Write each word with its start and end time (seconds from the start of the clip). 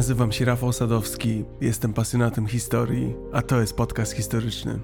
Nazywam 0.00 0.32
się 0.32 0.44
Rafał 0.44 0.72
Sadowski, 0.72 1.44
jestem 1.60 1.92
pasjonatem 1.92 2.46
historii, 2.46 3.14
a 3.32 3.42
to 3.42 3.60
jest 3.60 3.76
podcast 3.76 4.12
historyczny. 4.12 4.78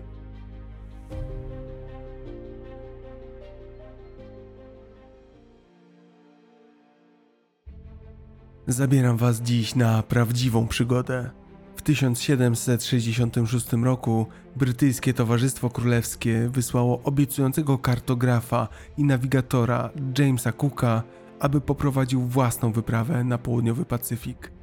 Zabieram 8.67 9.17
Was 9.17 9.41
dziś 9.41 9.75
na 9.75 10.03
prawdziwą 10.03 10.69
przygodę. 10.69 11.31
W 11.77 11.83
1766 11.83 13.73
roku 13.73 14.27
brytyjskie 14.57 15.15
Towarzystwo 15.15 15.71
Królewskie 15.71 16.49
wysłało 16.53 17.03
obiecującego 17.03 17.79
kartografa 17.79 18.69
i 18.99 19.05
nawigatora 19.05 19.91
Jamesa 20.19 20.53
Cooka, 20.53 21.03
aby 21.41 21.61
poprowadził 21.61 22.21
własną 22.21 22.73
wyprawę 22.73 23.25
na 23.25 23.39
południowy 23.39 23.85
Pacyfik. 23.85 24.56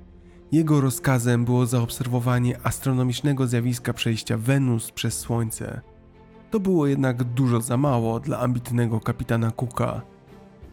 Jego 0.54 0.82
rozkazem 0.82 1.46
było 1.46 1.66
zaobserwowanie 1.66 2.58
astronomicznego 2.64 3.48
zjawiska 3.48 3.94
przejścia 3.94 4.38
Wenus 4.38 4.92
przez 4.92 5.20
Słońce. 5.20 5.82
To 6.52 6.60
było 6.60 6.88
jednak 6.88 7.24
dużo 7.24 7.62
za 7.62 7.78
mało 7.78 8.20
dla 8.20 8.40
ambitnego 8.40 9.00
kapitana 9.00 9.52
Cooka. 9.52 10.02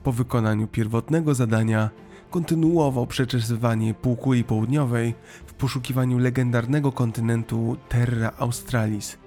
Po 0.02 0.12
wykonaniu 0.12 0.66
pierwotnego 0.66 1.34
zadania 1.34 1.90
kontynuował 2.30 3.06
przeczesywanie 3.06 3.94
półkuli 3.94 4.44
południowej 4.44 5.14
w 5.46 5.54
poszukiwaniu 5.54 6.18
legendarnego 6.18 6.92
kontynentu 6.92 7.76
Terra 7.88 8.32
Australis. 8.38 9.18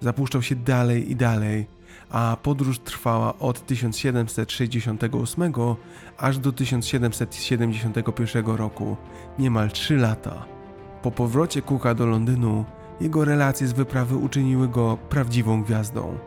Zapuszczał 0.00 0.42
się 0.42 0.56
dalej 0.56 1.10
i 1.10 1.16
dalej, 1.16 1.66
a 2.10 2.36
podróż 2.42 2.78
trwała 2.78 3.38
od 3.38 3.66
1768 3.66 5.52
aż 6.18 6.38
do 6.38 6.52
1771 6.52 8.46
roku, 8.46 8.96
niemal 9.38 9.70
3 9.70 9.96
lata. 9.96 10.44
Po 11.02 11.10
powrocie 11.10 11.62
Cooka 11.62 11.94
do 11.94 12.06
Londynu, 12.06 12.64
jego 13.00 13.24
relacje 13.24 13.66
z 13.66 13.72
wyprawy 13.72 14.16
uczyniły 14.16 14.68
go 14.68 14.98
prawdziwą 15.08 15.62
gwiazdą. 15.62 16.18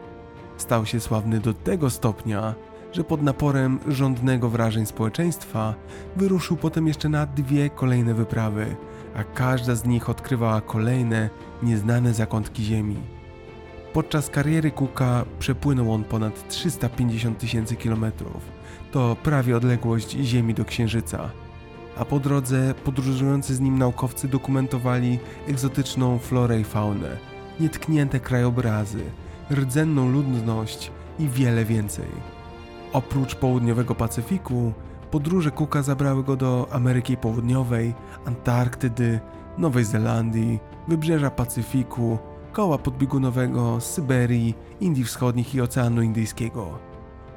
Stał 0.57 0.85
się 0.85 0.99
sławny 0.99 1.39
do 1.39 1.53
tego 1.53 1.89
stopnia, 1.89 2.55
że 2.91 3.03
pod 3.03 3.21
naporem 3.21 3.79
rządnego 3.87 4.49
wrażeń 4.49 4.85
społeczeństwa 4.85 5.75
wyruszył 6.15 6.57
potem 6.57 6.87
jeszcze 6.87 7.09
na 7.09 7.25
dwie 7.25 7.69
kolejne 7.69 8.13
wyprawy, 8.13 8.75
a 9.15 9.23
każda 9.23 9.75
z 9.75 9.85
nich 9.85 10.09
odkrywała 10.09 10.61
kolejne, 10.61 11.29
nieznane 11.63 12.13
zakątki 12.13 12.63
Ziemi. 12.63 13.22
Podczas 13.93 14.29
kariery 14.29 14.71
Cooka 14.71 15.25
przepłynął 15.39 15.93
on 15.93 16.03
ponad 16.03 16.47
350 16.47 17.37
tysięcy 17.37 17.75
kilometrów. 17.75 18.51
To 18.91 19.17
prawie 19.23 19.57
odległość 19.57 20.11
Ziemi 20.11 20.53
do 20.53 20.65
Księżyca. 20.65 21.29
A 21.97 22.05
po 22.05 22.19
drodze 22.19 22.73
podróżujący 22.83 23.55
z 23.55 23.59
nim 23.59 23.79
naukowcy 23.79 24.27
dokumentowali 24.27 25.19
egzotyczną 25.47 26.19
florę 26.19 26.59
i 26.59 26.63
faunę, 26.63 27.17
nietknięte 27.59 28.19
krajobrazy, 28.19 29.03
rdzenną 29.51 30.11
ludność 30.11 30.91
i 31.19 31.27
wiele 31.27 31.65
więcej. 31.65 32.07
Oprócz 32.93 33.35
południowego 33.35 33.95
Pacyfiku, 33.95 34.73
podróże 35.11 35.51
Cooka 35.51 35.83
zabrały 35.83 36.23
go 36.23 36.35
do 36.35 36.67
Ameryki 36.71 37.17
Południowej, 37.17 37.93
Antarktydy, 38.25 39.19
Nowej 39.57 39.85
Zelandii, 39.85 40.59
wybrzeża 40.87 41.29
Pacyfiku, 41.29 42.19
koła 42.53 42.77
podbiegunowego, 42.77 43.81
Syberii, 43.81 44.55
Indii 44.81 45.03
Wschodnich 45.03 45.55
i 45.55 45.61
Oceanu 45.61 46.01
Indyjskiego. 46.01 46.79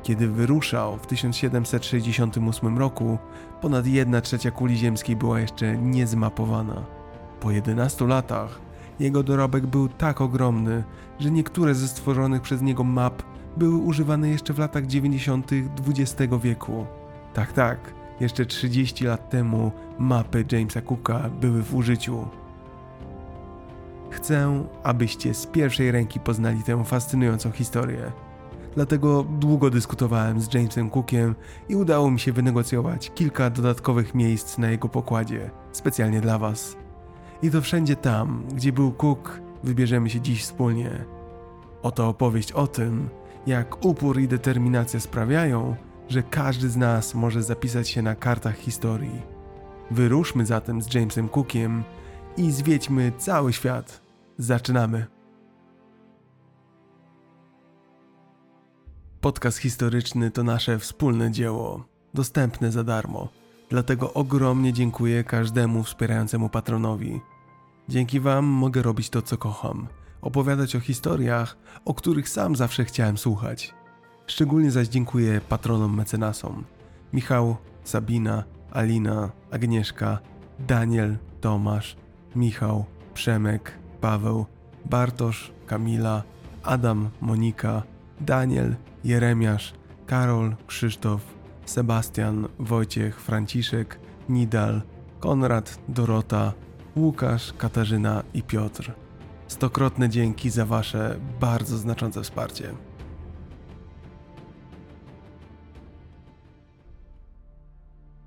Kiedy 0.03 0.29
wyruszał 0.29 0.97
w 0.97 1.07
1768 1.07 2.79
roku, 2.79 3.19
ponad 3.61 3.87
1 3.87 4.23
trzecia 4.23 4.51
kuli 4.51 4.77
ziemskiej 4.77 5.17
była 5.17 5.41
jeszcze 5.41 5.77
niezmapowana. 5.79 6.87
Po 7.41 7.51
11 7.51 8.07
latach 8.07 8.61
jego 9.01 9.23
dorobek 9.23 9.67
był 9.67 9.89
tak 9.89 10.21
ogromny, 10.21 10.85
że 11.19 11.31
niektóre 11.31 11.75
ze 11.75 11.89
stworzonych 11.89 12.43
przez 12.43 12.63
niego 12.63 12.85
map 12.85 13.23
były 13.57 13.77
używane 13.77 14.29
jeszcze 14.29 14.53
w 14.53 14.59
latach 14.59 14.87
90. 14.87 15.51
XX 15.87 16.35
wieku. 16.43 16.87
Tak, 17.35 17.53
tak, 17.53 17.95
jeszcze 18.21 18.47
30 18.47 19.05
lat 19.05 19.31
temu 19.31 19.73
mapy 19.99 20.45
Jamesa 20.53 20.81
Cooka 20.81 21.31
były 21.41 21.63
w 21.63 21.75
użyciu. 21.75 22.29
Chcę, 24.11 24.65
abyście 24.83 25.35
z 25.35 25.47
pierwszej 25.47 25.91
ręki 25.91 26.21
poznali 26.21 26.63
tę 26.63 26.85
fascynującą 26.85 27.51
historię. 27.51 28.13
Dlatego 28.75 29.23
długo 29.23 29.71
dyskutowałem 29.71 30.41
z 30.41 30.55
Jamesem 30.55 30.91
Cookiem 30.91 31.35
i 31.69 31.77
udało 31.77 32.11
mi 32.11 32.21
się 32.21 32.33
wynegocjować 32.33 33.11
kilka 33.15 33.51
dodatkowych 33.51 34.15
miejsc 34.15 34.59
na 34.59 34.71
jego 34.71 34.89
pokładzie, 34.89 35.51
specjalnie 35.73 36.21
dla 36.21 36.39
Was. 36.39 36.77
I 37.43 37.51
to 37.51 37.63
wszędzie 37.63 37.97
tam, 37.97 38.45
gdzie 38.55 38.73
był 38.73 38.93
Cook, 38.93 39.41
wybierzemy 39.65 40.11
się 40.11 40.21
dziś 40.21 40.43
wspólnie. 40.43 40.91
Oto 41.83 42.09
opowieść 42.09 42.53
o 42.53 42.67
tym, 42.67 43.09
jak 43.47 43.85
upór 43.85 44.21
i 44.21 44.29
determinacja 44.29 45.01
sprawiają, 45.01 45.77
że 46.09 46.23
każdy 46.23 46.69
z 46.69 46.77
nas 46.77 47.15
może 47.15 47.43
zapisać 47.43 47.89
się 47.89 48.03
na 48.03 48.15
kartach 48.15 48.57
historii. 48.57 49.23
Wyruszmy 49.91 50.47
zatem 50.47 50.83
z 50.83 50.95
Jamesem 50.95 51.29
Cookiem 51.29 51.85
i 52.37 52.51
zwiedźmy 52.51 53.13
cały 53.19 53.53
świat. 53.53 54.01
Zaczynamy. 54.39 55.07
Podcast 59.21 59.59
historyczny 59.59 60.31
to 60.31 60.43
nasze 60.43 60.79
wspólne 60.79 61.31
dzieło, 61.31 61.85
dostępne 62.15 62.73
za 62.73 62.85
darmo. 62.85 63.29
Dlatego 63.71 64.15
ogromnie 64.15 64.73
dziękuję 64.73 65.25
każdemu 65.25 65.83
wspierającemu 65.83 66.49
patronowi. 66.49 67.21
Dzięki 67.89 68.21
Wam 68.21 68.45
mogę 68.45 68.83
robić 68.83 69.11
to, 69.11 69.23
co 69.23 69.37
kocham 69.37 69.89
opowiadać 70.27 70.77
o 70.77 70.81
historiach, 70.81 71.57
o 71.85 71.95
których 71.95 72.29
sam 72.29 72.57
zawsze 72.57 72.85
chciałem 72.85 73.19
słuchać. 73.19 73.75
Szczególnie 74.27 74.71
zaś 74.71 74.89
dziękuję 74.89 75.41
patronom 75.49 75.97
mecenasom: 75.97 76.65
Michał, 77.13 77.57
Sabina, 77.85 78.45
Alina, 78.71 79.31
Agnieszka, 79.51 80.19
Daniel, 80.59 81.17
Tomasz, 81.41 81.97
Michał, 82.37 82.85
Przemek, 83.15 83.73
Paweł, 84.01 84.47
Bartosz, 84.85 85.53
Kamila, 85.67 86.23
Adam, 86.63 87.11
Monika, 87.21 87.83
Daniel, 88.21 88.77
Jeremiasz, 89.05 89.75
Karol, 90.07 90.57
Krzysztof, 90.67 91.21
Sebastian, 91.65 92.49
Wojciech, 92.59 93.21
Franciszek, 93.21 93.99
Nidal, 94.29 94.83
Konrad, 95.21 95.79
Dorota, 95.89 96.53
Łukasz, 96.97 97.53
Katarzyna 97.53 98.23
i 98.35 98.43
Piotr. 98.43 98.93
Stokrotne 99.49 100.09
dzięki 100.09 100.51
za 100.51 100.67
Wasze 100.67 101.17
bardzo 101.41 101.79
znaczące 101.79 102.23
wsparcie. 102.23 102.86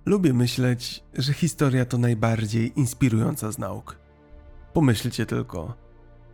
Lubię 0.10 0.34
myśleć, 0.34 1.04
że 1.14 1.34
historia 1.34 1.86
to 1.86 1.98
najbardziej 1.98 2.80
inspirująca 2.80 3.52
z 3.52 3.58
nauk. 3.58 4.00
Pomyślcie 4.74 5.26
tylko. 5.26 5.74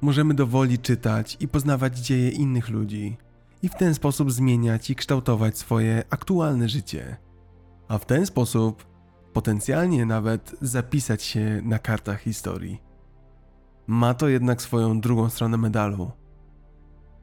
Możemy 0.01 0.33
dowoli 0.33 0.79
czytać 0.79 1.37
i 1.39 1.47
poznawać 1.47 1.99
dzieje 1.99 2.29
innych 2.29 2.69
ludzi 2.69 3.17
i 3.61 3.69
w 3.69 3.75
ten 3.75 3.93
sposób 3.95 4.31
zmieniać 4.31 4.89
i 4.89 4.95
kształtować 4.95 5.57
swoje 5.57 6.03
aktualne 6.09 6.69
życie. 6.69 7.17
A 7.87 7.97
w 7.97 8.05
ten 8.05 8.25
sposób 8.25 8.85
potencjalnie 9.33 10.05
nawet 10.05 10.55
zapisać 10.61 11.23
się 11.23 11.61
na 11.63 11.79
kartach 11.79 12.21
historii. 12.21 12.81
Ma 13.87 14.13
to 14.13 14.27
jednak 14.27 14.61
swoją 14.61 15.01
drugą 15.01 15.29
stronę 15.29 15.57
medalu. 15.57 16.11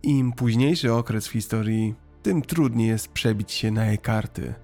Im 0.02 0.32
późniejszy 0.32 0.92
okres 0.92 1.28
w 1.28 1.32
historii, 1.32 1.94
tym 2.22 2.42
trudniej 2.42 2.88
jest 2.88 3.08
przebić 3.08 3.52
się 3.52 3.70
na 3.70 3.86
jej 3.86 3.98
karty. 3.98 4.54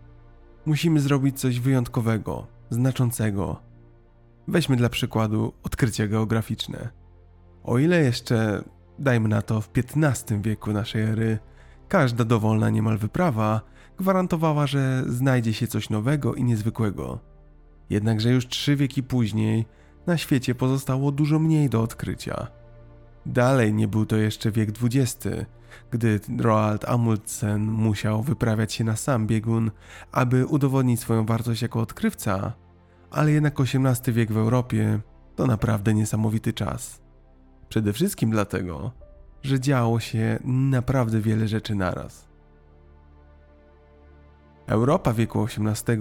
Musimy 0.68 1.00
zrobić 1.00 1.40
coś 1.40 1.60
wyjątkowego, 1.60 2.46
znaczącego. 2.70 3.62
Weźmy 4.48 4.76
dla 4.76 4.88
przykładu 4.88 5.52
odkrycia 5.62 6.06
geograficzne. 6.06 6.88
O 7.64 7.78
ile 7.78 8.02
jeszcze, 8.02 8.64
dajmy 8.98 9.28
na 9.28 9.42
to, 9.42 9.60
w 9.60 9.70
XV 9.76 10.42
wieku 10.42 10.72
naszej 10.72 11.02
ery, 11.02 11.38
każda 11.88 12.24
dowolna 12.24 12.70
niemal 12.70 12.98
wyprawa 12.98 13.60
gwarantowała, 13.98 14.66
że 14.66 15.04
znajdzie 15.06 15.52
się 15.52 15.66
coś 15.66 15.90
nowego 15.90 16.34
i 16.34 16.44
niezwykłego. 16.44 17.18
Jednakże 17.90 18.32
już 18.32 18.46
trzy 18.46 18.76
wieki 18.76 19.02
później 19.02 19.66
na 20.06 20.16
świecie 20.16 20.54
pozostało 20.54 21.12
dużo 21.12 21.38
mniej 21.38 21.68
do 21.68 21.82
odkrycia. 21.82 22.46
Dalej 23.26 23.74
nie 23.74 23.88
był 23.88 24.06
to 24.06 24.16
jeszcze 24.16 24.50
wiek 24.50 24.70
XX, 24.82 25.26
gdy 25.90 26.20
Roald 26.38 26.88
Amundsen 26.88 27.62
musiał 27.62 28.22
wyprawiać 28.22 28.72
się 28.72 28.84
na 28.84 28.96
sam 28.96 29.26
biegun, 29.26 29.70
aby 30.12 30.46
udowodnić 30.46 31.00
swoją 31.00 31.26
wartość 31.26 31.62
jako 31.62 31.80
odkrywca, 31.80 32.52
ale 33.10 33.32
jednak 33.32 33.60
XVIII 33.60 34.14
wiek 34.14 34.32
w 34.32 34.36
Europie 34.36 35.00
to 35.36 35.46
naprawdę 35.46 35.94
niesamowity 35.94 36.52
czas. 36.52 37.00
Przede 37.68 37.92
wszystkim 37.92 38.30
dlatego, 38.30 38.92
że 39.42 39.60
działo 39.60 40.00
się 40.00 40.38
naprawdę 40.44 41.20
wiele 41.20 41.48
rzeczy 41.48 41.74
naraz. 41.74 42.28
Europa 44.66 45.12
wieku 45.12 45.44
XVIII, 45.44 45.98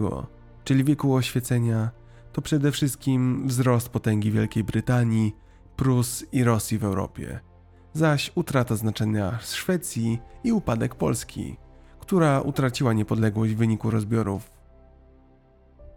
czyli 0.63 0.83
wieku 0.83 1.15
oświecenia, 1.15 1.91
to 2.33 2.41
przede 2.41 2.71
wszystkim 2.71 3.47
wzrost 3.47 3.89
potęgi 3.89 4.31
Wielkiej 4.31 4.63
Brytanii, 4.63 5.35
Prus 5.75 6.25
i 6.31 6.43
Rosji 6.43 6.77
w 6.77 6.83
Europie, 6.83 7.39
zaś 7.97 8.31
utrata 8.35 8.75
znaczenia 8.75 9.39
Szwecji 9.41 10.19
i 10.43 10.51
upadek 10.51 10.95
Polski, 10.95 11.57
która 11.99 12.41
utraciła 12.41 12.93
niepodległość 12.93 13.53
w 13.53 13.57
wyniku 13.57 13.91
rozbiorów. 13.91 14.51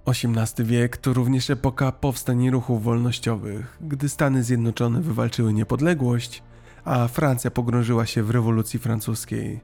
XVIII 0.06 0.68
wiek 0.68 0.96
to 0.96 1.12
również 1.12 1.50
epoka 1.50 1.92
powstań 1.92 2.50
ruchów 2.50 2.82
wolnościowych, 2.82 3.78
gdy 3.80 4.08
Stany 4.08 4.42
Zjednoczone 4.42 5.00
wywalczyły 5.00 5.52
niepodległość, 5.52 6.42
a 6.84 7.08
Francja 7.08 7.50
pogrążyła 7.50 8.06
się 8.06 8.22
w 8.22 8.30
rewolucji 8.30 8.78
francuskiej. 8.78 9.60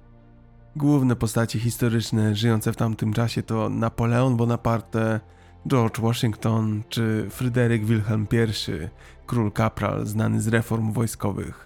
Główne 0.76 1.16
postacie 1.16 1.58
historyczne 1.58 2.34
żyjące 2.34 2.72
w 2.72 2.76
tamtym 2.76 3.12
czasie 3.12 3.42
to 3.42 3.68
Napoleon 3.68 4.36
Bonaparte, 4.36 5.20
George 5.68 6.00
Washington 6.00 6.82
czy 6.88 7.26
Fryderyk 7.30 7.84
Wilhelm 7.84 8.26
I, 8.32 8.72
król 9.26 9.52
kapral 9.52 10.06
znany 10.06 10.40
z 10.40 10.48
reform 10.48 10.92
wojskowych. 10.92 11.65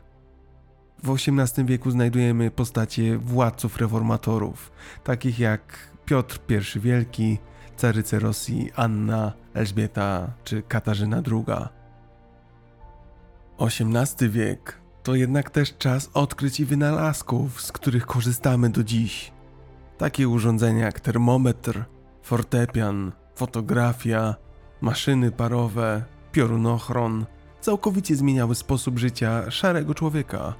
W 1.02 1.14
XVIII 1.14 1.67
wieku 1.67 1.91
znajdujemy 1.91 2.50
postacie 2.50 3.19
władców 3.19 3.76
reformatorów, 3.76 4.73
takich 5.05 5.38
jak 5.38 5.91
Piotr 6.05 6.41
I 6.76 6.81
Wielki, 6.81 7.38
caryce 7.76 8.19
Rosji 8.19 8.70
Anna, 8.76 9.32
Elżbieta 9.55 10.32
czy 10.44 10.62
Katarzyna 10.62 11.23
II. 11.32 11.67
XVIII 13.58 14.31
wiek 14.31 14.81
to 15.02 15.14
jednak 15.14 15.50
też 15.50 15.76
czas 15.79 16.11
odkryć 16.14 16.61
i 16.61 16.64
wynalazków, 16.64 17.62
z 17.62 17.73
których 17.73 18.06
korzystamy 18.06 18.70
do 18.70 18.85
dziś. 18.85 19.32
Takie 19.99 20.29
urządzenia 20.29 20.85
jak 20.85 21.00
termometr, 21.00 21.85
fortepian, 22.23 23.12
fotografia, 23.35 24.35
maszyny 24.81 25.31
parowe, 25.31 26.05
piorunochron 26.32 27.26
całkowicie 27.61 28.17
zmieniały 28.17 28.55
sposób 28.55 28.99
życia 28.99 29.50
szarego 29.50 29.94
człowieka. 29.94 30.55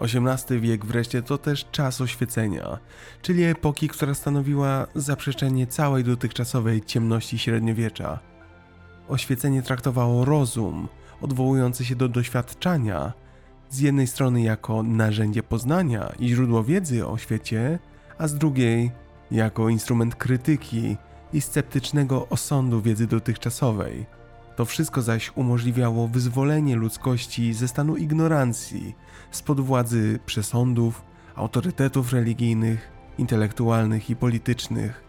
XVIII 0.00 0.60
wiek 0.60 0.84
wreszcie 0.84 1.22
to 1.22 1.38
też 1.38 1.66
czas 1.72 2.00
oświecenia, 2.00 2.78
czyli 3.22 3.44
epoki, 3.44 3.88
która 3.88 4.14
stanowiła 4.14 4.86
zaprzeczenie 4.94 5.66
całej 5.66 6.04
dotychczasowej 6.04 6.82
ciemności 6.82 7.38
średniowiecza. 7.38 8.18
Oświecenie 9.08 9.62
traktowało 9.62 10.24
rozum, 10.24 10.88
odwołujący 11.20 11.84
się 11.84 11.96
do 11.96 12.08
doświadczania, 12.08 13.12
z 13.70 13.78
jednej 13.78 14.06
strony 14.06 14.42
jako 14.42 14.82
narzędzie 14.82 15.42
poznania 15.42 16.12
i 16.18 16.28
źródło 16.28 16.64
wiedzy 16.64 17.06
o 17.06 17.18
świecie, 17.18 17.78
a 18.18 18.28
z 18.28 18.34
drugiej 18.34 18.90
jako 19.30 19.68
instrument 19.68 20.14
krytyki 20.14 20.96
i 21.32 21.40
sceptycznego 21.40 22.28
osądu 22.28 22.82
wiedzy 22.82 23.06
dotychczasowej. 23.06 24.06
To 24.56 24.64
wszystko 24.64 25.02
zaś 25.02 25.32
umożliwiało 25.34 26.08
wyzwolenie 26.08 26.76
ludzkości 26.76 27.52
ze 27.52 27.68
stanu 27.68 27.96
ignorancji, 27.96 28.94
spod 29.30 29.60
władzy 29.60 30.18
przesądów, 30.26 31.02
autorytetów 31.34 32.12
religijnych, 32.12 32.90
intelektualnych 33.18 34.10
i 34.10 34.16
politycznych. 34.16 35.04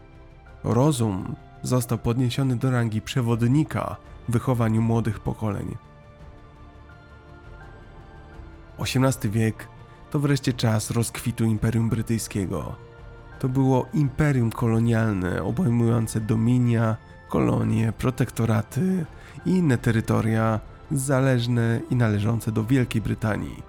Rozum 0.63 1.35
został 1.63 1.97
podniesiony 1.97 2.55
do 2.55 2.71
rangi 2.71 3.01
przewodnika 3.01 3.95
w 4.29 4.31
wychowaniu 4.31 4.81
młodych 4.81 5.19
pokoleń. 5.19 5.75
XVIII 8.79 9.31
wiek 9.31 9.67
to 10.11 10.19
wreszcie 10.19 10.53
czas 10.53 10.91
rozkwitu 10.91 11.43
Imperium 11.43 11.89
Brytyjskiego. 11.89 12.75
To 13.39 13.49
było 13.49 13.85
imperium 13.93 14.51
kolonialne 14.51 15.43
obejmujące 15.43 16.21
dominia, 16.21 16.97
kolonie, 17.29 17.93
protektoraty 17.97 19.05
i 19.45 19.49
inne 19.49 19.77
terytoria 19.77 20.59
zależne 20.91 21.79
i 21.89 21.95
należące 21.95 22.51
do 22.51 22.63
Wielkiej 22.63 23.01
Brytanii. 23.01 23.66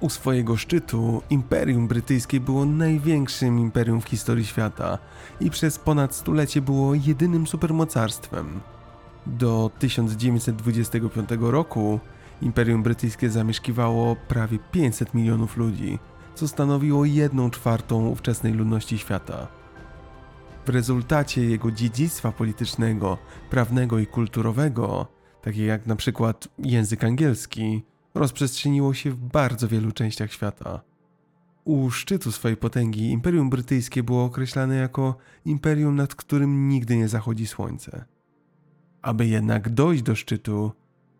U 0.00 0.10
swojego 0.10 0.56
szczytu 0.56 1.22
Imperium 1.30 1.88
Brytyjskie 1.88 2.40
było 2.40 2.64
największym 2.64 3.58
imperium 3.58 4.00
w 4.00 4.08
historii 4.08 4.46
świata 4.46 4.98
i 5.40 5.50
przez 5.50 5.78
ponad 5.78 6.14
stulecie 6.14 6.62
było 6.62 6.94
jedynym 6.94 7.46
supermocarstwem. 7.46 8.60
Do 9.26 9.70
1925 9.78 11.28
roku 11.40 12.00
Imperium 12.42 12.82
Brytyjskie 12.82 13.30
zamieszkiwało 13.30 14.16
prawie 14.16 14.58
500 14.72 15.14
milionów 15.14 15.56
ludzi, 15.56 15.98
co 16.34 16.48
stanowiło 16.48 17.04
jedną 17.04 17.50
czwartą 17.50 18.06
ówczesnej 18.06 18.52
ludności 18.52 18.98
świata. 18.98 19.48
W 20.66 20.68
rezultacie 20.68 21.44
jego 21.44 21.70
dziedzictwa 21.70 22.32
politycznego, 22.32 23.18
prawnego 23.50 23.98
i 23.98 24.06
kulturowego, 24.06 25.06
takie 25.42 25.66
jak 25.66 25.86
na 25.86 25.96
przykład 25.96 26.48
język 26.58 27.04
angielski, 27.04 27.84
rozprzestrzeniło 28.18 28.94
się 28.94 29.10
w 29.10 29.16
bardzo 29.16 29.68
wielu 29.68 29.92
częściach 29.92 30.32
świata. 30.32 30.80
U 31.64 31.90
szczytu 31.90 32.32
swojej 32.32 32.56
potęgi 32.56 33.10
Imperium 33.10 33.50
Brytyjskie 33.50 34.02
było 34.02 34.24
określane 34.24 34.76
jako 34.76 35.16
imperium, 35.44 35.96
nad 35.96 36.14
którym 36.14 36.68
nigdy 36.68 36.96
nie 36.96 37.08
zachodzi 37.08 37.46
słońce. 37.46 38.04
Aby 39.02 39.26
jednak 39.26 39.68
dojść 39.68 40.02
do 40.02 40.14
szczytu, 40.14 40.72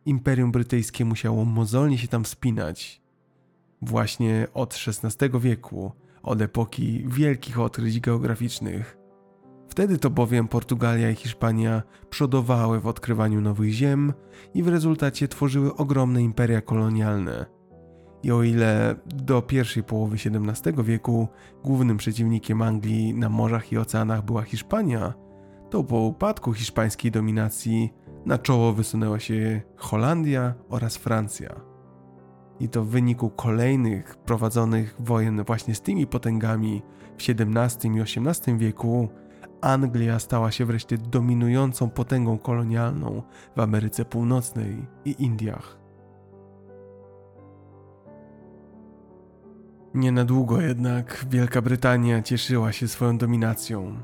Imperium 0.04 0.52
Brytyjskie 0.52 1.04
musiało 1.04 1.44
mozolnie 1.44 1.98
się 1.98 2.08
tam 2.08 2.24
wspinać. 2.24 3.02
Właśnie 3.82 4.46
od 4.54 4.78
XVI 4.86 5.40
wieku, 5.40 5.92
od 6.22 6.40
epoki 6.40 7.04
wielkich 7.06 7.60
odkryć 7.60 8.00
geograficznych. 8.00 8.97
Wtedy 9.78 9.98
to 9.98 10.10
bowiem 10.10 10.48
Portugalia 10.48 11.10
i 11.10 11.14
Hiszpania 11.14 11.82
przodowały 12.10 12.80
w 12.80 12.86
odkrywaniu 12.86 13.40
nowych 13.40 13.72
ziem 13.72 14.12
i 14.54 14.62
w 14.62 14.68
rezultacie 14.68 15.28
tworzyły 15.28 15.74
ogromne 15.74 16.22
imperia 16.22 16.60
kolonialne. 16.60 17.46
I 18.22 18.32
o 18.32 18.42
ile 18.42 18.94
do 19.06 19.42
pierwszej 19.42 19.82
połowy 19.82 20.16
XVII 20.16 20.84
wieku 20.84 21.28
głównym 21.64 21.96
przeciwnikiem 21.96 22.62
Anglii 22.62 23.14
na 23.14 23.28
morzach 23.28 23.72
i 23.72 23.78
oceanach 23.78 24.24
była 24.24 24.42
Hiszpania, 24.42 25.14
to 25.70 25.84
po 25.84 26.00
upadku 26.00 26.52
hiszpańskiej 26.52 27.10
dominacji 27.10 27.92
na 28.26 28.38
czoło 28.38 28.72
wysunęła 28.72 29.20
się 29.20 29.62
Holandia 29.76 30.54
oraz 30.68 30.96
Francja. 30.96 31.60
I 32.60 32.68
to 32.68 32.84
w 32.84 32.88
wyniku 32.88 33.30
kolejnych 33.30 34.16
prowadzonych 34.16 34.96
wojen 34.98 35.44
właśnie 35.44 35.74
z 35.74 35.80
tymi 35.80 36.06
potęgami 36.06 36.82
w 37.18 37.30
XVII 37.30 37.90
i 37.96 38.00
XVIII 38.00 38.58
wieku 38.58 39.08
Anglia 39.60 40.18
stała 40.18 40.50
się 40.50 40.64
wreszcie 40.64 40.98
dominującą 40.98 41.90
potęgą 41.90 42.38
kolonialną 42.38 43.22
w 43.56 43.60
Ameryce 43.60 44.04
Północnej 44.04 44.86
i 45.04 45.22
Indiach. 45.22 45.78
Nie 49.94 50.12
na 50.12 50.24
długo 50.24 50.60
jednak 50.60 51.26
Wielka 51.30 51.62
Brytania 51.62 52.22
cieszyła 52.22 52.72
się 52.72 52.88
swoją 52.88 53.18
dominacją. 53.18 53.96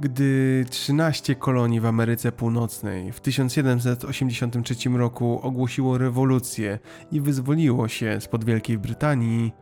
Gdy 0.00 0.64
13 0.70 1.34
kolonii 1.34 1.80
w 1.80 1.86
Ameryce 1.86 2.32
Północnej 2.32 3.12
w 3.12 3.20
1783 3.20 4.88
roku 4.88 5.40
ogłosiło 5.42 5.98
rewolucję 5.98 6.78
i 7.10 7.20
wyzwoliło 7.20 7.88
się 7.88 8.20
spod 8.20 8.44
Wielkiej 8.44 8.78
Brytanii, 8.78 9.52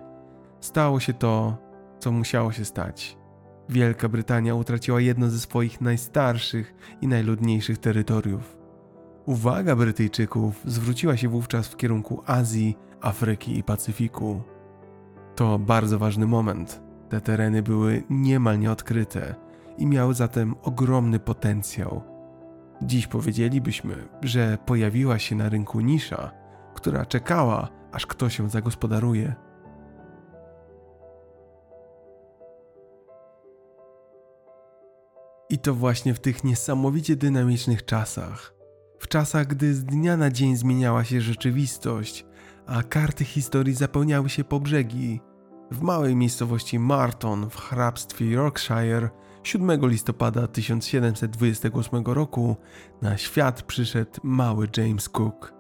stało 0.60 1.00
się 1.00 1.12
to, 1.12 1.58
co 1.98 2.12
musiało 2.12 2.52
się 2.52 2.64
stać. 2.64 3.18
Wielka 3.68 4.08
Brytania 4.08 4.54
utraciła 4.54 5.00
jedno 5.00 5.30
ze 5.30 5.40
swoich 5.40 5.80
najstarszych 5.80 6.74
i 7.00 7.08
najludniejszych 7.08 7.78
terytoriów. 7.78 8.56
Uwaga 9.26 9.76
Brytyjczyków 9.76 10.62
zwróciła 10.64 11.16
się 11.16 11.28
wówczas 11.28 11.68
w 11.68 11.76
kierunku 11.76 12.22
Azji, 12.26 12.76
Afryki 13.00 13.58
i 13.58 13.62
Pacyfiku. 13.62 14.42
To 15.34 15.58
bardzo 15.58 15.98
ważny 15.98 16.26
moment. 16.26 16.82
Te 17.08 17.20
tereny 17.20 17.62
były 17.62 18.02
niemal 18.10 18.58
nieodkryte 18.58 19.34
i 19.78 19.86
miały 19.86 20.14
zatem 20.14 20.54
ogromny 20.62 21.18
potencjał. 21.18 22.02
Dziś 22.82 23.06
powiedzielibyśmy, 23.06 24.08
że 24.22 24.58
pojawiła 24.66 25.18
się 25.18 25.36
na 25.36 25.48
rynku 25.48 25.80
nisza, 25.80 26.30
która 26.74 27.06
czekała, 27.06 27.68
aż 27.92 28.06
ktoś 28.06 28.38
ją 28.38 28.48
zagospodaruje. 28.48 29.34
I 35.50 35.58
to 35.58 35.74
właśnie 35.74 36.14
w 36.14 36.20
tych 36.20 36.44
niesamowicie 36.44 37.16
dynamicznych 37.16 37.84
czasach, 37.84 38.54
w 38.98 39.08
czasach, 39.08 39.46
gdy 39.46 39.74
z 39.74 39.84
dnia 39.84 40.16
na 40.16 40.30
dzień 40.30 40.56
zmieniała 40.56 41.04
się 41.04 41.20
rzeczywistość, 41.20 42.26
a 42.66 42.82
karty 42.82 43.24
historii 43.24 43.74
zapełniały 43.74 44.28
się 44.28 44.44
po 44.44 44.60
brzegi, 44.60 45.20
w 45.70 45.82
małej 45.82 46.16
miejscowości 46.16 46.78
Marton 46.78 47.50
w 47.50 47.56
hrabstwie 47.56 48.30
Yorkshire 48.30 49.10
7 49.42 49.88
listopada 49.88 50.46
1728 50.46 52.04
roku 52.04 52.56
na 53.02 53.18
świat 53.18 53.62
przyszedł 53.62 54.20
mały 54.22 54.68
James 54.76 55.08
Cook. 55.08 55.54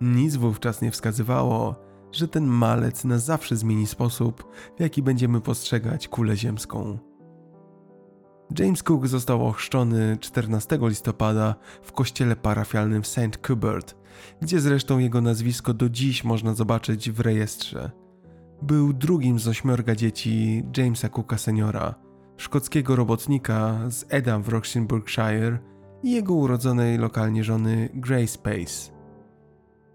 Nic 0.00 0.36
wówczas 0.36 0.82
nie 0.82 0.90
wskazywało, 0.90 1.74
że 2.12 2.28
ten 2.28 2.46
malec 2.46 3.04
na 3.04 3.18
zawsze 3.18 3.56
zmieni 3.56 3.86
sposób, 3.86 4.44
w 4.76 4.80
jaki 4.80 5.02
będziemy 5.02 5.40
postrzegać 5.40 6.08
kulę 6.08 6.36
ziemską. 6.36 7.11
James 8.58 8.82
Cook 8.82 9.06
został 9.06 9.46
ochrzczony 9.46 10.16
14 10.20 10.78
listopada 10.82 11.54
w 11.82 11.92
kościele 11.92 12.36
parafialnym 12.36 13.04
St. 13.04 13.38
Cuthbert, 13.46 13.96
gdzie 14.40 14.60
zresztą 14.60 14.98
jego 14.98 15.20
nazwisko 15.20 15.74
do 15.74 15.88
dziś 15.88 16.24
można 16.24 16.54
zobaczyć 16.54 17.10
w 17.10 17.20
rejestrze. 17.20 17.90
Był 18.62 18.92
drugim 18.92 19.38
z 19.38 19.48
ośmiorga 19.48 19.94
dzieci 19.94 20.62
Jamesa 20.76 21.08
Cooka 21.08 21.38
seniora, 21.38 21.94
szkockiego 22.36 22.96
robotnika 22.96 23.78
z 23.88 24.04
Edam 24.08 24.42
w 24.42 24.48
Roxburghshire 24.48 25.58
i 26.02 26.12
jego 26.12 26.34
urodzonej 26.34 26.98
lokalnie 26.98 27.44
żony 27.44 27.88
Grace 27.94 28.38
Pace. 28.38 28.92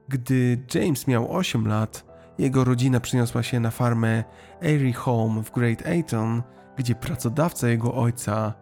Gdy 0.10 0.66
James 0.74 1.08
miał 1.08 1.36
8 1.36 1.68
lat, 1.68 2.06
jego 2.38 2.64
rodzina 2.64 3.00
przeniosła 3.00 3.44
się 3.44 3.60
na 3.60 3.72
farmę 3.72 4.24
Airy 4.62 4.94
Home 4.94 5.44
w 5.44 5.52
Great 5.52 5.86
Ayton, 5.86 6.44
gdzie 6.78 6.96
pracodawca 6.96 7.68
jego 7.68 7.94
ojca, 7.94 8.54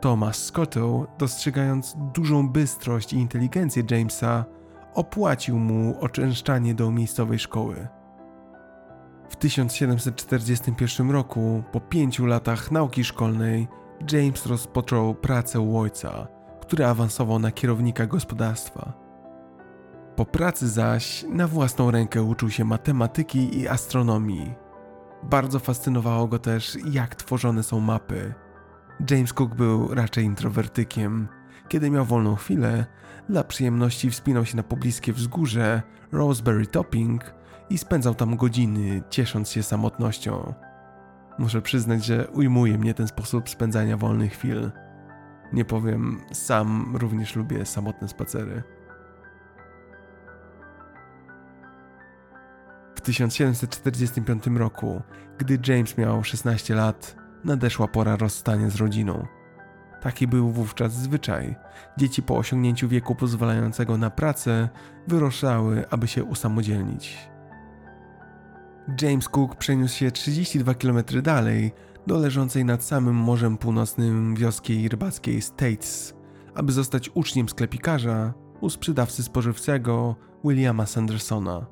Thomas 0.00 0.44
Scotto, 0.44 1.06
dostrzegając 1.18 1.96
dużą 2.14 2.48
bystrość 2.48 3.12
i 3.12 3.16
inteligencję 3.16 3.82
Jamesa, 3.90 4.44
opłacił 4.94 5.58
mu 5.58 6.00
oczęszczanie 6.00 6.74
do 6.74 6.90
miejscowej 6.90 7.38
szkoły. 7.38 7.88
W 9.28 9.36
1741 9.36 11.10
roku, 11.10 11.62
po 11.72 11.80
pięciu 11.80 12.26
latach 12.26 12.70
nauki 12.70 13.04
szkolnej, 13.04 13.68
James 14.12 14.46
rozpoczął 14.46 15.14
pracę 15.14 15.60
u 15.60 15.78
ojca, 15.78 16.26
który 16.60 16.86
awansował 16.86 17.38
na 17.38 17.50
kierownika 17.50 18.06
gospodarstwa. 18.06 18.92
Po 20.16 20.24
pracy 20.24 20.68
zaś 20.68 21.24
na 21.28 21.48
własną 21.48 21.90
rękę 21.90 22.22
uczył 22.22 22.50
się 22.50 22.64
matematyki 22.64 23.58
i 23.58 23.68
astronomii. 23.68 24.54
Bardzo 25.22 25.58
fascynowało 25.58 26.28
go 26.28 26.38
też, 26.38 26.78
jak 26.90 27.14
tworzone 27.14 27.62
są 27.62 27.80
mapy. 27.80 28.34
James 29.10 29.32
Cook 29.32 29.54
był 29.54 29.94
raczej 29.94 30.24
introwertykiem. 30.24 31.28
Kiedy 31.68 31.90
miał 31.90 32.04
wolną 32.04 32.34
chwilę, 32.34 32.86
dla 33.28 33.44
przyjemności 33.44 34.10
wspinał 34.10 34.44
się 34.44 34.56
na 34.56 34.62
pobliskie 34.62 35.12
wzgórze 35.12 35.82
Roseberry 36.12 36.66
Topping 36.66 37.34
i 37.70 37.78
spędzał 37.78 38.14
tam 38.14 38.36
godziny, 38.36 39.02
ciesząc 39.10 39.50
się 39.50 39.62
samotnością. 39.62 40.54
Muszę 41.38 41.62
przyznać, 41.62 42.04
że 42.04 42.28
ujmuje 42.28 42.78
mnie 42.78 42.94
ten 42.94 43.08
sposób 43.08 43.48
spędzania 43.48 43.96
wolnych 43.96 44.32
chwil. 44.32 44.70
Nie 45.52 45.64
powiem, 45.64 46.20
sam 46.32 46.96
również 46.96 47.36
lubię 47.36 47.66
samotne 47.66 48.08
spacery. 48.08 48.62
1745 53.02 54.46
roku, 54.46 55.02
gdy 55.38 55.58
James 55.66 55.98
miał 55.98 56.24
16 56.24 56.74
lat, 56.74 57.16
nadeszła 57.44 57.88
pora 57.88 58.16
rozstania 58.16 58.70
z 58.70 58.76
rodziną. 58.76 59.26
Taki 60.00 60.26
był 60.26 60.50
wówczas 60.50 60.92
zwyczaj. 60.92 61.56
Dzieci 61.96 62.22
po 62.22 62.36
osiągnięciu 62.36 62.88
wieku 62.88 63.14
pozwalającego 63.14 63.98
na 63.98 64.10
pracę 64.10 64.68
wyruszały, 65.08 65.84
aby 65.90 66.08
się 66.08 66.24
usamodzielnić. 66.24 67.18
James 69.02 69.28
Cook 69.28 69.56
przeniósł 69.56 69.96
się 69.96 70.10
32 70.10 70.74
km 70.74 71.04
dalej, 71.22 71.72
do 72.06 72.18
leżącej 72.18 72.64
nad 72.64 72.84
samym 72.84 73.14
Morzem 73.14 73.58
Północnym 73.58 74.34
wioski 74.34 74.88
rybackiej 74.88 75.42
States, 75.42 76.14
aby 76.54 76.72
zostać 76.72 77.10
uczniem 77.14 77.48
sklepikarza 77.48 78.34
u 78.60 78.70
sprzedawcy 78.70 79.22
spożywczego 79.22 80.16
Williama 80.44 80.86
Sandersona. 80.86 81.66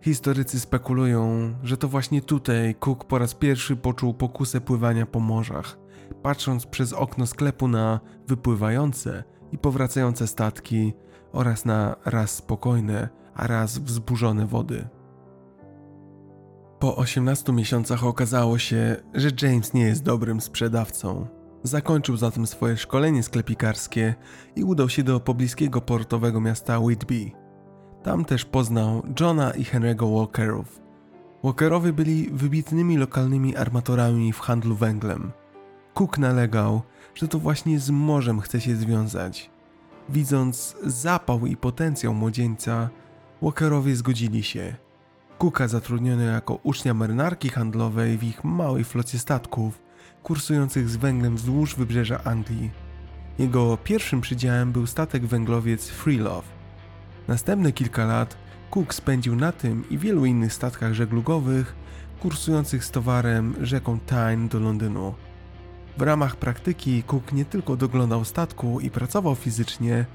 Historycy 0.00 0.60
spekulują, 0.60 1.54
że 1.62 1.76
to 1.76 1.88
właśnie 1.88 2.22
tutaj 2.22 2.74
Cook 2.74 3.04
po 3.04 3.18
raz 3.18 3.34
pierwszy 3.34 3.76
poczuł 3.76 4.14
pokusę 4.14 4.60
pływania 4.60 5.06
po 5.06 5.20
morzach, 5.20 5.78
patrząc 6.22 6.66
przez 6.66 6.92
okno 6.92 7.26
sklepu 7.26 7.68
na 7.68 8.00
wypływające 8.26 9.24
i 9.52 9.58
powracające 9.58 10.26
statki 10.26 10.94
oraz 11.32 11.64
na 11.64 11.96
raz 12.04 12.30
spokojne, 12.30 13.08
a 13.34 13.46
raz 13.46 13.78
wzburzone 13.78 14.46
wody. 14.46 14.88
Po 16.78 16.96
18 16.96 17.52
miesiącach 17.52 18.04
okazało 18.04 18.58
się, 18.58 18.96
że 19.14 19.28
James 19.42 19.74
nie 19.74 19.82
jest 19.82 20.02
dobrym 20.02 20.40
sprzedawcą. 20.40 21.26
Zakończył 21.62 22.16
zatem 22.16 22.46
swoje 22.46 22.76
szkolenie 22.76 23.22
sklepikarskie 23.22 24.14
i 24.56 24.64
udał 24.64 24.88
się 24.88 25.02
do 25.02 25.20
pobliskiego 25.20 25.80
portowego 25.80 26.40
miasta 26.40 26.78
Whitby. 26.78 27.30
Tam 28.08 28.24
też 28.24 28.44
poznał 28.44 29.02
Johna 29.20 29.50
i 29.50 29.64
Henry'ego 29.64 30.16
Walkerów. 30.16 30.80
Walkerowie 31.42 31.92
byli 31.92 32.30
wybitnymi 32.32 32.96
lokalnymi 32.96 33.56
armatorami 33.56 34.32
w 34.32 34.40
handlu 34.40 34.76
węglem. 34.76 35.32
Cook 35.94 36.18
nalegał, 36.18 36.82
że 37.14 37.28
to 37.28 37.38
właśnie 37.38 37.80
z 37.80 37.90
morzem 37.90 38.40
chce 38.40 38.60
się 38.60 38.76
związać. 38.76 39.50
Widząc 40.08 40.76
zapał 40.82 41.46
i 41.46 41.56
potencjał 41.56 42.14
młodzieńca, 42.14 42.88
Walkerowie 43.42 43.96
zgodzili 43.96 44.42
się– 44.42 44.76
Kuka 45.38 45.68
zatrudniony 45.68 46.24
jako 46.24 46.58
ucznia 46.62 46.94
marynarki 46.94 47.48
handlowej 47.48 48.18
w 48.18 48.24
ich 48.24 48.44
małej 48.44 48.84
flocie 48.84 49.18
statków 49.18 49.82
kursujących 50.22 50.88
z 50.88 50.96
węglem 50.96 51.36
wzdłuż 51.36 51.74
wybrzeża 51.74 52.24
Anglii. 52.24 52.70
Jego 53.38 53.76
pierwszym 53.76 54.20
przydziałem 54.20 54.72
był 54.72 54.86
statek 54.86 55.26
węglowiec 55.26 55.88
Freelove. 55.88 56.57
Następne 57.28 57.72
kilka 57.72 58.04
lat 58.04 58.36
Cook 58.70 58.94
spędził 58.94 59.36
na 59.36 59.52
tym 59.52 59.84
i 59.90 59.98
wielu 59.98 60.24
innych 60.24 60.52
statkach 60.52 60.92
żeglugowych 60.92 61.76
kursujących 62.20 62.84
z 62.84 62.90
towarem 62.90 63.54
rzeką 63.60 63.98
Tyne 64.00 64.48
do 64.48 64.60
Londynu. 64.60 65.14
W 65.98 66.02
ramach 66.02 66.36
praktyki 66.36 67.02
Cook 67.02 67.32
nie 67.32 67.44
tylko 67.44 67.76
doglądał 67.76 68.24
statku 68.24 68.80
i 68.80 68.90
pracował 68.90 69.34
fizycznie, 69.34 70.06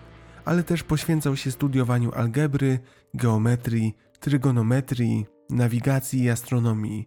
ale 0.46 0.64
też 0.64 0.84
poświęcał 0.84 1.36
się 1.36 1.52
studiowaniu 1.52 2.12
algebry, 2.12 2.80
geometrii, 3.14 3.96
trygonometrii, 4.20 5.26
nawigacji 5.50 6.24
i 6.24 6.30
astronomii. 6.30 7.06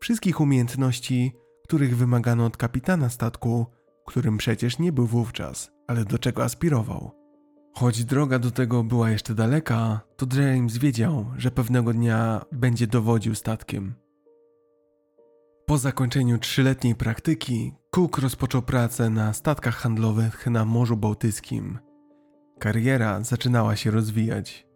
Wszystkich 0.00 0.40
umiejętności, 0.40 1.32
których 1.64 1.96
wymagano 1.96 2.44
od 2.44 2.56
kapitana 2.56 3.08
statku, 3.08 3.66
którym 4.06 4.38
przecież 4.38 4.78
nie 4.78 4.92
był 4.92 5.06
wówczas, 5.06 5.70
ale 5.86 6.04
do 6.04 6.18
czego 6.18 6.44
aspirował. 6.44 7.15
Choć 7.78 8.04
droga 8.04 8.38
do 8.38 8.50
tego 8.50 8.84
była 8.84 9.10
jeszcze 9.10 9.34
daleka, 9.34 10.00
to 10.16 10.26
James 10.36 10.78
wiedział, 10.78 11.26
że 11.36 11.50
pewnego 11.50 11.92
dnia 11.92 12.44
będzie 12.52 12.86
dowodził 12.86 13.34
statkiem. 13.34 13.94
Po 15.66 15.78
zakończeniu 15.78 16.38
trzyletniej 16.38 16.94
praktyki, 16.94 17.72
Cook 17.90 18.18
rozpoczął 18.18 18.62
pracę 18.62 19.10
na 19.10 19.32
statkach 19.32 19.76
handlowych 19.76 20.46
na 20.46 20.64
Morzu 20.64 20.96
Bałtyckim. 20.96 21.78
Kariera 22.58 23.22
zaczynała 23.22 23.76
się 23.76 23.90
rozwijać. 23.90 24.66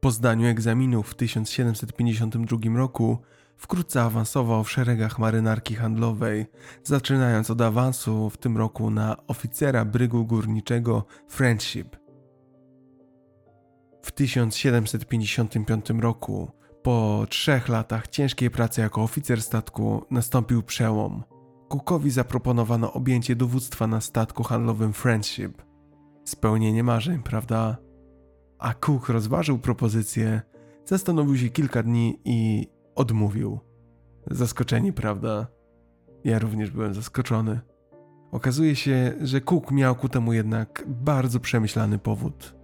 Po 0.00 0.10
zdaniu 0.10 0.46
egzaminów 0.46 1.10
w 1.10 1.14
1752 1.14 2.76
roku 2.76 3.18
wkrótce 3.56 4.02
awansował 4.02 4.64
w 4.64 4.70
szeregach 4.70 5.18
marynarki 5.18 5.74
handlowej, 5.74 6.46
zaczynając 6.84 7.50
od 7.50 7.60
awansu 7.60 8.30
w 8.30 8.36
tym 8.36 8.56
roku 8.56 8.90
na 8.90 9.16
oficera 9.26 9.84
brygu 9.84 10.26
górniczego 10.26 11.04
Friendship. 11.28 11.99
W 14.02 14.12
1755 14.12 15.90
roku, 15.90 16.50
po 16.82 17.26
trzech 17.28 17.68
latach 17.68 18.08
ciężkiej 18.08 18.50
pracy 18.50 18.80
jako 18.80 19.02
oficer 19.02 19.42
statku, 19.42 20.04
nastąpił 20.10 20.62
przełom. 20.62 21.22
Cookowi 21.68 22.10
zaproponowano 22.10 22.92
objęcie 22.92 23.36
dowództwa 23.36 23.86
na 23.86 24.00
statku 24.00 24.42
handlowym 24.42 24.92
Friendship– 24.92 25.62
Spełnienie 26.24 26.84
marzeń, 26.84 27.22
prawda? 27.22 27.76
A 28.58 28.74
Cook 28.74 29.08
rozważył 29.08 29.58
propozycję, 29.58 30.40
zastanowił 30.84 31.36
się 31.36 31.48
kilka 31.48 31.82
dni 31.82 32.20
i 32.24 32.66
odmówił. 32.94 33.60
Zaskoczeni, 34.30 34.92
prawda? 34.92 35.46
Ja 36.24 36.38
również 36.38 36.70
byłem 36.70 36.94
zaskoczony. 36.94 37.60
Okazuje 38.32 38.76
się, 38.76 39.12
że 39.20 39.40
Cook 39.40 39.70
miał 39.70 39.94
ku 39.94 40.08
temu 40.08 40.32
jednak 40.32 40.84
bardzo 40.86 41.40
przemyślany 41.40 41.98
powód. 41.98 42.59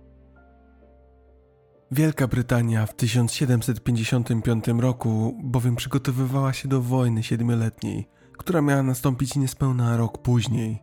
Wielka 1.90 2.26
Brytania 2.26 2.86
w 2.86 2.94
1755 2.94 4.64
roku 4.68 5.36
bowiem 5.42 5.76
przygotowywała 5.76 6.52
się 6.52 6.68
do 6.68 6.82
wojny 6.82 7.22
siedmioletniej, 7.22 8.08
która 8.38 8.62
miała 8.62 8.82
nastąpić 8.82 9.36
niespełna 9.36 9.96
rok 9.96 10.18
później. 10.18 10.82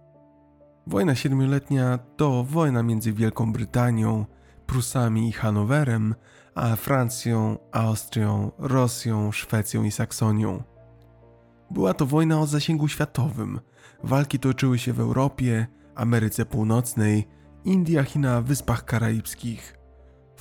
Wojna 0.88 1.16
siedmioletnia 1.16 1.98
to 1.98 2.44
wojna 2.44 2.84
między 2.84 3.14
Wielką 3.14 3.54
Brytanią, 3.54 4.26
Prusami 4.66 5.30
i 5.30 5.32
Hanowerem, 5.32 6.16
a 6.56 6.76
Francją, 6.76 7.58
Austrią, 7.72 8.52
Rosją, 8.58 9.32
Szwecją 9.32 9.84
i 9.84 9.92
Saksonią. 9.92 10.64
Była 11.72 11.94
to 11.94 12.06
wojna 12.06 12.40
o 12.40 12.48
zasięgu 12.48 12.88
światowym. 12.88 13.60
Walki 14.04 14.40
toczyły 14.40 14.80
się 14.80 14.94
w 14.94 15.00
Europie, 15.00 15.68
Ameryce 15.96 16.46
Północnej, 16.46 17.28
Indiach 17.66 18.16
i 18.16 18.20
na 18.20 18.42
Wyspach 18.42 18.86
Karaibskich. 18.86 19.83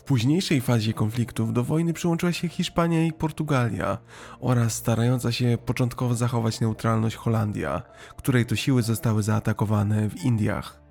W 0.03 0.05
późniejszej 0.05 0.61
fazie 0.61 0.93
konfliktów 0.93 1.53
do 1.53 1.65
wojny 1.65 1.93
przyłączyła 1.93 2.33
się 2.33 2.49
Hiszpania 2.49 3.05
i 3.07 3.13
Portugalia 3.13 3.99
oraz 4.41 4.75
starająca 4.75 5.33
się 5.33 5.59
początkowo 5.67 6.15
zachować 6.15 6.61
neutralność 6.61 7.17
Holandia, 7.17 7.83
której 8.17 8.47
to 8.47 8.57
siły 8.57 8.83
zostały 8.83 9.23
zaatakowane 9.23 10.11
w 10.11 10.25
Indiach. 10.25 10.83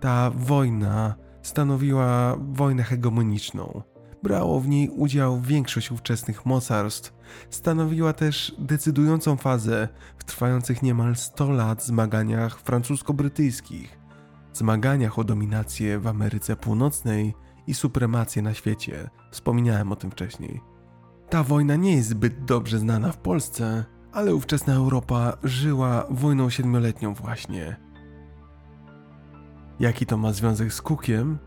Ta 0.00 0.30
wojna 0.30 1.14
stanowiła 1.42 2.36
wojnę 2.36 2.82
hegemoniczną. 2.82 3.82
Brało 4.22 4.60
w 4.60 4.68
niej 4.68 4.88
udział 4.88 5.40
większość 5.40 5.90
ówczesnych 5.90 6.46
mocarstw. 6.46 7.14
Stanowiła 7.50 8.12
też 8.12 8.54
decydującą 8.58 9.36
fazę 9.36 9.88
w 10.18 10.24
trwających 10.24 10.82
niemal 10.82 11.16
100 11.16 11.50
lat 11.50 11.84
zmaganiach 11.84 12.62
francusko-brytyjskich, 12.62 13.98
zmaganiach 14.52 15.18
o 15.18 15.24
dominację 15.24 15.98
w 15.98 16.06
Ameryce 16.06 16.56
Północnej 16.56 17.43
i 17.66 17.74
supremację 17.74 18.42
na 18.42 18.54
świecie. 18.54 19.10
Wspominałem 19.30 19.92
o 19.92 19.96
tym 19.96 20.10
wcześniej. 20.10 20.60
Ta 21.30 21.42
wojna 21.42 21.76
nie 21.76 21.96
jest 21.96 22.08
zbyt 22.08 22.44
dobrze 22.44 22.78
znana 22.78 23.12
w 23.12 23.16
Polsce, 23.16 23.84
ale 24.12 24.34
ówczesna 24.34 24.74
Europa 24.74 25.36
żyła 25.42 26.06
wojną 26.10 26.50
siedmioletnią 26.50 27.14
właśnie. 27.14 27.76
Jaki 29.80 30.06
to 30.06 30.16
ma 30.16 30.32
związek 30.32 30.72
z 30.72 30.82
Cookiem? 30.82 31.38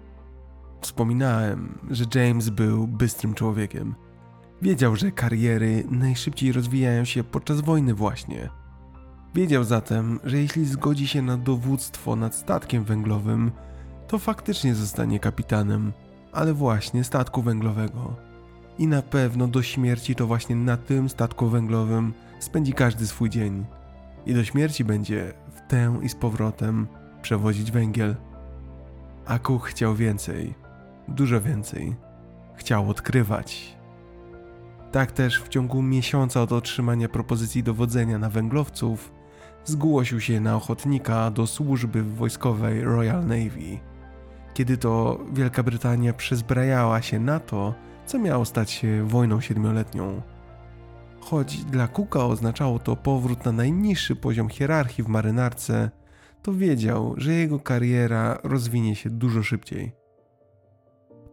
Wspominałem, 0.81 1.79
że 1.89 2.05
James 2.15 2.49
był 2.49 2.87
bystrym 2.87 3.33
człowiekiem. 3.33 3.95
Wiedział, 4.61 4.95
że 4.95 5.11
kariery 5.11 5.83
najszybciej 5.89 6.51
rozwijają 6.51 7.05
się 7.05 7.23
podczas 7.23 7.61
wojny 7.61 7.93
właśnie. 7.93 8.49
Wiedział 9.35 9.63
zatem, 9.63 10.19
że 10.23 10.37
jeśli 10.37 10.65
zgodzi 10.65 11.07
się 11.07 11.21
na 11.21 11.37
dowództwo 11.37 12.15
nad 12.15 12.35
statkiem 12.35 12.83
węglowym, 12.83 13.51
to 14.07 14.19
faktycznie 14.19 14.75
zostanie 14.75 15.19
kapitanem, 15.19 15.93
ale 16.31 16.53
właśnie 16.53 17.03
statku 17.03 17.41
węglowego. 17.41 18.15
I 18.79 18.87
na 18.87 19.01
pewno 19.01 19.47
do 19.47 19.61
śmierci 19.63 20.15
to 20.15 20.27
właśnie 20.27 20.55
na 20.55 20.77
tym 20.77 21.09
statku 21.09 21.47
węglowym 21.49 22.13
spędzi 22.39 22.73
każdy 22.73 23.07
swój 23.07 23.29
dzień. 23.29 23.65
I 24.25 24.33
do 24.33 24.43
śmierci 24.43 24.83
będzie 24.83 25.33
w 25.55 25.71
tę 25.71 25.99
i 26.01 26.09
z 26.09 26.15
powrotem 26.15 26.87
przewozić 27.21 27.71
węgiel. 27.71 28.15
A 29.25 29.39
Cook 29.39 29.65
chciał 29.65 29.95
więcej, 29.95 30.53
dużo 31.07 31.41
więcej. 31.41 31.95
Chciał 32.55 32.89
odkrywać. 32.89 33.77
Tak 34.91 35.11
też 35.11 35.41
w 35.41 35.47
ciągu 35.47 35.81
miesiąca 35.81 36.41
od 36.41 36.51
otrzymania 36.51 37.09
propozycji 37.09 37.63
dowodzenia 37.63 38.17
na 38.17 38.29
węglowców 38.29 39.11
zgłosił 39.65 40.21
się 40.21 40.39
na 40.39 40.55
ochotnika 40.55 41.31
do 41.31 41.47
służby 41.47 42.03
wojskowej 42.03 42.81
Royal 42.81 43.21
Navy. 43.21 43.79
Kiedy 44.57 44.77
to 44.77 45.19
Wielka 45.33 45.63
Brytania 45.63 46.13
przezbrajała 46.13 47.01
się 47.01 47.19
na 47.19 47.39
to, 47.39 47.73
co 48.05 48.19
miało 48.19 48.45
stać 48.45 48.71
się 48.71 49.07
wojną 49.07 49.41
siedmioletnią. 49.41 50.21
Choć 51.19 51.65
dla 51.65 51.87
Cooka 51.87 52.25
oznaczało 52.25 52.79
to 52.79 52.95
powrót 52.95 53.45
na 53.45 53.51
najniższy 53.51 54.15
poziom 54.15 54.49
hierarchii 54.49 55.03
w 55.03 55.07
marynarce, 55.07 55.91
to 56.41 56.53
wiedział, 56.53 57.13
że 57.17 57.33
jego 57.33 57.59
kariera 57.59 58.39
rozwinie 58.43 58.95
się 58.95 59.09
dużo 59.09 59.43
szybciej. 59.43 59.95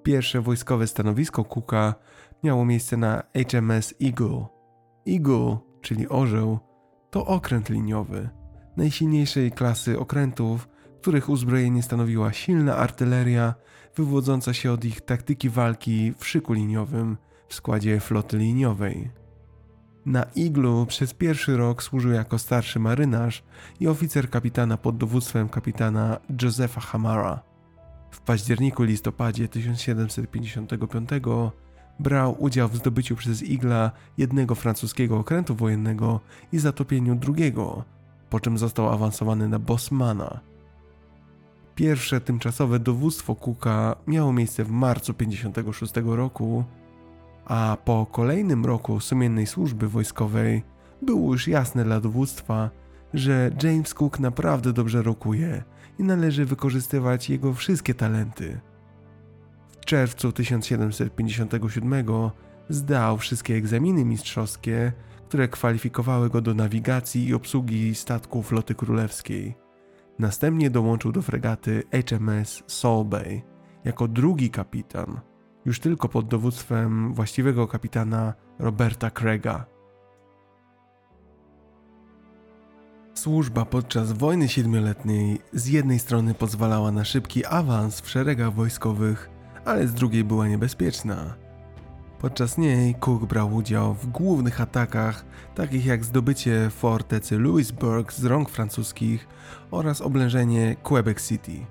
Pierwsze 0.03 0.41
wojskowe 0.41 0.87
stanowisko 0.87 1.45
Cooka 1.45 1.95
miało 2.43 2.65
miejsce 2.65 2.97
na 2.97 3.23
HMS 3.51 3.95
Eagle. 4.03 4.47
Eagle, 5.09 5.59
czyli 5.81 6.09
orzeł, 6.09 6.59
to 7.11 7.27
okręt 7.27 7.69
liniowy, 7.71 8.29
najsilniejszej 8.77 9.53
klasy 9.53 9.99
okrętów, 9.99 10.69
których 11.05 11.29
uzbrojenie 11.29 11.83
stanowiła 11.83 12.33
silna 12.33 12.77
artyleria 12.77 13.55
wywodząca 13.97 14.55
się 14.55 14.73
od 14.73 14.85
ich 14.85 15.01
taktyki 15.01 15.51
walki 15.51 16.13
w 16.19 16.27
szyku 16.27 16.53
liniowym 16.53 17.17
w 17.49 17.55
składzie 17.55 18.01
floty 18.01 18.39
liniowej. 18.39 19.11
Na 20.07 20.23
Iglu 20.23 20.87
przez 20.87 21.15
pierwszy 21.15 21.57
rok 21.57 21.83
służył 21.83 22.13
jako 22.13 22.39
starszy 22.39 22.79
marynarz 22.79 23.45
i 23.81 23.89
oficer 23.89 24.31
kapitana 24.31 24.77
pod 24.77 24.97
dowództwem 24.97 25.49
kapitana 25.49 26.21
Josepha 26.43 26.81
Hamara. 26.81 27.43
W 28.11 28.21
październiku-listopadzie 28.21 29.49
1755 29.49 31.11
brał 31.99 32.43
udział 32.43 32.69
w 32.69 32.77
zdobyciu 32.77 33.17
przez 33.17 33.43
Igla 33.43 33.91
jednego 34.19 34.55
francuskiego 34.55 35.19
okrętu 35.19 35.55
wojennego 35.55 36.21
i 36.53 36.59
zatopieniu 36.59 37.15
drugiego, 37.15 37.85
po 38.31 38.41
czym 38.41 38.59
został 38.59 38.89
awansowany 38.89 39.49
na 39.49 39.59
Bosmana. 39.59 40.54
Pierwsze 41.75 42.21
tymczasowe 42.21 42.79
dowództwo 42.79 43.35
Cooka 43.35 43.97
miało 44.07 44.33
miejsce 44.33 44.65
w 44.65 44.71
marcu 44.71 45.15
56 45.15 45.93
roku, 46.05 46.65
a 47.45 47.77
po 47.85 48.07
kolejnym 48.07 48.65
roku 48.65 49.01
sumiennej 49.01 49.47
służby 49.47 49.89
wojskowej 49.89 50.63
było 51.03 51.33
już 51.33 51.49
jasne 51.49 51.85
dla 51.85 52.01
dowództwa, 52.01 52.71
że 53.15 53.51
James 53.63 53.95
Cook 53.95 54.21
naprawdę 54.21 54.73
dobrze 54.73 55.03
rokuje 55.03 55.63
i 55.99 56.03
należy 56.03 56.45
wykorzystywać 56.45 57.31
jego 57.31 57.55
wszystkie 57.55 57.95
talenty. 57.95 58.61
W 59.81 59.85
czerwcu 59.85 60.33
1757 60.33 62.05
zdał 62.69 63.19
wszystkie 63.19 63.55
egzaminy 63.55 64.05
mistrzowskie, 64.05 64.93
które 65.29 65.49
kwalifikowały 65.49 66.31
go 66.31 66.41
do 66.41 66.55
nawigacji 66.55 67.29
i 67.29 67.35
obsługi 67.35 67.95
statku 67.95 68.43
floty 68.43 68.75
królewskiej. 68.75 69.64
Następnie 70.19 70.71
dołączył 70.71 71.13
do 71.13 71.23
fregaty 71.23 71.83
HMS 72.09 72.63
Solbay 72.67 73.43
jako 73.85 74.09
drugi 74.09 74.51
kapitan, 74.51 75.21
już 75.65 75.81
tylko 75.81 76.09
pod 76.09 76.29
dowództwem 76.29 77.15
właściwego 77.15 77.69
kapitana 77.69 78.35
Roberta 78.59 79.11
Craiga. 79.11 79.67
Służba 83.15 83.65
podczas 83.65 84.13
wojny 84.13 84.49
siedmioletniej 84.49 85.41
z 85.53 85.67
jednej 85.67 85.99
strony 85.99 86.35
pozwalała 86.35 86.93
na 86.93 87.05
szybki 87.05 87.45
awans 87.45 88.01
w 88.01 88.11
szeregach 88.11 88.53
wojskowych, 88.55 89.31
ale 89.65 89.89
z 89.89 89.95
drugiej 89.95 90.25
była 90.25 90.49
niebezpieczna. 90.49 91.44
Podczas 92.25 92.59
niej 92.59 92.95
Cook 92.95 93.25
brał 93.25 93.55
udział 93.55 93.95
w 93.95 94.07
głównych 94.07 94.61
atakach, 94.61 95.25
takich 95.55 95.87
jak 95.87 96.05
zdobycie 96.05 96.71
fortecy 96.71 97.39
Louisburg 97.39 98.13
z 98.13 98.25
rąk 98.25 98.51
francuskich 98.51 99.29
oraz 99.71 100.01
oblężenie 100.01 100.77
Quebec 100.83 101.29
City. 101.29 101.67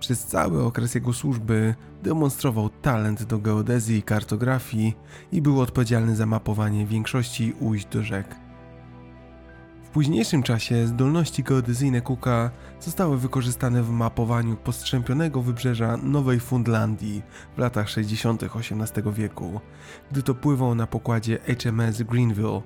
Przez 0.00 0.24
cały 0.24 0.64
okres 0.64 0.94
jego 0.94 1.12
służby 1.12 1.74
demonstrował 2.02 2.68
talent 2.68 3.22
do 3.22 3.38
geodezji 3.38 3.96
i 3.96 4.02
kartografii 4.02 4.94
i 5.32 5.42
był 5.42 5.60
odpowiedzialny 5.60 6.16
za 6.16 6.26
mapowanie 6.26 6.86
większości 6.86 7.54
ujść 7.60 7.86
do 7.86 8.02
rzek. 8.02 8.45
Późniejszym 9.96 10.42
czasie 10.42 10.86
zdolności 10.86 11.42
geodezyjne 11.42 12.00
Cooka 12.00 12.50
zostały 12.80 13.18
wykorzystane 13.18 13.82
w 13.82 13.90
mapowaniu 13.90 14.56
postrzępionego 14.56 15.42
wybrzeża 15.42 15.96
Nowej 15.96 16.40
Fundlandii 16.40 17.22
w 17.56 17.58
latach 17.58 17.88
60. 17.88 18.42
XVIII 18.42 19.12
wieku, 19.12 19.60
gdy 20.10 20.22
to 20.22 20.34
pływał 20.34 20.74
na 20.74 20.86
pokładzie 20.86 21.38
HMS 21.38 22.02
Greenville. 22.02 22.62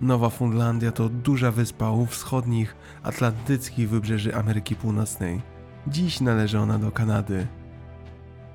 Nowa 0.00 0.30
Fundlandia 0.30 0.92
to 0.92 1.08
duża 1.08 1.50
wyspa 1.50 1.90
u 1.90 2.06
wschodnich, 2.06 2.76
atlantyckich 3.02 3.88
wybrzeży 3.88 4.34
Ameryki 4.34 4.76
Północnej. 4.76 5.42
Dziś 5.86 6.20
należy 6.20 6.58
ona 6.58 6.78
do 6.78 6.90
Kanady. 6.90 7.46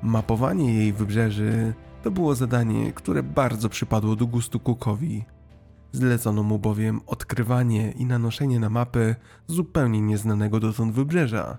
Mapowanie 0.03 0.73
jej 0.73 0.93
wybrzeży 0.93 1.73
to 2.03 2.11
było 2.11 2.35
zadanie, 2.35 2.93
które 2.93 3.23
bardzo 3.23 3.69
przypadło 3.69 4.15
do 4.15 4.27
gustu 4.27 4.59
Cookowi. 4.59 5.36
Zlecono 5.97 6.43
mu 6.43 6.59
bowiem 6.59 7.01
odkrywanie 7.05 7.91
i 7.91 8.05
nanoszenie 8.05 8.59
na 8.59 8.69
mapy 8.69 9.15
zupełnie 9.47 10.01
nieznanego 10.01 10.59
dotąd 10.59 10.93
wybrzeża, 10.93 11.57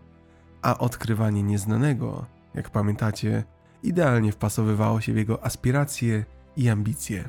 a 0.63 0.79
odkrywanie 0.79 1.43
nieznanego, 1.43 2.27
jak 2.55 2.71
pamiętacie, 2.71 3.45
idealnie 3.83 4.33
wpasowywało 4.33 5.01
się 5.01 5.13
w 5.13 5.17
jego 5.17 5.45
aspiracje 5.45 6.25
i 6.57 6.69
ambicje. 6.69 7.29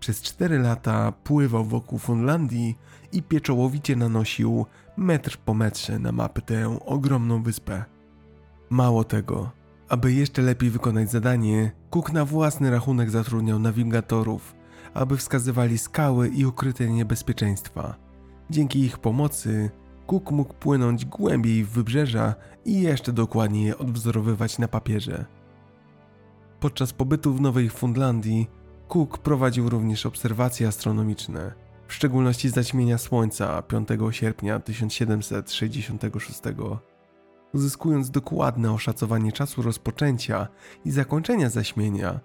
Przez 0.00 0.22
cztery 0.22 0.58
lata 0.58 1.12
pływał 1.12 1.64
wokół 1.64 1.98
Funlandii 1.98 2.78
i 3.12 3.22
pieczołowicie 3.22 3.96
nanosił 3.96 4.66
metr 4.96 5.36
po 5.36 5.54
metrze 5.54 5.98
na 5.98 6.12
mapy 6.12 6.42
tę 6.42 6.78
ogromną 6.86 7.42
wyspę. 7.42 7.84
Mało 8.70 9.04
tego, 9.04 9.50
aby 9.88 10.12
jeszcze 10.12 10.42
lepiej 10.42 10.70
wykonać 10.70 11.10
zadanie, 11.10 11.72
Cook 11.90 12.12
na 12.12 12.24
własny 12.24 12.70
rachunek 12.70 13.10
zatrudniał 13.10 13.58
nawigatorów– 13.58 14.54
aby 14.94 15.16
wskazywali 15.16 15.78
skały 15.78 16.28
i 16.28 16.46
ukryte 16.46 16.90
niebezpieczeństwa. 16.90 17.94
Dzięki 18.50 18.80
ich 18.80 18.98
pomocy 18.98 19.70
Cook 20.06 20.30
mógł 20.30 20.54
płynąć 20.54 21.04
głębiej 21.04 21.64
w 21.64 21.70
wybrzeża 21.70 22.34
i 22.64 22.80
jeszcze 22.80 23.12
dokładniej 23.12 23.66
je 23.66 23.78
odwzorowywać 23.78 24.58
na 24.58 24.68
papierze. 24.68 25.24
Podczas 26.60 26.92
pobytu 26.92 27.34
w 27.34 27.40
Nowej 27.40 27.70
Fundlandii 27.70 28.50
Cook 28.88 29.18
prowadził 29.18 29.68
również 29.68 30.06
obserwacje 30.06 30.68
astronomiczne, 30.68 31.52
w 31.88 31.94
szczególności 31.94 32.48
zaćmienia 32.48 32.98
Słońca 32.98 33.62
5 33.62 33.88
sierpnia 34.10 34.60
1766. 34.60 36.40
uzyskując 37.54 38.10
dokładne 38.10 38.72
oszacowanie 38.72 39.32
czasu 39.32 39.62
rozpoczęcia 39.62 40.48
i 40.84 40.90
zakończenia 40.90 41.50
zaśmienia 41.50 42.20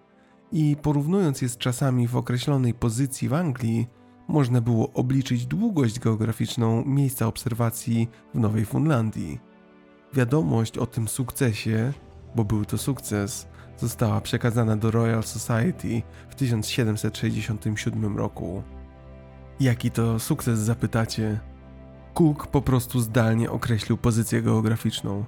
i 0.51 0.75
porównując 0.81 1.41
je 1.41 1.49
z 1.49 1.57
czasami 1.57 2.07
w 2.07 2.15
określonej 2.15 2.73
pozycji 2.73 3.29
w 3.29 3.33
Anglii, 3.33 3.87
można 4.27 4.61
było 4.61 4.93
obliczyć 4.93 5.45
długość 5.45 5.99
geograficzną 5.99 6.85
miejsca 6.85 7.27
obserwacji 7.27 8.09
w 8.33 8.39
Nowej 8.39 8.65
Fundlandii. 8.65 9.39
Wiadomość 10.13 10.77
o 10.77 10.85
tym 10.85 11.07
sukcesie, 11.07 11.93
bo 12.35 12.45
był 12.45 12.65
to 12.65 12.77
sukces, 12.77 13.47
została 13.77 14.21
przekazana 14.21 14.75
do 14.75 14.91
Royal 14.91 15.23
Society 15.23 16.01
w 16.29 16.35
1767 16.35 18.17
roku. 18.17 18.63
Jaki 19.59 19.91
to 19.91 20.19
sukces 20.19 20.59
zapytacie? 20.59 21.39
Cook 22.13 22.47
po 22.47 22.61
prostu 22.61 22.99
zdalnie 22.99 23.51
określił 23.51 23.97
pozycję 23.97 24.41
geograficzną. 24.41 25.25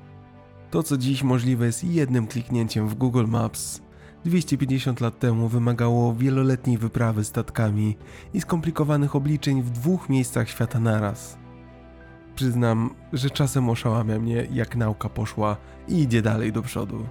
To, 0.71 0.83
co 0.83 0.97
dziś 0.97 1.23
możliwe 1.23 1.65
jest 1.65 1.83
jednym 1.83 2.27
kliknięciem 2.27 2.87
w 2.87 2.95
Google 2.95 3.25
Maps, 3.27 3.81
250 4.29 5.01
lat 5.01 5.19
temu 5.19 5.47
wymagało 5.47 6.15
wieloletniej 6.15 6.77
wyprawy 6.77 7.23
statkami 7.23 7.97
i 8.33 8.41
skomplikowanych 8.41 9.15
obliczeń 9.15 9.61
w 9.61 9.69
dwóch 9.69 10.09
miejscach 10.09 10.49
świata 10.49 10.79
naraz. 10.79 11.37
Przyznam, 12.35 12.89
że 13.13 13.29
czasem 13.29 13.69
oszałamia 13.69 14.19
mnie, 14.19 14.47
jak 14.51 14.75
nauka 14.75 15.09
poszła 15.09 15.57
i 15.87 16.01
idzie 16.01 16.21
dalej 16.21 16.51
do 16.51 16.61
przodu. 16.61 17.07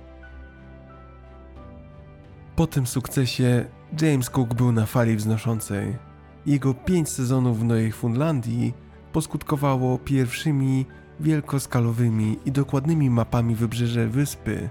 Po 2.57 2.67
tym 2.67 2.87
sukcesie 2.87 3.65
James 4.03 4.31
Cook 4.31 4.55
był 4.55 4.73
na 4.73 4.87
fali 4.87 5.17
wznoszącej. 5.17 5.97
Jego 6.47 6.75
pięć 6.75 7.09
sezonów 7.09 7.61
w 7.61 7.65
Nowej 7.65 7.93
Fundlandii 7.93 8.75
poskutkowało 9.13 9.99
pierwszymi 9.99 10.87
wielkoskalowymi 11.21 12.39
i 12.47 12.53
dokładnymi 12.53 13.11
mapami 13.11 13.55
wybrzeża 13.55 14.07
wyspy 14.07 14.69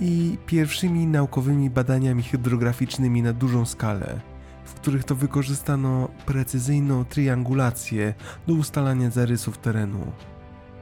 i 0.00 0.38
pierwszymi 0.46 1.06
naukowymi 1.06 1.70
badaniami 1.70 2.22
hydrograficznymi 2.22 3.22
na 3.22 3.32
dużą 3.32 3.66
skalę, 3.66 4.20
w 4.64 4.74
których 4.74 5.04
to 5.04 5.14
wykorzystano 5.14 6.08
precyzyjną 6.26 7.04
triangulację 7.04 8.14
do 8.46 8.54
ustalania 8.54 9.10
zarysów 9.10 9.58
terenu. 9.58 10.12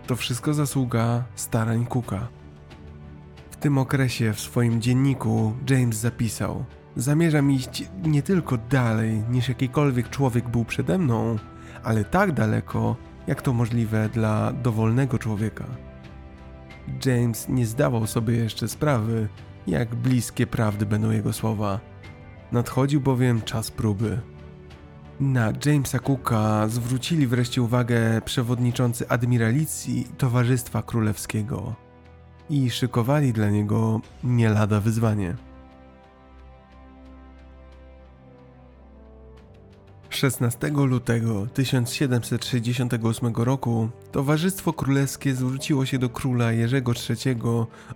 To 0.06 0.16
wszystko 0.16 0.54
zasługa 0.54 1.24
starań 1.34 1.86
Cooka. 1.86 2.28
W 3.50 3.56
tym 3.56 3.78
okresie 3.78 4.32
w 4.32 4.40
swoim 4.40 4.80
dzienniku 4.80 5.54
James 5.70 5.96
zapisał: 5.96 6.64
Zamierzam 6.96 7.50
iść 7.52 7.84
nie 8.04 8.22
tylko 8.22 8.58
dalej 8.58 9.22
niż 9.30 9.48
jakikolwiek 9.48 10.10
człowiek 10.10 10.48
był 10.48 10.64
przede 10.64 10.98
mną, 10.98 11.36
ale 11.82 12.04
tak 12.04 12.32
daleko, 12.32 12.96
jak 13.26 13.42
to 13.42 13.52
możliwe 13.52 14.08
dla 14.08 14.52
dowolnego 14.52 15.18
człowieka. 15.18 15.87
James 17.06 17.48
nie 17.48 17.66
zdawał 17.66 18.06
sobie 18.06 18.34
jeszcze 18.36 18.68
sprawy, 18.68 19.28
jak 19.66 19.94
bliskie 19.94 20.46
prawdy 20.46 20.86
będą 20.86 21.10
jego 21.10 21.32
słowa. 21.32 21.80
Nadchodził 22.52 23.00
bowiem 23.00 23.42
czas 23.42 23.70
próby. 23.70 24.20
Na 25.20 25.52
Jamesa 25.66 25.98
Cooka 25.98 26.68
zwrócili 26.68 27.26
wreszcie 27.26 27.62
uwagę 27.62 28.20
przewodniczący 28.24 29.08
admiralicji 29.08 30.06
Towarzystwa 30.18 30.82
Królewskiego 30.82 31.74
i 32.50 32.70
szykowali 32.70 33.32
dla 33.32 33.50
niego 33.50 34.00
nie 34.24 34.48
lada 34.48 34.80
wyzwanie. 34.80 35.47
16 40.10 40.70
lutego 40.70 41.46
1768 41.46 43.34
roku 43.36 43.88
Towarzystwo 44.12 44.72
Królewskie 44.72 45.34
zwróciło 45.34 45.86
się 45.86 45.98
do 45.98 46.08
króla 46.08 46.52
Jerzego 46.52 46.92
III 47.10 47.36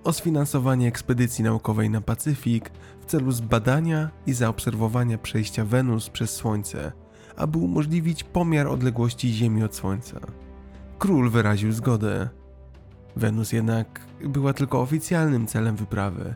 o 0.04 0.12
sfinansowanie 0.12 0.88
ekspedycji 0.88 1.44
naukowej 1.44 1.90
na 1.90 2.00
Pacyfik 2.00 2.70
w 3.00 3.04
celu 3.06 3.32
zbadania 3.32 4.10
i 4.26 4.32
zaobserwowania 4.32 5.18
przejścia 5.18 5.64
Wenus 5.64 6.10
przez 6.10 6.30
Słońce, 6.30 6.92
aby 7.36 7.58
umożliwić 7.58 8.24
pomiar 8.24 8.66
odległości 8.66 9.32
Ziemi 9.32 9.62
od 9.64 9.76
Słońca. 9.76 10.20
Król 10.98 11.30
wyraził 11.30 11.72
zgodę. 11.72 12.28
Wenus 13.16 13.52
jednak 13.52 14.00
była 14.24 14.52
tylko 14.52 14.80
oficjalnym 14.80 15.46
celem 15.46 15.76
wyprawy. 15.76 16.34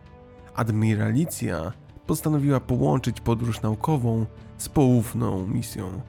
Admiralicja 0.55 1.73
postanowiła 2.07 2.61
połączyć 2.61 3.21
podróż 3.21 3.63
naukową 3.63 4.27
z 4.59 4.69
poufną 4.69 5.47
misją. 5.47 6.01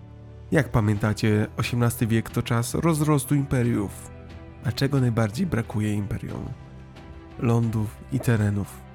Jak 0.51 0.69
pamiętacie, 0.69 1.47
XVIII 1.57 2.07
wiek 2.07 2.29
to 2.29 2.43
czas 2.43 2.73
rozrostu 2.73 3.35
imperiów. 3.35 4.11
A 4.63 4.71
czego 4.71 4.99
najbardziej 4.99 5.45
brakuje 5.45 5.93
imperium? 5.93 6.45
Lądów 7.39 7.97
i 8.11 8.19
terenów. 8.19 8.87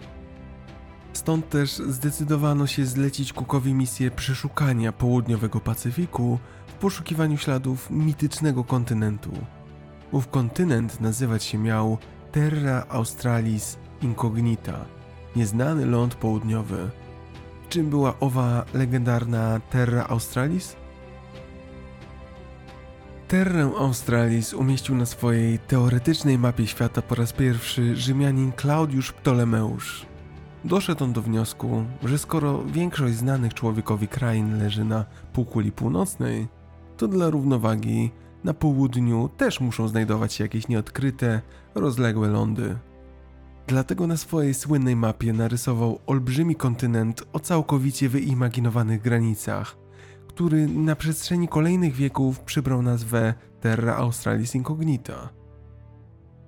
Stąd 1.12 1.48
też 1.48 1.76
zdecydowano 1.76 2.66
się 2.66 2.86
zlecić 2.86 3.32
Cookowi 3.32 3.74
misję 3.74 4.10
przeszukania 4.10 4.92
południowego 4.92 5.60
Pacyfiku 5.60 6.38
w 6.66 6.72
poszukiwaniu 6.72 7.36
śladów 7.36 7.90
mitycznego 7.90 8.64
kontynentu. 8.64 9.30
Ów 10.12 10.28
kontynent 10.28 11.00
nazywać 11.00 11.44
się 11.44 11.58
miał 11.58 11.98
Terra 12.32 12.86
Australis 12.88 13.78
Incognita, 14.02 14.84
nieznany 15.36 15.86
ląd 15.86 16.14
południowy. 16.14 16.90
Czym 17.72 17.90
była 17.90 18.18
owa 18.20 18.64
legendarna 18.74 19.60
Terra 19.70 20.06
Australis? 20.08 20.76
Terrę 23.28 23.70
Australis 23.78 24.54
umieścił 24.54 24.94
na 24.94 25.06
swojej 25.06 25.58
teoretycznej 25.58 26.38
mapie 26.38 26.66
świata 26.66 27.02
po 27.02 27.14
raz 27.14 27.32
pierwszy 27.32 27.96
Rzymianin 27.96 28.52
Claudiusz 28.60 29.12
Ptolemeusz. 29.12 30.06
Doszedł 30.64 31.04
on 31.04 31.12
do 31.12 31.22
wniosku, 31.22 31.84
że 32.04 32.18
skoro 32.18 32.64
większość 32.64 33.14
znanych 33.14 33.54
człowiekowi 33.54 34.08
krain 34.08 34.58
leży 34.58 34.84
na 34.84 35.04
półkuli 35.32 35.72
północnej, 35.72 36.48
to 36.96 37.08
dla 37.08 37.30
równowagi 37.30 38.10
na 38.44 38.54
południu 38.54 39.30
też 39.36 39.60
muszą 39.60 39.88
znajdować 39.88 40.32
się 40.32 40.44
jakieś 40.44 40.68
nieodkryte, 40.68 41.40
rozległe 41.74 42.28
lądy. 42.28 42.76
Dlatego 43.66 44.06
na 44.06 44.16
swojej 44.16 44.54
słynnej 44.54 44.96
mapie 44.96 45.32
narysował 45.32 45.98
olbrzymi 46.06 46.54
kontynent 46.56 47.22
o 47.32 47.40
całkowicie 47.40 48.08
wyimaginowanych 48.08 49.02
granicach, 49.02 49.76
który 50.28 50.68
na 50.68 50.96
przestrzeni 50.96 51.48
kolejnych 51.48 51.94
wieków 51.94 52.40
przybrał 52.40 52.82
nazwę 52.82 53.34
Terra 53.60 53.96
Australis 53.96 54.54
Incognita. 54.54 55.28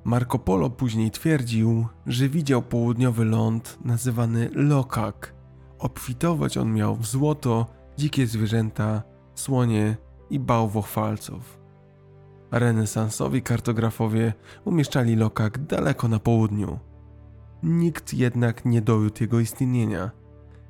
Marco 0.04 0.38
Polo 0.38 0.70
później 0.70 1.10
twierdził, 1.10 1.86
że 2.06 2.28
widział 2.28 2.62
południowy 2.62 3.24
ląd 3.24 3.78
nazywany 3.84 4.50
Lokak. 4.54 5.34
Obfitować 5.78 6.58
on 6.58 6.72
miał 6.72 6.96
w 6.96 7.06
złoto, 7.06 7.66
dzikie 7.96 8.26
zwierzęta, 8.26 9.02
słonie 9.34 9.96
i 10.30 10.40
bałwochwalców. 10.40 11.58
Renesansowi 12.50 13.42
kartografowie 13.42 14.32
umieszczali 14.64 15.16
Lokak 15.16 15.58
daleko 15.58 16.08
na 16.08 16.18
południu. 16.18 16.78
Nikt 17.64 18.14
jednak 18.14 18.64
nie 18.64 18.82
dowiódł 18.82 19.16
jego 19.20 19.40
istnienia. 19.40 20.10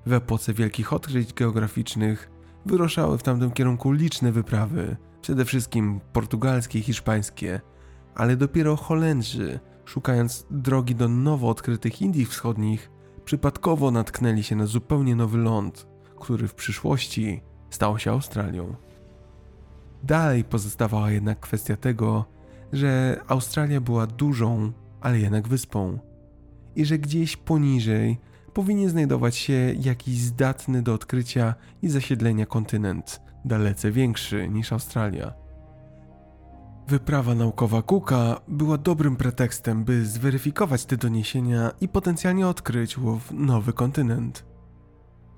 W 0.07 0.13
epoce 0.13 0.55
wielkich 0.55 0.93
odkryć 0.93 1.33
geograficznych 1.33 2.31
wyruszały 2.67 3.19
w 3.19 3.23
tamtym 3.23 3.51
kierunku 3.51 3.93
liczne 3.93 4.33
wyprawy, 4.33 4.97
przede 5.21 5.45
wszystkim 5.45 6.01
portugalskie 6.13 6.79
i 6.79 6.83
hiszpańskie, 6.83 7.61
ale 8.15 8.37
dopiero 8.37 8.77
Holendrzy, 8.77 9.61
szukając 9.85 10.47
drogi 10.51 10.95
do 10.95 11.09
nowo 11.09 11.49
odkrytych 11.49 12.03
Indii 12.03 12.27
Wschodnich, 12.27 12.91
przypadkowo 13.25 13.91
natknęli 13.91 14.43
się 14.43 14.57
na 14.57 14.67
zupełnie 14.67 15.17
nowy 15.17 15.39
ląd, 15.39 15.87
który 16.21 16.49
w 16.49 16.55
przyszłości 16.55 17.43
stał 17.71 17.99
się 17.99 18.11
Australią. 18.11 18.75
Dalej 20.03 20.45
pozostawała 20.45 21.11
jednak 21.11 21.41
kwestia 21.41 21.77
tego, 21.77 22.25
że 22.73 23.21
Australia 23.29 23.81
była 23.81 24.07
dużą, 24.07 24.73
ale 25.01 25.19
jednak 25.19 25.49
wyspą 25.49 25.99
i 26.77 26.85
że 26.85 26.99
gdzieś 26.99 27.37
poniżej 27.37 28.19
powinien 28.55 28.89
znajdować 28.89 29.37
się 29.37 29.75
jakiś 29.81 30.19
zdatny 30.19 30.83
do 30.83 30.95
odkrycia 30.95 31.55
i 31.83 31.89
zasiedlenia 31.89 32.47
kontynent, 32.47 33.21
dalece 33.45 33.91
większy 33.91 34.49
niż 34.49 34.73
Australia. 34.73 35.45
Wyprawa 36.89 37.35
naukowa 37.35 37.83
Cooka 37.83 38.41
była 38.49 38.79
dobrym 38.79 39.17
pretekstem, 39.17 39.85
by 39.85 40.07
zweryfikować 40.07 40.85
te 40.85 40.97
doniesienia 40.97 41.71
i 41.81 41.89
potencjalnie 41.89 42.49
odkryć 42.49 42.99
ów 42.99 43.33
nowy 43.33 43.73
kontynent. 43.73 44.45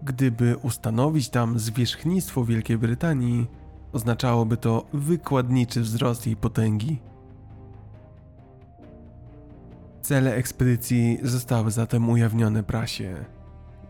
Gdyby 0.03 0.57
ustanowić 0.57 1.29
tam 1.29 1.59
zwierzchnictwo 1.59 2.45
Wielkiej 2.45 2.79
Brytanii, 2.79 3.47
oznaczałoby 3.93 4.57
to 4.57 4.87
wykładniczy 4.93 5.81
wzrost 5.81 6.27
jej 6.27 6.37
potęgi. 6.37 6.99
Cele 10.07 10.35
ekspedycji 10.35 11.19
zostały 11.23 11.71
zatem 11.71 12.11
ujawnione 12.11 12.63
prasie. 12.63 13.25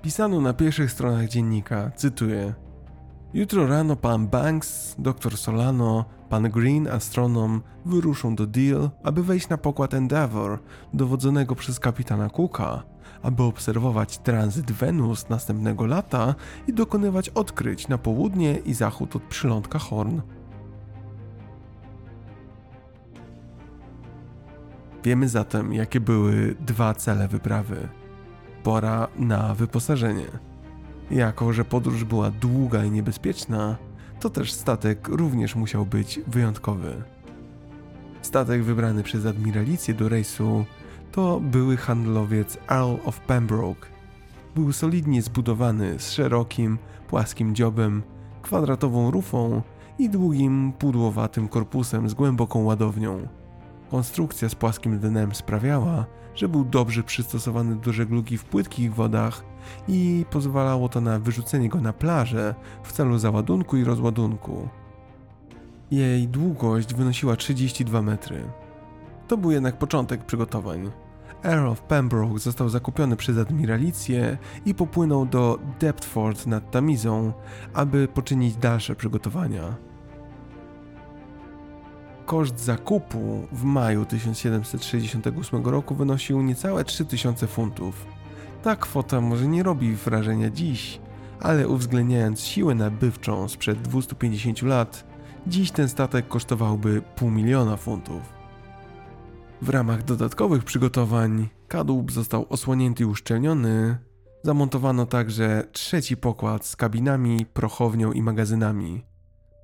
Pisano 0.03 0.41
na 0.41 0.53
pierwszych 0.53 0.93
stronach 0.93 1.29
dziennika, 1.29 1.91
cytuję: 1.97 2.55
Jutro 3.35 3.67
rano 3.67 3.97
pan 3.97 4.27
Banks, 4.27 4.95
dr 4.99 5.37
Solano, 5.37 6.05
Pan 6.29 6.51
Green, 6.51 6.89
astronom, 6.89 7.63
wyruszą 7.85 8.35
do 8.35 8.47
Deal, 8.47 8.91
aby 9.03 9.23
wejść 9.23 9.49
na 9.49 9.59
pokład 9.59 9.95
Endeavour, 9.95 10.59
dowodzonego 10.95 11.55
przez 11.55 11.81
kapitana 11.81 12.31
Cooka, 12.31 12.83
aby 13.23 13.43
obserwować 13.43 14.19
tranzyt 14.19 14.73
Wenus 14.73 15.29
następnego 15.29 15.87
lata 15.87 16.35
i 16.67 16.73
dokonywać 16.73 17.29
odkryć 17.29 17.89
na 17.89 17.99
południe 17.99 18.57
i 18.57 18.75
zachód 18.75 19.17
od 19.17 19.23
przylądka 19.23 19.79
Horn. 19.79 20.21
Wiemy 25.07 25.29
zatem, 25.29 25.73
jakie 25.73 26.01
były 26.01 26.55
dwa 26.61 26.95
cele 26.95 27.29
wyprawy. 27.29 27.89
Pora 28.63 29.09
na 29.19 29.55
wyposażenie. 29.55 30.27
Jako, 31.11 31.53
że 31.53 31.65
podróż 31.65 32.05
była 32.05 32.31
długa 32.31 32.85
i 32.85 32.91
niebezpieczna, 32.91 33.77
to 34.21 34.31
też 34.31 34.53
statek 34.53 35.09
również 35.09 35.55
musiał 35.55 35.87
być 35.87 36.21
wyjątkowy. 36.27 37.03
Statek 38.23 38.63
wybrany 38.63 39.03
przez 39.03 39.27
admiralicję 39.27 39.95
do 39.95 40.09
rejsu 40.09 40.65
to 41.13 41.41
były 41.41 41.77
handlowiec 41.77 42.59
Earl 42.71 42.97
of 43.05 43.21
Pembroke. 43.21 43.89
Był 44.55 44.73
solidnie 44.73 45.23
zbudowany 45.23 45.99
z 45.99 46.11
szerokim, 46.13 46.79
płaskim 47.09 47.55
dziobem, 47.55 48.03
kwadratową 48.43 49.11
rufą 49.11 49.63
i 49.99 50.11
długim, 50.11 50.73
pudłowatym 50.79 51.49
korpusem 51.49 52.09
z 52.09 52.15
głęboką 52.15 52.65
ładownią. 52.65 53.29
Konstrukcja 53.97 54.49
z 54.49 54.55
płaskim 54.55 54.99
dnem 54.99 55.35
sprawiała, 55.35 56.07
że 56.35 56.49
był 56.49 56.65
dobrze 56.65 57.03
przystosowany 57.03 57.77
do 57.77 57.93
żeglugi 57.93 58.39
w 58.39 58.45
płytkich 58.45 58.95
wodach 58.95 59.45
i 59.89 60.25
pozwalało 60.31 60.89
to 60.89 61.01
na 61.01 61.19
wyrzucenie 61.19 61.69
go 61.69 61.81
na 61.81 61.93
plażę 61.93 62.55
w 62.83 62.93
celu 62.93 63.19
załadunku 63.19 63.77
i 63.77 63.85
rozładunku. 63.85 64.69
Jej 65.91 66.29
długość 66.29 66.95
wynosiła 66.95 67.37
32 67.37 68.03
metry. 68.03 68.45
To 69.29 69.37
był 69.37 69.51
jednak 69.51 69.79
początek 69.79 70.25
przygotowań. 70.25 70.91
Earl 71.45 71.69
of 71.69 71.83
Pembroke 71.83 72.39
został 72.39 72.69
zakupiony 72.69 73.17
przez 73.17 73.39
admiralicję 73.39 74.39
i 74.67 74.75
popłynął 74.75 75.27
do 75.27 75.59
Deptford 75.81 76.47
nad 76.47 76.71
Tamizą, 76.71 77.33
aby 77.75 78.09
poczynić 78.09 78.57
dalsze 78.57 78.97
przygotowania. 78.97 79.86
Koszt 82.27 82.61
zakupu 82.61 83.47
w 83.53 83.65
maju 83.65 84.05
1768 84.05 85.65
roku 85.65 85.95
wynosił 85.95 86.43
niecałe 86.43 86.85
3000 86.85 87.47
funtów. 87.47 88.07
Ta 88.63 88.77
kwota 88.77 89.21
może 89.21 89.47
nie 89.47 89.63
robi 89.63 89.93
wrażenia 89.93 90.51
dziś, 90.51 91.01
ale 91.41 91.69
uwzględniając 91.69 92.41
siłę 92.41 92.75
nabywczą 92.75 93.49
sprzed 93.49 93.83
250 93.83 94.63
lat, 94.63 95.05
dziś 95.47 95.71
ten 95.71 95.89
statek 95.89 96.29
kosztowałby 96.29 97.03
pół 97.17 97.31
miliona 97.31 97.77
funtów. 97.77 98.23
W 99.63 99.69
ramach 99.69 100.03
dodatkowych 100.03 100.65
przygotowań 100.65 101.49
kadłub 101.69 102.13
został 102.13 102.47
osłonięty 102.49 103.03
i 103.03 103.07
uszczelniony. 103.07 103.99
Zamontowano 104.43 105.07
także 105.07 105.65
trzeci 105.73 106.17
pokład 106.17 106.67
z 106.67 106.77
kabinami, 106.77 107.47
prochownią 107.47 108.13
i 108.13 108.23
magazynami. 108.23 109.16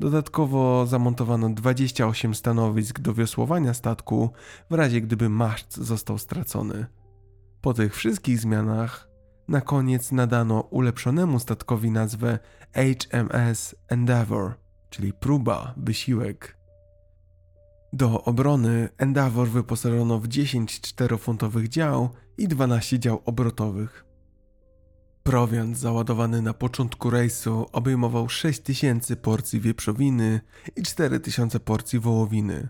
Dodatkowo 0.03 0.87
zamontowano 0.87 1.51
28 1.51 2.35
stanowisk 2.35 3.01
do 3.01 3.15
wiosłowania 3.15 3.75
statku 3.75 4.31
w 4.71 4.75
razie 4.75 5.01
gdyby 5.01 5.29
maszt 5.29 5.77
został 5.77 6.19
stracony. 6.19 6.87
Po 7.61 7.75
tych 7.75 7.95
wszystkich 7.97 8.39
zmianach 8.39 9.09
na 9.49 9.61
koniec 9.61 10.13
nadano 10.13 10.61
ulepszonemu 10.61 11.39
statkowi 11.39 11.91
nazwę 11.91 12.39
HMS 12.73 13.75
Endeavour, 13.89 14.55
czyli 14.91 15.13
próba, 15.13 15.75
wysiłek. 15.77 16.57
Do 17.93 18.25
obrony 18.25 18.89
Endeavour 18.99 19.49
wyposażono 19.49 20.19
w 20.19 20.29
10 20.29 20.81
czterofuntowych 20.81 21.69
dział 21.69 22.11
i 22.39 22.49
12 22.49 22.99
dział 22.99 23.23
obrotowych. 23.25 24.12
Prowiant 25.23 25.79
załadowany 25.79 26.43
na 26.43 26.55
początku 26.55 27.11
rejsu 27.11 27.67
obejmował 27.73 28.29
6000 28.29 29.17
porcji 29.17 29.61
wieprzowiny 29.61 30.41
i 30.77 30.83
4000 30.83 31.61
porcji 31.61 31.99
wołowiny, 31.99 32.69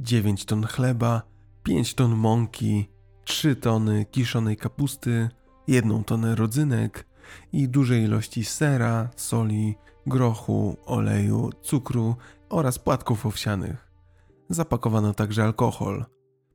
9 0.00 0.44
ton 0.44 0.66
chleba, 0.66 1.22
5 1.62 1.94
ton 1.94 2.14
mąki, 2.14 2.88
3 3.24 3.56
tony 3.56 4.04
kiszonej 4.04 4.56
kapusty, 4.56 5.28
1 5.66 6.04
tonę 6.04 6.34
rodzynek 6.34 7.06
i 7.52 7.68
duże 7.68 7.98
ilości 7.98 8.44
sera, 8.44 9.10
soli, 9.16 9.74
grochu, 10.06 10.76
oleju, 10.86 11.50
cukru 11.62 12.16
oraz 12.48 12.78
płatków 12.78 13.26
owsianych. 13.26 13.90
Zapakowano 14.48 15.14
także 15.14 15.44
alkohol. 15.44 16.04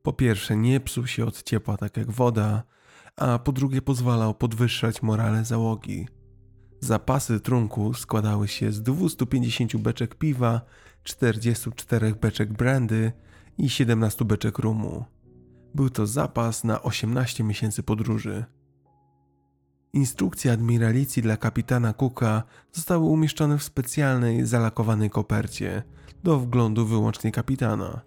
Po 0.04 0.14
pierwsze, 0.14 0.58
nie 0.58 0.80
psuł 0.80 1.08
się 1.08 1.26
od 1.26 1.44
ciepła 1.44 1.78
tak 1.78 1.98
jak 1.98 2.12
woda, 2.12 2.64
a 3.18 3.40
po 3.40 3.52
drugie 3.52 3.82
pozwalał 3.82 4.34
podwyższać 4.34 5.02
morale 5.02 5.46
załogi. 5.46 6.08
Zapasy 6.80 7.40
trunku 7.40 7.94
składały 7.94 8.48
się 8.48 8.72
z 8.72 8.82
250 8.82 9.78
beczek 9.78 10.16
piwa, 10.16 10.62
44 11.04 12.16
beczek 12.16 12.54
brandy 12.54 13.12
i 13.58 13.70
17 13.70 14.26
beczek 14.26 14.60
rumu. 14.60 15.06
Był 15.76 15.90
to 15.90 16.08
zapas 16.08 16.64
na 16.64 16.82
18 16.82 17.44
miesięcy 17.44 17.84
podróży. 17.84 18.46
Instrukcje 19.94 20.52
admiralicji 20.52 21.22
dla 21.22 21.38
kapitana 21.38 21.94
Cooka 21.94 22.44
zostały 22.72 23.06
umieszczone 23.06 23.58
w 23.58 23.64
specjalnej, 23.64 24.46
zalakowanej 24.46 25.10
kopercie, 25.10 25.84
do 26.24 26.40
wglądu 26.40 26.86
wyłącznie 26.86 27.32
kapitana. 27.32 28.02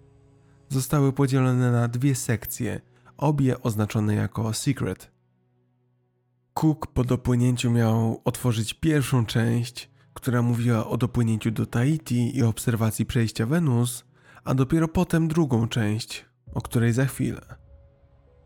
Zostały 0.69 1.13
podzielone 1.13 1.71
na 1.71 1.87
dwie 1.87 2.15
sekcje, 2.15 2.81
obie 3.17 3.61
oznaczone 3.61 4.15
jako 4.15 4.53
Secret. 4.53 5.11
Cook 6.53 6.87
po 6.87 7.03
dopłynięciu 7.03 7.71
miał 7.71 8.21
otworzyć 8.25 8.73
pierwszą 8.73 9.25
część, 9.25 9.89
która 10.13 10.41
mówiła 10.41 10.87
o 10.87 10.97
dopłynięciu 10.97 11.51
do 11.51 11.65
Tahiti 11.65 12.37
i 12.37 12.43
obserwacji 12.43 13.05
przejścia 13.05 13.45
Wenus, 13.45 14.05
a 14.43 14.53
dopiero 14.53 14.87
potem 14.87 15.27
drugą 15.27 15.67
część, 15.67 16.25
o 16.53 16.61
której 16.61 16.93
za 16.93 17.05
chwilę. 17.05 17.41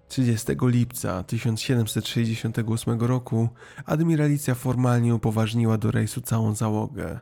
30 0.07 0.47
lipca 0.61 1.23
1768 1.23 3.01
roku 3.01 3.49
admiralicja 3.85 4.55
formalnie 4.55 5.15
upoważniła 5.15 5.77
do 5.77 5.91
rejsu 5.91 6.21
całą 6.21 6.55
załogę. 6.55 7.19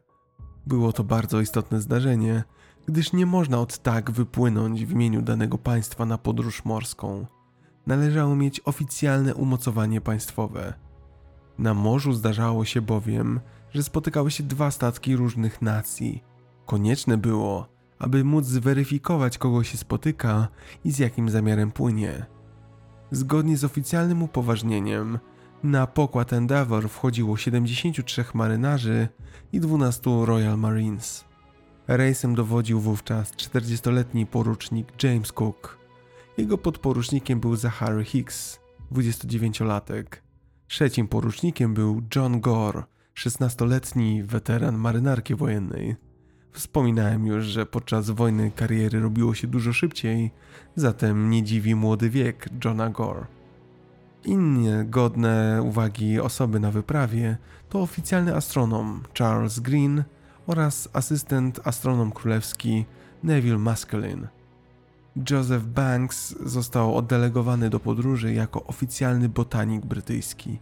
Było 0.68 0.94
to 0.94 1.04
bardzo 1.04 1.42
istotne 1.42 1.82
zdarzenie, 1.82 2.44
gdyż 2.88 3.14
nie 3.14 3.26
można 3.26 3.60
od 3.60 3.78
tak 3.78 4.12
wypłynąć 4.12 4.86
w 4.86 4.92
imieniu 4.92 5.22
danego 5.22 5.58
państwa 5.58 6.06
na 6.06 6.18
podróż 6.18 6.66
morską 6.66 7.26
należało 7.90 8.36
mieć 8.36 8.62
oficjalne 8.66 9.36
umocowanie 9.36 10.02
państwowe. 10.02 10.74
Na 11.58 11.74
morzu 11.74 12.14
zdarzało 12.14 12.66
się 12.66 12.82
bowiem, 12.82 13.40
że 13.74 13.84
spotykały 13.84 14.32
się 14.32 14.44
dwa 14.44 14.72
statki 14.72 15.16
różnych 15.16 15.62
nacji. 15.62 16.24
Konieczne 16.66 17.18
było, 17.18 17.68
aby 18.00 18.24
móc 18.24 18.46
zweryfikować, 18.46 19.38
kogo 19.38 19.64
się 19.64 19.78
spotyka 19.78 20.48
i 20.84 20.92
z 20.92 21.00
jakim 21.00 21.30
zamiarem 21.30 21.72
płynie. 21.72 22.26
Zgodnie 23.12 23.58
z 23.58 23.64
oficjalnym 23.64 24.24
upoważnieniem, 24.24 25.20
na 25.64 25.88
pokład 25.88 26.34
Endeavour 26.34 26.90
wchodziło 26.90 27.38
73 27.38 28.26
marynarzy 28.34 29.08
i 29.54 29.60
12 29.60 30.26
Royal 30.26 30.58
Marines. 30.58 31.26
Rejsem 31.88 32.36
dowodził 32.36 32.80
wówczas 32.80 33.32
40-letni 33.32 34.26
porucznik 34.26 35.04
James 35.04 35.32
Cook. 35.32 35.79
Jego 36.40 36.58
podporucznikiem 36.58 37.40
był 37.40 37.56
Zachary 37.56 38.04
Hicks, 38.04 38.60
29-latek. 38.92 40.06
Trzecim 40.68 41.08
porucznikiem 41.08 41.74
był 41.74 42.02
John 42.16 42.42
Gore, 42.42 42.84
16-letni 43.16 44.24
weteran 44.24 44.78
marynarki 44.78 45.36
wojennej. 45.36 45.96
Wspominałem 46.52 47.26
już, 47.26 47.46
że 47.46 47.66
podczas 47.66 48.10
wojny 48.10 48.52
kariery 48.52 49.00
robiło 49.00 49.34
się 49.34 49.48
dużo 49.48 49.74
szybciej, 49.74 50.32
zatem 50.76 51.30
nie 51.30 51.44
dziwi 51.44 51.76
młody 51.76 52.10
wiek 52.10 52.50
Johna 52.66 52.90
Gore. 52.90 53.26
Inne 54.26 54.86
godne 54.86 55.62
uwagi 55.64 56.20
osoby 56.20 56.60
na 56.60 56.72
wyprawie 56.72 57.38
to 57.70 57.82
oficjalny 57.82 58.36
astronom 58.36 59.04
Charles 59.18 59.60
Green 59.60 60.04
oraz 60.48 60.90
asystent 60.94 61.60
astronom 61.68 62.12
królewski 62.12 62.86
Neville 63.24 63.58
Maskelyne. 63.58 64.39
Joseph 65.30 65.66
Banks 65.66 66.36
został 66.46 66.96
oddelegowany 66.96 67.70
do 67.70 67.80
podróży 67.80 68.34
jako 68.34 68.64
oficjalny 68.64 69.30
botanik 69.30 69.86
brytyjski. 69.86 70.60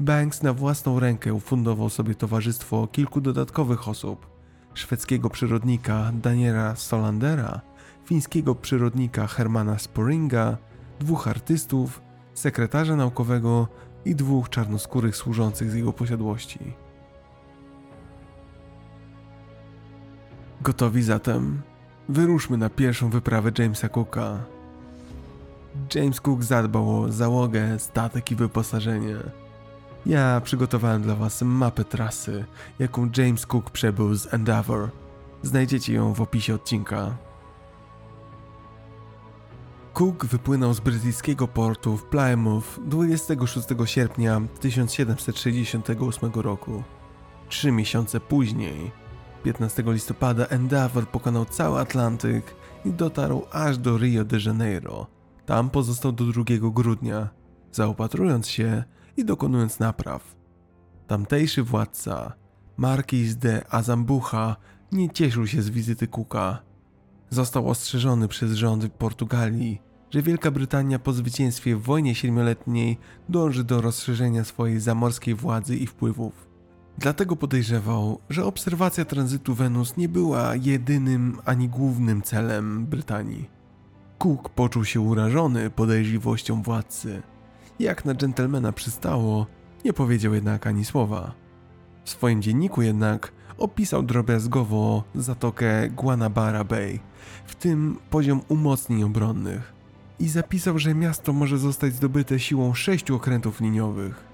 Banks 0.00 0.42
na 0.42 0.52
własną 0.52 1.00
rękę 1.00 1.34
ufundował 1.34 1.90
sobie 1.90 2.14
towarzystwo 2.14 2.86
kilku 2.86 3.20
dodatkowych 3.20 3.88
osób: 3.88 4.26
szwedzkiego 4.74 5.30
przyrodnika 5.30 6.12
Daniela 6.22 6.76
Solandera, 6.76 7.60
fińskiego 8.04 8.54
przyrodnika 8.54 9.26
Hermana 9.26 9.78
Sporinga, 9.78 10.56
dwóch 11.00 11.28
artystów, 11.28 12.02
sekretarza 12.34 12.96
naukowego 12.96 13.68
i 14.04 14.14
dwóch 14.14 14.48
czarnoskórych 14.48 15.16
służących 15.16 15.70
z 15.70 15.74
jego 15.74 15.92
posiadłości. 15.92 16.74
Gotowi 20.62 21.02
zatem? 21.02 21.62
Wyruszmy 22.10 22.56
na 22.56 22.70
pierwszą 22.70 23.10
wyprawę 23.10 23.52
Jamesa 23.58 23.88
Cooka. 23.88 24.38
James 25.94 26.20
Cook 26.20 26.42
zadbał 26.42 27.00
o 27.00 27.12
załogę, 27.12 27.78
statek 27.78 28.30
i 28.30 28.36
wyposażenie. 28.36 29.16
Ja 30.06 30.40
przygotowałem 30.44 31.02
dla 31.02 31.14
Was 31.14 31.42
mapę 31.42 31.84
trasy, 31.84 32.44
jaką 32.78 33.10
James 33.16 33.46
Cook 33.46 33.70
przebył 33.70 34.14
z 34.14 34.34
Endeavour. 34.34 34.88
Znajdziecie 35.42 35.94
ją 35.94 36.14
w 36.14 36.20
opisie 36.20 36.54
odcinka. 36.54 37.16
Cook 39.94 40.26
wypłynął 40.26 40.74
z 40.74 40.80
brytyjskiego 40.80 41.48
portu 41.48 41.96
w 41.96 42.04
Plymouth 42.04 42.80
26 42.86 43.68
sierpnia 43.84 44.40
1768 44.60 46.30
roku. 46.34 46.82
Trzy 47.48 47.72
miesiące 47.72 48.20
później, 48.20 48.90
15 49.42 49.82
listopada, 49.86 50.46
Endeavour 50.46 51.08
pokonał 51.08 51.44
cały 51.44 51.80
Atlantyk 51.80 52.54
i 52.84 52.92
dotarł 52.92 53.42
aż 53.52 53.78
do 53.78 53.98
Rio 53.98 54.24
de 54.24 54.38
Janeiro. 54.46 55.06
Tam 55.46 55.70
pozostał 55.70 56.12
do 56.12 56.24
2 56.24 56.44
grudnia, 56.70 57.28
zaopatrując 57.72 58.48
się 58.48 58.84
i 59.16 59.24
dokonując 59.24 59.78
napraw. 59.78 60.36
Tamtejszy 61.06 61.62
władca, 61.62 62.32
Marquis 62.76 63.36
de 63.36 63.64
Azambucha, 63.70 64.56
nie 64.92 65.10
cieszył 65.10 65.46
się 65.46 65.62
z 65.62 65.70
wizyty 65.70 66.06
Cooka. 66.06 66.62
Został 67.30 67.68
ostrzeżony 67.68 68.28
przez 68.28 68.52
rząd 68.52 68.92
Portugalii, 68.92 69.82
że 70.10 70.22
Wielka 70.22 70.50
Brytania 70.50 70.98
po 70.98 71.12
zwycięstwie 71.12 71.76
w 71.76 71.82
wojnie 71.82 72.14
siedmioletniej 72.14 72.98
dąży 73.28 73.64
do 73.64 73.80
rozszerzenia 73.80 74.44
swojej 74.44 74.80
zamorskiej 74.80 75.34
władzy 75.34 75.76
i 75.76 75.86
wpływów. 75.86 76.49
Dlatego 77.00 77.36
podejrzewał, 77.36 78.18
że 78.30 78.44
obserwacja 78.44 79.04
tranzytu 79.04 79.54
Wenus 79.54 79.96
nie 79.96 80.08
była 80.08 80.56
jedynym 80.56 81.38
ani 81.44 81.68
głównym 81.68 82.22
celem 82.22 82.86
Brytanii. 82.86 83.48
Cook 84.18 84.48
poczuł 84.48 84.84
się 84.84 85.00
urażony 85.00 85.70
podejrzliwością 85.70 86.62
władcy. 86.62 87.22
Jak 87.78 88.04
na 88.04 88.14
dżentelmena 88.14 88.72
przystało, 88.72 89.46
nie 89.84 89.92
powiedział 89.92 90.34
jednak 90.34 90.66
ani 90.66 90.84
słowa. 90.84 91.34
W 92.04 92.10
swoim 92.10 92.42
dzienniku 92.42 92.82
jednak 92.82 93.32
opisał 93.58 94.02
drobiazgowo 94.02 95.04
zatokę 95.14 95.88
Guanabara 95.88 96.64
Bay, 96.64 96.98
w 97.46 97.54
tym 97.54 97.98
poziom 98.10 98.40
umocnień 98.48 99.02
obronnych 99.02 99.72
i 100.18 100.28
zapisał, 100.28 100.78
że 100.78 100.94
miasto 100.94 101.32
może 101.32 101.58
zostać 101.58 101.94
zdobyte 101.94 102.38
siłą 102.38 102.74
sześciu 102.74 103.16
okrętów 103.16 103.60
liniowych. 103.60 104.29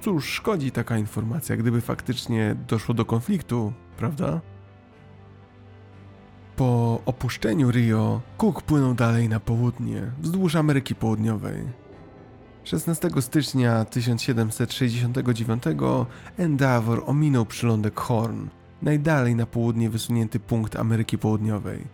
Cóż, 0.00 0.28
szkodzi 0.28 0.70
taka 0.70 0.98
informacja, 0.98 1.56
gdyby 1.56 1.80
faktycznie 1.80 2.56
doszło 2.68 2.94
do 2.94 3.04
konfliktu, 3.04 3.72
prawda? 3.96 4.40
Po 6.56 7.00
opuszczeniu 7.06 7.70
Rio, 7.70 8.20
Cook 8.36 8.62
płynął 8.62 8.94
dalej 8.94 9.28
na 9.28 9.40
południe, 9.40 10.02
wzdłuż 10.18 10.56
Ameryki 10.56 10.94
Południowej. 10.94 11.64
16 12.64 13.10
stycznia 13.20 13.84
1769 13.84 15.62
Endeavour 16.36 17.02
ominął 17.06 17.46
przylądek 17.46 18.00
Horn, 18.00 18.46
najdalej 18.82 19.34
na 19.34 19.46
południe 19.46 19.90
wysunięty 19.90 20.40
punkt 20.40 20.76
Ameryki 20.76 21.18
Południowej. 21.18 21.84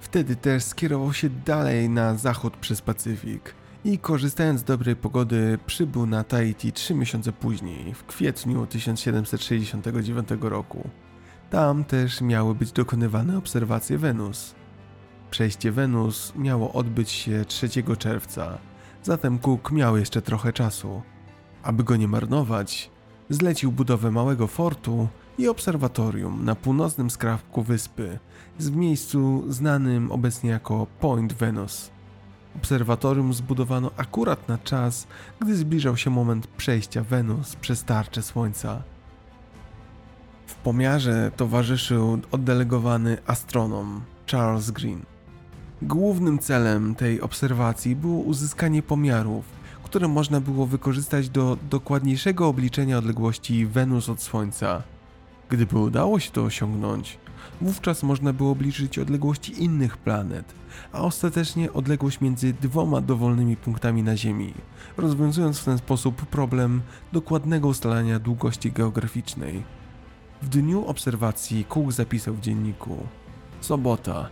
Wtedy 0.00 0.36
też 0.36 0.64
skierował 0.64 1.12
się 1.12 1.30
dalej 1.30 1.90
na 1.90 2.14
zachód 2.14 2.56
przez 2.56 2.82
Pacyfik 2.82 3.57
i 3.84 3.98
korzystając 3.98 4.60
z 4.60 4.64
dobrej 4.64 4.96
pogody 4.96 5.58
przybył 5.66 6.06
na 6.06 6.24
Tahiti 6.24 6.72
trzy 6.72 6.94
miesiące 6.94 7.32
później, 7.32 7.94
w 7.94 8.04
kwietniu 8.04 8.66
1769 8.66 10.28
roku. 10.40 10.90
Tam 11.50 11.84
też 11.84 12.20
miały 12.20 12.54
być 12.54 12.72
dokonywane 12.72 13.38
obserwacje 13.38 13.98
Wenus. 13.98 14.54
Przejście 15.30 15.72
Wenus 15.72 16.32
miało 16.36 16.72
odbyć 16.72 17.10
się 17.10 17.44
3 17.44 17.68
czerwca, 17.98 18.58
zatem 19.02 19.38
Cook 19.38 19.72
miał 19.72 19.96
jeszcze 19.96 20.22
trochę 20.22 20.52
czasu. 20.52 21.02
Aby 21.62 21.84
go 21.84 21.96
nie 21.96 22.08
marnować, 22.08 22.90
zlecił 23.30 23.72
budowę 23.72 24.10
małego 24.10 24.46
fortu 24.46 25.08
i 25.38 25.48
obserwatorium 25.48 26.44
na 26.44 26.54
północnym 26.54 27.10
skrawku 27.10 27.62
wyspy, 27.62 28.18
w 28.58 28.76
miejscu 28.76 29.44
znanym 29.48 30.12
obecnie 30.12 30.50
jako 30.50 30.86
Point 31.00 31.32
Venus. 31.32 31.90
Obserwatorium 32.56 33.34
zbudowano 33.34 33.90
akurat 33.96 34.48
na 34.48 34.58
czas, 34.58 35.06
gdy 35.40 35.56
zbliżał 35.56 35.96
się 35.96 36.10
moment 36.10 36.46
przejścia 36.46 37.02
Wenus 37.02 37.56
przez 37.56 37.84
tarczę 37.84 38.22
Słońca. 38.22 38.82
W 40.46 40.54
pomiarze 40.54 41.30
towarzyszył 41.36 42.18
oddelegowany 42.30 43.18
astronom 43.26 44.00
Charles 44.30 44.70
Green. 44.70 45.00
Głównym 45.82 46.38
celem 46.38 46.94
tej 46.94 47.20
obserwacji 47.20 47.96
było 47.96 48.20
uzyskanie 48.20 48.82
pomiarów, 48.82 49.44
które 49.84 50.08
można 50.08 50.40
było 50.40 50.66
wykorzystać 50.66 51.28
do 51.28 51.56
dokładniejszego 51.70 52.48
obliczenia 52.48 52.98
odległości 52.98 53.66
Wenus 53.66 54.08
od 54.08 54.22
Słońca. 54.22 54.82
Gdyby 55.48 55.78
udało 55.78 56.20
się 56.20 56.30
to 56.30 56.42
osiągnąć, 56.42 57.18
wówczas 57.60 58.02
można 58.02 58.32
było 58.32 58.50
obliczyć 58.50 58.98
odległości 58.98 59.62
innych 59.64 59.96
planet, 59.96 60.54
a 60.92 61.00
ostatecznie 61.00 61.72
odległość 61.72 62.20
między 62.20 62.52
dwoma 62.52 63.00
dowolnymi 63.00 63.56
punktami 63.56 64.02
na 64.02 64.16
Ziemi, 64.16 64.54
rozwiązując 64.96 65.58
w 65.58 65.64
ten 65.64 65.78
sposób 65.78 66.26
problem 66.26 66.82
dokładnego 67.12 67.68
ustalania 67.68 68.18
długości 68.18 68.72
geograficznej. 68.72 69.62
W 70.42 70.48
dniu 70.48 70.86
obserwacji 70.86 71.64
Cook 71.64 71.92
zapisał 71.92 72.34
w 72.34 72.40
dzienniku: 72.40 72.96
Sobota. 73.60 74.28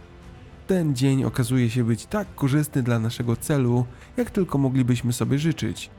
Ten 0.66 0.96
dzień 0.96 1.24
okazuje 1.24 1.70
się 1.70 1.84
być 1.84 2.06
tak 2.06 2.34
korzystny 2.34 2.82
dla 2.82 2.98
naszego 2.98 3.36
celu, 3.36 3.86
jak 4.16 4.30
tylko 4.30 4.58
moglibyśmy 4.58 5.12
sobie 5.12 5.38
życzyć. 5.38 5.90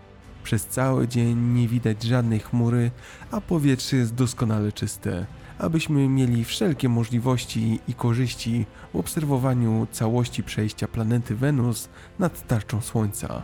Przez 0.43 0.65
cały 0.65 1.07
dzień 1.07 1.37
nie 1.53 1.67
widać 1.67 2.03
żadnej 2.03 2.39
chmury, 2.39 2.91
a 3.31 3.41
powietrze 3.41 3.97
jest 3.97 4.13
doskonale 4.13 4.71
czyste, 4.71 5.25
abyśmy 5.59 6.07
mieli 6.07 6.45
wszelkie 6.45 6.89
możliwości 6.89 7.79
i 7.87 7.93
korzyści 7.93 8.65
w 8.93 8.95
obserwowaniu 8.95 9.87
całości 9.91 10.43
przejścia 10.43 10.87
planety 10.87 11.35
Wenus 11.35 11.89
nad 12.19 12.47
tarczą 12.47 12.81
Słońca. 12.81 13.43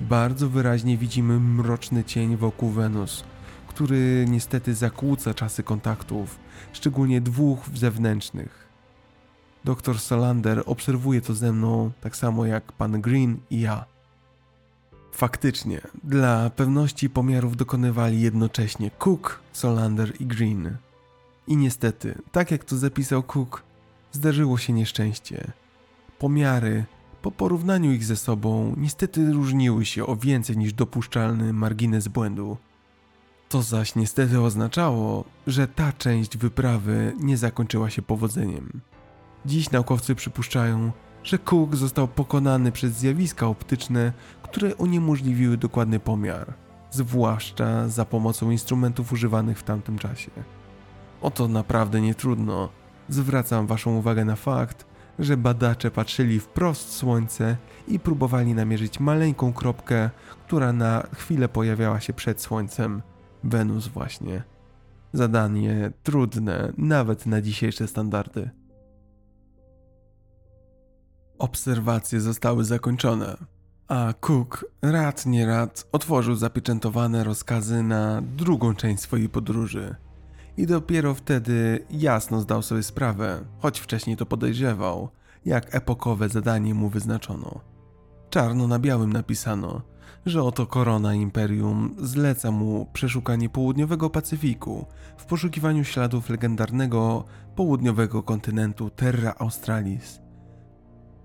Bardzo 0.00 0.48
wyraźnie 0.48 0.96
widzimy 0.96 1.40
mroczny 1.40 2.04
cień 2.04 2.36
wokół 2.36 2.70
Wenus, 2.70 3.24
który 3.68 4.26
niestety 4.28 4.74
zakłóca 4.74 5.34
czasy 5.34 5.62
kontaktów, 5.62 6.38
szczególnie 6.72 7.20
dwóch 7.20 7.58
zewnętrznych. 7.74 8.68
Doktor 9.64 9.98
Solander 9.98 10.62
obserwuje 10.66 11.20
to 11.20 11.34
ze 11.34 11.52
mną 11.52 11.90
tak 12.00 12.16
samo 12.16 12.46
jak 12.46 12.72
pan 12.72 13.00
Green 13.00 13.36
i 13.50 13.60
ja. 13.60 13.84
Faktycznie, 15.12 15.80
dla 16.04 16.50
pewności 16.50 17.10
pomiarów 17.10 17.56
dokonywali 17.56 18.20
jednocześnie 18.20 18.90
Cook, 18.90 19.40
Solander 19.52 20.12
i 20.20 20.26
Green. 20.26 20.76
I 21.48 21.56
niestety, 21.56 22.18
tak 22.32 22.50
jak 22.50 22.64
to 22.64 22.76
zapisał 22.76 23.22
Cook, 23.22 23.62
zdarzyło 24.12 24.58
się 24.58 24.72
nieszczęście. 24.72 25.52
Pomiary, 26.18 26.84
po 27.22 27.30
porównaniu 27.30 27.92
ich 27.92 28.04
ze 28.04 28.16
sobą, 28.16 28.74
niestety 28.76 29.32
różniły 29.32 29.84
się 29.84 30.06
o 30.06 30.16
więcej 30.16 30.56
niż 30.56 30.72
dopuszczalny 30.72 31.52
margines 31.52 32.08
błędu. 32.08 32.56
To 33.48 33.62
zaś 33.62 33.94
niestety 33.94 34.40
oznaczało, 34.40 35.24
że 35.46 35.68
ta 35.68 35.92
część 35.92 36.36
wyprawy 36.36 37.12
nie 37.20 37.36
zakończyła 37.36 37.90
się 37.90 38.02
powodzeniem. 38.02 38.80
Dziś 39.46 39.70
naukowcy 39.70 40.14
przypuszczają, 40.14 40.92
że 41.24 41.38
Cook 41.38 41.76
został 41.76 42.08
pokonany 42.08 42.72
przez 42.72 42.92
zjawiska 42.92 43.46
optyczne, 43.46 44.12
które 44.42 44.74
uniemożliwiły 44.74 45.56
dokładny 45.56 46.00
pomiar, 46.00 46.54
zwłaszcza 46.90 47.88
za 47.88 48.04
pomocą 48.04 48.50
instrumentów 48.50 49.12
używanych 49.12 49.58
w 49.58 49.62
tamtym 49.62 49.98
czasie. 49.98 50.30
Oto 51.20 51.48
naprawdę 51.48 52.00
nie 52.00 52.14
trudno. 52.14 52.68
Zwracam 53.08 53.66
Waszą 53.66 53.96
uwagę 53.96 54.24
na 54.24 54.36
fakt, 54.36 54.86
że 55.18 55.36
badacze 55.36 55.90
patrzyli 55.90 56.40
wprost 56.40 56.92
słońce 56.92 57.56
i 57.88 57.98
próbowali 57.98 58.54
namierzyć 58.54 59.00
maleńką 59.00 59.52
kropkę, 59.52 60.10
która 60.46 60.72
na 60.72 61.06
chwilę 61.14 61.48
pojawiała 61.48 62.00
się 62.00 62.12
przed 62.12 62.40
słońcem. 62.40 63.02
Wenus 63.44 63.88
właśnie. 63.88 64.42
Zadanie 65.12 65.92
trudne, 66.02 66.72
nawet 66.78 67.26
na 67.26 67.42
dzisiejsze 67.42 67.88
standardy. 67.88 68.50
Obserwacje 71.38 72.20
zostały 72.20 72.64
zakończone, 72.64 73.36
a 73.88 74.14
Cook 74.20 74.64
rad 74.82 75.26
nie 75.26 75.46
rad 75.46 75.88
otworzył 75.92 76.34
zapieczętowane 76.34 77.24
rozkazy 77.24 77.82
na 77.82 78.22
drugą 78.22 78.74
część 78.74 79.02
swojej 79.02 79.28
podróży. 79.28 79.94
I 80.58 80.66
dopiero 80.66 81.14
wtedy 81.14 81.86
jasno 81.90 82.40
zdał 82.40 82.62
sobie 82.62 82.82
sprawę, 82.82 83.44
choć 83.58 83.80
wcześniej 83.80 84.16
to 84.16 84.26
podejrzewał, 84.26 85.08
jak 85.44 85.74
epokowe 85.74 86.28
zadanie 86.28 86.74
mu 86.74 86.88
wyznaczono. 86.88 87.60
Czarno 88.30 88.66
na 88.66 88.78
białym 88.78 89.12
napisano, 89.12 89.82
że 90.26 90.42
oto 90.42 90.66
korona 90.66 91.14
imperium 91.14 91.94
zleca 91.98 92.50
mu 92.50 92.86
przeszukanie 92.92 93.48
południowego 93.48 94.10
Pacyfiku 94.10 94.86
w 95.16 95.24
poszukiwaniu 95.24 95.84
śladów 95.84 96.30
legendarnego 96.30 97.24
południowego 97.56 98.22
kontynentu 98.22 98.90
Terra 98.90 99.34
Australis. 99.38 100.20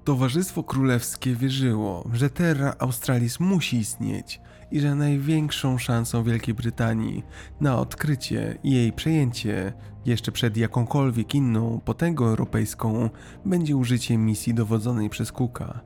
Towarzystwo 0.03 0.63
Królewskie 0.63 1.35
wierzyło, 1.35 2.09
że 2.13 2.29
Terra 2.29 2.75
Australis 2.79 3.39
musi 3.39 3.77
istnieć 3.77 4.41
i 4.73 4.79
że 4.79 4.95
największą 4.95 5.77
szansą 5.77 6.23
Wielkiej 6.23 6.53
Brytanii 6.53 7.23
na 7.61 7.77
odkrycie 7.77 8.57
i 8.63 8.71
jej 8.71 8.93
przejęcie 8.93 9.73
jeszcze 10.05 10.31
przed 10.31 10.57
jakąkolwiek 10.57 11.35
inną 11.35 11.79
potęgą 11.85 12.25
europejską 12.25 13.09
będzie 13.45 13.75
użycie 13.75 14.17
misji 14.17 14.53
dowodzonej 14.53 15.09
przez 15.09 15.31
Cooka. 15.31 15.79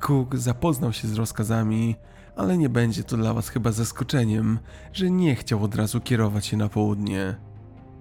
Cook 0.00 0.36
zapoznał 0.36 0.92
się 0.92 1.08
z 1.08 1.14
rozkazami, 1.14 1.96
ale 2.36 2.58
nie 2.58 2.68
będzie 2.68 3.04
to 3.04 3.16
dla 3.16 3.34
Was 3.34 3.48
chyba 3.48 3.72
zaskoczeniem, 3.72 4.58
że 4.92 5.10
nie 5.10 5.34
chciał 5.34 5.64
od 5.64 5.74
razu 5.74 6.00
kierować 6.00 6.46
się 6.46 6.56
na 6.56 6.68
południe. 6.68 7.36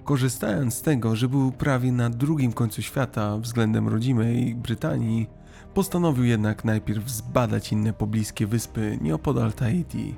Korzystając 0.03 0.73
z 0.73 0.81
tego, 0.81 1.15
że 1.15 1.27
był 1.27 1.51
prawie 1.51 1.91
na 1.91 2.09
drugim 2.09 2.53
końcu 2.53 2.81
świata 2.81 3.37
względem 3.37 3.87
rodzimej 3.87 4.55
Brytanii, 4.55 5.38
postanowił 5.79 6.25
jednak 6.25 6.65
najpierw 6.65 7.09
zbadać 7.09 7.71
inne 7.71 7.93
pobliskie 7.93 8.47
wyspy 8.47 8.97
nieopodal 9.01 9.53
Tahiti. 9.53 10.15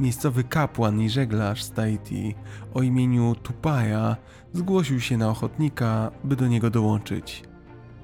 Miejscowy 0.00 0.44
kapłan 0.44 1.00
i 1.00 1.10
żeglarz 1.10 1.62
z 1.62 1.70
Tahiti 1.70 2.34
o 2.74 2.82
imieniu 2.82 3.34
Tupaja 3.34 4.16
zgłosił 4.52 5.00
się 5.00 5.16
na 5.16 5.28
ochotnika, 5.28 6.10
by 6.24 6.36
do 6.36 6.48
niego 6.48 6.70
dołączyć. 6.70 7.44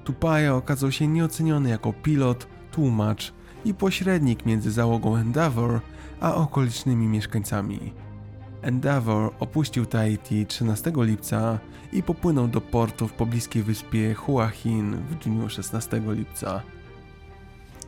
Tupaja 0.03 0.55
okazał 0.55 0.91
się 0.91 1.07
nieoceniony 1.07 1.69
jako 1.69 1.93
pilot, 1.93 2.47
tłumacz 2.71 3.33
i 3.65 3.73
pośrednik 3.73 4.45
między 4.45 4.71
załogą 4.71 5.15
Endeavour 5.15 5.81
a 6.21 6.35
okolicznymi 6.35 7.07
mieszkańcami. 7.07 7.93
Endeavour 8.61 9.33
opuścił 9.39 9.85
Tahiti 9.85 10.45
13 10.45 10.91
lipca 10.95 11.59
i 11.91 12.03
popłynął 12.03 12.47
do 12.47 12.61
portu 12.61 13.07
w 13.07 13.13
pobliskiej 13.13 13.63
wyspie 13.63 14.13
Hua 14.13 14.47
Hin 14.47 14.97
w 15.09 15.15
dniu 15.15 15.49
16 15.49 16.01
lipca. 16.05 16.61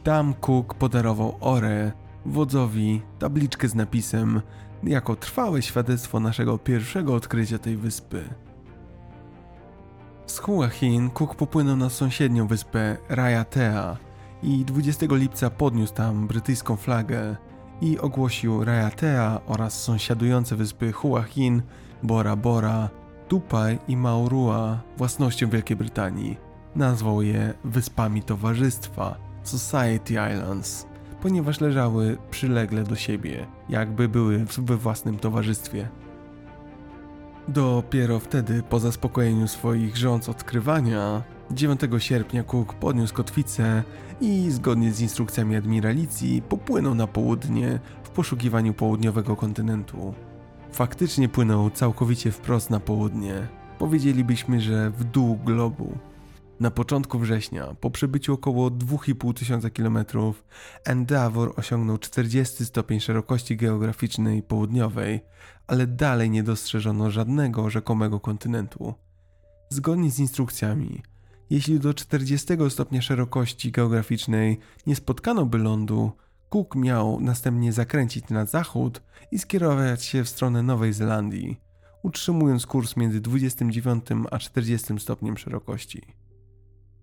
Tam 0.04 0.34
Cook 0.34 0.74
podarował 0.74 1.38
Ore, 1.40 1.92
wodzowi, 2.26 3.02
tabliczkę 3.20 3.68
z 3.68 3.76
napisem 3.76 4.42
jako 4.84 5.16
trwałe 5.16 5.62
świadectwo 5.62 6.20
naszego 6.20 6.58
pierwszego 6.58 7.16
odkrycia 7.16 7.58
tej 7.58 7.78
wyspy. 7.78 8.24
Z 10.26 10.40
Hua 10.40 10.68
Hin 10.68 11.10
Cook 11.10 11.36
popłynął 11.36 11.76
na 11.76 11.90
sąsiednią 11.90 12.48
wyspę 12.48 12.98
Rayatea 13.10 13.98
i 14.44 14.66
20 14.66 15.06
lipca 15.10 15.50
podniósł 15.50 15.94
tam 15.94 16.28
brytyjską 16.28 16.76
flagę 16.76 17.36
i 17.82 18.00
ogłosił 18.00 18.66
Rayatea 18.66 19.42
oraz 19.48 19.84
sąsiadujące 19.84 20.56
wyspy 20.56 20.92
Hua 20.92 21.24
Hin, 21.24 21.62
Bora 22.04 22.36
Bora, 22.36 22.90
Tupai 23.28 23.80
i 23.88 23.98
Maurua 23.98 24.82
własnością 24.98 25.50
Wielkiej 25.50 25.78
Brytanii. 25.78 26.38
Nazwał 26.76 27.22
je 27.22 27.54
Wyspami 27.64 28.24
Towarzystwa 28.24 29.18
Society 29.44 30.14
Islands, 30.14 30.86
ponieważ 31.22 31.62
leżały 31.62 32.18
przylegle 32.32 32.84
do 32.84 32.96
siebie, 32.96 33.48
jakby 33.70 34.10
były 34.10 34.46
we 34.58 34.78
własnym 34.78 35.20
towarzystwie. 35.20 35.88
Dopiero 37.48 38.20
wtedy, 38.20 38.64
po 38.70 38.80
zaspokojeniu 38.80 39.48
swoich 39.48 39.98
rząd 39.98 40.30
odkrywania, 40.30 41.24
9 41.52 41.82
sierpnia 41.98 42.44
Cook 42.44 42.74
podniósł 42.74 43.14
kotwicę 43.14 43.84
i 44.22 44.52
zgodnie 44.52 44.94
z 44.94 45.02
instrukcjami 45.02 45.56
admiralicji 45.56 46.42
popłynął 46.42 46.96
na 46.96 47.08
południe 47.08 47.80
w 48.04 48.10
poszukiwaniu 48.10 48.74
południowego 48.74 49.36
kontynentu. 49.36 50.14
Faktycznie 50.72 51.30
płynął 51.30 51.70
całkowicie 51.70 52.32
wprost 52.32 52.70
na 52.70 52.80
południe. 52.80 53.48
Powiedzielibyśmy, 53.80 54.62
że 54.62 54.92
w 54.92 55.04
dół 55.04 55.38
globu. 55.38 55.98
Na 56.60 56.72
początku 56.72 57.20
września, 57.20 57.76
po 57.80 57.92
przebyciu 57.92 58.34
około 58.34 58.70
2,5 58.70 59.34
tysiąca 59.34 59.70
kilometrów, 59.70 60.44
Endeavour 60.86 61.54
osiągnął 61.58 61.98
40 61.98 62.66
stopień 62.66 63.00
szerokości 63.00 63.58
geograficznej 63.58 64.44
południowej, 64.44 65.20
ale 65.68 65.88
dalej 65.88 66.30
nie 66.30 66.44
dostrzeżono 66.44 67.12
żadnego 67.12 67.70
rzekomego 67.70 68.20
kontynentu. 68.20 68.94
Zgodnie 69.70 70.12
z 70.12 70.20
instrukcjami, 70.20 71.02
jeśli 71.52 71.80
do 71.80 71.94
40 71.94 72.48
stopnia 72.70 73.02
szerokości 73.02 73.72
geograficznej 73.72 74.60
nie 74.88 74.96
spotkano 74.96 75.46
by 75.46 75.58
lądu, 75.58 76.12
Cook 76.50 76.76
miał 76.76 77.20
następnie 77.20 77.74
zakręcić 77.74 78.30
na 78.30 78.46
zachód 78.46 79.02
i 79.32 79.40
skierować 79.40 80.04
się 80.04 80.24
w 80.24 80.30
stronę 80.30 80.64
Nowej 80.64 80.94
Zelandii, 80.94 81.60
utrzymując 82.04 82.66
kurs 82.66 82.98
między 82.98 83.22
29 83.22 84.06
a 84.32 84.38
40 84.38 85.00
stopniem 85.00 85.38
szerokości. 85.38 86.02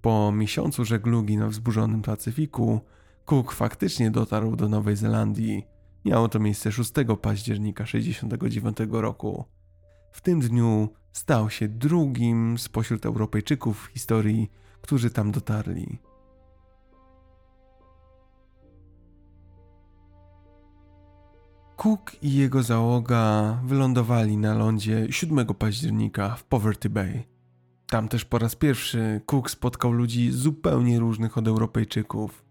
Po 0.00 0.32
miesiącu 0.32 0.84
żeglugi 0.84 1.36
na 1.36 1.48
wzburzonym 1.48 2.02
Pacyfiku, 2.02 2.80
Cook 3.24 3.52
faktycznie 3.52 4.10
dotarł 4.10 4.56
do 4.56 4.68
Nowej 4.68 4.96
Zelandii. 4.96 5.66
Miało 6.04 6.28
to 6.28 6.38
miejsce 6.38 6.72
6 6.72 6.92
października 7.22 7.84
1969 7.84 8.76
roku. 8.90 9.44
W 10.12 10.20
tym 10.20 10.40
dniu 10.40 10.88
stał 11.18 11.50
się 11.50 11.68
drugim 11.68 12.58
spośród 12.58 13.06
Europejczyków 13.06 13.84
w 13.84 13.86
historii, 13.86 14.50
którzy 14.80 15.10
tam 15.10 15.32
dotarli. 15.32 15.98
Cook 21.76 22.22
i 22.22 22.34
jego 22.34 22.62
załoga 22.62 23.58
wylądowali 23.64 24.36
na 24.36 24.54
lądzie 24.54 25.06
7 25.10 25.46
października 25.46 26.34
w 26.34 26.44
Poverty 26.44 26.90
Bay. 26.90 27.22
Tam 27.86 28.08
też 28.08 28.24
po 28.24 28.38
raz 28.38 28.56
pierwszy 28.56 29.20
Cook 29.26 29.50
spotkał 29.50 29.92
ludzi 29.92 30.30
zupełnie 30.30 30.98
różnych 30.98 31.38
od 31.38 31.48
Europejczyków 31.48 32.44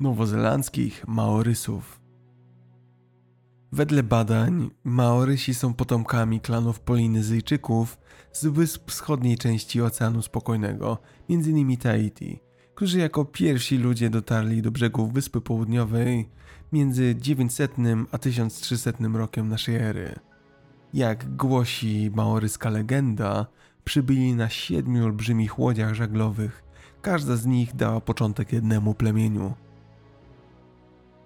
nowozelandzkich 0.00 1.08
Maorysów. 1.08 2.00
Wedle 3.72 4.02
badań, 4.02 4.70
Maorysi 4.84 5.54
są 5.54 5.74
potomkami 5.74 6.40
klanów 6.40 6.80
Polinezyjczyków 6.80 7.99
z 8.32 8.46
wysp 8.46 8.90
wschodniej 8.90 9.38
części 9.38 9.82
Oceanu 9.82 10.22
Spokojnego, 10.22 10.98
m.in. 11.30 11.76
Tahiti, 11.76 12.40
którzy 12.74 12.98
jako 12.98 13.24
pierwsi 13.24 13.78
ludzie 13.78 14.10
dotarli 14.10 14.62
do 14.62 14.70
brzegów 14.70 15.12
Wyspy 15.12 15.40
Południowej 15.40 16.28
między 16.72 17.14
900 17.14 17.74
a 18.12 18.18
1300 18.18 18.90
rokiem 19.14 19.48
naszej 19.48 19.76
ery. 19.76 20.14
Jak 20.94 21.36
głosi 21.36 22.10
maoryska 22.14 22.70
legenda, 22.70 23.46
przybyli 23.84 24.34
na 24.34 24.48
siedmiu 24.48 25.04
olbrzymich 25.04 25.58
łodziach 25.58 25.94
żaglowych. 25.94 26.64
Każda 27.02 27.36
z 27.36 27.46
nich 27.46 27.76
dała 27.76 28.00
początek 28.00 28.52
jednemu 28.52 28.94
plemieniu. 28.94 29.54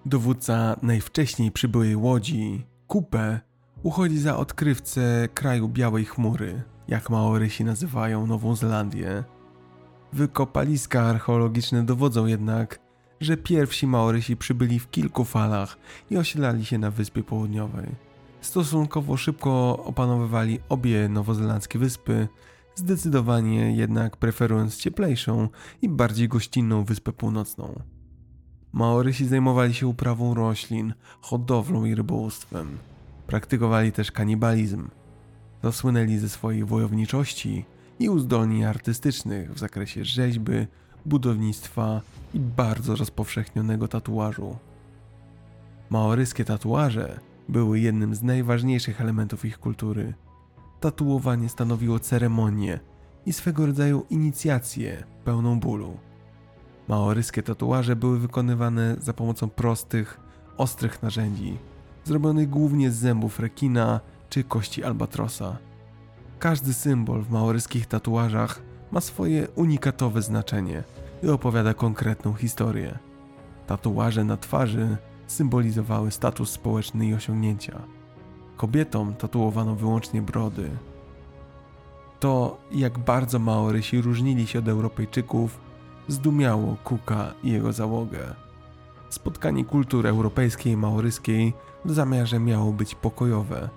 Dowódca 0.05 0.75
najwcześniej 0.81 1.51
przybyłej 1.51 1.95
łodzi, 1.95 2.65
Kupę, 2.87 3.39
uchodzi 3.83 4.19
za 4.19 4.37
odkrywcę 4.37 5.29
kraju 5.33 5.69
Białej 5.69 6.05
Chmury, 6.05 6.63
jak 6.87 7.09
Maorysi 7.09 7.63
nazywają 7.63 8.27
Nową 8.27 8.55
Zelandię. 8.55 9.23
Wykopaliska 10.13 11.01
archeologiczne 11.01 11.83
dowodzą 11.83 12.25
jednak, 12.25 12.79
że 13.21 13.37
pierwsi 13.37 13.87
Maorysi 13.87 14.37
przybyli 14.37 14.79
w 14.79 14.89
kilku 14.89 15.25
falach 15.25 15.77
i 16.09 16.17
osiedlali 16.17 16.65
się 16.65 16.77
na 16.77 16.91
Wyspie 16.91 17.23
Południowej. 17.23 17.87
Stosunkowo 18.41 19.17
szybko 19.17 19.83
opanowywali 19.85 20.59
obie 20.69 21.09
nowozelandzkie 21.09 21.79
wyspy, 21.79 22.27
zdecydowanie 22.75 23.75
jednak 23.75 24.17
preferując 24.17 24.77
cieplejszą 24.77 25.49
i 25.81 25.89
bardziej 25.89 26.27
gościnną 26.27 26.83
Wyspę 26.83 27.13
Północną. 27.13 27.81
Maorysi 28.73 29.25
zajmowali 29.25 29.73
się 29.73 29.87
uprawą 29.87 30.33
roślin, 30.33 30.93
hodowlą 31.21 31.85
i 31.85 31.95
rybołówstwem. 31.95 32.77
Praktykowali 33.27 33.91
też 33.91 34.11
kanibalizm. 34.11 34.87
Zasłynęli 35.65 36.17
ze 36.17 36.29
swojej 36.29 36.65
wojowniczości 36.65 37.65
i 37.99 38.09
uzdolnień 38.09 38.63
artystycznych 38.63 39.53
w 39.53 39.59
zakresie 39.59 40.05
rzeźby, 40.05 40.67
budownictwa 41.05 42.01
i 42.33 42.39
bardzo 42.39 42.95
rozpowszechnionego 42.95 43.87
tatuażu. 43.87 44.57
Maoryskie 45.89 46.45
tatuaże 46.45 47.19
były 47.49 47.79
jednym 47.79 48.15
z 48.15 48.23
najważniejszych 48.23 49.01
elementów 49.01 49.45
ich 49.45 49.59
kultury. 49.59 50.13
Tatuowanie 50.79 51.49
stanowiło 51.49 51.99
ceremonię 51.99 52.79
i 53.25 53.33
swego 53.33 53.65
rodzaju 53.65 54.05
inicjację 54.09 55.03
pełną 55.23 55.59
bólu. 55.59 55.97
Maoryskie 56.87 57.43
tatuaże 57.43 57.95
były 57.95 58.19
wykonywane 58.19 58.95
za 58.99 59.13
pomocą 59.13 59.49
prostych, 59.49 60.19
ostrych 60.57 61.03
narzędzi, 61.03 61.57
zrobionych 62.03 62.49
głównie 62.49 62.91
z 62.91 62.95
zębów 62.95 63.39
rekina 63.39 63.99
czy 64.29 64.43
kości 64.43 64.83
albatrosa. 64.83 65.57
Każdy 66.39 66.73
symbol 66.73 67.21
w 67.21 67.31
maoryskich 67.31 67.85
tatuażach 67.85 68.61
ma 68.91 69.01
swoje 69.01 69.47
unikatowe 69.55 70.21
znaczenie 70.21 70.83
i 71.23 71.29
opowiada 71.29 71.73
konkretną 71.73 72.33
historię. 72.33 72.99
Tatuaże 73.67 74.23
na 74.23 74.37
twarzy 74.37 74.97
symbolizowały 75.27 76.11
status 76.11 76.51
społeczny 76.51 77.07
i 77.07 77.13
osiągnięcia. 77.13 77.81
Kobietom 78.57 79.15
tatuowano 79.15 79.75
wyłącznie 79.75 80.21
brody. 80.21 80.69
To, 82.19 82.57
jak 82.71 82.99
bardzo 82.99 83.39
Maorysi 83.39 84.01
różnili 84.01 84.47
się 84.47 84.59
od 84.59 84.67
Europejczyków, 84.67 85.59
zdumiało 86.07 86.77
Cooka 86.83 87.33
i 87.43 87.51
jego 87.51 87.73
załogę. 87.73 88.35
Spotkanie 89.09 89.65
kultur 89.65 90.07
europejskiej 90.07 90.73
i 90.73 90.77
maoryskiej 90.77 91.53
w 91.85 91.91
zamiarze 91.91 92.39
miało 92.39 92.71
być 92.71 92.95
pokojowe. 92.95 93.69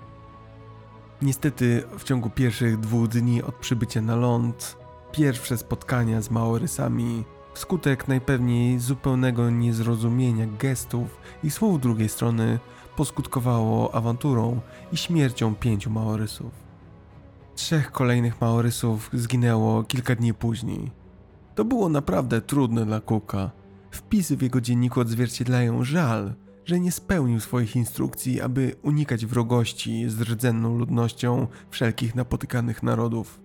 Niestety 1.22 1.82
w 1.98 2.04
ciągu 2.04 2.30
pierwszych 2.30 2.80
dwóch 2.80 3.08
dni 3.08 3.42
od 3.42 3.54
przybycia 3.54 4.00
na 4.00 4.16
ląd, 4.16 4.76
pierwsze 5.12 5.58
spotkania 5.58 6.22
z 6.22 6.30
Maorysami, 6.30 7.24
wskutek 7.54 8.08
najpewniej 8.08 8.78
zupełnego 8.78 9.50
niezrozumienia 9.50 10.46
gestów 10.58 11.20
i 11.44 11.50
słów 11.50 11.80
drugiej 11.80 12.08
strony, 12.08 12.58
poskutkowało 12.96 13.94
awanturą 13.94 14.60
i 14.92 14.96
śmiercią 14.96 15.54
pięciu 15.54 15.90
Maorysów. 15.90 16.50
Trzech 17.54 17.92
kolejnych 17.92 18.40
Maorysów 18.40 19.10
zginęło 19.12 19.82
kilka 19.82 20.14
dni 20.14 20.34
później. 20.34 20.90
To 21.54 21.64
było 21.64 21.88
naprawdę 21.88 22.40
trudne 22.40 22.84
dla 22.84 23.00
Cooka. 23.00 23.50
Wpisy 23.90 24.36
w 24.36 24.42
jego 24.42 24.60
dzienniku 24.60 25.00
odzwierciedlają 25.00 25.84
żal, 25.84 26.34
że 26.68 26.80
nie 26.80 26.92
spełnił 26.92 27.40
swoich 27.40 27.76
instrukcji, 27.76 28.40
aby 28.40 28.76
unikać 28.82 29.26
wrogości 29.26 30.08
z 30.08 30.20
rdzenną 30.20 30.78
ludnością 30.78 31.46
wszelkich 31.70 32.14
napotykanych 32.14 32.82
narodów. 32.82 33.40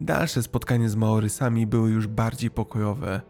Dalsze 0.00 0.42
spotkania 0.42 0.88
z 0.88 0.96
Maorysami 0.96 1.66
były 1.66 1.90
już 1.90 2.06
bardziej 2.06 2.50
pokojowe, 2.50 3.20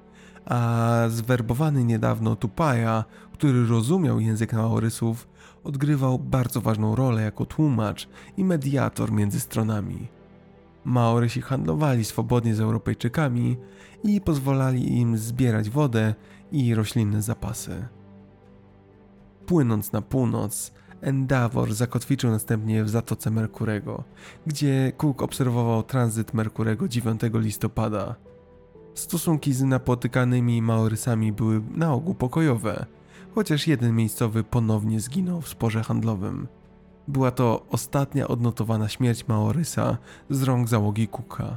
a 0.44 0.90
zwerbowany 1.08 1.84
niedawno 1.84 2.36
Tupaja, 2.36 3.04
który 3.32 3.66
rozumiał 3.66 4.20
język 4.20 4.52
Maorysów, 4.52 5.28
odgrywał 5.64 6.18
bardzo 6.18 6.60
ważną 6.60 6.96
rolę 6.96 7.22
jako 7.22 7.46
tłumacz 7.46 8.08
i 8.36 8.44
mediator 8.44 9.12
między 9.12 9.40
stronami. 9.40 10.08
Maorysi 10.84 11.40
handlowali 11.40 12.04
swobodnie 12.04 12.54
z 12.54 12.60
Europejczykami 12.60 13.56
i 14.04 14.20
pozwalali 14.20 14.98
im 14.98 15.18
zbierać 15.18 15.70
wodę 15.70 16.14
i 16.52 16.74
roślinne 16.74 17.22
zapasy. 17.22 17.88
Płynąc 19.46 19.92
na 19.92 20.02
północ, 20.02 20.72
Endeavour 21.00 21.74
zakotwiczył 21.74 22.30
następnie 22.30 22.84
w 22.84 22.88
Zatoce 22.88 23.30
Merkurego, 23.30 24.04
gdzie 24.46 24.92
Cook 24.96 25.22
obserwował 25.22 25.82
tranzyt 25.82 26.34
Merkurego 26.34 26.88
9 26.88 27.20
listopada. 27.34 28.14
Stosunki 28.94 29.52
z 29.52 29.62
napotykanymi 29.62 30.62
Maorysami 30.62 31.32
były 31.32 31.62
na 31.74 31.92
ogół 31.92 32.14
pokojowe, 32.14 32.86
chociaż 33.34 33.66
jeden 33.66 33.96
miejscowy 33.96 34.44
ponownie 34.44 35.00
zginął 35.00 35.40
w 35.40 35.48
sporze 35.48 35.82
handlowym. 35.82 36.48
Była 37.08 37.30
to 37.30 37.66
ostatnia 37.70 38.28
odnotowana 38.28 38.88
śmierć 38.88 39.28
Maorysa 39.28 39.98
z 40.30 40.42
rąk 40.42 40.68
załogi 40.68 41.08
Cooka. 41.08 41.56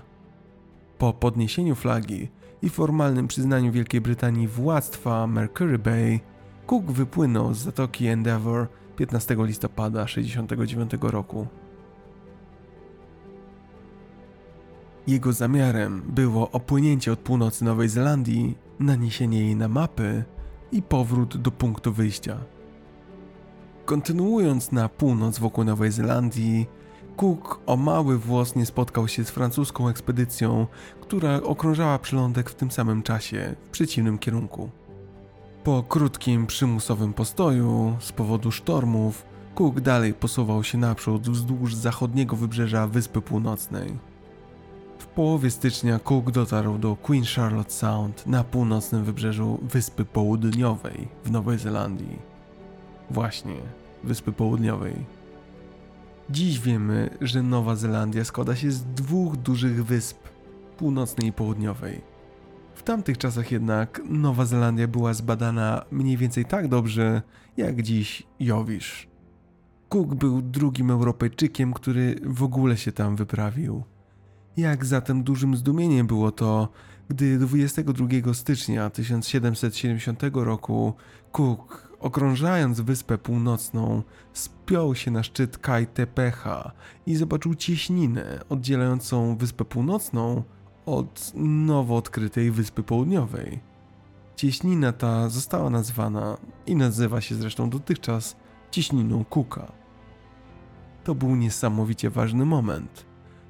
Po 0.97 1.13
podniesieniu 1.13 1.75
flagi 1.75 2.29
i 2.61 2.69
formalnym 2.69 3.27
przyznaniu 3.27 3.71
Wielkiej 3.71 4.01
Brytanii 4.01 4.47
władztwa 4.47 5.27
Mercury 5.27 5.79
Bay, 5.79 6.19
Cook 6.65 6.91
wypłynął 6.91 7.53
z 7.53 7.57
zatoki 7.57 8.07
Endeavour 8.07 8.67
15 8.95 9.35
listopada 9.39 10.05
1969 10.05 10.91
roku. 11.01 11.47
Jego 15.07 15.33
zamiarem 15.33 16.01
było 16.07 16.51
opłynięcie 16.51 17.11
od 17.11 17.19
północy 17.19 17.65
Nowej 17.65 17.89
Zelandii, 17.89 18.57
naniesienie 18.79 19.39
jej 19.39 19.55
na 19.55 19.67
mapy 19.67 20.23
i 20.71 20.81
powrót 20.81 21.37
do 21.37 21.51
punktu 21.51 21.93
wyjścia. 21.93 22.37
Kontynuując 23.85 24.71
na 24.71 24.89
północ 24.89 25.39
wokół 25.39 25.63
Nowej 25.63 25.91
Zelandii, 25.91 26.67
Cook 27.17 27.59
o 27.65 27.77
mały 27.77 28.17
włos 28.17 28.55
nie 28.55 28.65
spotkał 28.65 29.07
się 29.07 29.25
z 29.25 29.29
francuską 29.29 29.89
ekspedycją, 29.89 30.67
która 31.01 31.41
okrążała 31.41 31.99
przylądek 31.99 32.49
w 32.49 32.55
tym 32.55 32.71
samym 32.71 33.03
czasie, 33.03 33.55
w 33.65 33.69
przeciwnym 33.69 34.17
kierunku. 34.17 34.69
Po 35.65 35.83
krótkim 35.83 36.47
przymusowym 36.47 37.13
postoju 37.13 37.95
z 37.99 38.11
powodu 38.11 38.51
sztormów, 38.51 39.25
Cook 39.55 39.81
dalej 39.81 40.13
posuwał 40.13 40.63
się 40.63 40.77
naprzód 40.77 41.29
wzdłuż 41.29 41.75
zachodniego 41.75 42.35
wybrzeża 42.35 42.87
Wyspy 42.87 43.21
Północnej. 43.21 43.97
W 44.99 45.05
połowie 45.05 45.51
stycznia 45.51 45.99
Cook 45.99 46.31
dotarł 46.31 46.77
do 46.77 46.95
Queen 46.95 47.23
Charlotte 47.35 47.71
Sound 47.71 48.27
na 48.27 48.43
północnym 48.43 49.03
wybrzeżu 49.03 49.59
Wyspy 49.61 50.05
Południowej 50.05 51.07
w 51.25 51.31
Nowej 51.31 51.59
Zelandii. 51.59 52.19
Właśnie, 53.11 53.55
Wyspy 54.03 54.31
Południowej. 54.31 54.95
Dziś 56.29 56.59
wiemy, 56.59 57.17
że 57.21 57.43
Nowa 57.43 57.75
Zelandia 57.75 58.25
składa 58.25 58.55
się 58.55 58.71
z 58.71 58.83
dwóch 58.83 59.37
dużych 59.37 59.85
wysp, 59.85 60.17
północnej 60.77 61.27
i 61.27 61.33
południowej. 61.33 62.14
W 62.75 62.83
tamtych 62.83 63.17
czasach 63.17 63.51
jednak 63.51 64.01
Nowa 64.09 64.45
Zelandia 64.45 64.87
była 64.87 65.13
zbadana 65.13 65.85
mniej 65.91 66.17
więcej 66.17 66.45
tak 66.45 66.67
dobrze, 66.67 67.21
jak 67.57 67.81
dziś 67.81 68.23
Jowisz. 68.39 69.07
Cook 69.89 70.15
był 70.15 70.41
drugim 70.41 70.91
Europejczykiem, 70.91 71.73
który 71.73 72.15
w 72.23 72.43
ogóle 72.43 72.77
się 72.77 72.91
tam 72.91 73.15
wyprawił. 73.15 73.83
Jak 74.57 74.85
zatem 74.85 75.23
dużym 75.23 75.55
zdumieniem 75.55 76.07
było 76.07 76.31
to, 76.31 76.69
gdy 77.09 77.37
22 77.37 78.33
stycznia 78.33 78.89
1770 78.89 80.21
roku 80.33 80.93
Cook, 81.31 81.95
okrążając 81.99 82.81
Wyspę 82.81 83.17
Północną, 83.17 84.03
spiął 84.33 84.95
się 84.95 85.11
na 85.11 85.23
szczyt 85.23 85.57
Kai 85.57 85.87
Tepeha 85.87 86.71
i 87.05 87.15
zobaczył 87.15 87.55
cieśninę 87.55 88.39
oddzielającą 88.49 89.37
Wyspę 89.37 89.65
Północną 89.65 90.43
od 90.85 91.31
nowo 91.35 91.95
odkrytej 91.95 92.51
Wyspy 92.51 92.83
Południowej. 92.83 93.59
Cieśnina 94.35 94.91
ta 94.91 95.29
została 95.29 95.69
nazwana 95.69 96.37
i 96.65 96.75
nazywa 96.75 97.21
się 97.21 97.35
zresztą 97.35 97.69
dotychczas 97.69 98.35
cieśniną 98.71 99.25
Cooka. 99.25 99.71
To 101.03 101.15
był 101.15 101.35
niesamowicie 101.35 102.09
ważny 102.09 102.45
moment. 102.45 103.05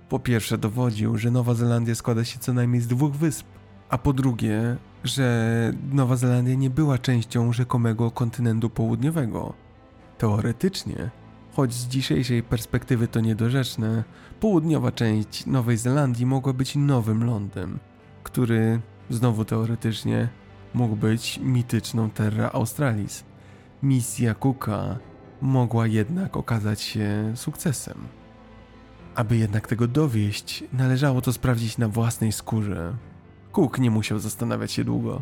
Po 0.10 0.20
pierwsze 0.20 0.58
dowodził, 0.58 1.18
że 1.18 1.32
Nowa 1.32 1.54
Zelandia 1.54 1.96
składa 1.96 2.26
się 2.26 2.40
co 2.40 2.54
najmniej 2.54 2.82
z 2.82 2.88
dwóch 2.88 3.14
wysp, 3.14 3.46
a 3.90 3.98
po 3.98 4.14
drugie, 4.14 4.78
że 5.04 5.74
Nowa 5.92 6.16
Zelandia 6.16 6.56
nie 6.56 6.70
była 6.70 6.98
częścią 6.98 7.54
rzekomego 7.54 8.12
kontynentu 8.12 8.70
południowego. 8.70 9.54
Teoretycznie, 10.18 11.10
choć 11.56 11.74
z 11.74 11.88
dzisiejszej 11.88 12.44
perspektywy 12.44 13.08
to 13.08 13.20
niedorzeczne, 13.20 14.04
południowa 14.40 14.92
część 14.92 15.46
Nowej 15.46 15.78
Zelandii 15.78 16.26
mogła 16.26 16.54
być 16.54 16.76
nowym 16.76 17.24
lądem, 17.24 17.80
który, 18.24 18.82
znowu 19.10 19.46
teoretycznie, 19.46 20.30
mógł 20.74 20.96
być 20.96 21.40
mityczną 21.44 22.10
Terra 22.10 22.50
Australis. 22.54 23.24
Misja 23.84 24.36
Cooka 24.36 24.98
mogła 25.42 25.88
jednak 25.88 26.38
okazać 26.38 26.82
się 26.82 27.32
sukcesem. 27.36 27.98
Aby 29.16 29.38
jednak 29.38 29.68
tego 29.68 29.88
dowieść, 29.88 30.64
należało 30.74 31.22
to 31.22 31.34
sprawdzić 31.34 31.78
na 31.78 31.88
własnej 31.88 32.32
skórze. 32.32 32.96
Cook 33.52 33.80
nie 33.80 33.92
musiał 33.92 34.20
zastanawiać 34.20 34.72
się 34.72 34.84
długo. 34.84 35.22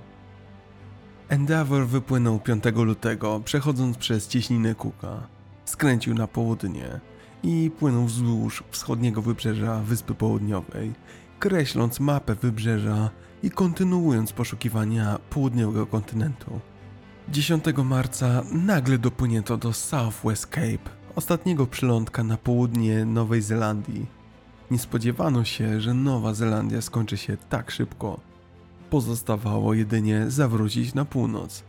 Endeavour 1.30 1.88
wypłynął 1.88 2.40
5 2.40 2.64
lutego, 2.76 3.42
przechodząc 3.46 3.98
przez 3.98 4.28
cieśninę 4.28 4.76
Cooka. 4.76 5.33
Skręcił 5.74 6.14
na 6.14 6.28
południe 6.28 7.00
i 7.44 7.72
płynął 7.80 8.06
wzdłuż 8.06 8.64
wschodniego 8.72 9.22
wybrzeża 9.22 9.80
Wyspy 9.80 10.16
Południowej, 10.16 10.94
kreśląc 11.40 12.00
mapę 12.00 12.36
wybrzeża 12.36 13.10
i 13.44 13.52
kontynuując 13.52 14.32
poszukiwania 14.32 15.20
południowego 15.30 15.86
kontynentu. 15.86 16.60
10 17.30 17.64
marca 17.84 18.44
nagle 18.52 18.98
dopłynięto 18.98 19.58
do 19.58 19.74
Southwest 19.74 20.48
Cape, 20.48 20.90
ostatniego 21.16 21.68
przylądka 21.68 22.24
na 22.24 22.38
południe 22.38 23.06
Nowej 23.06 23.42
Zelandii. 23.42 24.06
Nie 24.72 24.80
spodziewano 24.80 25.44
się, 25.44 25.82
że 25.82 25.94
Nowa 25.94 26.34
Zelandia 26.34 26.82
skończy 26.82 27.18
się 27.18 27.38
tak 27.50 27.72
szybko. 27.72 28.20
Pozostawało 28.90 29.74
jedynie 29.74 30.26
zawrócić 30.32 30.94
na 30.94 31.06
północ. 31.06 31.64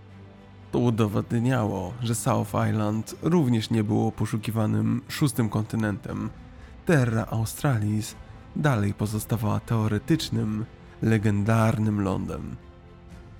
To 0.74 0.78
udowadniało, 0.78 1.92
że 2.02 2.14
South 2.14 2.52
Island 2.70 3.14
również 3.22 3.70
nie 3.70 3.84
było 3.84 4.12
poszukiwanym 4.12 5.02
szóstym 5.08 5.48
kontynentem. 5.48 6.30
Terra 6.86 7.26
Australis 7.30 8.14
dalej 8.56 8.94
pozostawała 8.94 9.60
teoretycznym, 9.60 10.64
legendarnym 11.02 12.00
lądem. 12.00 12.56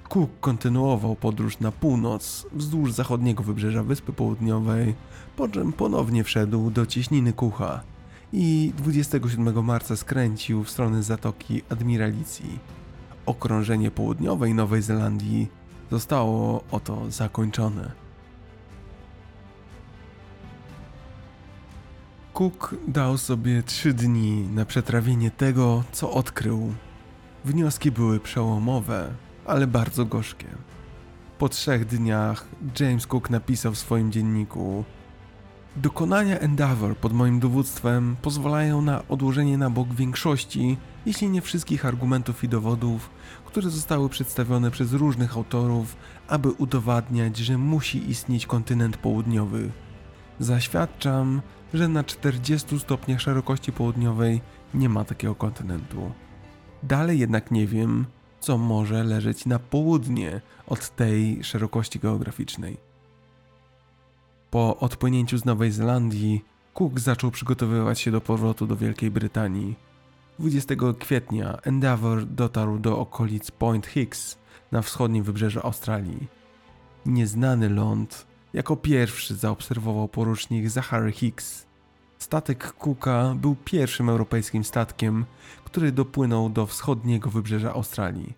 Cook 0.09 0.31
kontynuował 0.41 1.17
podróż 1.17 1.61
na 1.61 1.73
północ 1.73 2.47
wzdłuż 2.53 2.93
zachodniego 2.93 3.43
wybrzeża 3.43 3.83
Wyspy 3.83 4.13
Południowej, 4.13 4.95
po 5.37 5.49
czym 5.49 5.73
ponownie 5.73 6.25
wszedł 6.25 6.71
do 6.71 6.87
cieśniny 6.87 7.33
Kucha 7.33 7.81
i 8.33 8.73
27 8.77 9.65
marca 9.65 9.97
skręcił 9.97 10.65
w 10.65 10.71
stronę 10.71 11.03
Zatoki 11.03 11.63
Admiralicji. 11.69 12.59
Okrążenie 13.27 13.91
południowej 13.91 14.55
Nowej 14.55 14.83
Zelandii 14.83 15.64
zostało 15.95 16.65
oto 16.71 17.11
zakończone. 17.11 17.93
Cook 22.33 22.75
dał 22.89 23.19
sobie 23.19 23.63
trzy 23.63 23.95
dni 23.95 24.49
na 24.55 24.65
przetrawienie 24.65 25.31
tego, 25.31 25.85
co 25.93 26.11
odkrył. 26.11 26.75
Wnioski 27.45 27.91
były 27.91 28.21
przełomowe, 28.21 29.15
ale 29.47 29.67
bardzo 29.67 30.05
gorzkie. 30.05 30.47
Po 31.39 31.49
trzech 31.49 31.87
dniach 31.87 32.47
James 32.81 33.07
Cook 33.07 33.31
napisał 33.31 33.73
w 33.73 33.79
swoim 33.79 34.13
dzienniku: 34.13 34.85
Dokonania 35.77 36.39
Endeavour 36.39 36.97
pod 36.97 37.13
moim 37.13 37.41
dowództwem 37.41 38.17
pozwalają 38.23 38.83
na 38.83 39.09
odłożenie 39.09 39.59
na 39.59 39.71
bok 39.71 39.95
większości, 39.95 40.77
jeśli 41.07 41.29
nie 41.29 41.43
wszystkich 41.43 41.87
argumentów 41.87 42.45
i 42.45 42.49
dowodów, 42.49 43.11
które 43.55 43.71
zostały 43.71 44.09
przedstawione 44.09 44.71
przez 44.71 44.93
różnych 44.93 45.37
autorów, 45.37 45.97
aby 46.29 46.51
udowadniać, 46.51 47.37
że 47.37 47.59
musi 47.59 48.11
istnieć 48.11 48.47
kontynent 48.47 48.97
południowy. 48.97 49.71
Zaświadczam, 50.41 51.43
że 51.75 51.89
na 51.89 52.05
40 52.05 52.79
stopniach 52.79 53.21
szerokości 53.21 53.73
południowej 53.73 54.41
nie 54.75 54.89
ma 54.89 55.05
takiego 55.05 55.35
kontynentu. 55.35 56.13
Dalej 56.83 57.19
jednak 57.19 57.51
nie 57.51 57.67
wiem, 57.67 58.07
co 58.41 58.59
może 58.59 59.05
leżeć 59.05 59.47
na 59.47 59.59
południe 59.59 60.41
od 60.67 60.97
tej 60.97 61.45
szerokości 61.45 61.99
geograficznej. 61.99 62.77
Po 64.51 64.77
odpłynięciu 64.77 65.39
z 65.39 65.45
Nowej 65.45 65.71
Zelandii, 65.71 66.45
Cook 66.73 67.01
zaczął 67.01 67.31
przygotowywać 67.31 68.01
się 68.01 68.11
do 68.11 68.21
powrotu 68.21 68.67
do 68.67 68.77
Wielkiej 68.77 69.11
Brytanii. 69.11 69.94
20 70.39 70.75
kwietnia 70.99 71.59
Endeavour 71.63 72.27
dotarł 72.27 72.79
do 72.79 72.99
okolic 72.99 73.51
Point 73.51 73.87
Hicks 73.87 74.39
na 74.73 74.83
wschodnim 74.83 75.25
wybrzeżu 75.25 75.61
Australii. 75.63 76.29
Nieznany 77.07 77.69
ląd 77.69 78.27
jako 78.53 78.77
pierwszy 78.77 79.35
zaobserwował 79.35 80.09
porucznik 80.09 80.71
Zachary 80.71 81.13
Hicks. 81.13 81.67
Statek 82.19 82.73
Cooka 82.73 83.35
był 83.35 83.57
pierwszym 83.65 84.09
europejskim 84.09 84.65
statkiem, 84.65 85.25
który 85.65 85.93
dopłynął 85.93 86.51
do 86.51 86.67
wschodniego 86.67 87.31
wybrzeża 87.31 87.73
Australii. 87.73 88.35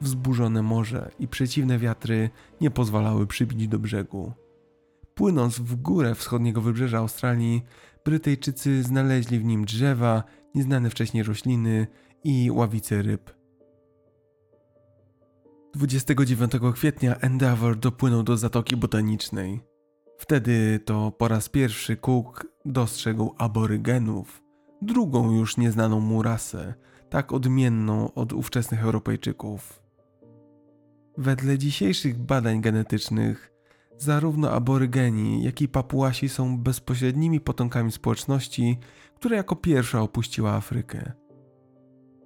Wzburzone 0.00 0.62
morze 0.62 1.10
i 1.18 1.28
przeciwne 1.28 1.78
wiatry 1.78 2.30
nie 2.60 2.70
pozwalały 2.70 3.26
przybić 3.26 3.68
do 3.68 3.78
brzegu. 3.78 4.32
Płynąc 5.14 5.58
w 5.58 5.76
górę 5.76 6.14
wschodniego 6.14 6.60
wybrzeża 6.60 6.98
Australii, 6.98 7.64
Brytyjczycy 8.04 8.82
znaleźli 8.82 9.38
w 9.38 9.44
nim 9.44 9.64
drzewa, 9.64 10.22
nieznane 10.54 10.90
wcześniej 10.90 11.22
rośliny 11.22 11.86
i 12.24 12.50
ławice 12.50 13.02
ryb. 13.02 13.30
29 15.74 16.52
kwietnia 16.74 17.16
Endeavour 17.16 17.78
dopłynął 17.78 18.22
do 18.22 18.36
Zatoki 18.36 18.76
Botanicznej. 18.76 19.60
Wtedy 20.18 20.80
to 20.84 21.12
po 21.12 21.28
raz 21.28 21.48
pierwszy 21.48 21.96
Cook 21.96 22.46
dostrzegł 22.64 23.34
aborygenów, 23.38 24.42
drugą 24.82 25.32
już 25.32 25.56
nieznaną 25.56 26.00
mu 26.00 26.22
rasę, 26.22 26.74
tak 27.10 27.32
odmienną 27.32 28.14
od 28.14 28.32
ówczesnych 28.32 28.82
Europejczyków. 28.82 29.82
Wedle 31.18 31.58
dzisiejszych 31.58 32.18
badań 32.18 32.60
genetycznych, 32.60 33.52
zarówno 33.98 34.50
aborygeni, 34.50 35.42
jak 35.44 35.62
i 35.62 35.68
papuasi 35.68 36.28
są 36.28 36.58
bezpośrednimi 36.58 37.40
potomkami 37.40 37.92
społeczności, 37.92 38.78
która 39.22 39.36
jako 39.36 39.56
pierwsza 39.56 40.00
opuściła 40.00 40.52
Afrykę. 40.52 41.12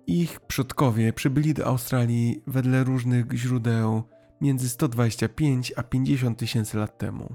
Ich 0.06 0.40
przodkowie 0.40 1.12
przybyli 1.12 1.54
do 1.54 1.66
Australii 1.66 2.42
wedle 2.46 2.84
różnych 2.84 3.32
źródeł 3.32 4.02
między 4.40 4.68
125 4.68 5.72
a 5.76 5.82
50 5.82 6.38
tysięcy 6.38 6.78
lat 6.78 6.98
temu. 6.98 7.34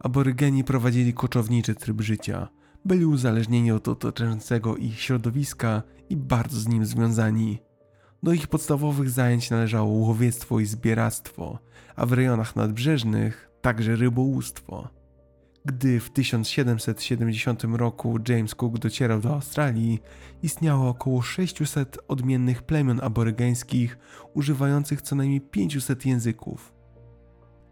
Aborygeni 0.00 0.64
prowadzili 0.64 1.14
koczowniczy 1.14 1.74
tryb 1.74 2.00
życia, 2.00 2.48
byli 2.84 3.06
uzależnieni 3.06 3.72
od 3.72 3.88
otaczającego 3.88 4.76
ich 4.76 5.00
środowiska 5.00 5.82
i 6.10 6.16
bardzo 6.16 6.60
z 6.60 6.68
nim 6.68 6.86
związani. 6.86 7.58
Do 8.22 8.32
ich 8.32 8.46
podstawowych 8.46 9.10
zajęć 9.10 9.50
należało 9.50 9.88
łowiectwo 9.88 10.60
i 10.60 10.66
zbieractwo, 10.66 11.58
a 11.96 12.06
w 12.06 12.12
rejonach 12.12 12.56
nadbrzeżnych 12.56 13.50
także 13.60 13.96
rybołówstwo. 13.96 14.95
Gdy 15.66 16.00
w 16.00 16.10
1770 16.10 17.64
roku 17.64 18.18
James 18.28 18.54
Cook 18.54 18.78
docierał 18.78 19.20
do 19.20 19.34
Australii, 19.34 20.02
istniało 20.42 20.88
około 20.88 21.22
600 21.22 21.98
odmiennych 22.08 22.62
plemion 22.62 23.00
aborygeńskich 23.02 23.98
używających 24.34 25.02
co 25.02 25.16
najmniej 25.16 25.40
500 25.40 26.06
języków. 26.06 26.72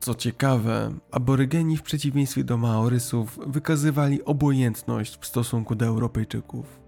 Co 0.01 0.15
ciekawe, 0.15 0.95
aborygeni 1.11 1.77
w 1.77 1.83
przeciwieństwie 1.83 2.45
do 2.45 2.57
Maorysów 2.57 3.39
wykazywali 3.47 4.25
obojętność 4.25 5.19
w 5.21 5.27
stosunku 5.27 5.75
do 5.75 5.87
Europejczyków. 5.87 6.81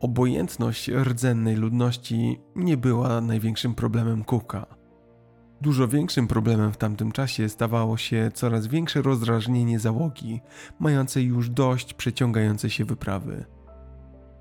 Obojętność 0.00 0.90
rdzennej 0.90 1.56
ludności 1.56 2.40
nie 2.54 2.76
była 2.76 3.20
największym 3.20 3.74
problemem 3.74 4.24
Cooka. 4.24 4.75
Dużo 5.60 5.88
większym 5.88 6.28
problemem 6.28 6.72
w 6.72 6.76
tamtym 6.76 7.12
czasie 7.12 7.48
stawało 7.48 7.96
się 7.96 8.30
coraz 8.34 8.66
większe 8.66 9.02
rozdrażnienie 9.02 9.78
załogi, 9.78 10.40
mającej 10.78 11.24
już 11.24 11.50
dość 11.50 11.94
przeciągającej 11.94 12.70
się 12.70 12.84
wyprawy. 12.84 13.44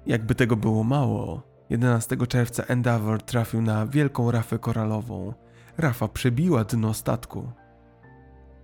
Jakby 0.05 0.35
tego 0.35 0.55
było 0.55 0.83
mało, 0.83 1.43
11 1.69 2.17
czerwca 2.27 2.63
Endeavour 2.63 3.21
trafił 3.21 3.61
na 3.61 3.87
wielką 3.87 4.31
rafę 4.31 4.59
koralową. 4.59 5.33
Rafa 5.77 6.07
przebiła 6.07 6.63
dno 6.63 6.93
statku. 6.93 7.51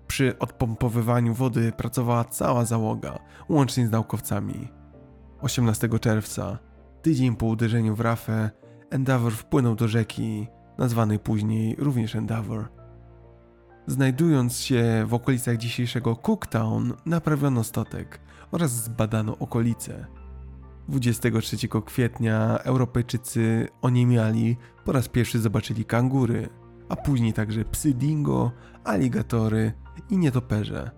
Przy 0.07 0.39
odpompowywaniu 0.39 1.33
wody 1.33 1.71
pracowała 1.71 2.23
cała 2.23 2.65
załoga, 2.65 3.19
łącznie 3.49 3.87
z 3.87 3.91
naukowcami. 3.91 4.67
18 5.41 5.89
czerwca, 5.99 6.57
tydzień 7.01 7.35
po 7.35 7.45
uderzeniu 7.45 7.95
w 7.95 7.99
rafę, 7.99 8.49
Endeavour 8.89 9.33
wpłynął 9.33 9.75
do 9.75 9.87
rzeki 9.87 10.47
nazwany 10.81 11.19
później 11.19 11.75
również 11.79 12.15
Endeavour. 12.15 12.69
Znajdując 13.87 14.57
się 14.57 15.05
w 15.07 15.13
okolicach 15.13 15.57
dzisiejszego 15.57 16.15
Cooktown, 16.15 16.93
naprawiono 17.05 17.63
statek 17.63 18.19
oraz 18.51 18.71
zbadano 18.71 19.37
okolice. 19.37 20.07
23 20.89 21.57
kwietnia 21.85 22.57
Europejczycy 22.57 23.67
oniemiali, 23.81 24.57
po 24.85 24.91
raz 24.91 25.07
pierwszy 25.07 25.39
zobaczyli 25.39 25.85
kangury, 25.85 26.49
a 26.89 26.95
później 26.95 27.33
także 27.33 27.65
psy 27.65 27.93
dingo, 27.93 28.51
aligatory 28.83 29.73
i 30.09 30.17
nietoperze. 30.17 30.91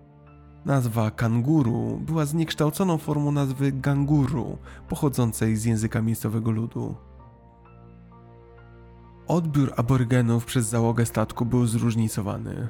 Nazwa 0.64 1.10
kanguru 1.10 2.00
była 2.06 2.24
zniekształconą 2.24 2.98
formą 2.98 3.32
nazwy 3.32 3.72
ganguru, 3.72 4.58
pochodzącej 4.88 5.56
z 5.56 5.64
języka 5.64 6.02
miejscowego 6.02 6.50
ludu. 6.50 6.94
Odbiór 9.28 9.72
aborygenów 9.76 10.44
przez 10.44 10.66
załogę 10.66 11.06
statku 11.06 11.46
był 11.46 11.66
zróżnicowany. 11.66 12.68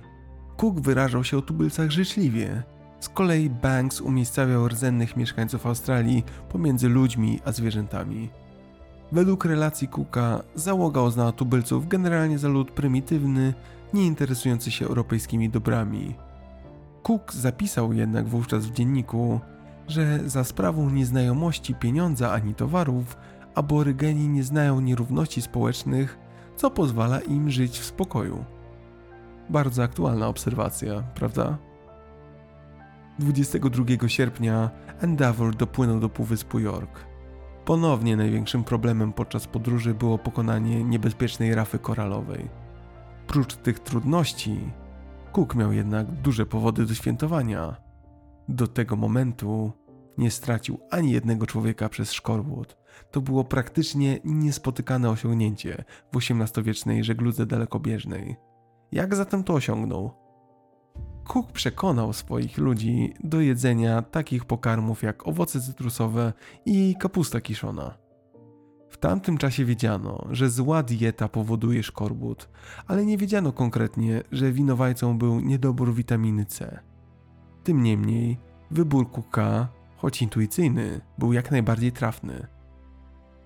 Cook 0.57 0.81
wyrażał 0.81 1.25
się 1.25 1.39
o 1.39 1.43
tubylcach 1.43 1.91
życzliwie. 1.91 2.63
Z 3.01 3.09
kolei 3.09 3.51
Banks 3.51 4.01
umiejscawiał 4.01 4.69
rdzennych 4.69 5.17
mieszkańców 5.17 5.67
Australii 5.67 6.25
pomiędzy 6.49 6.89
ludźmi 6.89 7.41
a 7.45 7.53
zwierzętami. 7.53 8.31
Według 9.13 9.45
relacji 9.45 9.89
Cooka 9.89 10.43
załoga 10.55 11.03
uznała 11.03 11.33
tubylców 11.33 11.89
generalnie 11.89 12.39
za 12.39 12.49
lud 12.49 12.71
prymitywny, 12.71 13.55
nie 13.95 14.07
interesujący 14.07 14.71
się 14.71 14.87
europejskimi 14.87 15.51
dobrami. 15.51 16.15
Cook 17.03 17.33
zapisał 17.33 17.93
jednak 17.93 18.29
wówczas 18.29 18.67
w 18.67 18.73
dzienniku, 18.73 19.41
że 19.89 20.21
za 20.27 20.45
sprawą 20.45 20.91
nieznajomości 20.91 21.75
pieniądza 21.75 22.33
ani 22.33 22.55
towarów, 22.55 23.17
aborygeni 23.55 24.29
nie 24.29 24.43
znają 24.43 24.81
nierówności 24.81 25.43
społecznych 25.43 26.24
co 26.57 26.71
pozwala 26.71 27.21
im 27.21 27.51
żyć 27.51 27.79
w 27.79 27.85
spokoju. 27.85 28.45
Bardzo 29.51 29.83
aktualna 29.83 30.29
obserwacja, 30.29 31.03
prawda? 31.15 31.59
22 33.19 34.09
sierpnia 34.09 34.71
Endeavour 35.01 35.57
dopłynął 35.57 36.01
do 36.01 36.09
Półwyspu 36.09 36.59
York. 36.59 37.07
Ponownie 37.65 38.17
największym 38.17 38.65
problemem 38.65 39.13
podczas 39.13 39.47
podróży 39.47 39.95
było 39.95 40.19
pokonanie 40.19 40.85
niebezpiecznej 40.85 41.55
rafy 41.55 41.79
koralowej. 41.79 42.49
Prócz 43.27 43.55
tych 43.55 43.79
trudności, 43.79 44.61
Cook 45.33 45.55
miał 45.55 45.73
jednak 45.73 46.07
duże 46.13 46.47
powody 46.47 46.87
do 46.87 46.95
świętowania. 46.95 47.77
Do 48.49 48.67
tego 48.67 48.97
momentu 48.97 49.73
nie 50.19 50.31
stracił 50.31 50.79
ani 50.91 51.13
jednego 51.13 51.47
człowieka 51.47 51.89
przez 51.89 52.13
Szkorwód. 52.13 52.77
To 53.11 53.21
było 53.21 53.45
praktycznie 53.45 54.21
niespotykane 54.25 55.11
osiągnięcie 55.11 55.85
w 56.13 56.17
XVIII-wiecznej 56.17 57.05
żegludze 57.05 57.47
dalekobieżnej. 57.47 58.37
Jak 58.93 59.15
zatem 59.15 59.45
to 59.45 59.55
osiągnął? 59.55 60.11
Cook 61.25 61.53
przekonał 61.53 62.13
swoich 62.13 62.59
ludzi 62.59 63.15
do 63.25 63.41
jedzenia 63.41 64.03
takich 64.03 64.45
pokarmów 64.45 65.03
jak 65.03 65.27
owoce 65.29 65.61
cytrusowe 65.61 66.33
i 66.67 66.97
kapusta 67.01 67.41
kiszona. 67.41 67.99
W 68.91 68.97
tamtym 68.99 69.39
czasie 69.39 69.65
wiedziano, 69.65 70.27
że 70.31 70.51
zła 70.51 70.83
dieta 70.83 71.29
powoduje 71.29 71.83
szkorbut, 71.83 72.49
ale 72.87 73.07
nie 73.07 73.19
wiedziano 73.19 73.53
konkretnie, 73.53 74.23
że 74.33 74.53
winowajcą 74.53 75.19
był 75.19 75.41
niedobór 75.41 75.95
witaminy 75.95 76.47
C. 76.47 76.81
Tym 77.65 77.83
niemniej 77.83 78.39
Wybór 78.71 79.11
Cooka, 79.11 79.69
choć 80.05 80.23
intuicyjny, 80.23 81.01
był 81.19 81.33
jak 81.33 81.51
najbardziej 81.51 81.93
trafny. 81.93 82.47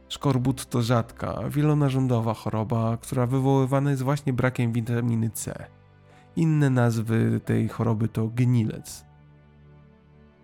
Szkorbut 0.08 0.66
to 0.66 0.82
rzadka, 0.82 1.48
wielonarządowa 1.50 2.34
choroba, 2.34 2.96
która 2.96 3.26
wywoływana 3.26 3.90
jest 3.90 4.02
właśnie 4.02 4.32
brakiem 4.32 4.72
witaminy 4.72 5.30
C. 5.30 5.66
Inne 6.36 6.70
nazwy 6.70 7.40
tej 7.44 7.68
choroby 7.68 8.08
to 8.08 8.28
gnilec. 8.28 9.04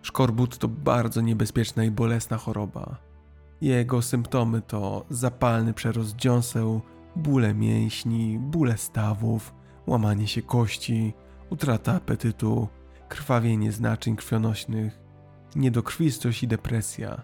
Szkorbut 0.02 0.58
to 0.58 0.68
bardzo 0.68 1.20
niebezpieczna 1.20 1.84
i 1.84 1.90
bolesna 1.90 2.36
choroba. 2.36 2.96
Jego 3.60 4.02
symptomy 4.02 4.62
to 4.62 5.04
zapalny 5.10 5.74
przerost 5.74 6.16
dziąseł, 6.16 6.80
bóle 7.16 7.54
mięśni, 7.54 8.38
bóle 8.38 8.76
stawów, 8.76 9.54
łamanie 9.86 10.26
się 10.26 10.42
kości, 10.42 11.14
utrata 11.50 11.94
apetytu, 11.94 12.68
krwawienie 13.08 13.72
z 13.72 13.80
naczyń 13.80 14.16
krwionośnych, 14.16 15.03
niedokrwistość 15.56 16.42
i 16.42 16.48
depresja. 16.48 17.22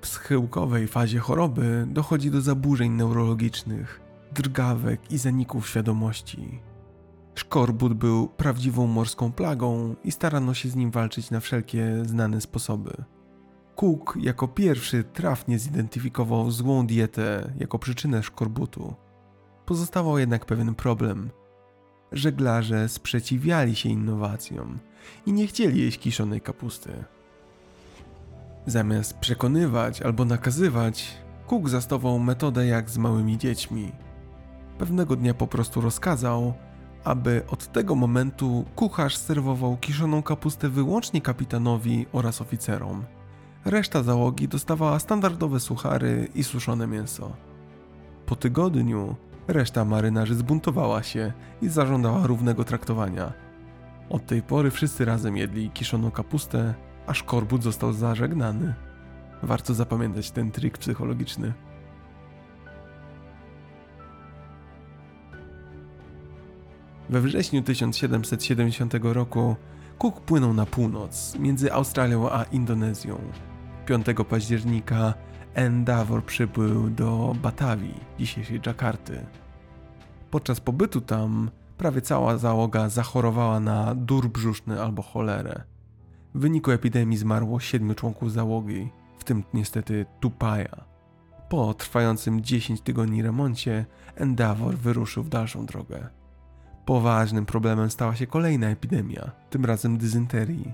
W 0.00 0.06
schyłkowej 0.06 0.88
fazie 0.88 1.18
choroby 1.18 1.86
dochodzi 1.90 2.30
do 2.30 2.40
zaburzeń 2.40 2.92
neurologicznych, 2.92 4.00
drgawek 4.32 5.12
i 5.12 5.18
zaników 5.18 5.68
świadomości. 5.68 6.60
Szkorbut 7.34 7.94
był 7.94 8.28
prawdziwą 8.28 8.86
morską 8.86 9.32
plagą 9.32 9.94
i 10.04 10.12
starano 10.12 10.54
się 10.54 10.68
z 10.68 10.76
nim 10.76 10.90
walczyć 10.90 11.30
na 11.30 11.40
wszelkie 11.40 12.02
znane 12.04 12.40
sposoby. 12.40 13.04
Cook 13.76 14.18
jako 14.20 14.48
pierwszy 14.48 15.04
trafnie 15.04 15.58
zidentyfikował 15.58 16.50
złą 16.50 16.86
dietę 16.86 17.52
jako 17.58 17.78
przyczynę 17.78 18.22
szkorbutu. 18.22 18.94
Pozostawał 19.66 20.18
jednak 20.18 20.46
pewien 20.46 20.74
problem. 20.74 21.30
Żeglarze 22.12 22.88
sprzeciwiali 22.88 23.76
się 23.76 23.88
innowacjom 23.88 24.78
i 25.26 25.32
nie 25.32 25.46
chcieli 25.46 25.84
jeść 25.84 25.98
kiszonej 25.98 26.40
kapusty. 26.40 27.04
Zamiast 28.66 29.18
przekonywać 29.18 30.02
albo 30.02 30.24
nakazywać, 30.24 31.16
Cook 31.46 31.68
zastosował 31.68 32.18
metodę 32.18 32.66
jak 32.66 32.90
z 32.90 32.98
małymi 32.98 33.38
dziećmi. 33.38 33.92
Pewnego 34.78 35.16
dnia 35.16 35.34
po 35.34 35.46
prostu 35.46 35.80
rozkazał, 35.80 36.54
aby 37.04 37.42
od 37.48 37.72
tego 37.72 37.94
momentu 37.94 38.64
kucharz 38.76 39.16
serwował 39.16 39.76
kiszoną 39.76 40.22
kapustę 40.22 40.68
wyłącznie 40.68 41.20
kapitanowi 41.20 42.06
oraz 42.12 42.40
oficerom. 42.40 43.04
Reszta 43.64 44.02
załogi 44.02 44.48
dostawała 44.48 44.98
standardowe 44.98 45.60
suchary 45.60 46.28
i 46.34 46.44
suszone 46.44 46.86
mięso. 46.86 47.32
Po 48.26 48.36
tygodniu 48.36 49.16
reszta 49.48 49.84
marynarzy 49.84 50.34
zbuntowała 50.34 51.02
się 51.02 51.32
i 51.62 51.68
zażądała 51.68 52.26
równego 52.26 52.64
traktowania. 52.64 53.32
Od 54.10 54.26
tej 54.26 54.42
pory 54.42 54.70
wszyscy 54.70 55.04
razem 55.04 55.36
jedli 55.36 55.70
kiszoną 55.70 56.10
kapustę, 56.10 56.74
a 57.06 57.14
szkorbut 57.14 57.62
został 57.62 57.92
zażegnany. 57.92 58.74
Warto 59.42 59.74
zapamiętać 59.74 60.30
ten 60.30 60.50
trik 60.50 60.78
psychologiczny. 60.78 61.52
We 67.10 67.20
wrześniu 67.20 67.62
1770 67.62 68.94
roku 69.02 69.56
Cook 69.98 70.20
płynął 70.20 70.54
na 70.54 70.66
północ, 70.66 71.36
między 71.38 71.72
Australią 71.72 72.30
a 72.30 72.42
Indonezją. 72.42 73.18
5 73.86 74.06
października 74.28 75.14
Endeavour 75.54 76.24
przybył 76.24 76.90
do 76.90 77.36
Batawi, 77.42 77.94
dzisiejszej 78.18 78.60
Dżakarty. 78.60 79.26
Podczas 80.30 80.60
pobytu 80.60 81.00
tam 81.00 81.50
prawie 81.80 82.00
cała 82.00 82.38
załoga 82.38 82.88
zachorowała 82.88 83.60
na 83.60 83.94
dur 83.94 84.28
brzuszny 84.28 84.82
albo 84.82 85.02
cholerę. 85.02 85.62
W 86.34 86.40
wyniku 86.40 86.70
epidemii 86.70 87.18
zmarło 87.18 87.60
siedmiu 87.60 87.94
członków 87.94 88.32
załogi, 88.32 88.90
w 89.18 89.24
tym 89.24 89.44
niestety 89.54 90.06
Tupaja. 90.20 90.84
Po 91.48 91.74
trwającym 91.74 92.40
10 92.40 92.80
tygodni 92.80 93.22
remoncie 93.22 93.86
Endeavour 94.14 94.76
wyruszył 94.76 95.22
w 95.22 95.28
dalszą 95.28 95.66
drogę. 95.66 96.08
Poważnym 96.84 97.46
problemem 97.46 97.90
stała 97.90 98.16
się 98.16 98.26
kolejna 98.26 98.68
epidemia, 98.68 99.30
tym 99.50 99.64
razem 99.64 99.98
dysynterii. 99.98 100.72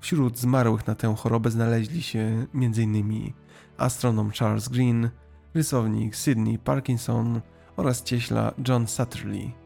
Wśród 0.00 0.38
zmarłych 0.38 0.86
na 0.86 0.94
tę 0.94 1.14
chorobę 1.16 1.50
znaleźli 1.50 2.02
się 2.02 2.46
m.in. 2.54 3.32
astronom 3.78 4.30
Charles 4.30 4.68
Green, 4.68 5.10
rysownik 5.54 6.14
Sidney 6.14 6.58
Parkinson 6.58 7.40
oraz 7.76 8.02
cieśla 8.02 8.52
John 8.68 8.86
Satterley. 8.86 9.63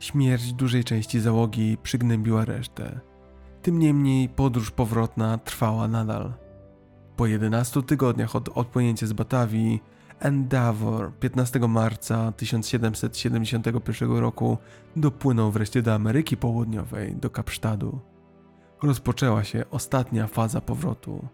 Śmierć 0.00 0.52
dużej 0.52 0.84
części 0.84 1.20
załogi 1.20 1.78
przygnębiła 1.82 2.44
resztę. 2.44 3.00
Tym 3.62 3.78
niemniej 3.78 4.28
podróż 4.28 4.70
powrotna 4.70 5.38
trwała 5.38 5.88
nadal. 5.88 6.32
Po 7.16 7.26
11 7.26 7.82
tygodniach 7.82 8.36
od 8.36 8.48
odpłynięcia 8.48 9.06
z 9.06 9.12
Batawii, 9.12 9.82
Endeavour 10.18 11.12
15 11.18 11.58
marca 11.58 12.32
1771 12.32 14.16
roku 14.16 14.58
dopłynął 14.96 15.50
wreszcie 15.50 15.82
do 15.82 15.94
Ameryki 15.94 16.36
Południowej, 16.36 17.16
do 17.16 17.30
Kapsztadu. 17.30 18.00
Rozpoczęła 18.82 19.44
się 19.44 19.64
ostatnia 19.70 20.26
faza 20.26 20.60
powrotu. 20.60 21.28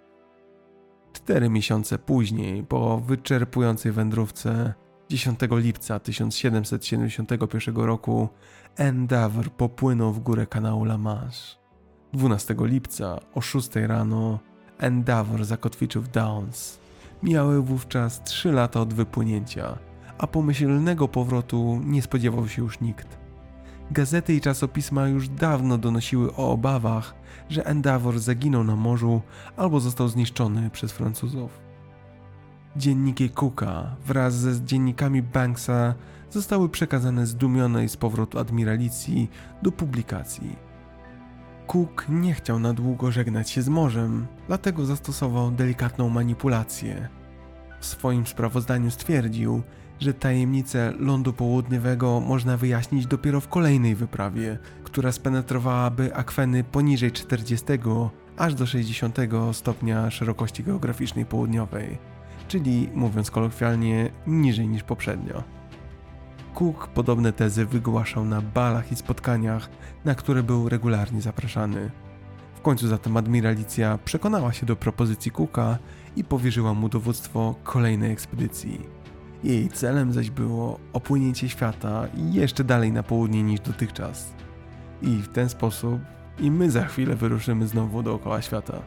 Cztery 1.12 1.50
miesiące 1.50 1.98
później, 1.98 2.64
po 2.64 2.98
wyczerpującej 3.00 3.92
wędrówce, 3.92 4.74
10 5.08 5.40
lipca 5.50 5.98
1771 5.98 7.76
roku, 7.76 8.28
Endeavour 8.76 9.50
popłynął 9.50 10.12
w 10.12 10.20
górę 10.20 10.46
kanału 10.46 10.84
La 10.84 10.98
Manche. 10.98 11.56
12 12.12 12.54
lipca 12.58 13.18
o 13.34 13.40
6 13.40 13.76
rano 13.76 14.38
Endeavour 14.78 15.44
zakotwiczył 15.44 16.02
w 16.02 16.08
Downs. 16.08 16.78
Mijały 17.22 17.62
wówczas 17.62 18.24
3 18.24 18.52
lata 18.52 18.80
od 18.80 18.94
wypłynięcia, 18.94 19.78
a 20.18 20.26
pomyślnego 20.26 21.08
powrotu 21.08 21.80
nie 21.84 22.02
spodziewał 22.02 22.48
się 22.48 22.62
już 22.62 22.80
nikt. 22.80 23.18
Gazety 23.90 24.34
i 24.34 24.40
czasopisma 24.40 25.08
już 25.08 25.28
dawno 25.28 25.78
donosiły 25.78 26.34
o 26.34 26.50
obawach, 26.50 27.14
że 27.48 27.66
Endeavour 27.66 28.18
zaginął 28.18 28.64
na 28.64 28.76
morzu 28.76 29.22
albo 29.56 29.80
został 29.80 30.08
zniszczony 30.08 30.70
przez 30.70 30.92
Francuzów. 30.92 31.65
Dzienniki 32.76 33.30
Cooka 33.30 33.96
wraz 34.06 34.34
ze 34.34 34.62
dziennikami 34.64 35.22
Banksa 35.22 35.94
zostały 36.30 36.68
przekazane 36.68 37.26
zdumionej 37.26 37.88
z 37.88 37.96
powrotu 37.96 38.38
admiralicji 38.38 39.30
do 39.62 39.72
publikacji. 39.72 40.56
Cook 41.66 42.06
nie 42.08 42.34
chciał 42.34 42.58
na 42.58 42.72
długo 42.72 43.12
żegnać 43.12 43.50
się 43.50 43.62
z 43.62 43.68
morzem, 43.68 44.26
dlatego 44.46 44.86
zastosował 44.86 45.50
delikatną 45.50 46.08
manipulację. 46.08 47.08
W 47.80 47.86
swoim 47.86 48.26
sprawozdaniu 48.26 48.90
stwierdził, 48.90 49.62
że 50.00 50.14
tajemnicę 50.14 50.92
lądu 50.98 51.32
południowego 51.32 52.20
można 52.20 52.56
wyjaśnić 52.56 53.06
dopiero 53.06 53.40
w 53.40 53.48
kolejnej 53.48 53.94
wyprawie, 53.94 54.58
która 54.84 55.12
spenetrowałaby 55.12 56.14
akweny 56.14 56.64
poniżej 56.64 57.12
40 57.12 57.66
aż 58.36 58.54
do 58.54 58.66
60 58.66 59.18
stopnia 59.52 60.10
szerokości 60.10 60.64
geograficznej 60.64 61.26
południowej, 61.26 61.98
czyli 62.48 62.88
mówiąc 62.94 63.30
kolokwialnie, 63.30 64.10
niżej 64.26 64.68
niż 64.68 64.82
poprzednio. 64.82 65.42
Cook 66.54 66.88
podobne 66.88 67.32
tezy 67.32 67.66
wygłaszał 67.66 68.24
na 68.24 68.40
balach 68.40 68.92
i 68.92 68.96
spotkaniach, 68.96 69.68
na 70.04 70.14
które 70.14 70.42
był 70.42 70.68
regularnie 70.68 71.20
zapraszany. 71.20 71.90
W 72.54 72.60
końcu 72.60 72.88
zatem 72.88 73.16
admiralicja 73.16 73.98
przekonała 74.04 74.52
się 74.52 74.66
do 74.66 74.76
propozycji 74.76 75.30
Cooka 75.30 75.78
i 76.16 76.24
powierzyła 76.24 76.74
mu 76.74 76.88
dowództwo 76.88 77.54
kolejnej 77.64 78.12
ekspedycji. 78.12 78.80
Jej 79.44 79.68
celem 79.68 80.12
zaś 80.12 80.30
było 80.30 80.78
opłynięcie 80.92 81.48
świata 81.48 82.06
jeszcze 82.30 82.64
dalej 82.64 82.92
na 82.92 83.02
południe 83.02 83.42
niż 83.42 83.60
dotychczas. 83.60 84.34
I 85.02 85.16
w 85.16 85.28
ten 85.28 85.48
sposób 85.48 86.00
i 86.38 86.50
my 86.50 86.70
za 86.70 86.84
chwilę 86.84 87.16
wyruszymy 87.16 87.66
znowu 87.66 88.02
dookoła 88.02 88.42
świata. 88.42 88.82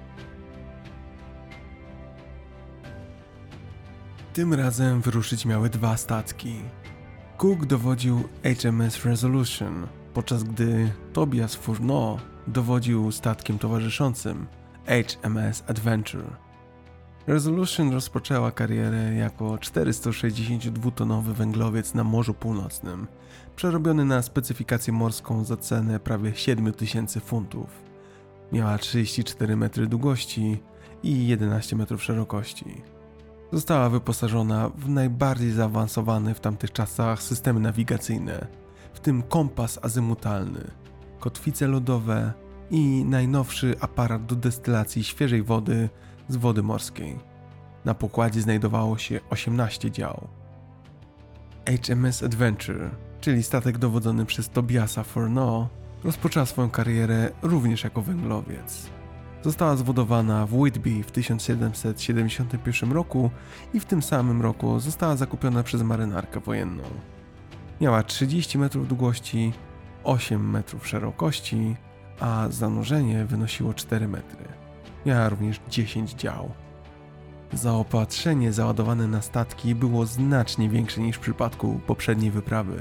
Tym 4.39 4.53
razem 4.53 5.01
wyruszyć 5.01 5.45
miały 5.45 5.69
dwa 5.69 5.97
statki. 5.97 6.55
Cook 7.37 7.65
dowodził 7.65 8.23
HMS 8.43 9.05
Resolution, 9.05 9.87
podczas 10.13 10.43
gdy 10.43 10.91
Tobias 11.13 11.55
Fourneau 11.55 12.19
dowodził 12.47 13.11
statkiem 13.11 13.59
towarzyszącym 13.59 14.47
HMS 14.85 15.63
Adventure. 15.67 16.37
Resolution 17.27 17.91
rozpoczęła 17.91 18.51
karierę 18.51 19.13
jako 19.13 19.45
462-tonowy 19.55 21.33
węglowiec 21.33 21.93
na 21.93 22.03
Morzu 22.03 22.33
Północnym, 22.33 23.07
przerobiony 23.55 24.05
na 24.05 24.21
specyfikację 24.21 24.93
morską 24.93 25.43
za 25.43 25.57
cenę 25.57 25.99
prawie 25.99 26.35
7000 26.35 27.19
funtów. 27.19 27.69
Miała 28.51 28.77
34 28.77 29.55
metry 29.55 29.87
długości 29.87 30.61
i 31.03 31.27
11 31.27 31.75
metrów 31.75 32.03
szerokości. 32.03 32.98
Została 33.51 33.89
wyposażona 33.89 34.69
w 34.69 34.89
najbardziej 34.89 35.51
zaawansowane 35.51 36.33
w 36.33 36.39
tamtych 36.39 36.71
czasach 36.71 37.23
systemy 37.23 37.59
nawigacyjne, 37.59 38.47
w 38.93 38.99
tym 38.99 39.23
kompas 39.23 39.79
azymutalny, 39.81 40.71
kotwice 41.19 41.67
lodowe, 41.67 42.33
i 42.71 43.05
najnowszy 43.05 43.75
aparat 43.79 44.25
do 44.25 44.35
destylacji 44.35 45.03
świeżej 45.03 45.43
wody 45.43 45.89
z 46.27 46.35
wody 46.35 46.63
morskiej. 46.63 47.19
Na 47.85 47.93
pokładzie 47.93 48.41
znajdowało 48.41 48.97
się 48.97 49.19
18 49.29 49.91
dział. 49.91 50.27
HMS 51.65 52.23
Adventure, 52.23 52.89
czyli 53.21 53.43
statek 53.43 53.77
dowodzony 53.77 54.25
przez 54.25 54.49
Tobiasa 54.49 55.03
Fourneau, 55.03 55.67
rozpoczęła 56.03 56.45
swoją 56.45 56.69
karierę 56.69 57.31
również 57.41 57.83
jako 57.83 58.01
węglowiec. 58.01 58.89
Została 59.43 59.75
zbudowana 59.75 60.45
w 60.45 60.53
Whitby 60.53 61.03
w 61.03 61.11
1771 61.11 62.91
roku 62.91 63.29
i 63.73 63.79
w 63.79 63.85
tym 63.85 64.01
samym 64.01 64.41
roku 64.41 64.79
została 64.79 65.15
zakupiona 65.15 65.63
przez 65.63 65.81
marynarkę 65.81 66.39
wojenną. 66.39 66.83
Miała 67.81 68.03
30 68.03 68.57
metrów 68.57 68.87
długości, 68.87 69.53
8 70.03 70.49
metrów 70.49 70.87
szerokości, 70.87 71.75
a 72.19 72.47
zanurzenie 72.49 73.25
wynosiło 73.25 73.73
4 73.73 74.07
metry. 74.07 74.45
Miała 75.05 75.29
również 75.29 75.59
10 75.69 76.13
dział. 76.13 76.51
Zaopatrzenie 77.53 78.53
załadowane 78.53 79.07
na 79.07 79.21
statki 79.21 79.75
było 79.75 80.05
znacznie 80.05 80.69
większe 80.69 81.01
niż 81.01 81.17
w 81.17 81.19
przypadku 81.19 81.79
poprzedniej 81.87 82.31
wyprawy. 82.31 82.79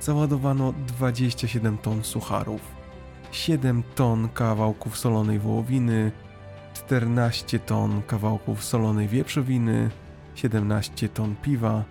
Załadowano 0.00 0.74
27 0.86 1.78
ton 1.78 2.04
sucharów, 2.04 2.77
7 3.30 3.82
ton 3.94 4.28
kawałków 4.28 4.98
solonej 4.98 5.38
wołowiny, 5.38 6.12
14 6.74 7.58
ton 7.58 8.02
kawałków 8.02 8.64
solonej 8.64 9.08
wieprzowiny, 9.08 9.90
17 10.34 11.08
ton 11.08 11.36
piwa, 11.42 11.84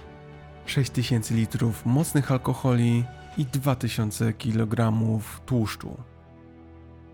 6000 0.65 1.35
litrów 1.35 1.85
mocnych 1.85 2.31
alkoholi 2.31 3.03
i 3.37 3.45
2000 3.45 4.33
kg 4.33 4.93
tłuszczu. 5.45 5.97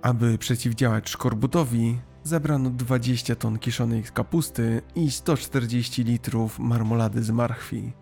Aby 0.02 0.38
przeciwdziałać 0.38 1.10
szkorbutowi, 1.10 2.00
zabrano 2.24 2.70
20 2.70 3.36
ton 3.36 3.60
kiszonej 3.60 4.04
kapusty 4.04 4.82
i 4.96 5.12
140 5.12 6.04
litrów 6.04 6.60
marmolady 6.60 7.24
z 7.24 7.32
marchwi. 7.32 7.94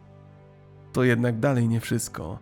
To 0.93 1.03
jednak 1.03 1.39
dalej 1.39 1.67
nie 1.67 1.79
wszystko. 1.79 2.39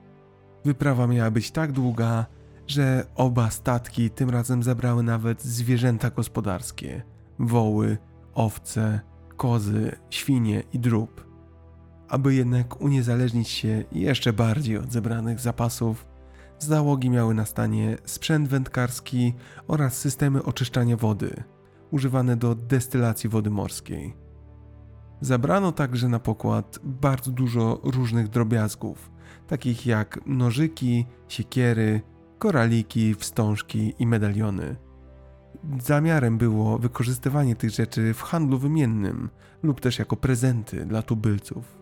Wyprawa 0.66 1.08
miała 1.08 1.32
być 1.32 1.52
tak 1.52 1.72
długa, 1.72 2.26
że 2.70 3.06
oba 3.16 3.50
statki 3.50 4.10
tym 4.10 4.30
razem 4.30 4.64
zabrały 4.64 5.04
nawet 5.04 5.44
zwierzęta 5.44 6.10
gospodarskie: 6.10 7.02
woły, 7.40 7.98
owce, 8.34 9.00
kozy, 9.38 9.96
świnie 10.10 10.64
i 10.74 10.80
drób. 10.80 11.30
Aby 12.08 12.36
jednak 12.36 12.82
uniezależnić 12.82 13.50
się 13.50 13.84
jeszcze 13.92 14.34
bardziej 14.34 14.78
od 14.78 14.92
zebranych 14.92 15.40
zapasów, 15.40 16.06
załogi 16.60 17.10
miały 17.10 17.34
na 17.34 17.46
stanie 17.46 17.98
sprzęt 18.06 18.48
wędkarski 18.48 19.34
oraz 19.68 19.98
systemy 19.98 20.44
oczyszczania 20.44 20.98
wody, 20.98 21.44
używane 21.92 22.38
do 22.38 22.56
destylacji 22.56 23.30
wody 23.30 23.50
morskiej. 23.50 24.14
Zabrano 25.22 25.72
także 25.72 26.10
na 26.10 26.20
pokład 26.20 26.80
bardzo 26.84 27.32
dużo 27.32 27.80
różnych 27.84 28.28
drobiazgów, 28.28 29.12
takich 29.48 29.86
jak 29.86 30.20
nożyki, 30.26 31.06
siekiery, 31.28 32.02
koraliki, 32.40 33.16
wstążki 33.16 33.94
i 34.00 34.08
medaliony. 34.08 34.76
Zamiarem 35.82 36.38
było 36.38 36.78
wykorzystywanie 36.78 37.56
tych 37.56 37.70
rzeczy 37.70 38.14
w 38.14 38.22
handlu 38.22 38.58
wymiennym 38.58 39.30
lub 39.64 39.82
też 39.82 40.00
jako 40.00 40.16
prezenty 40.16 40.86
dla 40.86 41.02
tubylców. 41.02 41.80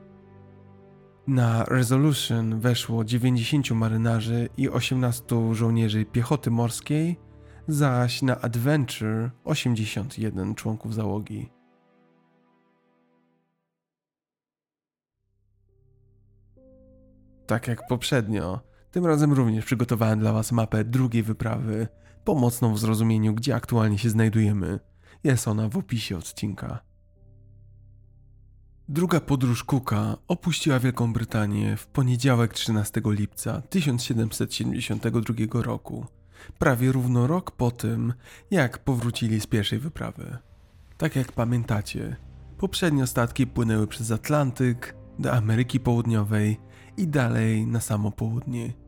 Na 1.27 1.63
Resolution 1.63 2.59
weszło 2.59 3.05
90 3.05 3.71
marynarzy 3.71 4.49
i 4.57 4.69
18 4.69 5.25
żołnierzy 5.51 6.05
piechoty 6.05 6.51
morskiej, 6.51 7.19
zaś 7.67 8.21
na 8.21 8.41
Adventure 8.41 9.31
81 9.43 10.55
członków 10.55 10.93
załogi. 10.93 11.49
Tak 17.47 17.67
jak 17.67 17.87
poprzednio, 17.87 18.66
tym 18.97 19.05
razem 19.05 19.33
również 19.33 19.65
przygotowałem 19.65 20.19
dla 20.19 20.33
Was 20.33 20.51
mapę 20.51 20.83
drugiej 20.83 21.23
wyprawy, 21.23 21.87
pomocną 22.23 22.73
w 22.73 22.79
zrozumieniu, 22.79 23.33
gdzie 23.33 23.55
aktualnie 23.55 23.97
się 23.97 24.09
znajdujemy. 24.09 24.79
Jest 25.23 25.47
ona 25.47 25.69
w 25.69 25.77
opisie 25.77 26.17
odcinka. 26.17 26.79
Druga 28.89 29.19
podróż 29.19 29.63
Cooka 29.63 30.17
opuściła 30.27 30.79
Wielką 30.79 31.13
Brytanię 31.13 31.77
w 31.77 31.87
poniedziałek 31.87 32.53
13 32.53 33.01
lipca 33.05 33.61
1772 33.61 35.61
roku, 35.61 36.05
prawie 36.59 36.91
równo 36.91 37.27
rok 37.27 37.51
po 37.51 37.71
tym, 37.71 38.13
jak 38.51 38.77
powrócili 38.77 39.41
z 39.41 39.47
pierwszej 39.47 39.79
wyprawy. 39.79 40.37
Tak 40.97 41.15
jak 41.15 41.31
pamiętacie, 41.31 42.15
poprzednio 42.57 43.07
statki 43.07 43.47
płynęły 43.47 43.87
przez 43.87 44.11
Atlantyk 44.11 44.95
do 45.19 45.33
Ameryki 45.33 45.79
Południowej 45.79 46.59
i 46.97 47.07
dalej 47.07 47.67
na 47.67 47.79
samo 47.79 48.11
południe. 48.11 48.86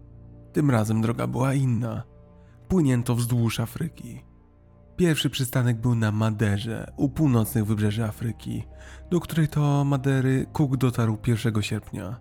Tym 0.53 0.71
razem 0.71 1.01
droga 1.01 1.27
była 1.27 1.53
inna. 1.53 2.03
Płynięto 2.67 3.15
wzdłuż 3.15 3.59
Afryki. 3.59 4.23
Pierwszy 4.95 5.29
przystanek 5.29 5.81
był 5.81 5.95
na 5.95 6.11
Maderze, 6.11 6.91
u 6.97 7.09
północnych 7.09 7.65
wybrzeży 7.65 8.03
Afryki, 8.03 8.63
do 9.11 9.19
której 9.19 9.47
to 9.47 9.85
Madery 9.85 10.45
Cook 10.53 10.77
dotarł 10.77 11.17
1 11.27 11.61
sierpnia. 11.61 12.19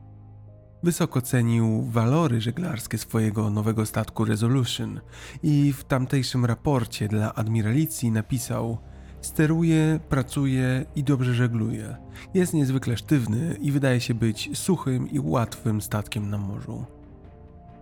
Wysoko 0.83 1.21
cenił 1.21 1.83
walory 1.83 2.41
żeglarskie 2.41 2.99
swojego 2.99 3.51
nowego 3.51 3.87
statku 3.87 4.25
Resolution 4.25 5.01
i 5.43 5.73
w 5.73 5.85
tamtejszym 5.85 6.45
raporcie 6.45 7.09
dla 7.09 7.35
admiralicji 7.35 8.11
napisał: 8.11 8.79
Steruje, 9.21 10.01
pracuje 10.09 10.85
i 10.97 11.05
dobrze 11.05 11.35
żegluje. 11.35 11.97
Jest 12.35 12.55
niezwykle 12.55 12.97
sztywny 12.97 13.57
i 13.61 13.73
wydaje 13.73 14.01
się 14.01 14.15
być 14.15 14.59
suchym 14.59 15.11
i 15.11 15.21
łatwym 15.21 15.81
statkiem 15.81 16.31
na 16.31 16.39
morzu. 16.39 16.98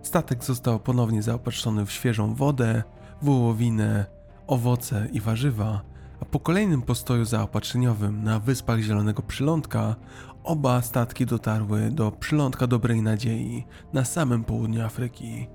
Statek 0.07 0.43
został 0.43 0.79
ponownie 0.79 1.21
zaopatrzony 1.21 1.85
w 1.85 1.91
świeżą 1.91 2.35
wodę, 2.35 2.83
wołowinę, 3.21 4.05
owoce 4.47 5.07
i 5.11 5.21
warzywa, 5.21 5.81
a 6.21 6.25
po 6.25 6.39
kolejnym 6.39 6.81
postoju 6.81 7.25
zaopatrzeniowym 7.25 8.23
na 8.23 8.39
wyspach 8.39 8.79
Zielonego 8.79 9.21
Przylądka 9.21 9.95
oba 10.43 10.81
statki 10.81 11.25
dotarły 11.25 11.91
do 11.91 12.11
Przylądka 12.11 12.67
Dobrej 12.67 13.01
Nadziei 13.01 13.65
na 13.93 14.05
samym 14.05 14.43
południu 14.43 14.85
Afryki. 14.85 15.47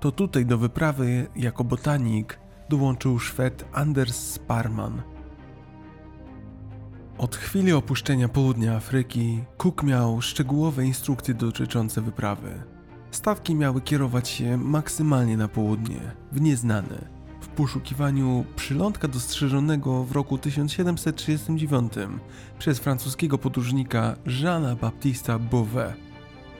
To 0.00 0.12
tutaj 0.12 0.46
do 0.46 0.58
wyprawy 0.58 1.26
jako 1.36 1.64
botanik 1.64 2.38
dołączył 2.68 3.18
Szwed 3.18 3.64
Anders 3.72 4.16
Sparman. 4.32 5.02
Od 7.18 7.36
chwili 7.36 7.72
opuszczenia 7.72 8.28
południa 8.28 8.76
Afryki 8.76 9.44
Cook 9.56 9.82
miał 9.82 10.22
szczegółowe 10.22 10.84
instrukcje 10.84 11.34
dotyczące 11.34 12.00
wyprawy. 12.00 12.75
Statki 13.10 13.54
miały 13.54 13.80
kierować 13.80 14.28
się 14.28 14.56
maksymalnie 14.56 15.36
na 15.36 15.48
południe, 15.48 16.00
w 16.32 16.40
nieznane, 16.40 17.08
w 17.40 17.48
poszukiwaniu 17.48 18.44
przylądka 18.56 19.08
dostrzeżonego 19.08 20.04
w 20.04 20.12
roku 20.12 20.38
1739 20.38 21.92
przez 22.58 22.78
francuskiego 22.78 23.38
podróżnika 23.38 24.16
Jeana 24.26 24.76
Baptista 24.76 25.38
Beauvais. 25.38 25.94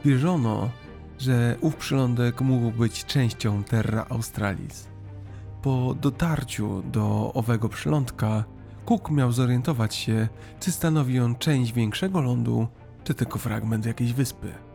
Wierzono, 0.05 0.71
że 1.19 1.57
ów 1.61 1.77
przylądek 1.77 2.41
mógł 2.41 2.79
być 2.79 3.05
częścią 3.05 3.65
Terra 3.65 4.07
Australis. 4.09 4.89
Po 5.63 5.95
dotarciu 6.01 6.83
do 6.83 7.33
owego 7.35 7.69
przylądka, 7.69 8.45
Cook 8.85 9.11
miał 9.11 9.33
zorientować 9.33 9.95
się, 9.95 10.29
czy 10.61 10.73
stanowi 10.73 11.21
on 11.21 11.37
część 11.37 11.73
większego 11.73 12.21
lądu, 12.21 12.67
czy 13.05 13.15
tylko 13.15 13.39
fragment 13.39 13.87
jakiejś 13.87 14.13
wyspy. 14.13 14.66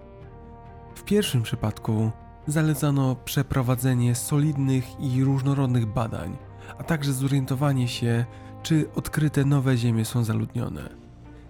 W 1.01 1.03
pierwszym 1.03 1.43
przypadku 1.43 2.11
zalecano 2.47 3.15
przeprowadzenie 3.15 4.15
solidnych 4.15 4.85
i 4.99 5.23
różnorodnych 5.23 5.85
badań, 5.85 6.37
a 6.77 6.83
także 6.83 7.13
zorientowanie 7.13 7.87
się, 7.87 8.25
czy 8.63 8.93
odkryte 8.95 9.45
nowe 9.45 9.77
ziemie 9.77 10.05
są 10.05 10.23
zaludnione. 10.23 10.89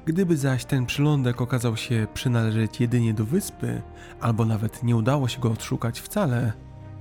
Gdyby 0.05 0.37
zaś 0.37 0.65
ten 0.65 0.85
przylądek 0.85 1.41
okazał 1.41 1.77
się 1.77 2.07
przynależeć 2.13 2.79
jedynie 2.79 3.13
do 3.13 3.25
wyspy, 3.25 3.81
albo 4.21 4.45
nawet 4.45 4.83
nie 4.83 4.95
udało 4.95 5.27
się 5.27 5.41
go 5.41 5.51
odszukać 5.51 5.99
wcale, 5.99 6.53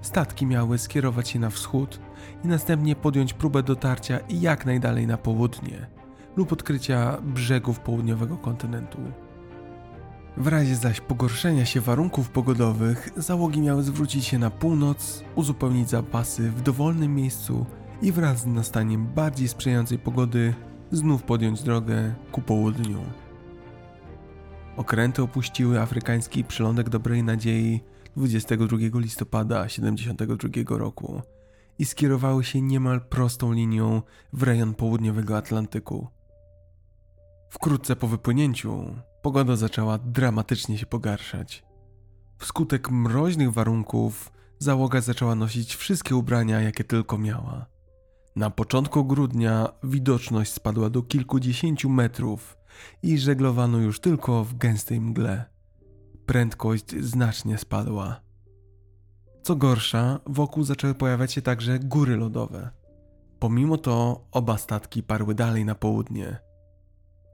statki 0.02 0.46
miały 0.46 0.78
skierować 0.78 1.28
się 1.28 1.38
na 1.38 1.50
wschód 1.50 2.00
i 2.44 2.48
następnie 2.48 2.96
podjąć 2.96 3.32
próbę 3.32 3.62
dotarcia 3.62 4.18
jak 4.28 4.66
najdalej 4.66 5.06
na 5.06 5.16
południe 5.16 5.86
lub 6.36 6.52
odkrycia 6.52 7.18
brzegów 7.22 7.80
południowego 7.80 8.36
kontynentu. 8.36 8.98
W 10.36 10.46
razie 10.46 10.76
zaś 10.76 11.00
pogorszenia 11.00 11.64
się 11.64 11.80
warunków 11.80 12.30
pogodowych, 12.30 13.08
załogi 13.16 13.60
miały 13.60 13.82
zwrócić 13.82 14.24
się 14.24 14.38
na 14.38 14.50
północ, 14.50 15.24
uzupełnić 15.34 15.90
zapasy 15.90 16.50
w 16.50 16.62
dowolnym 16.62 17.14
miejscu 17.14 17.66
i 18.02 18.12
wraz 18.12 18.38
z 18.40 18.46
nastaniem 18.46 19.06
bardziej 19.06 19.48
sprzyjającej 19.48 19.98
pogody 19.98 20.54
znów 20.90 21.22
podjąć 21.22 21.62
drogę 21.62 22.14
ku 22.32 22.42
południu. 22.42 22.98
Okręty 24.76 25.22
opuściły 25.22 25.80
afrykański 25.80 26.44
przylądek 26.44 26.88
Dobrej 26.88 27.22
Nadziei 27.22 27.80
22 28.16 28.76
listopada 28.94 29.64
1972 29.64 30.78
roku 30.78 31.22
i 31.78 31.84
skierowały 31.84 32.44
się 32.44 32.60
niemal 32.60 33.00
prostą 33.00 33.52
linią 33.52 34.02
w 34.32 34.42
rejon 34.42 34.74
południowego 34.74 35.36
Atlantyku. 35.36 36.08
Wkrótce 37.48 37.96
po 37.96 38.08
wypłynięciu 38.08 38.94
pogoda 39.22 39.56
zaczęła 39.56 39.98
dramatycznie 39.98 40.78
się 40.78 40.86
pogarszać. 40.86 41.64
Wskutek 42.38 42.90
mroźnych 42.90 43.52
warunków 43.52 44.32
załoga 44.58 45.00
zaczęła 45.00 45.34
nosić 45.34 45.76
wszystkie 45.76 46.16
ubrania, 46.16 46.60
jakie 46.60 46.84
tylko 46.84 47.18
miała. 47.18 47.66
Na 48.36 48.50
początku 48.50 49.04
grudnia 49.04 49.68
widoczność 49.84 50.52
spadła 50.52 50.90
do 50.90 51.02
kilkudziesięciu 51.02 51.88
metrów 51.88 52.56
i 53.02 53.18
żeglowano 53.18 53.78
już 53.78 54.00
tylko 54.00 54.44
w 54.44 54.54
gęstej 54.54 55.00
mgle. 55.00 55.44
Prędkość 56.26 56.90
znacznie 57.00 57.58
spadła. 57.58 58.20
Co 59.42 59.56
gorsza, 59.56 60.20
wokół 60.26 60.64
zaczęły 60.64 60.94
pojawiać 60.94 61.32
się 61.32 61.42
także 61.42 61.78
góry 61.78 62.16
lodowe. 62.16 62.70
Pomimo 63.38 63.78
to 63.78 64.24
oba 64.32 64.58
statki 64.58 65.02
parły 65.02 65.34
dalej 65.34 65.64
na 65.64 65.74
południe. 65.74 66.49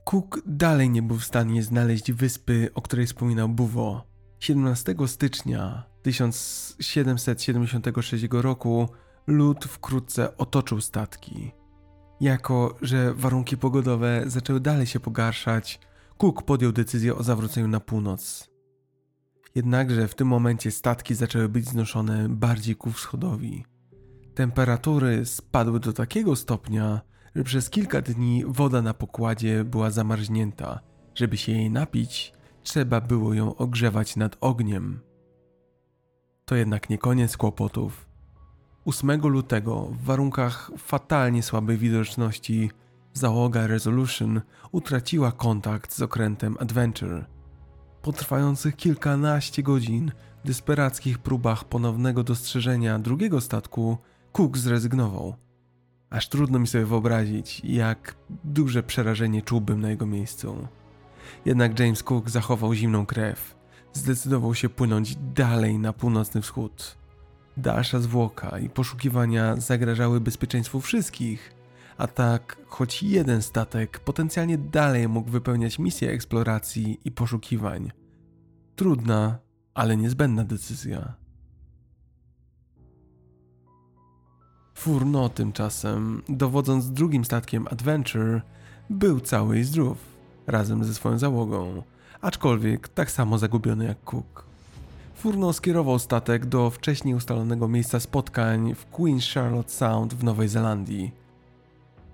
Cook 0.06 0.42
dalej 0.46 0.90
nie 0.90 1.02
był 1.02 1.16
w 1.16 1.24
stanie 1.24 1.62
znaleźć 1.62 2.12
wyspy, 2.12 2.70
o 2.74 2.82
której 2.82 3.06
wspominał 3.06 3.48
Buwo. 3.48 4.04
17 4.40 4.94
stycznia 5.06 5.84
1776 6.02 8.26
roku 8.30 8.88
lód 9.26 9.64
wkrótce 9.64 10.36
otoczył 10.36 10.80
statki. 10.80 11.52
Jako, 12.20 12.76
że 12.82 13.14
warunki 13.14 13.56
pogodowe 13.56 14.22
zaczęły 14.26 14.60
dalej 14.60 14.86
się 14.86 15.00
pogarszać, 15.00 15.80
Cook 16.18 16.42
podjął 16.42 16.72
decyzję 16.72 17.14
o 17.14 17.22
zawróceniu 17.22 17.68
na 17.68 17.80
północ. 17.80 18.50
Jednakże 19.54 20.08
w 20.08 20.14
tym 20.14 20.28
momencie 20.28 20.70
statki 20.70 21.14
zaczęły 21.14 21.48
być 21.48 21.68
znoszone 21.68 22.28
bardziej 22.28 22.76
ku 22.76 22.90
wschodowi. 22.90 23.64
Temperatury 24.34 25.26
spadły 25.26 25.80
do 25.80 25.92
takiego 25.92 26.36
stopnia, 26.36 27.00
że 27.36 27.44
przez 27.44 27.70
kilka 27.70 28.02
dni 28.02 28.44
woda 28.46 28.82
na 28.82 28.94
pokładzie 28.94 29.64
była 29.64 29.90
zamarznięta. 29.90 30.80
Żeby 31.14 31.36
się 31.36 31.52
jej 31.52 31.70
napić, 31.70 32.32
trzeba 32.62 33.00
było 33.00 33.34
ją 33.34 33.56
ogrzewać 33.56 34.16
nad 34.16 34.36
ogniem. 34.40 35.00
To 36.44 36.56
jednak 36.56 36.90
nie 36.90 36.98
koniec 36.98 37.36
kłopotów. 37.36 38.08
8 38.84 39.20
lutego, 39.20 39.86
w 39.86 40.04
warunkach 40.04 40.70
fatalnie 40.78 41.42
słabej 41.42 41.76
widoczności, 41.76 42.70
załoga 43.12 43.66
Resolution 43.66 44.40
utraciła 44.72 45.32
kontakt 45.32 45.94
z 45.94 46.02
okrętem 46.02 46.56
Adventure. 46.60 47.26
Po 48.02 48.12
trwających 48.12 48.76
kilkanaście 48.76 49.62
godzin 49.62 50.12
desperackich 50.44 51.18
próbach 51.18 51.64
ponownego 51.64 52.22
dostrzeżenia 52.22 52.98
drugiego 52.98 53.40
statku, 53.40 53.98
Cook 54.32 54.58
zrezygnował. 54.58 55.45
Aż 56.10 56.28
trudno 56.28 56.58
mi 56.58 56.66
sobie 56.66 56.86
wyobrazić, 56.86 57.60
jak 57.64 58.16
duże 58.44 58.82
przerażenie 58.82 59.42
czułbym 59.42 59.80
na 59.80 59.90
jego 59.90 60.06
miejscu. 60.06 60.68
Jednak 61.44 61.80
James 61.80 62.02
Cook 62.02 62.30
zachował 62.30 62.74
zimną 62.74 63.06
krew. 63.06 63.56
Zdecydował 63.92 64.54
się 64.54 64.68
płynąć 64.68 65.16
dalej 65.16 65.78
na 65.78 65.92
północny 65.92 66.42
wschód. 66.42 66.96
Dalsza 67.56 68.00
zwłoka 68.00 68.58
i 68.58 68.68
poszukiwania 68.68 69.56
zagrażały 69.56 70.20
bezpieczeństwu 70.20 70.80
wszystkich, 70.80 71.54
a 71.98 72.06
tak, 72.06 72.56
choć 72.66 73.02
jeden 73.02 73.42
statek 73.42 74.00
potencjalnie 74.00 74.58
dalej 74.58 75.08
mógł 75.08 75.30
wypełniać 75.30 75.78
misję 75.78 76.10
eksploracji 76.10 77.00
i 77.04 77.12
poszukiwań. 77.12 77.90
Trudna, 78.76 79.38
ale 79.74 79.96
niezbędna 79.96 80.44
decyzja. 80.44 81.14
Furno 84.76 85.28
tymczasem, 85.28 86.22
dowodząc 86.28 86.90
drugim 86.90 87.24
statkiem 87.24 87.66
Adventure, 87.70 88.40
był 88.90 89.20
cały 89.20 89.58
i 89.58 89.64
zdrów, 89.64 89.98
razem 90.46 90.84
ze 90.84 90.94
swoją 90.94 91.18
załogą, 91.18 91.82
aczkolwiek 92.20 92.88
tak 92.88 93.10
samo 93.10 93.38
zagubiony 93.38 93.84
jak 93.84 94.04
Cook. 94.04 94.44
Furno 95.14 95.52
skierował 95.52 95.98
statek 95.98 96.46
do 96.46 96.70
wcześniej 96.70 97.14
ustalonego 97.14 97.68
miejsca 97.68 98.00
spotkań 98.00 98.74
w 98.74 98.86
Queen 98.86 99.20
Charlotte 99.34 99.70
Sound 99.70 100.14
w 100.14 100.24
Nowej 100.24 100.48
Zelandii. 100.48 101.12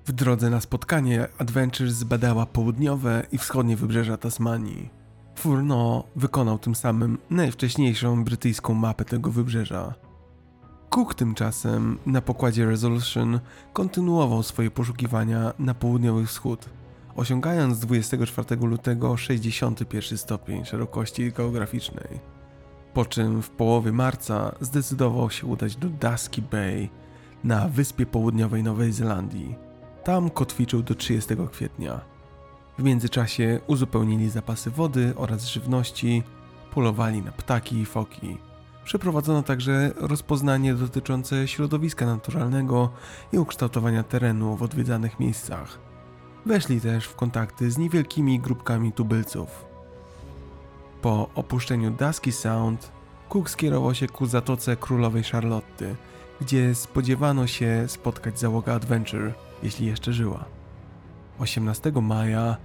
W 0.06 0.12
drodze 0.12 0.50
na 0.50 0.60
spotkanie 0.60 1.28
Adventures 1.38 1.94
zbadała 1.94 2.46
południowe 2.46 3.26
i 3.32 3.38
wschodnie 3.38 3.76
wybrzeża 3.76 4.16
Tasmanii. 4.16 4.88
Furno 5.36 6.04
wykonał 6.16 6.58
tym 6.58 6.74
samym 6.74 7.18
najwcześniejszą 7.30 8.24
brytyjską 8.24 8.74
mapę 8.74 9.04
tego 9.04 9.30
wybrzeża. 9.30 9.94
Cook 10.92 11.14
tymczasem 11.14 11.98
na 12.06 12.20
pokładzie 12.20 12.66
Resolution 12.66 13.40
kontynuował 13.72 14.42
swoje 14.42 14.70
poszukiwania 14.70 15.52
na 15.58 15.74
południowy 15.74 16.26
wschód, 16.26 16.68
osiągając 17.16 17.78
24 17.78 18.56
lutego 18.56 19.16
61 19.16 20.18
stopień 20.18 20.64
szerokości 20.64 21.32
geograficznej. 21.32 22.20
Po 22.94 23.04
czym 23.04 23.42
w 23.42 23.50
połowie 23.50 23.92
marca 23.92 24.54
zdecydował 24.60 25.30
się 25.30 25.46
udać 25.46 25.76
do 25.76 25.88
Dusky 25.88 26.42
Bay 26.42 26.88
na 27.44 27.68
wyspie 27.68 28.06
południowej 28.06 28.62
Nowej 28.62 28.92
Zelandii. 28.92 29.54
Tam 30.04 30.30
kotwiczył 30.30 30.82
do 30.82 30.94
30 30.94 31.34
kwietnia. 31.52 32.00
W 32.78 32.82
międzyczasie 32.82 33.60
uzupełnili 33.66 34.30
zapasy 34.30 34.70
wody 34.70 35.12
oraz 35.16 35.46
żywności, 35.46 36.22
polowali 36.74 37.22
na 37.22 37.32
ptaki 37.32 37.76
i 37.76 37.86
foki. 37.86 38.51
Przeprowadzono 38.84 39.42
także 39.42 39.92
rozpoznanie 39.96 40.74
dotyczące 40.74 41.48
środowiska 41.48 42.06
naturalnego 42.06 42.90
i 43.32 43.38
ukształtowania 43.38 44.02
terenu 44.02 44.56
w 44.56 44.62
odwiedzanych 44.62 45.20
miejscach. 45.20 45.78
Weszli 46.46 46.80
też 46.80 47.06
w 47.06 47.14
kontakty 47.14 47.70
z 47.70 47.78
niewielkimi 47.78 48.40
grupkami 48.40 48.92
tubylców. 48.92 49.64
Po 51.02 51.30
opuszczeniu 51.34 51.90
Dusky 51.90 52.32
Sound, 52.32 52.92
Cook 53.28 53.50
skierował 53.50 53.94
się 53.94 54.06
ku 54.06 54.26
zatoce 54.26 54.76
Królowej 54.76 55.22
Charlotty, 55.22 55.96
gdzie 56.40 56.74
spodziewano 56.74 57.46
się 57.46 57.84
spotkać 57.86 58.38
załogę 58.38 58.74
Adventure, 58.74 59.34
jeśli 59.62 59.86
jeszcze 59.86 60.12
żyła. 60.12 60.44
18 61.38 61.92
maja, 62.02 62.56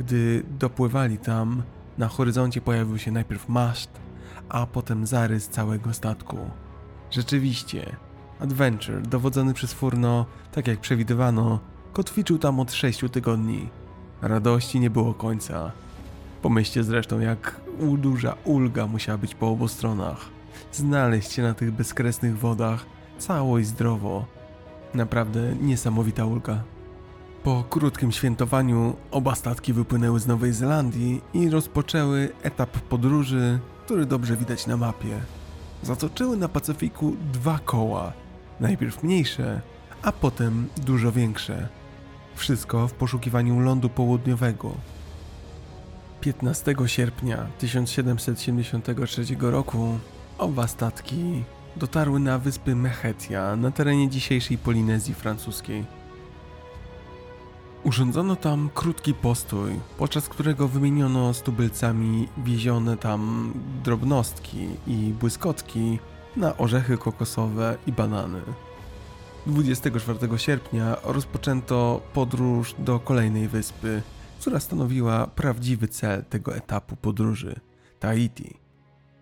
gdy 0.00 0.42
dopływali 0.58 1.18
tam, 1.18 1.62
na 1.98 2.08
horyzoncie 2.08 2.60
pojawił 2.60 2.98
się 2.98 3.10
najpierw 3.10 3.48
maszt, 3.48 3.90
a 4.48 4.66
potem 4.66 5.06
zarys 5.06 5.48
całego 5.48 5.92
statku. 5.92 6.38
Rzeczywiście, 7.10 7.96
Adventure, 8.40 9.02
dowodzony 9.02 9.54
przez 9.54 9.72
Furno, 9.72 10.26
tak 10.52 10.66
jak 10.66 10.80
przewidywano, 10.80 11.60
kotwiczył 11.92 12.38
tam 12.38 12.60
od 12.60 12.72
sześciu 12.72 13.08
tygodni. 13.08 13.68
Radości 14.22 14.80
nie 14.80 14.90
było 14.90 15.14
końca. 15.14 15.72
Pomyślcie 16.42 16.84
zresztą, 16.84 17.20
jak 17.20 17.60
duża 17.98 18.34
ulga 18.44 18.86
musiała 18.86 19.18
być 19.18 19.34
po 19.34 19.48
obu 19.48 19.68
stronach. 19.68 20.18
Znaleźć 20.72 21.32
się 21.32 21.42
na 21.42 21.54
tych 21.54 21.70
bezkresnych 21.70 22.38
wodach 22.38 22.86
cało 23.18 23.58
i 23.58 23.64
zdrowo. 23.64 24.24
Naprawdę 24.94 25.54
niesamowita 25.60 26.24
ulga. 26.24 26.62
Po 27.44 27.64
krótkim 27.70 28.12
świętowaniu 28.12 28.96
oba 29.10 29.34
statki 29.34 29.72
wypłynęły 29.72 30.20
z 30.20 30.26
Nowej 30.26 30.52
Zelandii 30.52 31.22
i 31.34 31.50
rozpoczęły 31.50 32.28
etap 32.42 32.70
podróży, 32.70 33.58
który 33.86 34.06
dobrze 34.06 34.36
widać 34.36 34.66
na 34.66 34.76
mapie. 34.76 35.20
Zatoczyły 35.82 36.36
na 36.36 36.48
Pacyfiku 36.48 37.16
dwa 37.32 37.58
koła, 37.58 38.12
najpierw 38.60 39.02
mniejsze, 39.02 39.60
a 40.02 40.12
potem 40.12 40.68
dużo 40.76 41.12
większe. 41.12 41.68
Wszystko 42.34 42.88
w 42.88 42.92
poszukiwaniu 42.92 43.60
lądu 43.60 43.88
południowego. 43.88 44.74
15 46.20 46.74
sierpnia 46.86 47.46
1773 47.58 49.24
roku 49.40 49.98
oba 50.38 50.66
statki 50.66 51.44
dotarły 51.76 52.20
na 52.20 52.38
wyspy 52.38 52.74
Mechetia 52.74 53.56
na 53.56 53.70
terenie 53.70 54.10
dzisiejszej 54.10 54.58
Polinezji 54.58 55.14
francuskiej. 55.14 55.84
Urządzono 57.86 58.36
tam 58.36 58.70
krótki 58.74 59.14
postój, 59.14 59.80
podczas 59.98 60.28
którego 60.28 60.68
wymieniono 60.68 61.34
z 61.34 61.42
tubylcami 61.42 62.28
wiezione 62.38 62.96
tam 62.96 63.52
drobnostki 63.84 64.68
i 64.86 65.14
błyskotki 65.20 65.98
na 66.36 66.56
orzechy 66.56 66.98
kokosowe 66.98 67.76
i 67.86 67.92
banany. 67.92 68.40
24 69.46 70.38
sierpnia 70.38 70.96
rozpoczęto 71.04 72.00
podróż 72.12 72.74
do 72.78 73.00
kolejnej 73.00 73.48
wyspy, 73.48 74.02
która 74.40 74.60
stanowiła 74.60 75.26
prawdziwy 75.26 75.88
cel 75.88 76.24
tego 76.24 76.56
etapu 76.56 76.96
podróży 76.96 77.60
Tahiti. 77.98 78.54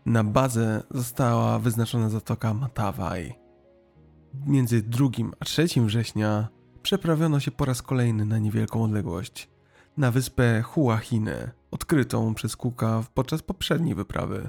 Na 0.06 0.24
bazę 0.24 0.82
została 0.90 1.58
wyznaczona 1.58 2.08
zatoka 2.08 2.54
Matawai. 2.54 3.34
Między 4.46 4.82
2 4.82 5.08
a 5.40 5.44
3 5.44 5.66
września 5.76 6.53
przeprawiono 6.85 7.41
się 7.41 7.51
po 7.51 7.64
raz 7.64 7.82
kolejny 7.82 8.24
na 8.24 8.39
niewielką 8.39 8.85
odległość, 8.85 9.49
na 9.97 10.11
wyspę 10.11 10.62
Huahine, 10.62 11.51
odkrytą 11.70 12.35
przez 12.35 12.57
Cooka 12.57 13.05
podczas 13.14 13.43
poprzedniej 13.43 13.95
wyprawy. 13.95 14.49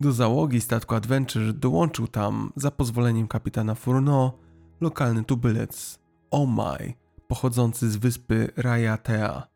Do 0.00 0.12
załogi 0.12 0.60
statku 0.60 0.94
Adventure 0.94 1.52
dołączył 1.52 2.08
tam, 2.08 2.52
za 2.56 2.70
pozwoleniem 2.70 3.28
kapitana 3.28 3.74
Furno, 3.74 4.38
lokalny 4.80 5.24
tubylec 5.24 5.98
Omai, 6.30 6.94
pochodzący 7.28 7.90
z 7.90 7.96
wyspy 7.96 8.48
Rayatea. 8.56 9.46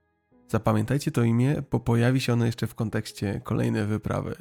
Zapamiętajcie 0.48 1.10
to 1.10 1.22
imię, 1.22 1.62
bo 1.70 1.80
pojawi 1.80 2.20
się 2.20 2.32
ono 2.32 2.46
jeszcze 2.46 2.66
w 2.66 2.74
kontekście 2.74 3.40
kolejnej 3.44 3.86
wyprawy. 3.86 4.36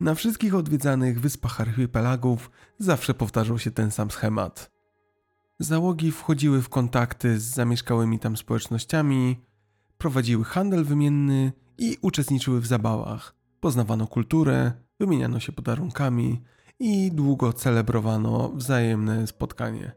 Na 0.00 0.14
wszystkich 0.14 0.54
odwiedzanych 0.54 1.20
wyspach 1.20 1.60
archipelagów 1.60 2.50
zawsze 2.78 3.14
powtarzał 3.14 3.58
się 3.58 3.70
ten 3.70 3.90
sam 3.90 4.10
schemat. 4.10 4.77
Załogi 5.60 6.12
wchodziły 6.12 6.62
w 6.62 6.68
kontakty 6.68 7.40
z 7.40 7.42
zamieszkałymi 7.42 8.18
tam 8.18 8.36
społecznościami, 8.36 9.44
prowadziły 9.98 10.44
handel 10.44 10.84
wymienny 10.84 11.52
i 11.78 11.96
uczestniczyły 12.02 12.60
w 12.60 12.66
zabawach. 12.66 13.34
Poznawano 13.60 14.06
kulturę, 14.06 14.72
wymieniano 15.00 15.40
się 15.40 15.52
podarunkami 15.52 16.42
i 16.78 17.12
długo 17.12 17.52
celebrowano 17.52 18.48
wzajemne 18.54 19.26
spotkanie. 19.26 19.92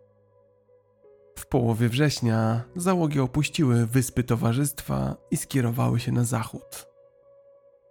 W 1.39 1.45
połowie 1.45 1.89
września 1.89 2.62
załogi 2.76 3.20
opuściły 3.20 3.86
wyspy 3.86 4.24
towarzystwa 4.24 5.16
i 5.32 5.38
skierowały 5.38 5.99
się 5.99 6.12
na 6.12 6.24
zachód. 6.24 6.88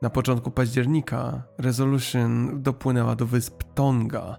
Na 0.03 0.11
początku 0.11 0.51
października 0.51 1.43
Resolution 1.59 2.63
dopłynęła 2.63 3.17
do 3.17 3.27
wysp 3.27 3.63
Tonga. 3.75 4.37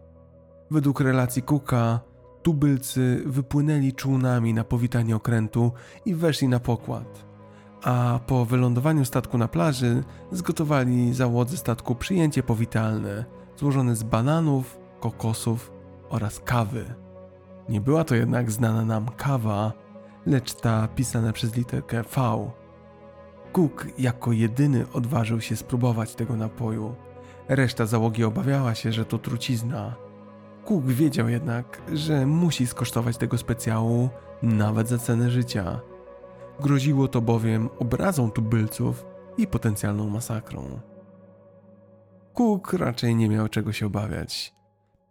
Według 0.71 0.99
relacji 0.99 1.43
Cooka, 1.43 2.11
tubylcy 2.44 3.24
wypłynęli 3.26 3.94
czółnami 3.94 4.54
na 4.54 4.64
powitanie 4.64 5.16
okrętu 5.16 5.72
i 6.06 6.16
weszli 6.16 6.48
na 6.48 6.60
pokład. 6.60 7.26
A 7.84 8.20
po 8.28 8.46
wylądowaniu 8.46 9.06
statku 9.06 9.38
na 9.38 9.48
plaży 9.48 10.04
zgotowali 10.32 11.14
załodze 11.14 11.58
statku 11.58 11.96
przyjęcie 11.96 12.44
powitalne, 12.44 13.26
złożone 13.58 13.96
z 13.96 14.04
bananów, 14.04 14.80
kokosów 15.00 15.72
oraz 16.10 16.39
kawy. 16.39 16.86
Nie 17.70 17.82
była 17.82 18.04
to 18.04 18.16
jednak 18.16 18.52
znana 18.52 18.86
nam 18.86 19.08
kawa, 19.18 19.74
lecz 20.26 20.54
ta 20.54 20.88
pisana 20.88 21.34
przez 21.34 21.56
literkę 21.56 22.04
V. 22.04 22.52
Cook 23.54 23.88
jako 23.98 24.32
jedyny 24.32 24.86
odważył 24.94 25.42
się 25.42 25.56
spróbować 25.56 26.16
tego 26.16 26.36
napoju. 26.36 26.96
Reszta 27.50 27.86
załogi 27.86 28.24
obawiała 28.24 28.76
się, 28.76 28.92
że 28.92 29.06
to 29.06 29.18
trucizna. 29.18 29.96
Cook 30.66 30.86
wiedział 30.86 31.30
jednak, 31.30 31.82
że 31.93 32.26
musi 32.26 32.68
skosztować 32.68 33.18
tego 33.18 33.38
specjału 33.38 34.09
nawet 34.43 34.88
za 34.88 34.97
cenę 34.97 35.32
życia. 35.32 35.80
Groziło 36.59 37.07
to 37.07 37.22
bowiem 37.22 37.70
obrazą 37.80 38.32
tubylców 38.32 39.05
i 39.38 39.47
potencjalną 39.47 40.09
masakrą. 40.09 40.80
Cook 42.34 42.74
raczej 42.74 43.16
nie 43.16 43.30
miał 43.30 43.47
czego 43.47 43.74
się 43.74 43.86
obawiać. 43.86 44.53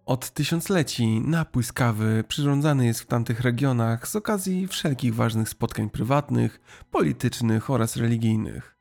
Od 0.06 0.30
tysiącleci 0.30 1.20
napój 1.20 1.64
z 1.64 1.72
kawy 1.72 2.24
przyrządzany 2.28 2.86
jest 2.86 3.00
w 3.00 3.06
tamtych 3.06 3.40
regionach 3.40 4.08
z 4.08 4.16
okazji 4.16 4.68
wszelkich 4.68 5.14
ważnych 5.14 5.48
spotkań 5.48 5.90
prywatnych, 5.90 6.60
politycznych 6.90 7.70
oraz 7.70 7.96
religijnych. 7.96 8.76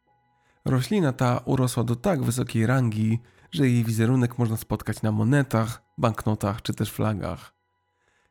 Roślina 0.65 1.13
ta 1.13 1.41
urosła 1.45 1.84
do 1.84 1.95
tak 1.95 2.24
wysokiej 2.24 2.65
rangi, 2.65 3.20
że 3.52 3.68
jej 3.68 3.84
wizerunek 3.84 4.38
można 4.38 4.58
spotkać 4.58 5.02
na 5.02 5.12
monetach, 5.12 5.84
banknotach 5.97 6.62
czy 6.62 6.74
też 6.74 6.91
flagach. 6.91 7.54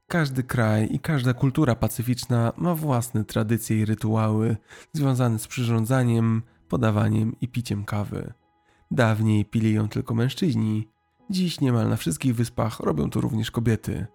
Każdy 0.08 0.42
kraj 0.42 0.88
i 0.94 1.00
każda 1.00 1.34
kultura 1.34 1.74
pacyficzna 1.74 2.52
ma 2.56 2.74
własne 2.74 3.24
tradycje 3.24 3.76
i 3.78 3.84
rytuały 3.84 4.56
związane 4.92 5.38
z 5.38 5.46
przyrządzaniem, 5.46 6.42
podawaniem 6.68 7.36
i 7.40 7.48
piciem 7.48 7.84
kawy. 7.84 8.32
Dawniej 8.90 9.44
pili 9.44 9.72
ją 9.72 9.88
tylko 9.88 10.14
mężczyźni, 10.14 10.88
Dziś 11.30 11.60
niemal 11.60 11.88
na 11.88 11.96
wszystkich 11.96 12.34
wyspach 12.34 12.80
robią 12.80 13.10
to 13.10 13.20
również 13.20 13.50
kobiety. 13.50 14.06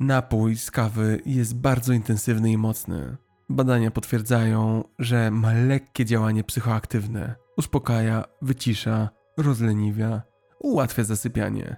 Napój 0.00 0.56
z 0.56 0.70
kawy 0.70 1.20
jest 1.26 1.56
bardzo 1.56 1.92
intensywny 1.92 2.50
i 2.50 2.58
mocny. 2.58 3.16
Badania 3.48 3.90
potwierdzają, 3.90 4.84
że 4.98 5.30
ma 5.30 5.52
lekkie 5.52 6.04
działanie 6.04 6.44
psychoaktywne. 6.44 7.34
Uspokaja, 7.56 8.24
wycisza, 8.42 9.08
rozleniwia, 9.38 10.22
ułatwia 10.58 11.04
zasypianie. 11.04 11.76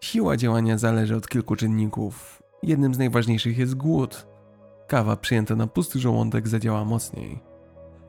Siła 0.00 0.36
działania 0.36 0.78
zależy 0.78 1.16
od 1.16 1.28
kilku 1.28 1.56
czynników. 1.56 2.42
Jednym 2.62 2.94
z 2.94 2.98
najważniejszych 2.98 3.58
jest 3.58 3.74
głód. 3.74 4.26
Kawa 4.88 5.16
przyjęta 5.16 5.56
na 5.56 5.66
pusty 5.66 5.98
żołądek 5.98 6.48
zadziała 6.48 6.84
mocniej. 6.84 7.40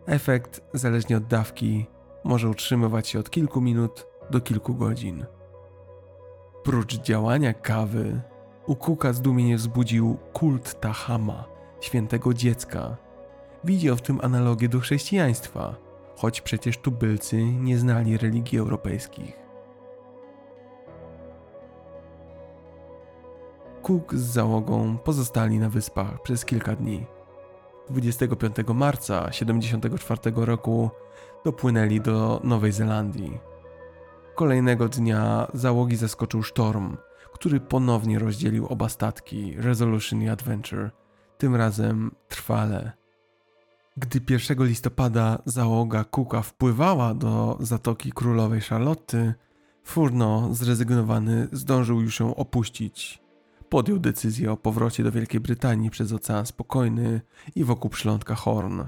Efekt, 0.05 0.61
zależnie 0.73 1.17
od 1.17 1.27
dawki, 1.27 1.85
może 2.23 2.49
utrzymywać 2.49 3.07
się 3.07 3.19
od 3.19 3.29
kilku 3.29 3.61
minut 3.61 4.07
do 4.31 4.41
kilku 4.41 4.75
godzin. 4.75 5.25
Prócz 6.63 6.95
działania 6.95 7.53
kawy, 7.53 8.21
u 8.67 8.75
Kuka 8.75 9.13
zdumienie 9.13 9.57
wzbudził 9.57 10.17
kult 10.33 10.79
Tahama, 10.79 11.45
świętego 11.81 12.33
dziecka. 12.33 12.97
Widział 13.63 13.95
w 13.95 14.01
tym 14.01 14.19
analogię 14.23 14.69
do 14.69 14.79
chrześcijaństwa, 14.79 15.75
choć 16.15 16.41
przecież 16.41 16.77
tubylcy 16.77 17.43
nie 17.45 17.77
znali 17.77 18.17
religii 18.17 18.59
europejskich. 18.59 19.45
Cook 23.81 24.15
z 24.15 24.21
załogą 24.21 24.97
pozostali 24.97 25.59
na 25.59 25.69
wyspach 25.69 26.21
przez 26.21 26.45
kilka 26.45 26.75
dni. 26.75 27.05
25 27.89 28.55
marca 28.73 29.25
1974 29.25 30.19
roku 30.35 30.89
dopłynęli 31.45 32.01
do 32.01 32.41
Nowej 32.43 32.71
Zelandii. 32.71 33.39
Kolejnego 34.35 34.89
dnia 34.89 35.47
załogi 35.53 35.95
zaskoczył 35.95 36.43
sztorm, 36.43 36.97
który 37.33 37.59
ponownie 37.59 38.19
rozdzielił 38.19 38.67
oba 38.67 38.89
statki 38.89 39.55
Resolution 39.57 40.21
i 40.21 40.29
Adventure, 40.29 40.91
tym 41.37 41.55
razem 41.55 42.15
trwale. 42.27 43.04
Gdy 43.97 44.21
1 44.29 44.63
listopada 44.65 45.41
załoga 45.45 46.03
Cooka 46.03 46.41
wpływała 46.41 47.13
do 47.13 47.57
Zatoki 47.59 48.11
Królowej 48.11 48.61
Charlotte, 48.61 49.33
Furno, 49.83 50.53
zrezygnowany, 50.53 51.47
zdążył 51.51 52.01
już 52.01 52.19
ją 52.19 52.35
opuścić. 52.35 53.21
Podjął 53.69 53.99
decyzję 53.99 54.51
o 54.51 54.57
powrocie 54.57 55.03
do 55.03 55.11
Wielkiej 55.11 55.39
Brytanii 55.39 55.89
przez 55.89 56.11
Ocean 56.11 56.45
Spokojny 56.45 57.21
i 57.55 57.63
wokół 57.63 57.89
przylądka 57.89 58.35
Horn. 58.35 58.83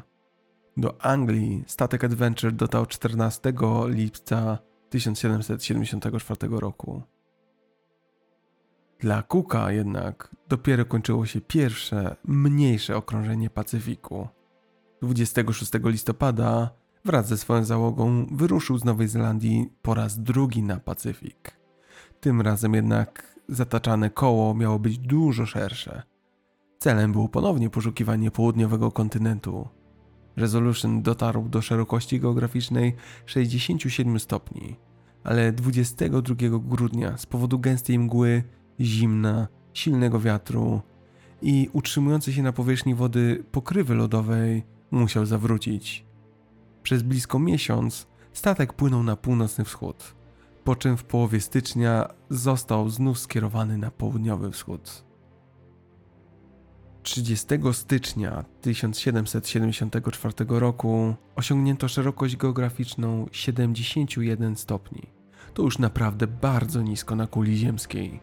Do 0.77 1.01
Anglii 1.05 1.63
statek 1.67 2.03
Adventure 2.03 2.53
dotarł 2.53 2.85
14 2.85 3.53
lipca 3.87 4.57
1774 4.89 6.47
roku. 6.51 7.01
Dla 8.99 9.23
Cooka 9.23 9.71
jednak 9.71 10.35
dopiero 10.47 10.85
kończyło 10.85 11.25
się 11.25 11.41
pierwsze, 11.41 12.15
mniejsze 12.25 12.97
okrążenie 12.97 13.49
Pacyfiku. 13.49 14.27
26 15.01 15.71
listopada 15.83 16.69
wraz 17.05 17.27
ze 17.27 17.37
swoją 17.37 17.63
załogą 17.63 18.25
wyruszył 18.31 18.77
z 18.77 18.85
Nowej 18.85 19.07
Zelandii 19.07 19.69
po 19.81 19.93
raz 19.93 20.19
drugi 20.19 20.63
na 20.63 20.77
Pacyfik. 20.77 21.57
Tym 22.19 22.41
razem 22.41 22.73
jednak 22.73 23.39
zataczane 23.49 24.09
koło 24.09 24.53
miało 24.53 24.79
być 24.79 24.97
dużo 24.97 25.45
szersze. 25.45 26.03
Celem 26.79 27.11
było 27.11 27.29
ponownie 27.29 27.69
poszukiwanie 27.69 28.31
południowego 28.31 28.91
kontynentu. 28.91 29.67
Resolution 30.35 31.01
dotarł 31.01 31.49
do 31.49 31.61
szerokości 31.61 32.19
geograficznej 32.19 32.95
67 33.25 34.19
stopni, 34.19 34.75
ale 35.23 35.51
22 35.51 36.35
grudnia 36.59 37.17
z 37.17 37.25
powodu 37.25 37.59
gęstej 37.59 37.99
mgły, 37.99 38.43
zimna, 38.79 39.47
silnego 39.73 40.19
wiatru 40.19 40.81
i 41.41 41.69
utrzymującej 41.73 42.33
się 42.33 42.43
na 42.43 42.53
powierzchni 42.53 42.95
wody 42.95 43.43
pokrywy 43.51 43.95
lodowej 43.95 44.76
musiał 44.91 45.25
zawrócić. 45.25 46.05
Przez 46.83 47.03
blisko 47.03 47.39
miesiąc 47.39 48.07
statek 48.33 48.73
płynął 48.73 49.03
na 49.03 49.15
północny 49.15 49.63
wschód, 49.63 50.15
po 50.63 50.75
czym 50.75 50.97
w 50.97 51.03
połowie 51.03 51.41
stycznia 51.41 52.07
został 52.29 52.89
znów 52.89 53.19
skierowany 53.19 53.77
na 53.77 53.91
południowy 53.91 54.51
wschód. 54.51 55.07
30 57.03 57.47
stycznia 57.71 58.45
1774 58.61 60.33
roku 60.47 61.15
osiągnięto 61.35 61.87
szerokość 61.87 62.35
geograficzną 62.35 63.25
71 63.31 64.55
stopni. 64.55 65.07
To 65.53 65.63
już 65.63 65.79
naprawdę 65.79 66.27
bardzo 66.27 66.81
nisko 66.81 67.15
na 67.15 67.27
kuli 67.27 67.57
ziemskiej. 67.57 68.19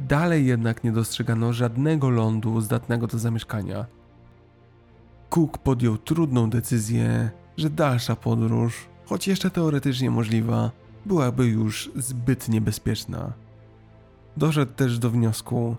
Dalej 0.00 0.46
jednak 0.46 0.84
nie 0.84 0.92
dostrzegano 0.92 1.52
żadnego 1.52 2.10
lądu 2.10 2.60
zdatnego 2.60 3.06
do 3.06 3.18
zamieszkania. 3.18 3.86
Cook 5.30 5.58
podjął 5.58 5.98
trudną 5.98 6.50
decyzję, 6.50 7.30
że 7.56 7.70
dalsza 7.70 8.16
podróż, 8.16 8.86
choć 9.06 9.28
jeszcze 9.28 9.50
teoretycznie 9.50 10.10
możliwa, 10.10 10.70
byłaby 11.06 11.46
już 11.46 11.90
zbyt 11.96 12.48
niebezpieczna. 12.48 13.32
Doszedł 14.36 14.72
też 14.72 14.98
do 14.98 15.10
wniosku, 15.10 15.76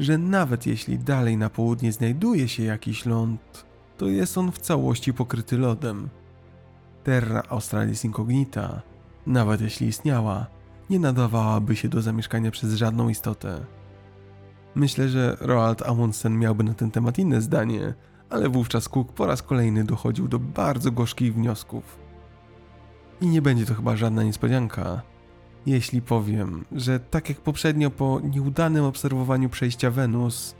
że 0.00 0.18
nawet 0.18 0.66
jeśli 0.66 0.98
dalej 0.98 1.36
na 1.36 1.50
południe 1.50 1.92
znajduje 1.92 2.48
się 2.48 2.62
jakiś 2.62 3.06
ląd, 3.06 3.66
to 3.98 4.06
jest 4.06 4.38
on 4.38 4.52
w 4.52 4.58
całości 4.58 5.14
pokryty 5.14 5.58
lodem. 5.58 6.08
Terra 7.04 7.42
Australis 7.48 8.04
Incognita, 8.04 8.82
nawet 9.26 9.60
jeśli 9.60 9.86
istniała, 9.86 10.46
nie 10.90 10.98
nadawałaby 10.98 11.76
się 11.76 11.88
do 11.88 12.02
zamieszkania 12.02 12.50
przez 12.50 12.74
żadną 12.74 13.08
istotę. 13.08 13.66
Myślę, 14.74 15.08
że 15.08 15.36
Roald 15.40 15.82
Amundsen 15.82 16.38
miałby 16.38 16.64
na 16.64 16.74
ten 16.74 16.90
temat 16.90 17.18
inne 17.18 17.40
zdanie, 17.40 17.94
ale 18.30 18.48
wówczas 18.48 18.88
Cook 18.88 19.12
po 19.12 19.26
raz 19.26 19.42
kolejny 19.42 19.84
dochodził 19.84 20.28
do 20.28 20.38
bardzo 20.38 20.92
gorzkich 20.92 21.34
wniosków. 21.34 21.98
I 23.20 23.26
nie 23.26 23.42
będzie 23.42 23.66
to 23.66 23.74
chyba 23.74 23.96
żadna 23.96 24.22
niespodzianka, 24.22 25.02
jeśli 25.66 26.02
powiem, 26.02 26.64
że 26.72 27.00
tak 27.00 27.28
jak 27.28 27.40
poprzednio 27.40 27.90
po 27.90 28.20
nieudanym 28.20 28.84
obserwowaniu 28.84 29.48
przejścia 29.48 29.90
Wenus 29.90 30.54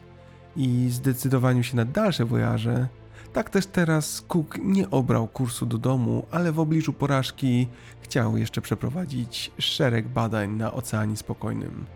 i 0.56 0.88
zdecydowaniu 0.90 1.62
się 1.62 1.76
na 1.76 1.84
dalsze 1.84 2.24
wojaże, 2.24 2.88
tak 3.32 3.50
też 3.50 3.66
teraz 3.66 4.24
Cook 4.28 4.58
nie 4.58 4.90
obrał 4.90 5.28
kursu 5.28 5.66
do 5.66 5.78
domu, 5.78 6.26
ale 6.30 6.52
w 6.52 6.60
obliczu 6.60 6.92
porażki 6.92 7.68
chciał 8.00 8.36
jeszcze 8.36 8.60
przeprowadzić 8.60 9.52
szereg 9.58 10.08
badań 10.08 10.50
na 10.50 10.72
Oceanie 10.72 11.16
Spokojnym. 11.16 11.86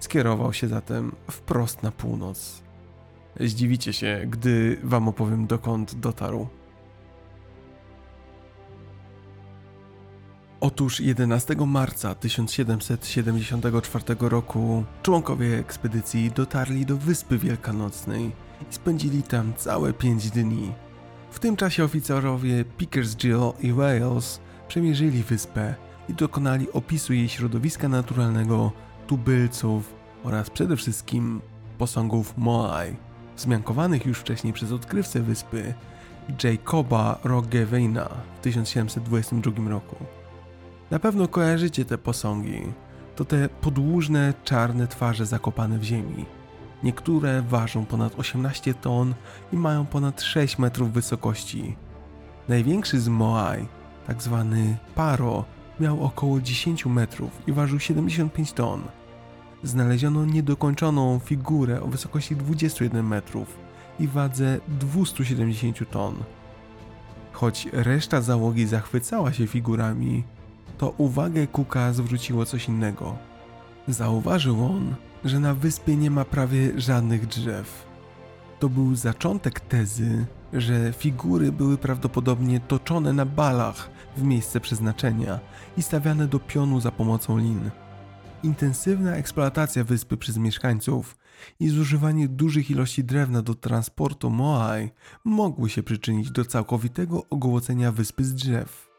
Skierował 0.00 0.52
się 0.52 0.68
zatem 0.68 1.12
wprost 1.30 1.82
na 1.82 1.92
północ. 1.92 2.61
Zdziwicie 3.40 3.92
się, 3.92 4.26
gdy 4.30 4.80
wam 4.82 5.08
opowiem 5.08 5.46
dokąd 5.46 5.94
dotarł. 5.94 6.48
Otóż 10.60 11.00
11 11.00 11.56
marca 11.66 12.14
1774 12.14 14.04
roku 14.20 14.84
członkowie 15.02 15.58
ekspedycji 15.58 16.30
dotarli 16.30 16.86
do 16.86 16.96
Wyspy 16.96 17.38
Wielkanocnej 17.38 18.24
i 18.70 18.74
spędzili 18.74 19.22
tam 19.22 19.52
całe 19.56 19.92
5 19.92 20.30
dni. 20.30 20.72
W 21.30 21.38
tym 21.38 21.56
czasie 21.56 21.84
oficerowie 21.84 22.64
Pickersgill 22.64 23.52
i 23.60 23.72
Wales 23.72 24.40
przemierzyli 24.68 25.22
wyspę 25.22 25.74
i 26.08 26.14
dokonali 26.14 26.72
opisu 26.72 27.12
jej 27.12 27.28
środowiska 27.28 27.88
naturalnego, 27.88 28.72
tubylców 29.06 29.94
oraz 30.24 30.50
przede 30.50 30.76
wszystkim 30.76 31.40
posągów 31.78 32.34
Moai, 32.36 32.96
wzmiankowanych 33.36 34.06
już 34.06 34.18
wcześniej 34.18 34.52
przez 34.52 34.72
odkrywcę 34.72 35.20
wyspy 35.20 35.74
Jacoba 36.44 37.18
Roggevena 37.24 38.08
w 38.38 38.40
1722 38.42 39.70
roku. 39.70 39.96
Na 40.90 40.98
pewno 40.98 41.28
kojarzycie 41.28 41.84
te 41.84 41.98
posągi. 41.98 42.62
To 43.16 43.24
te 43.24 43.48
podłużne, 43.48 44.34
czarne 44.44 44.86
twarze 44.88 45.26
zakopane 45.26 45.78
w 45.78 45.82
ziemi. 45.82 46.24
Niektóre 46.82 47.42
ważą 47.42 47.86
ponad 47.86 48.18
18 48.18 48.74
ton 48.74 49.14
i 49.52 49.56
mają 49.56 49.86
ponad 49.86 50.22
6 50.22 50.58
metrów 50.58 50.92
wysokości. 50.92 51.76
Największy 52.48 53.00
z 53.00 53.08
Moai, 53.08 53.66
tak 54.06 54.22
zwany 54.22 54.76
Paro, 54.94 55.44
miał 55.80 56.04
około 56.04 56.40
10 56.40 56.86
metrów 56.86 57.30
i 57.46 57.52
ważył 57.52 57.80
75 57.80 58.52
ton. 58.52 58.82
Znaleziono 59.62 60.24
niedokończoną 60.24 61.18
figurę 61.24 61.82
o 61.82 61.86
wysokości 61.86 62.36
21 62.36 63.06
metrów 63.06 63.58
i 64.00 64.08
wadze 64.08 64.60
270 64.68 65.90
ton. 65.90 66.14
Choć 67.32 67.68
reszta 67.72 68.20
załogi 68.20 68.66
zachwycała 68.66 69.32
się 69.32 69.46
figurami, 69.46 70.24
to 70.78 70.94
uwagę 70.98 71.46
Kuka 71.46 71.92
zwróciło 71.92 72.44
coś 72.44 72.68
innego. 72.68 73.16
Zauważył 73.88 74.64
on, 74.64 74.94
że 75.24 75.40
na 75.40 75.54
wyspie 75.54 75.96
nie 75.96 76.10
ma 76.10 76.24
prawie 76.24 76.80
żadnych 76.80 77.26
drzew. 77.26 77.86
To 78.58 78.68
był 78.68 78.94
zaczątek 78.94 79.60
tezy, 79.60 80.26
że 80.52 80.92
figury 80.92 81.52
były 81.52 81.78
prawdopodobnie 81.78 82.60
toczone 82.60 83.12
na 83.12 83.26
balach 83.26 83.90
w 84.16 84.22
miejsce 84.22 84.60
przeznaczenia 84.60 85.40
i 85.76 85.82
stawiane 85.82 86.28
do 86.28 86.38
pionu 86.38 86.80
za 86.80 86.90
pomocą 86.90 87.38
lin. 87.38 87.70
Intensywna 88.42 89.16
eksploatacja 89.16 89.84
wyspy 89.84 90.16
przez 90.16 90.36
mieszkańców 90.36 91.16
i 91.60 91.68
zużywanie 91.68 92.28
dużych 92.28 92.70
ilości 92.70 93.04
drewna 93.04 93.42
do 93.42 93.54
transportu 93.54 94.30
Moai 94.30 94.90
mogły 95.24 95.70
się 95.70 95.82
przyczynić 95.82 96.30
do 96.30 96.44
całkowitego 96.44 97.28
ogołocenia 97.30 97.92
wyspy 97.92 98.24
z 98.24 98.34
drzew. 98.34 98.90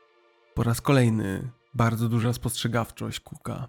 Po 0.54 0.64
raz 0.64 0.82
kolejny 0.82 1.50
bardzo 1.74 2.10
duża 2.10 2.34
spostrzegawczość 2.34 3.20
Kuka. 3.20 3.68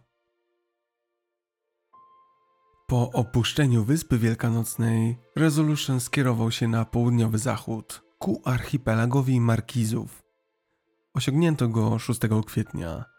Po 2.87 3.11
opuszczeniu 3.13 3.85
Wyspy 3.85 4.19
Wielkanocnej, 4.19 5.17
Resolution 5.37 6.01
skierował 6.01 6.51
się 6.51 6.69
na 6.69 6.85
południowy 6.85 7.39
zachód, 7.39 8.03
ku 8.19 8.43
archipelagowi 8.45 9.41
Markizów. 9.41 10.23
Osiągnięto 11.15 11.69
go 11.69 11.99
6 11.99 12.21
kwietnia. 12.47 13.14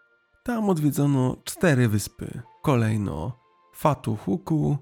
Tam 0.47 0.69
odwiedzono 0.69 1.37
cztery 1.43 1.87
wyspy, 1.87 2.41
kolejno 2.61 3.39
Fatu 3.73 4.15
Huku, 4.15 4.77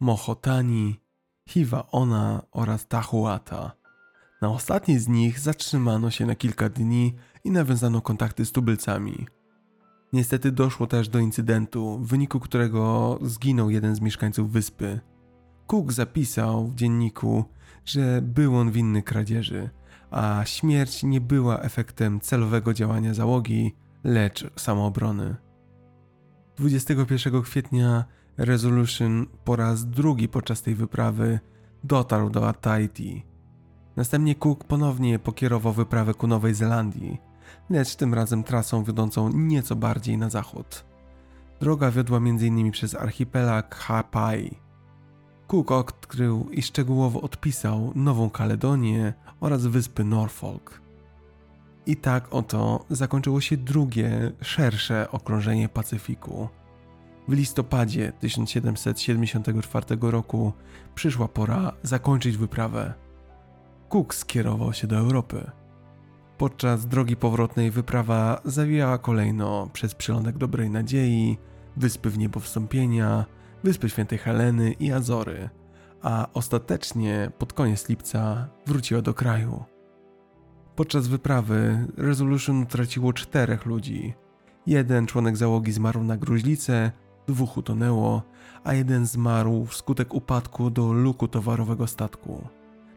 Mohotani, 0.00 1.00
Hiva-Ona 1.48 2.42
oraz 2.52 2.88
Tahuata. 2.88 3.72
Na 4.42 4.48
ostatniej 4.48 4.98
z 4.98 5.08
nich 5.08 5.40
zatrzymano 5.40 6.10
się 6.10 6.26
na 6.26 6.34
kilka 6.34 6.68
dni 6.68 7.14
i 7.44 7.50
nawiązano 7.50 8.00
kontakty 8.00 8.44
z 8.44 8.52
tubylcami. 8.52 9.26
Niestety 10.12 10.52
doszło 10.52 10.86
też 10.86 11.08
do 11.08 11.18
incydentu, 11.18 11.98
w 11.98 12.06
wyniku 12.06 12.40
którego 12.40 13.18
zginął 13.22 13.70
jeden 13.70 13.94
z 13.94 14.00
mieszkańców 14.00 14.52
wyspy. 14.52 15.00
Cook 15.66 15.92
zapisał 15.92 16.66
w 16.66 16.74
dzienniku, 16.74 17.44
że 17.84 18.22
był 18.22 18.56
on 18.56 18.70
winny 18.70 19.02
kradzieży, 19.02 19.70
a 20.10 20.42
śmierć 20.44 21.02
nie 21.02 21.20
była 21.20 21.60
efektem 21.60 22.20
celowego 22.20 22.74
działania 22.74 23.14
załogi, 23.14 23.74
lecz 24.04 24.50
samoobrony. 24.56 25.36
21 26.56 27.42
kwietnia 27.42 28.04
Resolution 28.36 29.26
po 29.44 29.56
raz 29.56 29.86
drugi 29.86 30.28
podczas 30.28 30.62
tej 30.62 30.74
wyprawy 30.74 31.40
dotarł 31.84 32.30
do 32.30 32.52
Tahiti. 32.52 33.26
Następnie 33.96 34.34
Cook 34.34 34.64
ponownie 34.64 35.18
pokierował 35.18 35.72
wyprawę 35.72 36.14
ku 36.14 36.26
Nowej 36.26 36.54
Zelandii, 36.54 37.18
lecz 37.70 37.96
tym 37.96 38.14
razem 38.14 38.44
trasą 38.44 38.84
wiodącą 38.84 39.30
nieco 39.34 39.76
bardziej 39.76 40.18
na 40.18 40.30
zachód. 40.30 40.84
Droga 41.60 41.90
wiodła 41.90 42.18
m.in. 42.18 42.70
przez 42.70 42.94
archipelag 42.94 43.74
Hapai. 43.74 44.58
Cook 45.46 45.70
odkrył 45.70 46.48
i 46.50 46.62
szczegółowo 46.62 47.20
odpisał 47.20 47.92
Nową 47.94 48.30
Kaledonię 48.30 49.14
oraz 49.40 49.66
wyspy 49.66 50.04
Norfolk. 50.04 50.80
I 51.86 51.96
tak 51.96 52.34
oto 52.34 52.84
zakończyło 52.90 53.40
się 53.40 53.56
drugie, 53.56 54.32
szersze 54.40 55.10
okrążenie 55.10 55.68
Pacyfiku. 55.68 56.48
W 57.28 57.32
listopadzie 57.32 58.12
1774 58.20 59.86
roku 60.00 60.52
przyszła 60.94 61.28
pora 61.28 61.72
zakończyć 61.82 62.36
wyprawę. 62.36 62.94
Cook 63.88 64.14
skierował 64.14 64.72
się 64.72 64.86
do 64.86 64.96
Europy. 64.96 65.50
Podczas 66.38 66.86
drogi 66.86 67.16
powrotnej 67.16 67.70
wyprawa 67.70 68.40
zawijała 68.44 68.98
kolejno 68.98 69.70
przez 69.72 69.94
przylądek 69.94 70.38
Dobrej 70.38 70.70
Nadziei, 70.70 71.38
Wyspy 71.76 72.10
w 72.10 72.18
Niebo 72.18 72.40
Wstąpienia, 72.40 73.24
Wyspy 73.64 73.90
Świętej 73.90 74.18
Heleny 74.18 74.72
i 74.72 74.92
Azory, 74.92 75.50
a 76.02 76.26
ostatecznie 76.34 77.30
pod 77.38 77.52
koniec 77.52 77.88
lipca 77.88 78.48
wróciła 78.66 79.02
do 79.02 79.14
kraju. 79.14 79.64
Podczas 80.80 81.08
wyprawy 81.08 81.86
Resolution 81.96 82.62
utraciło 82.62 83.12
czterech 83.12 83.66
ludzi. 83.66 84.14
Jeden 84.66 85.06
członek 85.06 85.36
załogi 85.36 85.72
zmarł 85.72 86.04
na 86.04 86.16
gruźlicę, 86.16 86.92
dwóch 87.26 87.56
utonęło, 87.56 88.22
a 88.64 88.74
jeden 88.74 89.06
zmarł 89.06 89.66
wskutek 89.66 90.14
upadku 90.14 90.70
do 90.70 90.92
luku 90.92 91.28
towarowego 91.28 91.86
statku. 91.86 92.48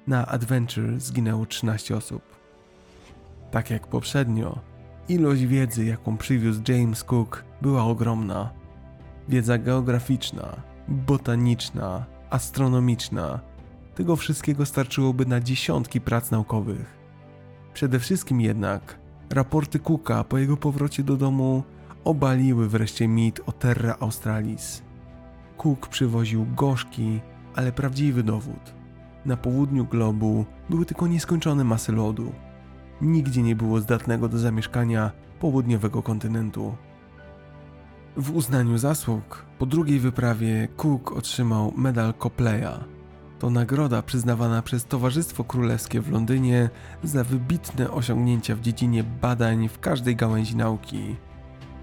Na 0.08 0.26
Adventure 0.28 1.00
zginęło 1.00 1.46
13 1.46 1.98
osób. 1.98 2.22
Tak 3.52 3.70
jak 3.70 3.88
poprzednio, 3.88 4.60
ilość 5.10 5.46
wiedzy, 5.46 5.86
jaką 5.86 6.18
przywiózł 6.18 6.62
James 6.68 7.04
Cook, 7.04 7.44
była 7.62 7.84
ogromna. 7.84 8.50
Wiedza 9.30 9.58
geograficzna, 9.58 10.62
botaniczna, 10.88 12.06
astronomiczna. 12.30 13.40
Tego 13.96 14.16
wszystkiego 14.16 14.66
starczyłoby 14.66 15.26
na 15.26 15.40
dziesiątki 15.40 16.02
prac 16.02 16.32
naukowych. 16.32 17.03
Przede 17.74 18.00
wszystkim 18.00 18.42
jednak 18.42 18.98
raporty 19.30 19.80
Cooka 19.80 20.24
po 20.24 20.38
jego 20.38 20.58
powrocie 20.58 21.04
do 21.04 21.18
domu 21.18 21.64
obaliły 22.04 22.70
wreszcie 22.70 23.08
mit 23.08 23.42
o 23.46 23.52
Terra 23.52 23.98
Australis. 24.00 24.84
Cook 25.58 25.88
przywoził 25.88 26.46
gorzki, 26.56 27.20
ale 27.56 27.72
prawdziwy 27.72 28.24
dowód. 28.24 28.74
Na 29.26 29.38
południu 29.38 29.86
globu 29.86 30.46
były 30.70 30.86
tylko 30.86 31.08
nieskończone 31.08 31.64
masy 31.64 31.92
lodu. 31.92 32.32
Nigdzie 33.02 33.44
nie 33.44 33.56
było 33.56 33.80
zdatnego 33.80 34.30
do 34.30 34.38
zamieszkania 34.38 35.12
południowego 35.40 36.04
kontynentu. 36.04 36.76
W 38.18 38.36
uznaniu 38.36 38.78
zasług 38.78 39.46
po 39.60 39.66
drugiej 39.66 40.00
wyprawie 40.00 40.68
Cook 40.78 41.12
otrzymał 41.12 41.74
medal 41.78 42.14
Copleya. 42.14 42.93
To 43.44 43.50
nagroda 43.50 44.02
przyznawana 44.02 44.62
przez 44.62 44.86
Towarzystwo 44.86 45.44
Królewskie 45.44 46.02
w 46.02 46.12
Londynie 46.12 46.70
za 47.04 47.24
wybitne 47.24 47.92
osiągnięcia 47.92 48.56
w 48.56 48.62
dziedzinie 48.62 49.04
badań 49.04 49.70
w 49.70 49.80
każdej 49.80 50.16
gałęzi 50.16 50.56
nauki. 50.56 51.16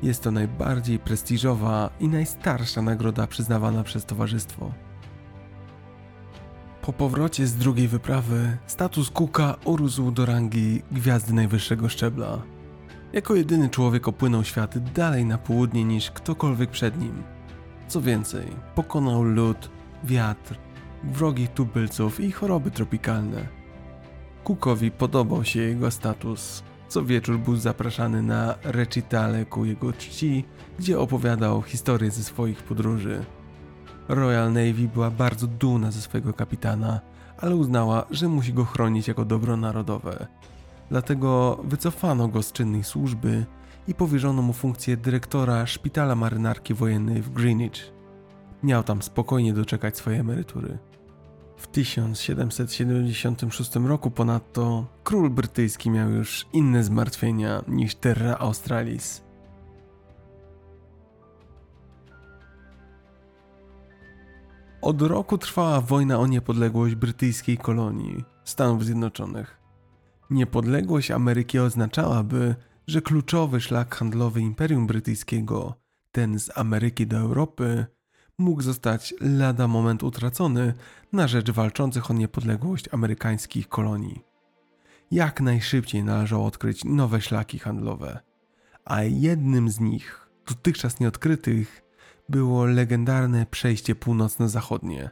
Jest 0.03 0.23
to 0.23 0.31
najbardziej 0.31 0.99
prestiżowa 0.99 1.91
i 2.01 2.09
najstarsza 2.09 2.83
nagroda 2.83 3.27
przyznawana 3.27 3.83
przez 3.83 4.05
towarzystwo. 4.05 4.73
Po 6.83 6.93
powrocie 6.93 7.47
z 7.47 7.57
drugiej 7.57 7.89
wyprawy, 7.89 8.59
status 8.67 9.11
Cooka 9.11 9.57
urósł 9.65 10.11
do 10.11 10.27
rangi 10.27 10.83
gwiazdy 10.93 11.33
najwyższego 11.33 11.89
szczebla. 11.89 12.43
Jako 13.13 13.35
jedyny 13.35 13.69
człowiek 13.69 14.09
opłynął 14.09 14.45
świat 14.45 14.93
dalej 14.93 15.25
na 15.25 15.39
południe 15.39 15.85
niż 15.85 16.11
ktokolwiek 16.11 16.71
przed 16.71 17.01
nim. 17.01 17.23
Co 17.89 18.01
więcej, 18.01 18.47
pokonał 18.75 19.23
lód, 19.23 19.71
wiatr, 20.05 20.70
wrogich 21.05 21.51
tubylców 21.51 22.21
i 22.21 22.33
choroby 22.33 22.71
tropikalne. 22.71 23.49
Cookowi 24.45 24.91
podobał 24.91 25.45
się 25.45 25.61
jego 25.61 25.91
status. 25.91 26.63
Co 26.89 27.05
wieczór 27.05 27.39
był 27.39 27.57
zapraszany 27.57 28.23
na 28.23 28.55
recitale 28.63 29.47
ku 29.47 29.65
jego 29.65 29.93
czci, 29.93 30.45
gdzie 30.79 30.99
opowiadał 30.99 31.63
historię 31.63 32.11
ze 32.11 32.25
swoich 32.25 32.63
podróży. 32.63 33.25
Royal 34.09 34.53
Navy 34.53 34.89
była 34.95 35.11
bardzo 35.11 35.47
dumna 35.47 35.91
ze 35.91 36.01
swojego 36.01 36.33
kapitana, 36.33 37.01
ale 37.39 37.57
uznała, 37.57 38.07
że 38.11 38.29
musi 38.29 38.53
go 38.53 38.65
chronić 38.65 39.09
jako 39.09 39.25
dobro 39.25 39.57
narodowe. 39.57 40.27
Dlatego 40.91 41.61
wycofano 41.65 42.29
go 42.29 42.43
z 42.43 42.53
czynnej 42.53 42.85
służby 42.85 43.47
i 43.89 43.95
powierzono 43.95 44.43
mu 44.43 44.53
funkcję 44.53 44.97
dyrektora 44.97 45.67
szpitala 45.67 46.15
marynarki 46.15 46.75
wojennej 46.75 47.23
w 47.23 47.31
Greenwich. 47.31 47.93
Miał 48.63 48.83
tam 48.83 49.03
spokojnie 49.03 49.53
doczekać 49.53 49.97
swojej 49.97 50.21
emerytury. 50.21 50.79
W 51.61 51.67
1776 51.67 53.77
roku 53.77 54.11
ponadto 54.11 54.87
król 55.05 55.31
brytyjski 55.31 55.91
miał 55.91 56.11
już 56.11 56.47
inne 56.53 56.85
zmartwienia 56.85 57.63
niż 57.69 57.95
Terra 57.95 58.37
Australis. 58.39 59.25
Od 64.83 65.03
roku 65.03 65.39
trwała 65.39 65.81
wojna 65.81 66.19
o 66.19 66.27
niepodległość 66.27 66.95
brytyjskiej 66.95 67.59
kolonii 67.59 68.25
Stanów 68.45 68.85
Zjednoczonych. 68.85 69.61
Niepodległość 70.31 71.11
Ameryki 71.11 71.59
oznaczałaby, 71.59 72.55
że 72.87 73.03
kluczowy 73.03 73.61
szlak 73.61 73.97
handlowy 73.97 74.41
Imperium 74.41 74.87
Brytyjskiego, 74.87 75.75
ten 76.13 76.39
z 76.39 76.59
Ameryki 76.59 77.07
do 77.07 77.17
Europy, 77.17 77.87
mógł 78.41 78.63
zostać 78.63 79.15
lada 79.21 79.69
moment 79.69 80.03
utracony 80.03 80.75
na 81.13 81.29
rzecz 81.29 81.51
walczących 81.51 82.11
o 82.11 82.15
niepodległość 82.15 82.89
amerykańskich 82.93 83.69
kolonii. 83.69 84.25
Jak 85.11 85.41
najszybciej 85.41 86.05
należało 86.05 86.47
odkryć 86.47 86.85
nowe 86.85 87.21
szlaki 87.21 87.59
handlowe, 87.59 88.21
a 88.85 89.03
jednym 89.03 89.71
z 89.71 89.81
nich, 89.81 90.29
dotychczas 90.49 91.01
nieodkrytych, 91.01 91.83
było 92.29 92.65
legendarne 92.65 93.47
przejście 93.47 93.95
północno-zachodnie. 93.95 95.11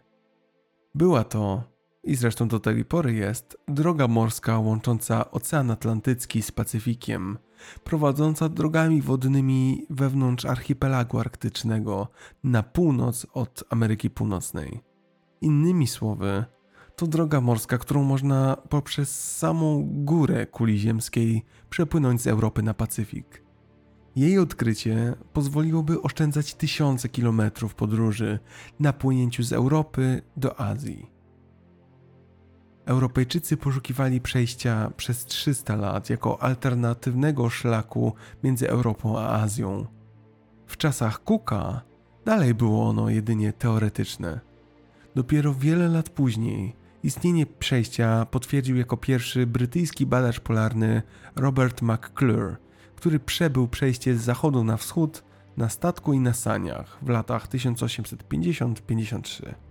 Była 0.95 1.25
to, 1.25 1.63
i 2.05 2.15
zresztą 2.15 2.49
do 2.49 2.61
tej 2.61 2.85
pory 2.85 3.13
jest, 3.13 3.57
droga 3.69 4.09
morska 4.09 4.59
łącząca 4.59 5.31
Ocean 5.31 5.71
Atlantycki 5.71 6.43
z 6.43 6.53
Pacyfikiem, 6.53 7.39
prowadząca 7.85 8.49
drogami 8.49 9.03
wodnymi 9.03 9.87
wewnątrz 9.91 10.45
archipelagu 10.45 11.19
arktycznego 11.19 12.09
na 12.45 12.63
północ 12.63 13.27
od 13.33 13.65
Ameryki 13.71 14.11
Północnej. 14.11 14.81
Innymi 15.41 15.87
słowy, 15.87 16.45
to 16.97 17.07
droga 17.07 17.41
morska, 17.41 17.79
którą 17.79 18.03
można 18.03 18.57
poprzez 18.69 19.37
samą 19.37 19.89
górę 19.89 20.47
kuli 20.47 20.79
ziemskiej 20.79 21.45
przepłynąć 21.71 22.23
z 22.23 22.27
Europy 22.27 22.63
na 22.63 22.75
Pacyfik. 22.75 23.43
Jej 24.17 24.39
odkrycie 24.39 25.15
pozwoliłoby 25.33 26.03
oszczędzać 26.03 26.55
tysiące 26.55 27.09
kilometrów 27.09 27.75
podróży 27.75 28.39
na 28.81 28.93
płynięciu 28.93 29.43
z 29.43 29.53
Europy 29.53 30.23
do 30.37 30.61
Azji. 30.61 31.18
Europejczycy 32.89 33.57
poszukiwali 33.57 34.21
przejścia 34.21 34.91
przez 34.97 35.25
300 35.25 35.77
lat 35.77 36.11
jako 36.11 36.43
alternatywnego 36.43 37.51
szlaku 37.51 38.13
między 38.45 38.71
Europą 38.71 39.19
a 39.19 39.29
Azją. 39.29 39.87
W 40.67 40.77
czasach 40.77 41.25
Cooka 41.25 41.81
dalej 42.25 42.55
było 42.55 42.89
ono 42.89 43.11
jedynie 43.11 43.53
teoretyczne. 43.53 44.41
Dopiero 45.15 45.55
wiele 45.55 45.89
lat 45.89 46.11
później 46.11 46.77
istnienie 47.03 47.47
przejścia 47.47 48.27
potwierdził 48.27 48.77
jako 48.77 48.97
pierwszy 48.97 49.47
brytyjski 49.47 50.07
badacz 50.07 50.41
polarny 50.41 51.03
Robert 51.37 51.83
McClure, 51.83 52.57
który 52.97 53.21
przebył 53.21 53.69
przejście 53.69 54.17
z 54.17 54.23
zachodu 54.23 54.65
na 54.65 54.77
wschód 54.77 55.25
na 55.57 55.69
statku 55.69 56.13
i 56.13 56.21
na 56.21 56.33
saniach 56.33 56.99
w 57.03 57.09
latach 57.09 57.49
1850-53. 57.49 59.68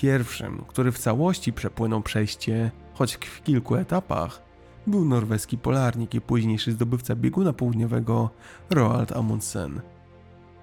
Pierwszym, 0.00 0.64
który 0.68 0.92
w 0.92 0.98
całości 0.98 1.52
przepłynął 1.52 2.02
przejście, 2.02 2.70
choć 2.94 3.14
w 3.16 3.42
kilku 3.42 3.76
etapach, 3.76 4.42
był 4.86 5.04
norweski 5.04 5.58
polarnik 5.58 6.14
i 6.14 6.20
późniejszy 6.20 6.72
zdobywca 6.72 7.14
bieguna 7.16 7.52
południowego 7.52 8.30
Roald 8.70 9.12
Amundsen. 9.12 9.80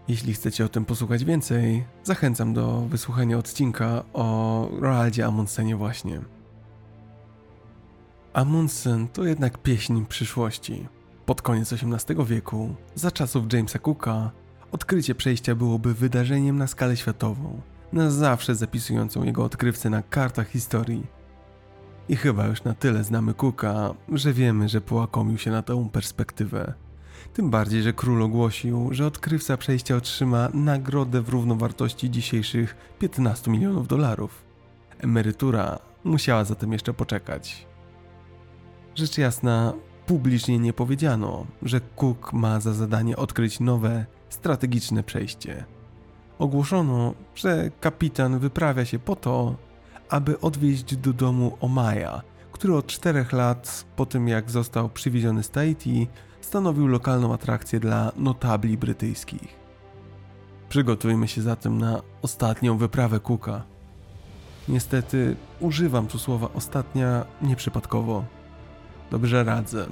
Jeśli 0.08 0.34
chcecie 0.34 0.66
o 0.66 0.70
tym 0.70 0.86
posłuchać 0.86 1.26
więcej, 1.26 1.86
zachęcam 2.04 2.54
do 2.54 2.82
wysłuchania 2.82 3.38
odcinka 3.38 4.04
o 4.14 4.70
Roaldzie 4.80 5.26
Amundsenie 5.26 5.76
właśnie. 5.76 6.22
Amundsen 8.34 9.08
to 9.08 9.24
jednak 9.24 9.58
pieśń 9.58 10.06
przyszłości. 10.06 10.88
Pod 11.26 11.42
koniec 11.42 11.74
XVIII 11.74 12.26
wieku, 12.26 12.76
za 12.96 13.12
czasów 13.12 13.54
Jamesa 13.54 13.80
Cooka, 13.80 14.32
odkrycie 14.72 15.16
przejścia 15.16 15.56
byłoby 15.56 15.94
wydarzeniem 15.94 16.58
na 16.58 16.68
skalę 16.68 16.98
światową, 16.98 17.62
na 17.94 18.12
zawsze 18.12 18.56
zapisującą 18.56 19.24
jego 19.24 19.44
odkrywcę 19.44 19.90
na 19.90 20.02
kartach 20.02 20.50
historii. 20.50 21.08
I 22.10 22.16
chyba 22.16 22.48
już 22.48 22.64
na 22.64 22.74
tyle 22.74 23.04
znamy 23.04 23.34
Cooka, 23.34 23.94
że 24.14 24.34
wiemy, 24.34 24.70
że 24.70 24.82
połakomił 24.82 25.38
się 25.38 25.52
na 25.52 25.62
tę 25.62 25.90
perspektywę. 25.92 26.74
Tym 27.34 27.50
bardziej, 27.50 27.84
że 27.84 27.94
król 27.94 28.24
ogłosił, 28.24 28.90
że 28.92 29.06
odkrywca 29.06 29.58
przejścia 29.58 29.96
otrzyma 29.96 30.50
nagrodę 30.54 31.22
w 31.22 31.30
równowartości 31.30 32.12
dzisiejszych 32.12 32.76
15 33.00 33.52
milionów 33.52 33.88
dolarów. 33.88 34.44
Emerytura 35.00 35.80
musiała 36.04 36.44
zatem 36.44 36.74
jeszcze 36.74 36.94
poczekać. 36.94 37.68
Rzecz 38.96 39.18
jasna, 39.18 39.74
publicznie 40.06 40.60
nie 40.60 40.74
powiedziano, 40.74 41.46
że 41.62 41.82
Cook 41.96 42.34
ma 42.34 42.60
za 42.60 42.74
zadanie 42.74 43.18
odkryć 43.18 43.60
nowe, 43.60 44.06
strategiczne 44.30 45.04
przejście. 45.04 45.77
Ogłoszono, 46.40 47.14
że 47.36 47.72
kapitan 47.80 48.40
wyprawia 48.40 48.86
się 48.86 49.00
po 49.00 49.16
to, 49.16 49.56
aby 50.10 50.40
odwieźć 50.40 50.96
do 50.96 51.14
domu 51.14 51.58
Omaja, 51.62 52.22
który 52.52 52.76
od 52.76 52.88
czterech 52.88 53.34
lat 53.34 53.86
po 53.96 54.06
tym 54.06 54.28
jak 54.28 54.52
został 54.52 54.90
przywieziony 54.90 55.44
z 55.44 55.50
Tahiti, 55.50 56.08
stanowił 56.42 56.88
lokalną 56.88 57.34
atrakcję 57.34 57.80
dla 57.80 58.12
notabli 58.16 58.78
brytyjskich. 58.78 59.56
Przygotujmy 60.70 61.28
się 61.28 61.42
zatem 61.42 61.78
na 61.78 62.02
ostatnią 62.22 62.78
wyprawę 62.78 63.20
Cooka. 63.20 63.64
Niestety 64.68 65.36
używam 65.60 66.08
tu 66.08 66.20
słowa 66.20 66.50
ostatnia 66.54 67.26
nieprzypadkowo. 67.42 68.26
Dobrze 69.12 69.44
radzę. 69.44 69.88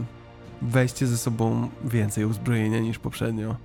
Weźcie 0.61 1.07
ze 1.07 1.17
sobą 1.17 1.69
więcej 1.84 2.26
uzbrojenia 2.26 2.80
niż 2.80 2.99
poprzednio. 2.99 3.55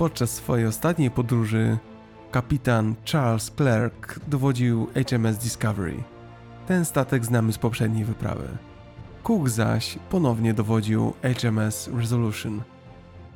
Podczas 0.00 0.30
swojej 0.30 0.66
ostatniej 0.66 1.10
podróży 1.10 1.78
kapitan 2.30 2.94
Charles 3.12 3.50
Clerk 3.50 4.20
dowodził 4.28 4.86
HMS 5.08 5.38
Discovery. 5.38 6.02
Ten 6.66 6.84
statek 6.84 7.24
znamy 7.24 7.52
z 7.52 7.58
poprzedniej 7.58 8.04
wyprawy. 8.04 8.48
Cook 9.22 9.48
zaś 9.48 9.98
ponownie 10.10 10.54
dowodził 10.54 11.12
HMS 11.22 11.90
Resolution. 11.96 12.62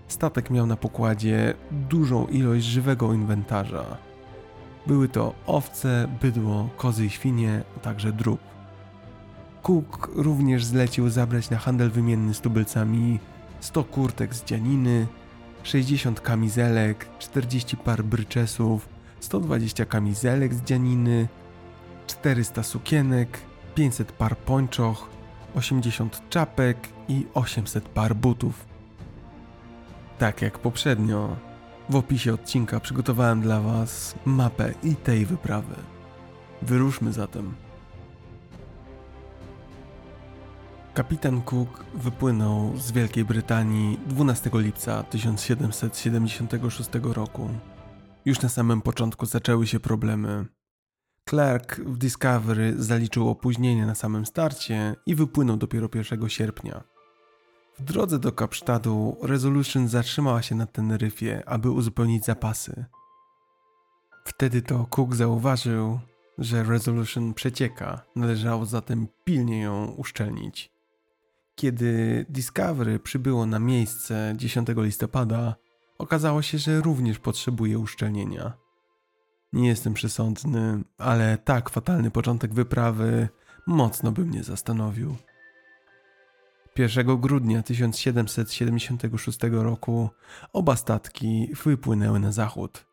Statek 0.09 0.51
miał 0.51 0.67
na 0.67 0.77
pokładzie 0.77 1.55
dużą 1.71 2.27
ilość 2.27 2.65
żywego 2.65 3.13
inwentarza. 3.13 3.85
Były 4.87 5.09
to 5.09 5.35
owce, 5.47 6.09
bydło, 6.23 6.69
kozy 6.77 7.07
i 7.07 7.11
świnie, 7.11 7.63
a 7.77 7.81
także 7.81 8.13
drób. 8.13 8.41
Cook 9.63 10.11
również 10.15 10.65
zlecił 10.65 11.09
zabrać 11.09 11.51
na 11.51 11.59
handel 11.59 11.91
wymienny 11.91 12.35
z 12.35 12.41
tubylcami 12.41 13.19
100 13.61 13.85
kurtek 13.85 14.35
z 14.35 14.45
dzianiny, 14.45 15.07
60 15.65 16.21
kamizelek, 16.21 17.09
40 17.19 17.77
par 17.77 18.05
bryczesów, 18.05 18.89
120 19.21 19.85
kamizelek 19.85 20.55
z 20.55 20.63
dzianiny, 20.63 21.29
400 22.07 22.63
sukienek, 22.63 23.41
500 23.75 24.13
par 24.13 24.37
pończoch, 24.39 25.11
80 25.55 26.23
czapek 26.31 26.89
i 27.09 27.27
800 27.35 27.89
par 27.89 28.17
butów. 28.17 28.67
Tak 30.19 30.43
jak 30.43 30.59
poprzednio, 30.59 31.37
w 31.89 31.97
opisie 31.97 32.35
odcinka 32.35 32.81
przygotowałem 32.81 33.41
dla 33.41 33.61
Was 33.61 34.15
mapę 34.25 34.75
i 34.83 34.97
tej 34.97 35.27
wyprawy. 35.27 35.75
Wyruszmy 36.63 37.13
zatem. 37.13 37.64
Kapitan 40.95 41.43
Cook 41.43 41.85
wypłynął 41.95 42.77
z 42.77 42.93
Wielkiej 42.93 43.25
Brytanii 43.25 44.01
12 44.07 44.51
lipca 44.55 45.03
1776 45.03 46.91
roku. 47.03 47.49
Już 48.25 48.41
na 48.41 48.49
samym 48.49 48.83
początku 48.83 49.27
zaczęły 49.27 49.67
się 49.67 49.81
problemy. 49.81 50.47
Clark 51.29 51.81
w 51.81 51.99
Discovery 51.99 52.75
zaliczył 52.79 53.29
opóźnienie 53.29 53.87
na 53.87 53.95
samym 53.95 54.27
starcie 54.27 54.97
i 55.07 55.15
wypłynął 55.15 55.57
dopiero 55.57 55.89
1 55.95 56.29
sierpnia. 56.29 56.85
W 57.79 57.83
drodze 57.83 58.19
do 58.19 58.33
Kapsztadu 58.33 59.17
Resolution 59.23 59.89
zatrzymała 59.89 60.43
się 60.43 60.55
na 60.55 60.67
Teneryfie, 60.67 61.49
aby 61.49 61.71
uzupełnić 61.71 62.25
zapasy. 62.25 62.85
Wtedy 64.25 64.63
to 64.63 64.87
Cook 64.91 65.15
zauważył, 65.15 66.01
że 66.39 66.63
Resolution 66.63 67.35
przecieka, 67.35 68.01
należało 68.17 68.67
zatem 68.67 69.07
pilnie 69.25 69.61
ją 69.61 69.87
uszczelnić. 69.87 70.74
Kiedy 71.55 72.27
Discovery 72.29 72.99
przybyło 72.99 73.47
na 73.47 73.59
miejsce 73.59 74.33
10 74.37 74.69
listopada, 74.77 75.55
okazało 75.99 76.43
się, 76.43 76.59
że 76.59 76.81
również 76.81 77.19
potrzebuje 77.19 77.79
uszczelnienia. 77.79 78.53
Nie 79.53 79.69
jestem 79.69 79.95
przesądny, 79.95 80.85
ale 80.99 81.39
tak 81.39 81.71
fatalny 81.71 82.11
początek 82.11 82.55
wyprawy 82.55 83.29
mocno 83.67 84.13
by 84.13 84.25
mnie 84.25 84.45
zastanowił. 84.45 85.17
1 86.79 87.21
grudnia 87.21 87.63
1776 87.63 89.39
roku 89.51 90.11
oba 90.53 90.77
statki 90.77 91.49
wypłynęły 91.65 92.21
na 92.21 92.33
zachód. 92.33 92.87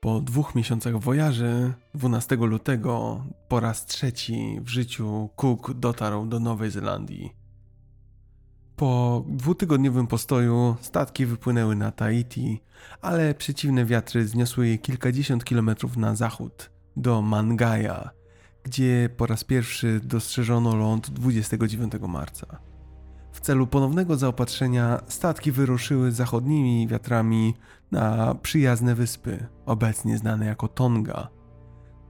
Po 0.00 0.20
dwóch 0.20 0.54
miesiącach 0.54 0.98
wojaży, 0.98 1.72
12 1.94 2.36
lutego, 2.36 3.24
po 3.48 3.60
raz 3.60 3.86
trzeci 3.86 4.58
w 4.60 4.68
życiu 4.68 5.28
Cook 5.36 5.72
dotarł 5.74 6.26
do 6.26 6.40
Nowej 6.40 6.70
Zelandii. 6.70 7.37
Po 8.78 9.24
dwutygodniowym 9.28 10.06
postoju 10.06 10.76
statki 10.80 11.26
wypłynęły 11.26 11.76
na 11.76 11.92
Tahiti, 11.92 12.60
ale 13.00 13.34
przeciwne 13.34 13.84
wiatry 13.84 14.28
zniosły 14.28 14.68
je 14.68 14.78
kilkadziesiąt 14.78 15.44
kilometrów 15.44 15.96
na 15.96 16.14
zachód, 16.14 16.70
do 16.96 17.22
Mangaia, 17.22 18.10
gdzie 18.62 19.08
po 19.16 19.26
raz 19.26 19.44
pierwszy 19.44 20.00
dostrzeżono 20.04 20.76
ląd 20.76 21.10
29 21.10 21.92
marca. 22.08 22.46
W 23.32 23.40
celu 23.40 23.66
ponownego 23.66 24.16
zaopatrzenia 24.16 25.00
statki 25.08 25.52
wyruszyły 25.52 26.12
zachodnimi 26.12 26.88
wiatrami 26.88 27.54
na 27.90 28.34
przyjazne 28.34 28.94
wyspy, 28.94 29.46
obecnie 29.66 30.18
znane 30.18 30.46
jako 30.46 30.68
Tonga. 30.68 31.28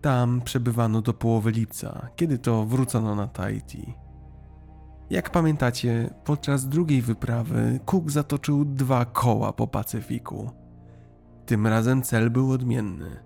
Tam 0.00 0.40
przebywano 0.40 1.02
do 1.02 1.14
połowy 1.14 1.50
lipca, 1.50 2.08
kiedy 2.16 2.38
to 2.38 2.64
wrócono 2.66 3.14
na 3.14 3.26
Tahiti. 3.26 3.94
Jak 5.10 5.30
pamiętacie, 5.30 6.10
podczas 6.24 6.68
drugiej 6.68 7.02
wyprawy 7.02 7.80
Cook 7.86 8.10
zatoczył 8.10 8.64
dwa 8.64 9.04
koła 9.04 9.52
po 9.52 9.66
Pacyfiku. 9.66 10.50
Tym 11.46 11.66
razem 11.66 12.02
cel 12.02 12.30
był 12.30 12.52
odmienny. 12.52 13.16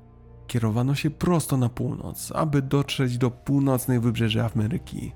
Kierowano 0.46 0.94
się 0.94 1.10
prosto 1.10 1.56
na 1.56 1.68
północ, 1.68 2.32
aby 2.34 2.62
dotrzeć 2.62 3.18
do 3.18 3.30
północnych 3.30 4.00
wybrzeży 4.00 4.44
Ameryki, 4.44 5.12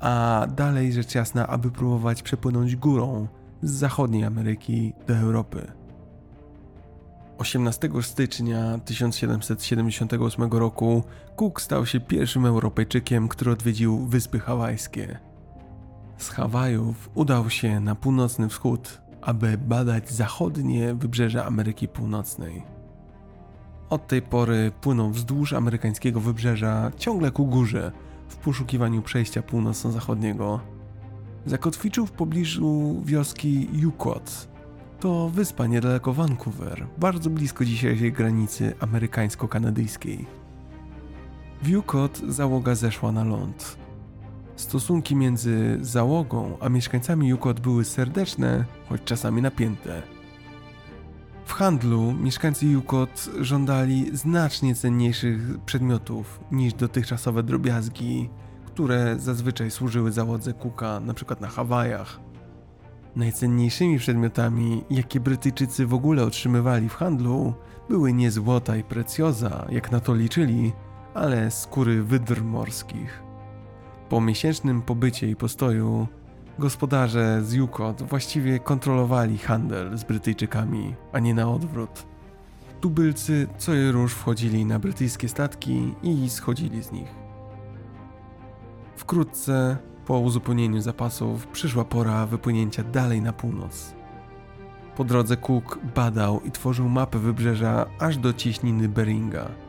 a 0.00 0.46
dalej 0.56 0.92
rzecz 0.92 1.14
jasna, 1.14 1.46
aby 1.46 1.70
próbować 1.70 2.22
przepłynąć 2.22 2.76
górą 2.76 3.28
z 3.62 3.70
zachodniej 3.70 4.24
Ameryki 4.24 4.92
do 5.06 5.16
Europy. 5.16 5.72
18 7.38 7.90
stycznia 8.00 8.78
1778 8.78 10.52
roku 10.52 11.02
Cook 11.36 11.60
stał 11.60 11.86
się 11.86 12.00
pierwszym 12.00 12.46
Europejczykiem, 12.46 13.28
który 13.28 13.50
odwiedził 13.50 14.06
Wyspy 14.06 14.40
Hawajskie. 14.40 15.27
Z 16.18 16.28
Hawajów 16.28 17.10
udał 17.14 17.50
się 17.50 17.80
na 17.80 17.94
północny 17.94 18.48
wschód, 18.48 19.00
aby 19.20 19.58
badać 19.58 20.10
zachodnie 20.10 20.94
wybrzeże 20.94 21.44
Ameryki 21.44 21.88
Północnej. 21.88 22.62
Od 23.90 24.06
tej 24.06 24.22
pory 24.22 24.72
płynął 24.80 25.10
wzdłuż 25.10 25.52
amerykańskiego 25.52 26.20
wybrzeża 26.20 26.90
ciągle 26.96 27.30
ku 27.30 27.46
górze 27.46 27.92
w 28.28 28.36
poszukiwaniu 28.36 29.02
przejścia 29.02 29.42
północno-zachodniego. 29.42 30.60
Zakotwiczył 31.46 32.06
w 32.06 32.12
pobliżu 32.12 33.02
wioski 33.04 33.68
Yukot. 33.72 34.48
To 35.00 35.28
wyspa 35.28 35.66
niedaleko 35.66 36.12
Vancouver, 36.12 36.86
bardzo 36.98 37.30
blisko 37.30 37.64
dzisiejszej 37.64 38.12
granicy 38.12 38.74
amerykańsko-kanadyjskiej. 38.80 40.26
W 41.62 41.68
Yukot 41.68 42.20
załoga 42.28 42.74
zeszła 42.74 43.12
na 43.12 43.24
ląd. 43.24 43.87
Stosunki 44.58 45.16
między 45.16 45.78
załogą 45.80 46.56
a 46.60 46.68
mieszkańcami 46.68 47.28
Yukot 47.28 47.60
były 47.60 47.84
serdeczne, 47.84 48.64
choć 48.88 49.04
czasami 49.04 49.42
napięte. 49.42 50.02
W 51.44 51.52
handlu 51.52 52.12
mieszkańcy 52.12 52.66
Yukot 52.66 53.28
żądali 53.40 54.16
znacznie 54.16 54.74
cenniejszych 54.74 55.58
przedmiotów 55.66 56.40
niż 56.52 56.74
dotychczasowe 56.74 57.42
drobiazgi, 57.42 58.30
które 58.66 59.16
zazwyczaj 59.18 59.70
służyły 59.70 60.12
załodze 60.12 60.52
Kuka, 60.52 60.96
np. 60.96 61.36
na 61.40 61.48
Hawajach. 61.48 62.20
Najcenniejszymi 63.16 63.98
przedmiotami, 63.98 64.84
jakie 64.90 65.20
Brytyjczycy 65.20 65.86
w 65.86 65.94
ogóle 65.94 66.24
otrzymywali 66.24 66.88
w 66.88 66.94
handlu, 66.94 67.54
były 67.88 68.12
nie 68.12 68.30
złota 68.30 68.76
i 68.76 68.84
precjoza, 68.84 69.66
jak 69.70 69.92
na 69.92 70.00
to 70.00 70.14
liczyli, 70.14 70.72
ale 71.14 71.50
skóry 71.50 72.02
wydr 72.02 72.44
morskich. 72.44 73.27
Po 74.08 74.20
miesięcznym 74.20 74.82
pobycie 74.82 75.30
i 75.30 75.36
postoju, 75.36 76.06
gospodarze 76.58 77.42
z 77.42 77.52
Yukot 77.52 78.02
właściwie 78.02 78.58
kontrolowali 78.58 79.38
handel 79.38 79.98
z 79.98 80.04
Brytyjczykami, 80.04 80.94
a 81.12 81.18
nie 81.18 81.34
na 81.34 81.50
odwrót. 81.50 82.06
Tubylcy 82.80 83.46
co 83.58 83.74
i 83.74 83.90
róż 83.90 84.14
wchodzili 84.14 84.64
na 84.64 84.78
brytyjskie 84.78 85.28
statki 85.28 85.94
i 86.02 86.30
schodzili 86.30 86.82
z 86.82 86.92
nich. 86.92 87.14
Wkrótce, 88.96 89.76
po 90.06 90.18
uzupełnieniu 90.18 90.80
zapasów, 90.80 91.46
przyszła 91.46 91.84
pora 91.84 92.26
wypłynięcia 92.26 92.82
dalej 92.82 93.22
na 93.22 93.32
północ. 93.32 93.94
Po 94.96 95.04
drodze 95.04 95.36
Cook 95.36 95.78
badał 95.94 96.40
i 96.40 96.50
tworzył 96.50 96.88
mapę 96.88 97.18
wybrzeża 97.18 97.86
aż 97.98 98.16
do 98.16 98.32
cieśniny 98.32 98.88
Beringa– 98.88 99.48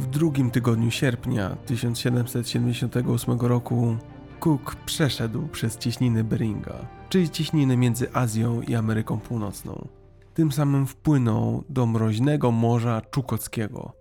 w 0.00 0.06
drugim 0.06 0.50
tygodniu 0.50 0.90
sierpnia 0.90 1.56
1778 1.66 3.40
roku 3.40 3.96
Cook 4.40 4.74
przeszedł 4.74 5.48
przez 5.48 5.78
cieśniny 5.78 6.24
Beringa, 6.24 6.74
czyli 7.08 7.30
cieśniny 7.30 7.76
między 7.76 8.12
Azją 8.12 8.62
i 8.62 8.74
Ameryką 8.74 9.20
Północną. 9.20 9.88
Tym 10.34 10.52
samym 10.52 10.86
wpłynął 10.86 11.64
do 11.68 11.86
mroźnego 11.86 12.50
Morza 12.50 13.00
Czukockiego. 13.10 13.92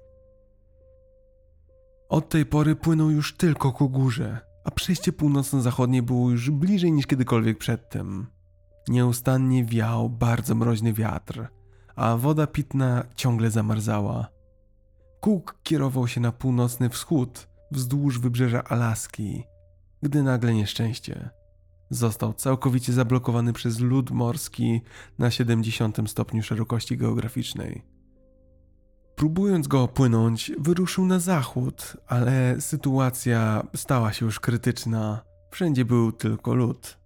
Od 2.10 2.30
tej 2.30 2.46
pory 2.46 2.76
płynął 2.76 3.10
już 3.10 3.38
tylko 3.38 3.72
ku 3.72 3.90
górze, 3.90 4.40
a 4.64 4.72
przejście 4.72 5.14
północno-zachodnie 5.14 6.04
było 6.04 6.30
już 6.30 6.50
bliżej 6.52 6.92
niż 6.92 7.08
kiedykolwiek 7.08 7.58
przedtem. 7.58 8.28
Nieustannie 8.88 9.66
wiał 9.66 10.10
bardzo 10.10 10.56
mroźny 10.56 10.94
wiatr, 10.94 11.48
a 11.96 12.18
woda 12.18 12.48
pitna 12.48 13.04
ciągle 13.16 13.52
zamarzała. 13.52 14.39
Cook 15.20 15.56
kierował 15.64 16.08
się 16.08 16.22
na 16.22 16.32
północny 16.32 16.90
wschód, 16.90 17.48
wzdłuż 17.72 18.20
wybrzeża 18.20 18.64
Alaski, 18.64 19.44
gdy 20.04 20.24
nagle 20.24 20.54
nieszczęście. 20.54 21.30
Został 21.90 22.34
całkowicie 22.34 22.94
zablokowany 22.94 23.54
przez 23.54 23.80
lód 23.80 24.12
morski 24.12 24.82
na 25.18 25.32
70 25.32 25.98
stopniu 26.08 26.44
szerokości 26.44 26.98
geograficznej. 26.98 27.82
Próbując 29.16 29.68
go 29.68 29.84
opłynąć, 29.84 30.52
wyruszył 30.60 31.06
na 31.06 31.20
zachód, 31.20 31.98
ale 32.08 32.62
sytuacja 32.62 33.64
stała 33.76 34.14
się 34.14 34.26
już 34.26 34.40
krytyczna. 34.40 35.22
Wszędzie 35.52 35.86
był 35.86 36.12
tylko 36.12 36.54
lód. 36.54 36.98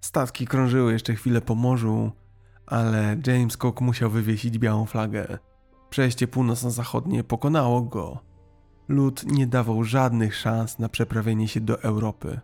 Statki 0.00 0.46
krążyły 0.46 0.92
jeszcze 0.92 1.14
chwilę 1.14 1.40
po 1.40 1.54
morzu, 1.54 2.12
ale 2.66 3.16
James 3.26 3.56
Cook 3.56 3.80
musiał 3.80 4.10
wywiesić 4.10 4.58
białą 4.58 4.86
flagę. 4.86 5.38
Przejście 5.90 6.28
północno-zachodnie 6.28 7.24
pokonało 7.24 7.82
go. 7.82 8.18
Lud 8.88 9.24
nie 9.26 9.46
dawał 9.46 9.84
żadnych 9.84 10.36
szans 10.36 10.78
na 10.78 10.88
przeprawienie 10.88 11.48
się 11.48 11.60
do 11.60 11.82
Europy. 11.82 12.40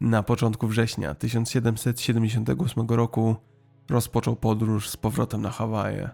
Na 0.00 0.22
początku 0.22 0.68
września 0.68 1.14
1778 1.14 2.86
roku 2.88 3.36
rozpoczął 3.90 4.36
podróż 4.36 4.88
z 4.88 4.96
powrotem 4.96 5.42
na 5.42 5.50
Hawaje. 5.50 6.10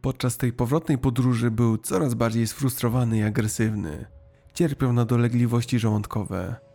Podczas 0.00 0.36
tej 0.36 0.52
powrotnej 0.52 0.98
podróży 0.98 1.50
był 1.50 1.78
coraz 1.78 2.14
bardziej 2.14 2.46
sfrustrowany 2.46 3.18
i 3.18 3.22
agresywny. 3.22 4.06
Cierpiał 4.54 4.92
na 4.92 5.04
dolegliwości 5.04 5.78
żołądkowe 5.78 6.67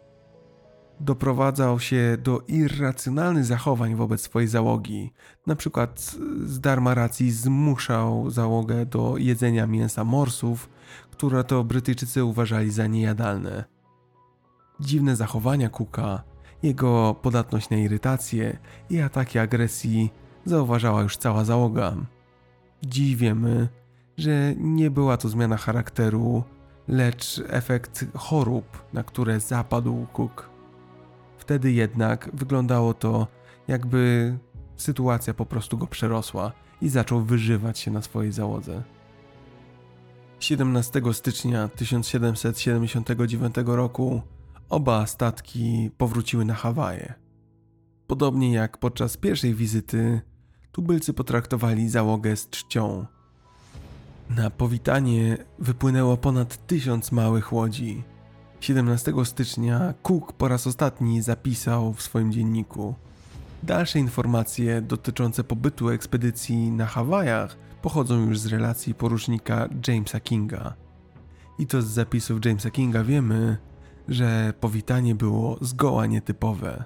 doprowadzał 1.03 1.79
się 1.79 2.17
do 2.23 2.41
irracjonalnych 2.47 3.45
zachowań 3.45 3.95
wobec 3.95 4.21
swojej 4.21 4.47
załogi. 4.47 5.13
Na 5.47 5.55
przykład 5.55 6.15
z 6.45 6.59
darma 6.59 6.93
racji 6.93 7.31
zmuszał 7.31 8.29
załogę 8.29 8.85
do 8.85 9.17
jedzenia 9.17 9.67
mięsa 9.67 10.03
morsów, 10.03 10.69
które 11.11 11.43
to 11.43 11.63
Brytyjczycy 11.63 12.23
uważali 12.23 12.71
za 12.71 12.87
niejadalne. 12.87 13.63
Dziwne 14.79 15.15
zachowania 15.15 15.69
Cooka, 15.69 16.23
jego 16.63 17.15
podatność 17.21 17.69
na 17.69 17.77
irytację 17.77 18.57
i 18.89 19.01
ataki 19.01 19.39
agresji 19.39 20.11
zauważała 20.45 21.01
już 21.01 21.17
cała 21.17 21.45
załoga. 21.45 21.95
Dziś 22.83 23.15
wiemy, 23.15 23.69
że 24.17 24.55
nie 24.57 24.91
była 24.91 25.17
to 25.17 25.29
zmiana 25.29 25.57
charakteru, 25.57 26.43
lecz 26.87 27.41
efekt 27.47 28.05
chorób, 28.15 28.85
na 28.93 29.03
które 29.03 29.39
zapadł 29.39 30.07
Cook. 30.13 30.52
Wtedy 31.43 31.71
jednak 31.71 32.29
wyglądało 32.33 32.93
to, 32.93 33.27
jakby 33.67 34.33
sytuacja 34.77 35.33
po 35.33 35.45
prostu 35.45 35.77
go 35.77 35.87
przerosła 35.87 36.51
i 36.81 36.89
zaczął 36.89 37.21
wyżywać 37.21 37.79
się 37.79 37.91
na 37.91 38.01
swojej 38.01 38.31
załodze. 38.31 38.83
17 40.39 41.01
stycznia 41.13 41.67
1779 41.67 43.55
roku 43.65 44.21
oba 44.69 45.05
statki 45.07 45.91
powróciły 45.97 46.45
na 46.45 46.53
Hawaje. 46.53 47.13
Podobnie 48.07 48.53
jak 48.53 48.77
podczas 48.77 49.17
pierwszej 49.17 49.53
wizyty, 49.53 50.21
tubylcy 50.71 51.13
potraktowali 51.13 51.89
załogę 51.89 52.35
z 52.35 52.49
czcią. 52.49 53.05
Na 54.29 54.49
powitanie 54.49 55.37
wypłynęło 55.59 56.17
ponad 56.17 56.67
tysiąc 56.67 57.11
małych 57.11 57.53
łodzi. 57.53 58.03
17 58.63 59.13
stycznia 59.23 59.93
Cook 60.03 60.33
po 60.33 60.47
raz 60.47 60.67
ostatni 60.67 61.21
zapisał 61.21 61.93
w 61.93 62.01
swoim 62.01 62.31
dzienniku. 62.31 62.95
Dalsze 63.63 63.99
informacje 63.99 64.81
dotyczące 64.81 65.43
pobytu 65.43 65.89
ekspedycji 65.89 66.71
na 66.71 66.85
Hawajach 66.85 67.57
pochodzą 67.81 68.19
już 68.19 68.39
z 68.39 68.45
relacji 68.45 68.93
porucznika 68.93 69.69
Jamesa 69.87 70.19
Kinga. 70.19 70.73
I 71.59 71.67
to 71.67 71.81
z 71.81 71.85
zapisów 71.85 72.45
Jamesa 72.45 72.71
Kinga 72.71 73.03
wiemy, 73.03 73.57
że 74.07 74.53
powitanie 74.59 75.15
było 75.15 75.57
zgoła 75.61 76.05
nietypowe. 76.05 76.83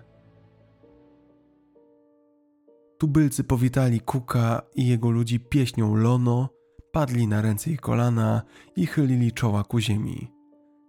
Tubylcy 2.97 3.43
powitali 3.43 4.01
Kuka 4.01 4.61
i 4.75 4.87
jego 4.87 5.09
ludzi 5.09 5.39
pieśnią 5.39 5.95
Lono, 5.95 6.49
padli 6.91 7.27
na 7.27 7.41
ręce 7.41 7.71
i 7.71 7.77
kolana 7.77 8.41
i 8.75 8.85
chylili 8.85 9.31
czoła 9.31 9.63
ku 9.63 9.79
ziemi. 9.79 10.36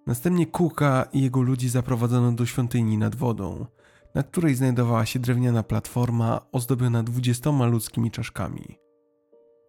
Następnie 0.09 0.47
Kuka 0.47 1.07
i 1.13 1.23
jego 1.23 1.43
ludzi 1.43 1.69
zaprowadzono 1.69 2.33
do 2.33 2.47
świątyni 2.47 2.99
nad 2.99 3.17
wodą, 3.17 3.67
na 4.15 4.23
której 4.23 4.55
znajdowała 4.55 5.07
się 5.07 5.19
drewniana 5.19 5.63
platforma 5.63 6.41
ozdobiona 6.53 7.03
dwudziestoma 7.03 7.67
ludzkimi 7.67 8.11
czaszkami. 8.11 8.79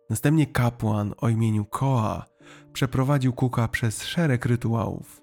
Następnie 0.10 0.48
kapłan 0.48 1.14
o 1.18 1.30
imieniu 1.30 1.66
Koa 1.66 2.26
przeprowadził 2.74 3.34
Kuka 3.34 3.68
przez 3.68 4.04
szereg 4.04 4.46
rytuałów. 4.46 5.22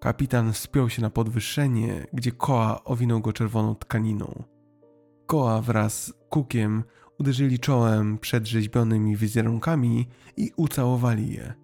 Kapitan 0.00 0.52
wspiął 0.52 0.90
się 0.90 1.02
na 1.02 1.10
podwyższenie, 1.10 2.06
gdzie 2.12 2.32
Koa 2.32 2.84
owinął 2.84 3.20
go 3.20 3.32
czerwoną 3.32 3.74
tkaniną. 3.74 4.44
Koa 5.26 5.60
wraz 5.60 6.04
z 6.04 6.12
Kukiem 6.28 6.84
uderzyli 7.18 7.58
czołem 7.58 8.18
przed 8.18 8.46
rzeźbionymi 8.46 9.16
wizerunkami 9.16 10.08
i 10.36 10.52
ucałowali 10.56 11.32
je. 11.32 11.59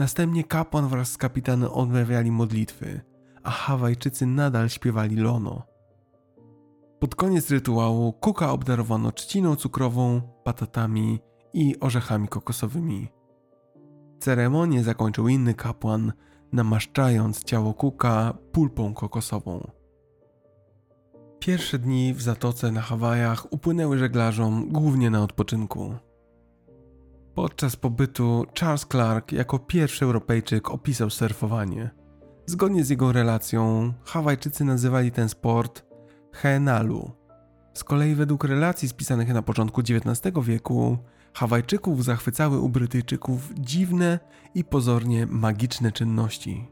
Następnie 0.00 0.44
kapłan 0.44 0.88
wraz 0.88 1.12
z 1.12 1.16
kapitanem 1.16 1.70
odmawiali 1.72 2.30
modlitwy, 2.30 3.00
a 3.42 3.50
Hawajczycy 3.50 4.26
nadal 4.26 4.68
śpiewali 4.68 5.16
lono. 5.16 5.62
Pod 6.98 7.14
koniec 7.14 7.50
rytuału 7.50 8.12
Kuka 8.12 8.52
obdarowano 8.52 9.12
trzciną 9.12 9.56
cukrową, 9.56 10.20
patatami 10.44 11.20
i 11.52 11.80
orzechami 11.80 12.28
kokosowymi. 12.28 13.08
Ceremonię 14.20 14.84
zakończył 14.84 15.28
inny 15.28 15.54
kapłan, 15.54 16.12
namaszczając 16.52 17.44
ciało 17.44 17.74
Kuka 17.74 18.34
pulpą 18.52 18.94
kokosową. 18.94 19.70
Pierwsze 21.38 21.78
dni 21.78 22.14
w 22.14 22.22
zatoce 22.22 22.72
na 22.72 22.80
Hawajach 22.80 23.52
upłynęły 23.52 23.98
żeglarzom 23.98 24.68
głównie 24.68 25.10
na 25.10 25.22
odpoczynku. 25.22 25.94
Podczas 27.34 27.76
pobytu 27.76 28.44
Charles 28.60 28.86
Clark 28.86 29.32
jako 29.32 29.58
pierwszy 29.58 30.04
Europejczyk 30.04 30.70
opisał 30.70 31.10
surfowanie. 31.10 31.90
Zgodnie 32.46 32.84
z 32.84 32.90
jego 32.90 33.12
relacją, 33.12 33.92
Hawajczycy 34.04 34.64
nazywali 34.64 35.12
ten 35.12 35.28
sport 35.28 35.86
Heenalu. 36.32 37.10
Z 37.74 37.84
kolei 37.84 38.14
według 38.14 38.44
relacji 38.44 38.88
spisanych 38.88 39.34
na 39.34 39.42
początku 39.42 39.80
XIX 39.80 40.34
wieku, 40.42 40.98
Hawajczyków 41.34 42.04
zachwycały 42.04 42.60
u 42.60 42.68
Brytyjczyków 42.68 43.50
dziwne 43.54 44.18
i 44.54 44.64
pozornie 44.64 45.26
magiczne 45.26 45.92
czynności. 45.92 46.68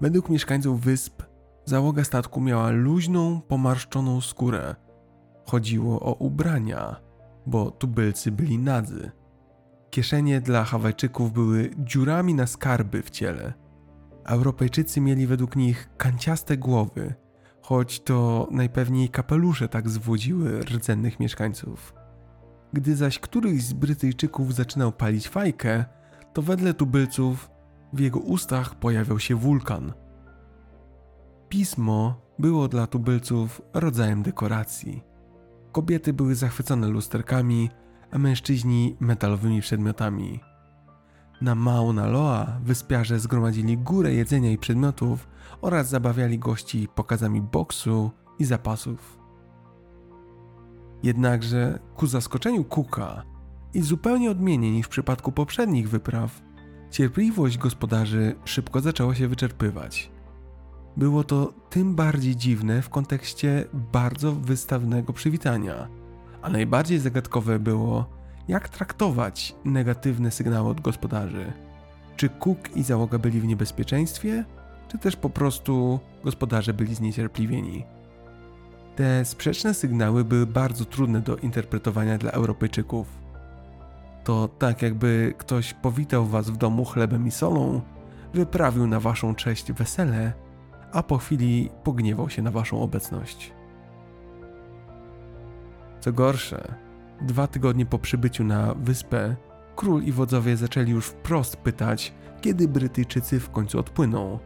Według 0.00 0.28
mieszkańców 0.28 0.80
wysp 0.80 1.22
załoga 1.64 2.04
statku 2.04 2.40
miała 2.40 2.70
luźną, 2.70 3.40
pomarszczoną 3.40 4.20
skórę. 4.20 4.74
Chodziło 5.46 6.00
o 6.00 6.14
ubrania, 6.14 7.00
bo 7.46 7.70
tubylcy 7.70 8.32
byli 8.32 8.58
nadzy. 8.58 9.10
Kieszenie 9.90 10.40
dla 10.40 10.64
Hawajczyków 10.64 11.32
były 11.32 11.70
dziurami 11.78 12.34
na 12.34 12.46
skarby 12.46 13.02
w 13.02 13.10
ciele. 13.10 13.52
Europejczycy 14.24 15.00
mieli 15.00 15.26
według 15.26 15.56
nich 15.56 15.88
kanciaste 15.96 16.56
głowy, 16.56 17.14
choć 17.62 18.00
to 18.00 18.48
najpewniej 18.50 19.08
kapelusze 19.08 19.68
tak 19.68 19.88
zwodziły 19.88 20.60
rdzennych 20.60 21.20
mieszkańców. 21.20 21.94
Gdy 22.72 22.96
zaś 22.96 23.18
któryś 23.18 23.64
z 23.64 23.72
Brytyjczyków 23.72 24.54
zaczynał 24.54 24.92
palić 24.92 25.28
fajkę, 25.28 25.84
to 26.32 26.42
wedle 26.42 26.74
tubylców 26.74 27.50
w 27.92 28.00
jego 28.00 28.20
ustach 28.20 28.74
pojawiał 28.74 29.18
się 29.18 29.34
wulkan. 29.34 29.92
Pismo 31.48 32.20
było 32.38 32.68
dla 32.68 32.86
tubylców 32.86 33.62
rodzajem 33.74 34.22
dekoracji. 34.22 35.02
Kobiety 35.72 36.12
były 36.12 36.34
zachwycone 36.34 36.88
lusterkami, 36.88 37.70
a 38.10 38.18
mężczyźni 38.18 38.96
metalowymi 39.00 39.60
przedmiotami. 39.60 40.40
Na 41.40 41.54
Mauna 41.54 42.06
Loa 42.06 42.60
wyspiarze 42.64 43.20
zgromadzili 43.20 43.78
górę 43.78 44.12
jedzenia 44.12 44.50
i 44.50 44.58
przedmiotów 44.58 45.28
oraz 45.60 45.88
zabawiali 45.88 46.38
gości 46.38 46.88
pokazami 46.94 47.40
boksu 47.40 48.10
i 48.38 48.44
zapasów. 48.44 49.18
Jednakże 51.02 51.78
ku 51.96 52.06
zaskoczeniu 52.06 52.64
Kuka 52.64 53.22
i 53.74 53.82
zupełnie 53.82 54.30
odmiennie 54.30 54.72
niż 54.72 54.86
w 54.86 54.90
przypadku 54.90 55.32
poprzednich 55.32 55.88
wypraw, 55.88 56.42
cierpliwość 56.90 57.58
gospodarzy 57.58 58.34
szybko 58.44 58.80
zaczęła 58.80 59.14
się 59.14 59.28
wyczerpywać. 59.28 60.10
Było 60.96 61.24
to 61.24 61.54
tym 61.70 61.94
bardziej 61.94 62.36
dziwne 62.36 62.82
w 62.82 62.88
kontekście 62.88 63.64
bardzo 63.92 64.32
wystawnego 64.32 65.12
przywitania, 65.12 65.88
a 66.46 66.50
najbardziej 66.50 66.98
zagadkowe 66.98 67.58
było, 67.58 68.06
jak 68.48 68.68
traktować 68.68 69.54
negatywne 69.64 70.30
sygnały 70.30 70.68
od 70.68 70.80
gospodarzy. 70.80 71.52
Czy 72.16 72.28
Cook 72.28 72.76
i 72.76 72.82
załoga 72.82 73.18
byli 73.18 73.40
w 73.40 73.46
niebezpieczeństwie, 73.46 74.44
czy 74.88 74.98
też 74.98 75.16
po 75.16 75.30
prostu 75.30 76.00
gospodarze 76.24 76.74
byli 76.74 76.94
zniecierpliwieni? 76.94 77.84
Te 78.96 79.24
sprzeczne 79.24 79.74
sygnały 79.74 80.24
były 80.24 80.46
bardzo 80.46 80.84
trudne 80.84 81.20
do 81.20 81.36
interpretowania 81.36 82.18
dla 82.18 82.30
Europejczyków. 82.30 83.06
To 84.24 84.48
tak, 84.48 84.82
jakby 84.82 85.34
ktoś 85.38 85.74
powitał 85.74 86.26
was 86.26 86.50
w 86.50 86.56
domu 86.56 86.84
chlebem 86.84 87.26
i 87.26 87.30
solą, 87.30 87.80
wyprawił 88.34 88.86
na 88.86 89.00
waszą 89.00 89.34
cześć 89.34 89.72
wesele, 89.72 90.32
a 90.92 91.02
po 91.02 91.18
chwili 91.18 91.70
pogniewał 91.84 92.30
się 92.30 92.42
na 92.42 92.50
waszą 92.50 92.82
obecność. 92.82 93.55
Co 96.06 96.12
gorsze, 96.12 96.74
dwa 97.20 97.46
tygodnie 97.46 97.86
po 97.86 97.98
przybyciu 97.98 98.44
na 98.44 98.74
wyspę, 98.74 99.36
król 99.76 100.02
i 100.02 100.12
wodzowie 100.12 100.56
zaczęli 100.56 100.90
już 100.90 101.06
wprost 101.06 101.56
pytać, 101.56 102.14
kiedy 102.40 102.68
Brytyjczycy 102.68 103.40
w 103.40 103.50
końcu 103.50 103.78
odpłyną. 103.78 104.38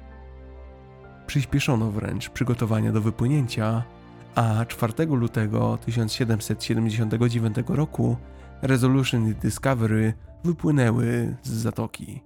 Przyspieszono 1.27 1.91
wręcz 1.91 2.31
przygotowania 2.31 2.93
do 2.93 3.01
wypłynięcia, 3.01 3.82
a 4.35 4.65
4 4.65 5.07
lutego 5.07 5.78
1779 5.78 7.57
roku 7.69 8.16
Resolution 8.62 9.28
i 9.28 9.35
Discovery 9.35 10.12
wypłynęły 10.45 11.37
z 11.43 11.51
zatoki. 11.51 12.23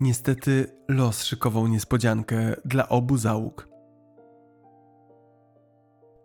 Niestety 0.00 0.66
los 0.88 1.24
szykował 1.24 1.68
niespodziankę 1.68 2.56
dla 2.64 2.88
obu 2.88 3.16
załóg. 3.16 3.68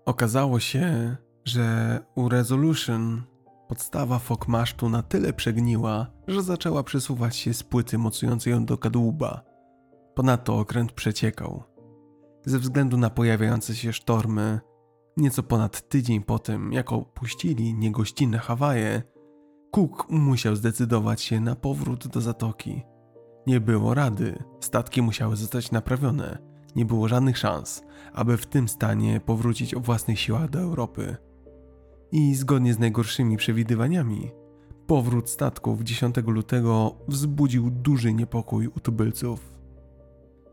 Okazało 0.05 0.59
się, 0.59 1.17
że 1.47 1.99
u 2.15 2.29
Resolution 2.29 3.23
podstawa 3.67 4.19
fokmasztu 4.19 4.89
na 4.89 5.03
tyle 5.03 5.33
przegniła, 5.33 6.07
że 6.27 6.43
zaczęła 6.43 6.83
przesuwać 6.83 7.35
się 7.35 7.53
z 7.53 7.63
płyty 7.63 7.97
mocującej 7.97 8.53
ją 8.53 8.65
do 8.65 8.77
kadłuba. 8.77 9.43
Ponadto 10.15 10.59
okręt 10.59 10.91
przeciekał. 10.91 11.63
Ze 12.45 12.59
względu 12.59 12.97
na 12.97 13.09
pojawiające 13.09 13.75
się 13.75 13.93
sztormy, 13.93 14.59
nieco 15.17 15.43
ponad 15.43 15.89
tydzień 15.89 16.23
po 16.23 16.39
tym, 16.39 16.73
jak 16.73 16.91
opuścili 16.91 17.73
niegościnne 17.73 18.37
Hawaje, 18.37 19.01
Cook 19.71 20.09
musiał 20.09 20.55
zdecydować 20.55 21.21
się 21.21 21.39
na 21.39 21.55
powrót 21.55 22.07
do 22.07 22.21
zatoki. 22.21 22.83
Nie 23.47 23.59
było 23.59 23.93
rady, 23.93 24.43
statki 24.59 25.01
musiały 25.01 25.35
zostać 25.35 25.71
naprawione, 25.71 26.37
nie 26.75 26.85
było 26.85 27.07
żadnych 27.07 27.37
szans, 27.37 27.83
aby 28.13 28.37
w 28.37 28.45
tym 28.45 28.67
stanie 28.67 29.19
powrócić 29.19 29.73
o 29.73 29.79
własnych 29.79 30.19
siłach 30.19 30.49
do 30.49 30.59
Europy. 30.59 31.26
I 32.11 32.35
zgodnie 32.35 32.73
z 32.73 32.79
najgorszymi 32.79 33.37
przewidywaniami, 33.37 34.31
Powrót 34.87 35.29
statków 35.29 35.83
10 35.83 36.15
lutego 36.27 36.95
wzbudził 37.07 37.69
duży 37.71 38.13
niepokój 38.13 38.67
u 38.67 38.79
tubylców. 38.79 39.59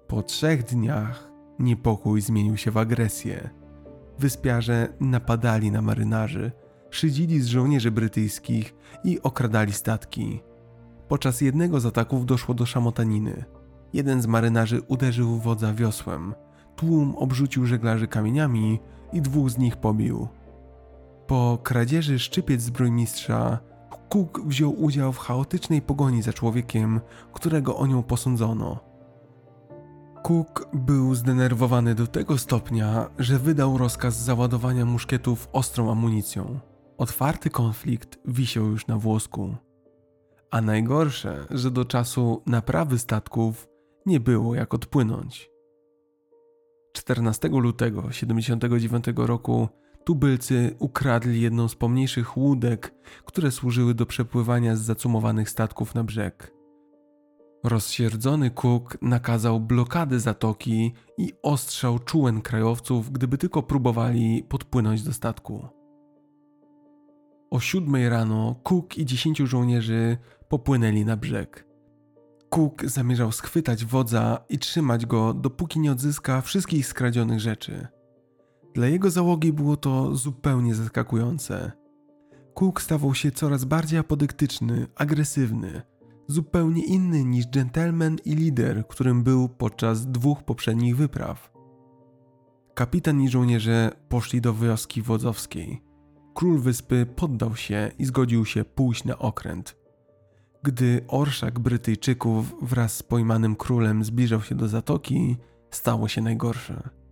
Po 0.06 0.22
trzech 0.22 0.64
dniach 0.64 1.30
niepokój 1.58 2.20
zmienił 2.20 2.56
się 2.56 2.70
w 2.70 2.76
agresję. 2.76 3.50
Wyspiarze 4.18 4.88
napadali 5.00 5.70
na 5.70 5.82
marynarzy, 5.82 6.52
szydzili 6.90 7.40
z 7.40 7.46
żołnierzy 7.46 7.90
brytyjskich 7.90 8.74
i 9.04 9.22
okradali 9.22 9.72
statki. 9.72 10.40
Podczas 11.08 11.40
jednego 11.40 11.80
z 11.80 11.86
ataków 11.86 12.26
doszło 12.26 12.54
do 12.54 12.66
szamotaniny. 12.66 13.44
Jeden 13.92 14.22
z 14.22 14.26
marynarzy 14.26 14.80
uderzył 14.88 15.38
wodza 15.38 15.74
wiosłem, 15.74 16.34
tłum 16.76 17.14
obrzucił 17.16 17.66
żeglarzy 17.66 18.08
kamieniami 18.08 18.80
i 19.12 19.22
dwóch 19.22 19.50
z 19.50 19.58
nich 19.58 19.76
pobił. 19.76 20.28
Po 21.26 21.58
kradzieży 21.62 22.18
szczypiec 22.18 22.60
zbrojmistrza, 22.60 23.58
Cook 24.08 24.40
wziął 24.46 24.82
udział 24.82 25.12
w 25.12 25.18
chaotycznej 25.18 25.82
pogoni 25.82 26.22
za 26.22 26.32
człowiekiem, 26.32 27.00
którego 27.32 27.76
o 27.76 27.86
nią 27.86 28.02
posądzono. 28.02 28.80
Cook 30.22 30.68
był 30.72 31.14
zdenerwowany 31.14 31.94
do 31.94 32.06
tego 32.06 32.38
stopnia, 32.38 33.10
że 33.18 33.38
wydał 33.38 33.78
rozkaz 33.78 34.16
załadowania 34.16 34.84
muszkietów 34.84 35.48
ostrą 35.52 35.90
amunicją. 35.90 36.60
Otwarty 36.98 37.50
konflikt 37.50 38.18
wisiał 38.24 38.66
już 38.66 38.86
na 38.86 38.98
włosku. 38.98 39.56
A 40.50 40.60
najgorsze, 40.60 41.46
że 41.50 41.70
do 41.70 41.84
czasu 41.84 42.42
naprawy 42.46 42.98
statków 42.98 43.68
nie 44.06 44.20
było 44.20 44.54
jak 44.54 44.74
odpłynąć. 44.74 45.50
14 46.92 47.48
lutego 47.48 48.12
79 48.12 49.04
roku 49.16 49.68
tubylcy 50.04 50.76
ukradli 50.78 51.40
jedną 51.40 51.68
z 51.68 51.74
pomniejszych 51.74 52.36
łódek, 52.36 52.94
które 53.24 53.50
służyły 53.50 53.94
do 53.94 54.06
przepływania 54.06 54.76
z 54.76 54.80
zacumowanych 54.80 55.50
statków 55.50 55.94
na 55.94 56.04
brzeg. 56.04 56.54
Rozsierdzony 57.64 58.50
Cook 58.50 58.98
nakazał 59.02 59.60
blokadę 59.60 60.20
zatoki 60.20 60.92
i 61.18 61.32
ostrzał 61.42 61.98
czułen 61.98 62.42
krajowców, 62.42 63.10
gdyby 63.10 63.38
tylko 63.38 63.62
próbowali 63.62 64.42
podpłynąć 64.48 65.02
do 65.02 65.12
statku. 65.12 65.68
O 67.50 67.60
siódmej 67.60 68.08
rano 68.08 68.54
Cook 68.62 68.98
i 68.98 69.04
dziesięciu 69.04 69.46
żołnierzy 69.46 70.18
popłynęli 70.48 71.04
na 71.04 71.16
brzeg. 71.16 71.66
Cook 72.50 72.84
zamierzał 72.84 73.32
schwytać 73.32 73.84
wodza 73.84 74.44
i 74.48 74.58
trzymać 74.58 75.06
go, 75.06 75.34
dopóki 75.34 75.80
nie 75.80 75.92
odzyska 75.92 76.40
wszystkich 76.40 76.86
skradzionych 76.86 77.40
rzeczy. 77.40 77.86
Dla 78.74 78.86
jego 78.86 79.10
załogi 79.10 79.52
było 79.52 79.76
to 79.76 80.16
zupełnie 80.16 80.74
zaskakujące. 80.74 81.72
Cook 82.54 82.82
stawał 82.82 83.14
się 83.14 83.30
coraz 83.30 83.64
bardziej 83.64 83.98
apodyktyczny, 83.98 84.86
agresywny, 84.96 85.82
zupełnie 86.26 86.84
inny 86.84 87.24
niż 87.24 87.46
gentleman 87.46 88.16
i 88.24 88.34
lider, 88.34 88.86
którym 88.88 89.22
był 89.22 89.48
podczas 89.48 90.06
dwóch 90.06 90.42
poprzednich 90.42 90.96
wypraw. 90.96 91.52
Kapitan 92.74 93.20
i 93.20 93.28
żołnierze 93.28 93.90
poszli 94.08 94.40
do 94.40 94.54
wioski 94.54 95.02
wodzowskiej. 95.02 95.82
Król 96.34 96.60
wyspy 96.60 97.06
poddał 97.16 97.56
się 97.56 97.90
i 97.98 98.04
zgodził 98.04 98.44
się 98.44 98.64
pójść 98.64 99.04
na 99.04 99.18
okręt. 99.18 99.76
Gdy 100.62 101.04
orszak 101.08 101.58
Brytyjczyków 101.58 102.54
wraz 102.62 102.96
z 102.96 103.02
pojmanym 103.02 103.56
królem 103.56 104.04
zbliżał 104.04 104.42
się 104.42 104.54
do 104.54 104.68
zatoki, 104.68 105.36
stało 105.70 106.08
się 106.08 106.22
najgorsze. 106.22 107.03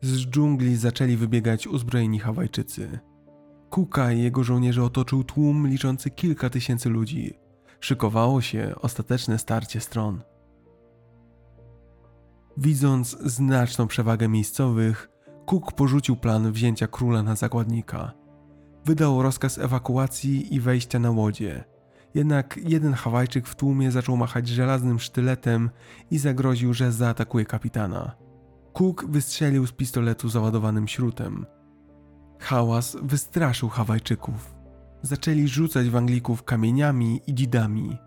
Z 0.00 0.26
dżungli 0.26 0.76
zaczęli 0.76 1.16
wybiegać 1.16 1.66
uzbrojeni 1.66 2.18
Hawajczycy. 2.18 2.98
Kuka 3.70 4.12
i 4.12 4.22
jego 4.22 4.44
żołnierze 4.44 4.84
otoczył 4.84 5.24
tłum 5.24 5.66
liczący 5.66 6.10
kilka 6.10 6.50
tysięcy 6.50 6.88
ludzi. 6.88 7.34
Szykowało 7.80 8.40
się 8.40 8.74
ostateczne 8.80 9.38
starcie 9.38 9.80
stron. 9.80 10.22
Widząc 12.56 13.18
znaczną 13.20 13.86
przewagę 13.86 14.28
miejscowych, 14.28 15.10
Cook 15.46 15.72
porzucił 15.72 16.16
plan 16.16 16.52
wzięcia 16.52 16.86
króla 16.86 17.22
na 17.22 17.36
zakładnika. 17.36 18.12
Wydał 18.84 19.22
rozkaz 19.22 19.58
ewakuacji 19.58 20.54
i 20.54 20.60
wejścia 20.60 20.98
na 20.98 21.10
łodzie. 21.10 21.64
Jednak 22.14 22.60
jeden 22.64 22.92
Hawajczyk 22.92 23.46
w 23.46 23.54
tłumie 23.54 23.90
zaczął 23.90 24.16
machać 24.16 24.48
żelaznym 24.48 24.98
sztyletem 24.98 25.70
i 26.10 26.18
zagroził, 26.18 26.74
że 26.74 26.92
zaatakuje 26.92 27.44
kapitana. 27.44 28.27
Cook 28.78 29.04
wystrzelił 29.08 29.66
z 29.66 29.72
pistoletu 29.72 30.28
załadowanym 30.28 30.88
śrutem. 30.88 31.46
Hałas 32.38 32.96
wystraszył 33.02 33.68
Hawajczyków. 33.68 34.54
Zaczęli 35.02 35.48
rzucać 35.48 35.90
w 35.90 35.96
Anglików 35.96 36.44
kamieniami 36.44 37.20
i 37.26 37.34
dzidami. 37.34 37.98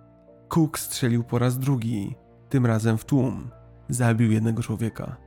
Cook 0.49 0.79
strzelił 0.79 1.23
po 1.23 1.39
raz 1.39 1.59
drugi, 1.59 2.15
tym 2.49 2.65
razem 2.65 2.97
w 2.97 3.05
tłum. 3.05 3.49
Zabił 3.89 4.31
jednego 4.31 4.63
człowieka. 4.63 5.17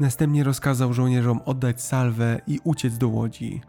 Następnie 0.00 0.44
rozkazał 0.44 0.92
żołnierzom 0.92 1.40
oddać 1.44 1.82
salwę 1.82 2.40
i 2.46 2.60
uciec 2.64 2.98
do 2.98 3.08
łodzi. 3.08 3.60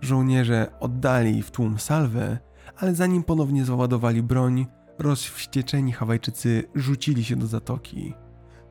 Żołnierze 0.00 0.72
oddali 0.80 1.42
w 1.42 1.50
tłum 1.50 1.78
salwę, 1.78 2.38
ale 2.76 2.94
zanim 2.94 3.22
ponownie 3.22 3.64
załadowali 3.64 4.22
broń, 4.22 4.66
rozwścieczeni 4.98 5.92
Hawajczycy 5.92 6.64
rzucili 6.74 7.24
się 7.24 7.36
do 7.36 7.46
zatoki. 7.46 8.14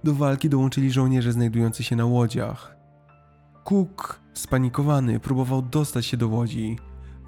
Do 0.04 0.14
walki 0.14 0.50
dołączyli 0.50 0.92
żołnierze 0.92 1.32
znajdujący 1.32 1.84
się 1.84 1.96
na 1.96 2.06
łodziach. 2.06 2.76
Cook, 3.64 4.20
spanikowany, 4.34 5.20
próbował 5.20 5.62
dostać 5.62 6.06
się 6.06 6.18
do 6.18 6.28
łodzi. 6.28 6.78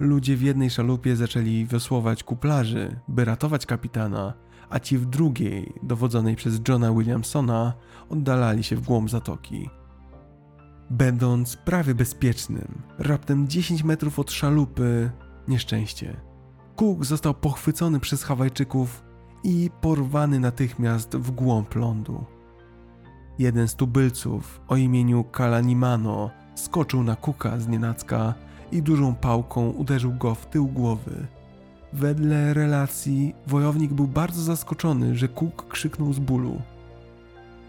Ludzie 0.00 0.36
w 0.36 0.42
jednej 0.42 0.70
szalupie 0.70 1.16
zaczęli 1.16 1.66
wiosłować 1.66 2.24
kuplarzy, 2.24 3.00
by 3.08 3.24
ratować 3.24 3.66
kapitana, 3.66 4.34
a 4.70 4.80
ci 4.80 4.98
w 4.98 5.06
drugiej, 5.06 5.72
dowodzonej 5.82 6.36
przez 6.36 6.60
Johna 6.68 6.92
Williamsona, 6.92 7.72
oddalali 8.08 8.64
się 8.64 8.76
w 8.76 8.80
głąb 8.80 9.10
zatoki. 9.10 9.70
Będąc 10.90 11.56
prawie 11.56 11.94
bezpiecznym, 11.94 12.82
raptem 12.98 13.48
10 13.48 13.84
metrów 13.84 14.18
od 14.18 14.32
szalupy, 14.32 15.10
nieszczęście. 15.48 16.16
Cook 16.76 17.04
został 17.04 17.34
pochwycony 17.34 18.00
przez 18.00 18.22
Hawajczyków 18.22 19.02
i 19.44 19.70
porwany 19.80 20.40
natychmiast 20.40 21.16
w 21.16 21.30
głąb 21.30 21.74
lądu. 21.74 22.35
Jeden 23.38 23.68
z 23.68 23.74
tubylców 23.74 24.60
o 24.68 24.76
imieniu 24.76 25.24
Kalanimano 25.24 26.30
skoczył 26.54 27.02
na 27.02 27.16
Kuka 27.16 27.58
z 27.58 27.68
nienacka 27.68 28.34
i 28.72 28.82
dużą 28.82 29.14
pałką 29.14 29.70
uderzył 29.70 30.14
go 30.14 30.34
w 30.34 30.46
tył 30.46 30.66
głowy. 30.66 31.26
Wedle 31.92 32.54
relacji 32.54 33.34
wojownik 33.46 33.92
był 33.92 34.06
bardzo 34.06 34.42
zaskoczony, 34.42 35.16
że 35.16 35.28
Cook 35.28 35.68
krzyknął 35.68 36.12
z 36.12 36.18
bólu. 36.18 36.62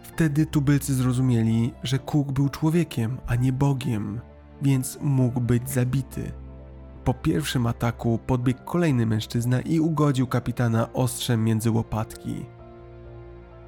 Wtedy 0.04 0.46
tubylcy 0.46 0.94
zrozumieli, 0.94 1.74
że 1.84 2.00
Cook 2.00 2.32
był 2.32 2.50
człowiekiem, 2.50 3.18
a 3.28 3.36
nie 3.36 3.54
Bogiem, 3.54 4.20
więc 4.62 4.98
mógł 5.02 5.42
być 5.42 5.70
zabity. 5.70 6.32
Po 7.04 7.14
pierwszym 7.14 7.68
ataku 7.68 8.20
podbiegł 8.28 8.64
kolejny 8.66 9.06
mężczyzna 9.06 9.62
i 9.62 9.80
ugodził 9.80 10.28
kapitana 10.28 10.94
ostrzem 10.94 11.44
między 11.44 11.72
łopatki. 11.72 12.46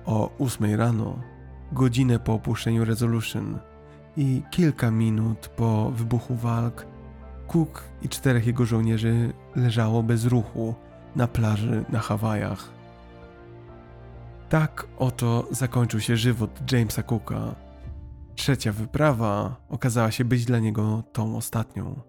O 0.05 0.29
ósmej 0.37 0.75
rano 0.75 1.19
godzinę 1.71 2.19
po 2.19 2.33
opuszczeniu 2.33 2.85
Resolution 2.85 3.59
i 4.17 4.43
kilka 4.51 4.91
minut 4.91 5.47
po 5.47 5.91
wybuchu 5.91 6.35
walk, 6.35 6.85
Cook 7.47 7.83
i 8.01 8.09
czterech 8.09 8.47
jego 8.47 8.65
żołnierzy 8.65 9.33
leżało 9.55 10.03
bez 10.03 10.25
ruchu 10.25 10.75
na 11.15 11.27
plaży 11.27 11.85
na 11.89 11.99
Hawajach. 11.99 12.69
Tak 14.49 14.87
oto 14.97 15.47
zakończył 15.51 15.99
się 15.99 16.17
żywot 16.17 16.71
Jamesa 16.71 17.03
Cooka. 17.03 17.55
Trzecia 18.35 18.71
wyprawa 18.71 19.55
okazała 19.69 20.11
się 20.11 20.25
być 20.25 20.45
dla 20.45 20.59
niego 20.59 21.03
tą 21.13 21.37
ostatnią. 21.37 22.01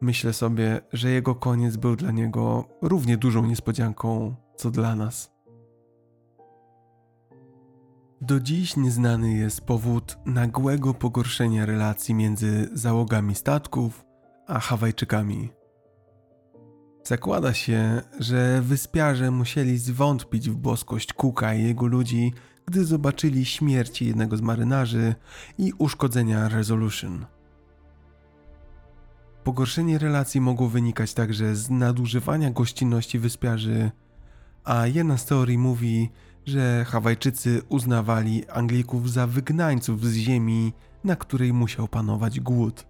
Myślę 0.00 0.32
sobie, 0.32 0.80
że 0.92 1.10
jego 1.10 1.34
koniec 1.34 1.76
był 1.76 1.96
dla 1.96 2.10
niego 2.10 2.64
równie 2.82 3.16
dużą 3.16 3.46
niespodzianką, 3.46 4.34
co 4.56 4.70
dla 4.70 4.94
nas. 4.94 5.33
Do 8.20 8.40
dziś 8.40 8.76
nieznany 8.76 9.32
jest 9.32 9.60
powód 9.60 10.18
nagłego 10.26 10.94
pogorszenia 10.94 11.66
relacji 11.66 12.14
między 12.14 12.68
załogami 12.72 13.34
statków 13.34 14.04
a 14.46 14.60
Hawajczykami. 14.60 15.52
Zakłada 17.04 17.54
się, 17.54 18.02
że 18.20 18.62
wyspiarze 18.62 19.30
musieli 19.30 19.78
zwątpić 19.78 20.50
w 20.50 20.56
boskość 20.56 21.12
Kuka 21.12 21.54
i 21.54 21.62
jego 21.62 21.86
ludzi, 21.86 22.32
gdy 22.66 22.84
zobaczyli 22.84 23.44
śmierci 23.44 24.06
jednego 24.06 24.36
z 24.36 24.40
marynarzy 24.40 25.14
i 25.58 25.72
uszkodzenia 25.78 26.48
Resolution. 26.48 27.26
Pogorszenie 29.44 29.98
relacji 29.98 30.40
mogło 30.40 30.68
wynikać 30.68 31.14
także 31.14 31.56
z 31.56 31.70
nadużywania 31.70 32.50
gościnności 32.50 33.18
wyspiarzy, 33.18 33.90
a 34.64 34.86
jedna 34.86 35.18
z 35.18 35.26
teorii 35.26 35.58
mówi, 35.58 36.10
że 36.46 36.84
Hawajczycy 36.84 37.62
uznawali 37.68 38.48
Anglików 38.48 39.10
za 39.10 39.26
wygnańców 39.26 40.04
z 40.04 40.14
ziemi, 40.14 40.72
na 41.04 41.16
której 41.16 41.52
musiał 41.52 41.88
panować 41.88 42.40
głód. 42.40 42.86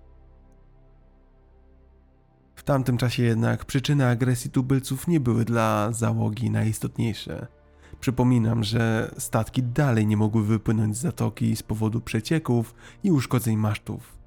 W 2.55 2.63
tamtym 2.63 2.97
czasie 2.97 3.23
jednak 3.23 3.65
przyczyny 3.65 4.07
agresji 4.07 4.51
tubylców 4.51 5.09
nie 5.09 5.21
były 5.21 5.45
dla 5.45 5.93
załogi 5.93 6.51
najistotniejsze. 6.51 7.47
Przypominam, 8.01 8.65
że 8.65 9.15
statki 9.19 9.63
dalej 9.63 10.07
nie 10.07 10.17
mogły 10.17 10.45
wypłynąć 10.45 10.97
z 10.97 11.01
zatoki 11.01 11.57
z 11.57 11.63
powodu 11.63 12.01
przecieków 12.01 12.75
i 13.03 13.11
uszkodzeń 13.11 13.57
masztów. 13.57 14.19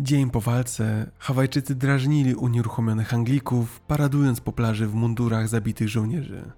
Dzień 0.00 0.30
po 0.30 0.40
walce 0.40 1.10
Hawajczycy 1.18 1.74
drażnili 1.74 2.34
unieruchomionych 2.34 3.14
Anglików, 3.14 3.80
paradując 3.80 4.40
po 4.40 4.52
plaży 4.52 4.86
w 4.86 4.94
mundurach 4.94 5.48
zabitych 5.48 5.88
żołnierzy. 5.88 6.52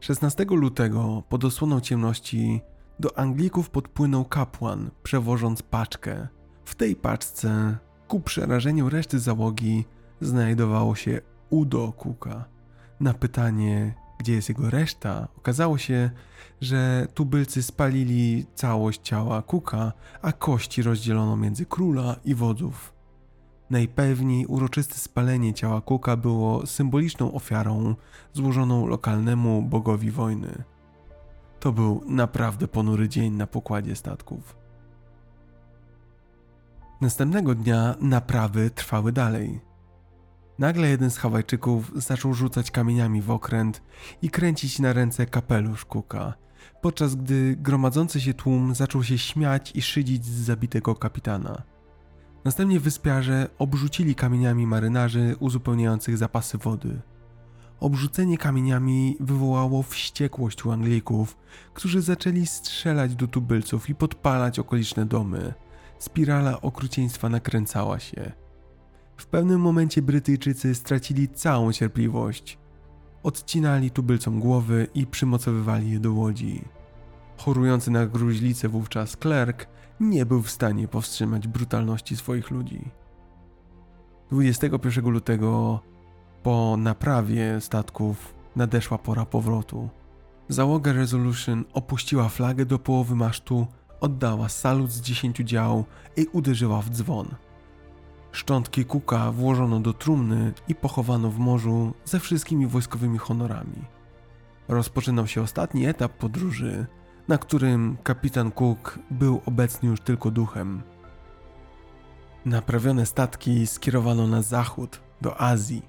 16 0.00 0.44
lutego, 0.50 1.22
pod 1.28 1.44
osłoną 1.44 1.80
ciemności, 1.80 2.60
do 3.00 3.18
Anglików 3.18 3.70
podpłynął 3.70 4.24
kapłan, 4.24 4.90
przewożąc 5.02 5.62
paczkę. 5.62 6.28
W 6.64 6.74
tej 6.74 6.96
paczce, 6.96 7.76
ku 8.08 8.20
przerażeniu 8.20 8.88
reszty 8.88 9.18
załogi, 9.18 9.84
znajdowało 10.20 10.94
się 10.94 11.20
udo 11.50 11.92
Kuka. 11.92 12.44
Na 13.00 13.14
pytanie, 13.14 13.94
gdzie 14.18 14.32
jest 14.32 14.48
jego 14.48 14.70
reszta, 14.70 15.28
okazało 15.36 15.78
się, 15.78 16.10
że 16.60 17.06
tubylcy 17.14 17.62
spalili 17.62 18.46
całość 18.54 19.00
ciała 19.02 19.42
Kuka, 19.42 19.92
a 20.22 20.32
kości 20.32 20.82
rozdzielono 20.82 21.36
między 21.36 21.66
króla 21.66 22.16
i 22.24 22.34
wodzów. 22.34 22.95
Najpewniej 23.70 24.46
uroczyste 24.46 24.94
spalenie 24.94 25.54
ciała 25.54 25.80
Kuka 25.80 26.16
było 26.16 26.66
symboliczną 26.66 27.32
ofiarą 27.32 27.94
złożoną 28.32 28.86
lokalnemu 28.86 29.62
bogowi 29.62 30.10
wojny. 30.10 30.64
To 31.60 31.72
był 31.72 32.02
naprawdę 32.06 32.68
ponury 32.68 33.08
dzień 33.08 33.32
na 33.32 33.46
pokładzie 33.46 33.96
statków. 33.96 34.56
Następnego 37.00 37.54
dnia 37.54 37.94
naprawy 38.00 38.70
trwały 38.70 39.12
dalej. 39.12 39.60
Nagle 40.58 40.88
jeden 40.88 41.10
z 41.10 41.18
Hawajczyków 41.18 41.92
zaczął 41.94 42.34
rzucać 42.34 42.70
kamieniami 42.70 43.22
w 43.22 43.30
okręt 43.30 43.82
i 44.22 44.30
kręcić 44.30 44.78
na 44.78 44.92
ręce 44.92 45.26
kapelusz 45.26 45.84
Kuka, 45.84 46.34
podczas 46.82 47.14
gdy 47.14 47.56
gromadzący 47.56 48.20
się 48.20 48.34
tłum 48.34 48.74
zaczął 48.74 49.04
się 49.04 49.18
śmiać 49.18 49.72
i 49.74 49.82
szydzić 49.82 50.24
z 50.24 50.44
zabitego 50.44 50.94
kapitana. 50.94 51.75
Następnie 52.46 52.80
wyspiarze 52.80 53.48
obrzucili 53.58 54.14
kamieniami 54.14 54.66
marynarzy 54.66 55.36
uzupełniających 55.40 56.16
zapasy 56.16 56.58
wody. 56.58 57.00
Obrzucenie 57.80 58.38
kamieniami 58.38 59.16
wywołało 59.20 59.82
wściekłość 59.82 60.64
u 60.64 60.70
Anglików, 60.70 61.36
którzy 61.74 62.02
zaczęli 62.02 62.46
strzelać 62.46 63.14
do 63.14 63.26
tubylców 63.26 63.90
i 63.90 63.94
podpalać 63.94 64.58
okoliczne 64.58 65.06
domy. 65.06 65.54
Spirala 65.98 66.60
okrucieństwa 66.60 67.28
nakręcała 67.28 67.98
się. 67.98 68.32
W 69.16 69.26
pewnym 69.26 69.60
momencie 69.60 70.02
Brytyjczycy 70.02 70.74
stracili 70.74 71.28
całą 71.28 71.72
cierpliwość. 71.72 72.58
Odcinali 73.22 73.90
tubylcom 73.90 74.40
głowy 74.40 74.86
i 74.94 75.06
przymocowywali 75.06 75.90
je 75.90 76.00
do 76.00 76.12
łodzi. 76.12 76.64
Chorujący 77.36 77.90
na 77.90 78.06
gruźlicę 78.06 78.68
wówczas 78.68 79.16
Klerk 79.16 79.66
nie 80.00 80.26
był 80.26 80.42
w 80.42 80.50
stanie 80.50 80.88
powstrzymać 80.88 81.48
brutalności 81.48 82.16
swoich 82.16 82.50
ludzi. 82.50 82.90
21 84.30 85.10
lutego 85.10 85.80
po 86.42 86.76
naprawie 86.78 87.60
statków 87.60 88.34
nadeszła 88.56 88.98
pora 88.98 89.26
powrotu. 89.26 89.88
Załoga 90.48 90.92
Resolution 90.92 91.64
opuściła 91.72 92.28
flagę 92.28 92.66
do 92.66 92.78
połowy 92.78 93.14
masztu, 93.14 93.66
oddała 94.00 94.48
salut 94.48 94.90
z 94.90 95.00
dziesięciu 95.00 95.44
dział 95.44 95.84
i 96.16 96.26
uderzyła 96.32 96.82
w 96.82 96.90
dzwon. 96.90 97.34
Szczątki 98.32 98.84
kuka 98.84 99.32
włożono 99.32 99.80
do 99.80 99.92
trumny 99.92 100.52
i 100.68 100.74
pochowano 100.74 101.30
w 101.30 101.38
morzu 101.38 101.92
ze 102.04 102.20
wszystkimi 102.20 102.66
wojskowymi 102.66 103.18
honorami. 103.18 103.84
Rozpoczynał 104.68 105.26
się 105.26 105.42
ostatni 105.42 105.86
etap 105.86 106.12
podróży, 106.12 106.86
na 107.28 107.38
którym 107.38 107.96
kapitan 108.02 108.50
Cook 108.50 108.98
był 109.10 109.40
obecny 109.46 109.88
już 109.88 110.00
tylko 110.00 110.30
duchem. 110.30 110.82
Naprawione 112.44 113.06
statki 113.06 113.66
skierowano 113.66 114.26
na 114.26 114.42
zachód, 114.42 115.00
do 115.20 115.40
Azji. 115.40 115.82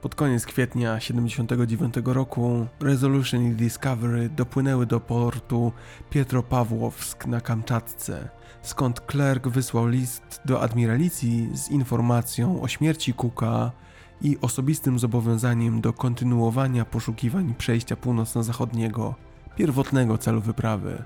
Pod 0.00 0.14
koniec 0.14 0.46
kwietnia 0.46 0.98
1979 0.98 1.94
roku 2.04 2.66
Resolution 2.80 3.42
i 3.42 3.50
Discovery 3.50 4.28
dopłynęły 4.28 4.86
do 4.86 5.00
portu 5.00 5.72
Pietropawłowsk 6.10 7.26
na 7.26 7.40
Kamczatce, 7.40 8.28
skąd 8.62 9.00
Clerk 9.00 9.48
wysłał 9.48 9.86
list 9.86 10.40
do 10.44 10.60
admiralicji 10.62 11.50
z 11.54 11.70
informacją 11.70 12.62
o 12.62 12.68
śmierci 12.68 13.14
Cooka 13.14 13.72
i 14.20 14.38
osobistym 14.40 14.98
zobowiązaniem 14.98 15.80
do 15.80 15.92
kontynuowania 15.92 16.84
poszukiwań 16.84 17.54
przejścia 17.58 17.96
północno-zachodniego, 17.96 19.14
pierwotnego 19.56 20.18
celu 20.18 20.40
wyprawy. 20.40 21.04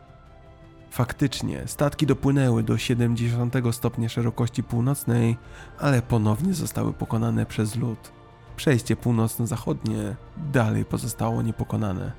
Faktycznie, 0.91 1.63
statki 1.67 2.07
dopłynęły 2.07 2.63
do 2.63 2.79
70 2.79 3.55
stopnia 3.73 4.09
szerokości 4.09 4.63
północnej, 4.63 5.37
ale 5.79 6.03
ponownie 6.03 6.55
zostały 6.55 6.93
pokonane 6.93 7.47
przez 7.47 7.77
lód. 7.77 8.13
Przejście 8.57 8.97
północno-zachodnie 8.97 10.17
dalej 10.53 10.85
pozostało 10.85 11.43
niepokonane. 11.43 12.13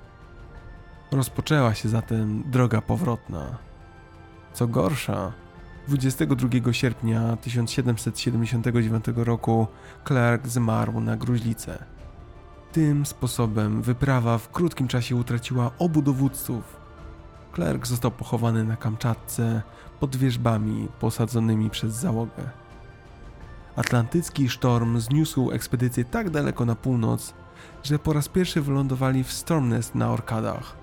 Rozpoczęła 1.11 1.73
się 1.73 1.89
zatem 1.89 2.43
droga 2.45 2.81
powrotna. 2.81 3.57
Co 4.53 4.67
gorsza, 4.67 5.33
22 5.87 6.73
sierpnia 6.73 7.35
1779 7.35 9.05
roku 9.15 9.67
Clark 10.07 10.47
zmarł 10.47 10.99
na 10.99 11.17
gruźlicę. 11.17 11.96
Tym 12.71 13.05
sposobem 13.05 13.81
wyprawa 13.81 14.37
w 14.37 14.51
krótkim 14.51 14.87
czasie 14.87 15.15
utraciła 15.15 15.71
obu 15.79 16.01
dowódców. 16.01 16.77
Clark 17.55 17.87
został 17.87 18.11
pochowany 18.11 18.63
na 18.63 18.75
Kamczatce 18.75 19.61
pod 19.99 20.15
wieżbami 20.15 20.87
posadzonymi 20.99 21.69
przez 21.69 21.93
załogę. 21.93 22.49
Atlantycki 23.75 24.49
sztorm 24.49 24.99
zniósł 24.99 25.51
ekspedycję 25.51 26.05
tak 26.05 26.29
daleko 26.29 26.65
na 26.65 26.75
północ, 26.75 27.33
że 27.83 27.99
po 27.99 28.13
raz 28.13 28.29
pierwszy 28.29 28.61
wylądowali 28.61 29.23
w 29.23 29.31
Stormnest 29.31 29.95
na 29.95 30.09
Orkadach. 30.09 30.75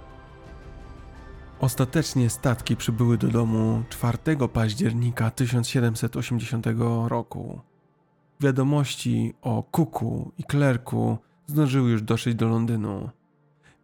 Ostatecznie 1.61 2.31
statki 2.31 2.77
przybyły 2.77 3.19
do 3.19 3.29
domu 3.29 3.83
4 3.89 4.19
października 4.53 5.31
1780 5.31 6.67
roku. 7.07 7.61
Wiadomości 8.41 9.35
o 9.43 9.63
Kuku 9.63 10.33
i 10.39 10.45
Klerku 10.45 11.19
zdążyły 11.47 11.91
już 11.91 12.03
dotrzeć 12.03 12.35
do 12.35 12.49
Londynu, 12.49 13.11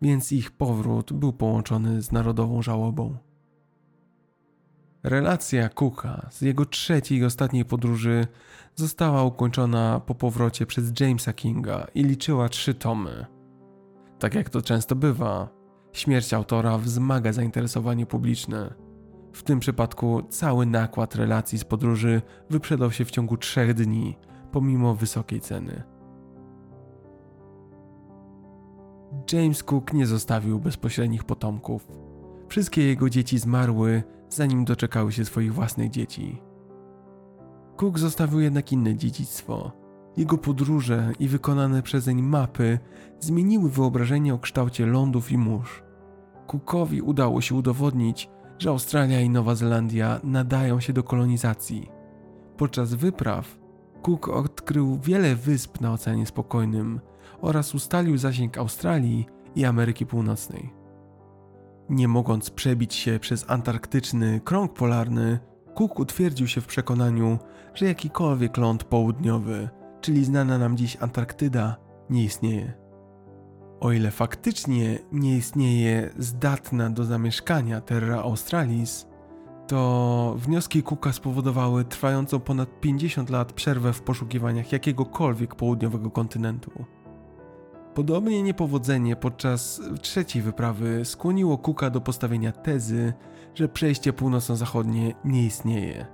więc 0.03 0.33
ich 0.33 0.51
powrót 0.51 1.13
był 1.13 1.33
połączony 1.33 2.03
z 2.03 2.13
narodową 2.13 2.63
żałobą. 2.63 3.17
Relacja 5.03 5.69
Cooka 5.69 6.29
z 6.31 6.41
jego 6.41 6.65
trzeciej 6.65 7.19
i 7.19 7.25
ostatniej 7.25 7.65
podróży 7.65 8.27
została 8.75 9.25
ukończona 9.25 10.01
po 10.07 10.15
powrocie 10.15 10.67
przez 10.67 11.01
Jamesa 11.01 11.33
Kinga 11.33 11.87
i 11.95 12.03
liczyła 12.03 12.49
trzy 12.49 12.75
tomy. 12.75 13.27
Tak 14.19 14.35
jak 14.35 14.51
to 14.51 14.63
często 14.63 14.97
bywa, 14.97 15.49
śmierć 15.93 16.35
autora 16.35 16.79
wzmaga 16.79 17.33
zainteresowanie 17.33 18.07
publiczne. 18.07 18.75
W 19.33 19.43
tym 19.43 19.61
przypadku 19.61 20.23
cały 20.23 20.67
nakład 20.67 21.15
relacji 21.15 21.59
z 21.59 21.65
podróży 21.65 22.23
wyprzedał 22.51 22.93
się 22.93 23.05
w 23.05 23.11
ciągu 23.11 23.37
trzech 23.37 23.75
dni, 23.75 24.19
pomimo 24.53 24.95
wysokiej 24.95 25.41
ceny. 25.41 25.83
James 29.33 29.63
Cook 29.63 29.93
nie 29.93 30.07
zostawił 30.07 30.59
bezpośrednich 30.59 31.25
potomków. 31.25 31.89
Wszystkie 32.49 32.83
jego 32.83 33.11
dzieci 33.11 33.39
zmarły, 33.39 34.03
zanim 34.29 34.65
doczekały 34.65 35.13
się 35.13 35.25
swoich 35.25 35.55
własnych 35.55 35.91
dzieci. 35.91 36.43
Cook 37.77 37.99
zostawił 37.99 38.41
jednak 38.41 38.73
inne 38.73 38.97
dziedzictwo. 38.97 39.73
Jego 40.17 40.39
podróże 40.39 41.13
i 41.19 41.29
wykonane 41.29 41.83
przezeń 41.83 42.23
mapy 42.23 42.79
zmieniły 43.21 43.71
wyobrażenie 43.71 44.35
o 44.35 44.39
kształcie 44.39 44.87
lądów 44.87 45.33
i 45.33 45.39
mórz. 45.39 45.83
Cookowi 46.47 47.03
udało 47.03 47.41
się 47.41 47.55
udowodnić, 47.55 48.31
że 48.59 48.71
Australia 48.71 49.21
i 49.21 49.31
Nowa 49.31 49.55
Zelandia 49.55 50.21
nadają 50.25 50.81
się 50.81 50.93
do 50.93 51.03
kolonizacji. 51.03 51.91
Podczas 52.57 52.95
wypraw 52.95 53.59
Cook 54.03 54.29
odkrył 54.29 54.99
wiele 55.03 55.37
wysp 55.37 55.81
na 55.81 55.93
Oceanie 55.93 56.27
Spokojnym 56.27 57.01
oraz 57.41 57.75
ustalił 57.75 58.19
zasięg 58.19 58.59
Australii 58.59 59.27
i 59.55 59.65
Ameryki 59.65 60.07
Północnej. 60.07 60.73
Nie 61.89 62.09
mogąc 62.09 62.51
przebić 62.51 62.95
się 62.95 63.19
przez 63.19 63.51
antarktyczny 63.51 64.41
krąg 64.45 64.73
polarny, 64.73 65.39
Cook 65.75 65.99
utwierdził 65.99 66.47
się 66.47 66.61
w 66.61 66.67
przekonaniu, 66.67 67.39
że 67.75 67.87
jakikolwiek 67.87 68.57
ląd 68.57 68.85
południowy, 68.85 69.69
czyli 70.01 70.25
znana 70.25 70.59
nam 70.59 70.77
dziś 70.77 70.97
Antarktyda, 71.01 71.77
nie 72.11 72.25
istnieje. 72.25 72.73
O 73.81 73.93
ile 73.93 74.11
faktycznie 74.11 74.99
nie 75.13 75.37
istnieje 75.37 76.11
zdatna 76.19 76.91
do 76.91 77.05
zamieszkania 77.05 77.81
Terra 77.81 78.17
Australis, 78.17 79.07
to 79.67 80.35
wnioski 80.39 80.83
Cooka 80.83 81.13
spowodowały 81.13 81.85
trwającą 81.85 82.41
ponad 82.41 82.81
50 82.81 83.31
lat 83.31 83.53
przerwę 83.53 83.93
w 83.93 84.03
poszukiwaniach 84.03 84.73
jakiegokolwiek 84.73 85.55
południowego 85.55 86.11
kontynentu. 86.11 86.85
Podobnie 87.95 88.43
niepowodzenie 88.43 89.17
podczas 89.17 89.81
trzeciej 90.01 90.43
wyprawy 90.43 91.05
skłoniło 91.05 91.59
Cooka 91.59 91.91
do 91.91 92.01
postawienia 92.01 92.53
tezy, 92.53 93.13
że 93.55 93.69
przejście 93.69 94.13
północno-zachodnie 94.13 95.15
nie 95.25 95.47
istnieje. 95.47 96.07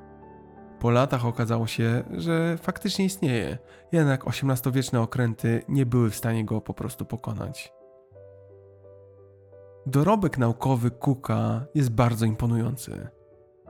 Po 0.78 0.90
latach 0.90 1.26
okazało 1.26 1.66
się, 1.66 2.02
że 2.10 2.58
faktycznie 2.62 3.04
istnieje, 3.04 3.58
jednak 3.92 4.24
XVIII-wieczne 4.28 5.00
okręty 5.00 5.62
nie 5.68 5.86
były 5.86 6.10
w 6.10 6.16
stanie 6.16 6.44
go 6.44 6.60
po 6.60 6.74
prostu 6.74 7.04
pokonać. 7.04 7.72
Dorobek 9.86 10.38
naukowy 10.38 10.90
Cooka 10.90 11.66
jest 11.74 11.90
bardzo 11.90 12.26
imponujący. 12.26 13.08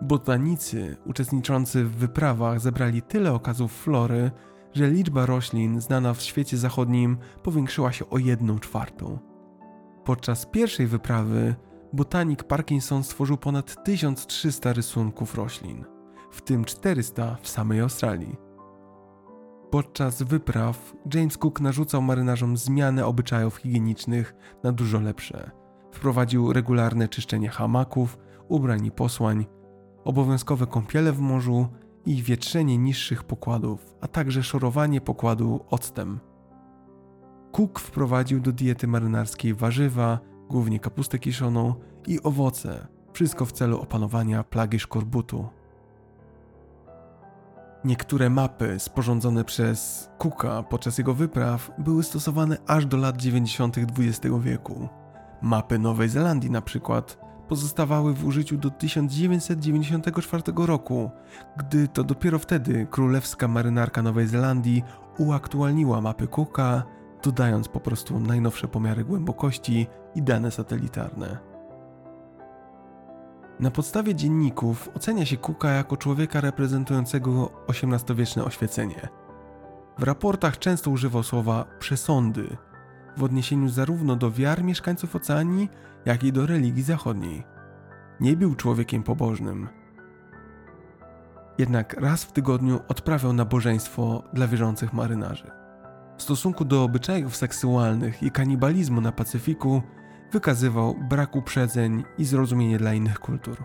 Botanicy 0.03 0.97
uczestniczący 1.07 1.85
w 1.85 1.97
wyprawach 1.97 2.61
zebrali 2.61 3.03
tyle 3.03 3.33
okazów 3.33 3.73
flory, 3.83 4.31
że 4.77 4.91
liczba 4.91 5.27
roślin 5.27 5.81
znana 5.81 6.15
w 6.15 6.23
świecie 6.23 6.57
zachodnim 6.57 7.17
powiększyła 7.43 7.93
się 7.93 8.11
o 8.11 8.19
jedną 8.19 8.59
czwartą. 8.59 9.19
Podczas 10.05 10.47
pierwszej 10.47 10.87
wyprawy 10.87 11.55
botanik 11.93 12.45
Parkinson 12.45 13.05
stworzył 13.05 13.37
ponad 13.37 13.85
1300 13.85 14.73
rysunków 14.73 15.35
roślin, 15.35 15.85
w 16.31 16.43
tym 16.43 16.65
400 16.65 17.37
w 17.43 17.49
samej 17.49 17.81
Australii. 17.81 18.37
Podczas 19.71 20.23
wypraw 20.23 20.95
James 21.15 21.39
Cook 21.39 21.61
narzucał 21.61 22.03
marynarzom 22.03 22.57
zmianę 22.57 23.07
obyczajów 23.07 23.57
higienicznych 23.57 24.35
na 24.63 24.73
dużo 24.73 25.01
lepsze. 25.01 25.51
Wprowadził 25.93 26.53
regularne 26.53 27.09
czyszczenie 27.09 27.49
hamaków, 27.49 28.19
ubrań 28.49 28.87
i 28.87 28.91
posłań, 28.91 29.47
obowiązkowe 30.05 30.67
kąpiele 30.67 31.13
w 31.13 31.21
morzu 31.21 31.69
i 32.07 32.23
wietrzenie 32.23 32.79
niższych 32.79 33.25
pokładów, 33.25 33.95
a 34.01 34.09
także 34.09 34.43
szorowanie 34.43 35.01
pokładu 35.01 35.65
octem. 35.71 36.21
Cook 37.53 37.81
wprowadził 37.81 38.41
do 38.41 38.53
diety 38.53 38.87
marynarskiej 38.87 39.55
warzywa, 39.55 40.19
głównie 40.49 40.81
kapustę 40.81 41.19
kiszoną 41.19 41.75
i 42.07 42.23
owoce, 42.23 42.87
wszystko 43.13 43.47
w 43.47 43.53
celu 43.53 43.81
opanowania 43.81 44.45
plagi 44.45 44.79
szkorbutu. 44.79 45.49
Niektóre 47.85 48.31
mapy 48.31 48.79
sporządzone 48.79 49.45
przez 49.45 50.11
Cooka 50.19 50.63
podczas 50.63 50.99
jego 50.99 51.15
wypraw 51.15 51.71
były 51.79 52.03
stosowane 52.03 52.57
aż 52.67 52.87
do 52.87 52.97
lat 52.97 53.17
90. 53.17 53.77
XX 53.79 54.35
wieku. 54.41 54.89
Mapy 55.43 55.79
Nowej 55.79 56.09
Zelandii 56.09 56.51
na 56.51 56.63
przykład 56.63 57.26
pozostawały 57.49 58.15
w 58.15 58.27
użyciu 58.27 58.57
do 58.57 58.71
1994 58.71 60.43
roku, 60.57 61.11
gdy 61.57 61.89
to 61.89 62.05
dopiero 62.05 62.39
wtedy 62.39 62.87
królewska 62.91 63.49
marynarka 63.49 64.03
Nowej 64.03 64.27
Zelandii 64.27 64.83
uaktualniła 65.19 66.01
mapy 66.01 66.27
Cooka, 66.27 66.83
dodając 67.23 67.69
po 67.69 67.81
prostu 67.81 68.21
najnowsze 68.21 68.69
pomiary 68.69 69.05
głębokości 69.05 69.87
i 70.15 70.23
dane 70.23 70.51
satelitarne. 70.51 71.39
Na 73.61 73.71
podstawie 73.71 74.15
dzienników 74.15 74.91
ocenia 74.95 75.27
się 75.27 75.37
Cooka 75.37 75.69
jako 75.69 75.97
człowieka 75.97 76.41
reprezentującego 76.41 77.51
XVIII-wieczne 77.69 78.45
oświecenie. 78.45 79.09
W 79.99 80.03
raportach 80.03 80.59
często 80.59 80.91
używał 80.91 81.23
słowa 81.23 81.65
przesądy 81.79 82.57
w 83.17 83.23
odniesieniu 83.23 83.69
zarówno 83.69 84.17
do 84.17 84.31
wiar 84.31 84.65
mieszkańców 84.65 85.17
oceanii, 85.17 85.71
jak 86.05 86.25
i 86.25 86.33
do 86.33 86.47
religii 86.47 86.83
zachodniej. 86.83 87.45
Nie 88.21 88.37
był 88.37 88.55
człowiekiem 88.55 89.03
pobożnym. 89.03 89.69
Jednak 91.59 92.01
raz 92.01 92.25
w 92.25 92.33
tygodniu 92.33 92.81
odprawiał 92.89 93.33
nabożeństwo 93.33 94.23
dla 94.33 94.47
wierzących 94.47 94.93
marynarzy. 94.93 95.51
W 96.17 96.23
stosunku 96.23 96.65
do 96.65 96.85
obyczajów 96.85 97.37
seksualnych 97.37 98.23
i 98.23 98.31
kanibalizmu 98.31 99.01
na 99.01 99.13
Pacyfiku 99.13 99.83
wykazywał 100.33 100.95
brak 101.09 101.37
uprzedzeń 101.37 102.05
i 102.19 102.25
zrozumienie 102.25 102.79
dla 102.79 102.95
innych 102.95 103.21
kultur. 103.21 103.65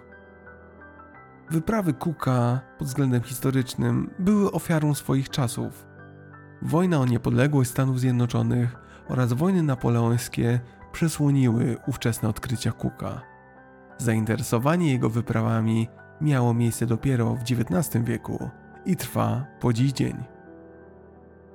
Wyprawy 1.50 1.94
Cooka 1.94 2.62
pod 2.78 2.88
względem 2.88 3.22
historycznym 3.22 4.10
były 4.20 4.52
ofiarą 4.52 4.94
swoich 4.94 5.30
czasów. 5.30 5.86
Wojna 6.62 7.00
o 7.00 7.06
niepodległość 7.06 7.70
Stanów 7.70 8.00
Zjednoczonych 8.00 8.81
oraz 9.12 9.34
wojny 9.34 9.64
napoleońskie 9.64 10.60
przesłoniły 10.92 11.78
ówczesne 11.88 12.30
odkrycia 12.30 12.72
Cooka. 12.72 13.22
Zainteresowanie 13.98 14.92
jego 14.92 15.10
wyprawami 15.10 15.88
miało 16.22 16.54
miejsce 16.54 16.86
dopiero 16.86 17.36
w 17.36 17.42
XIX 17.42 18.06
wieku 18.06 18.50
i 18.86 18.96
trwa 18.96 19.46
po 19.60 19.74
dziś 19.74 19.92
dzień. 19.92 20.24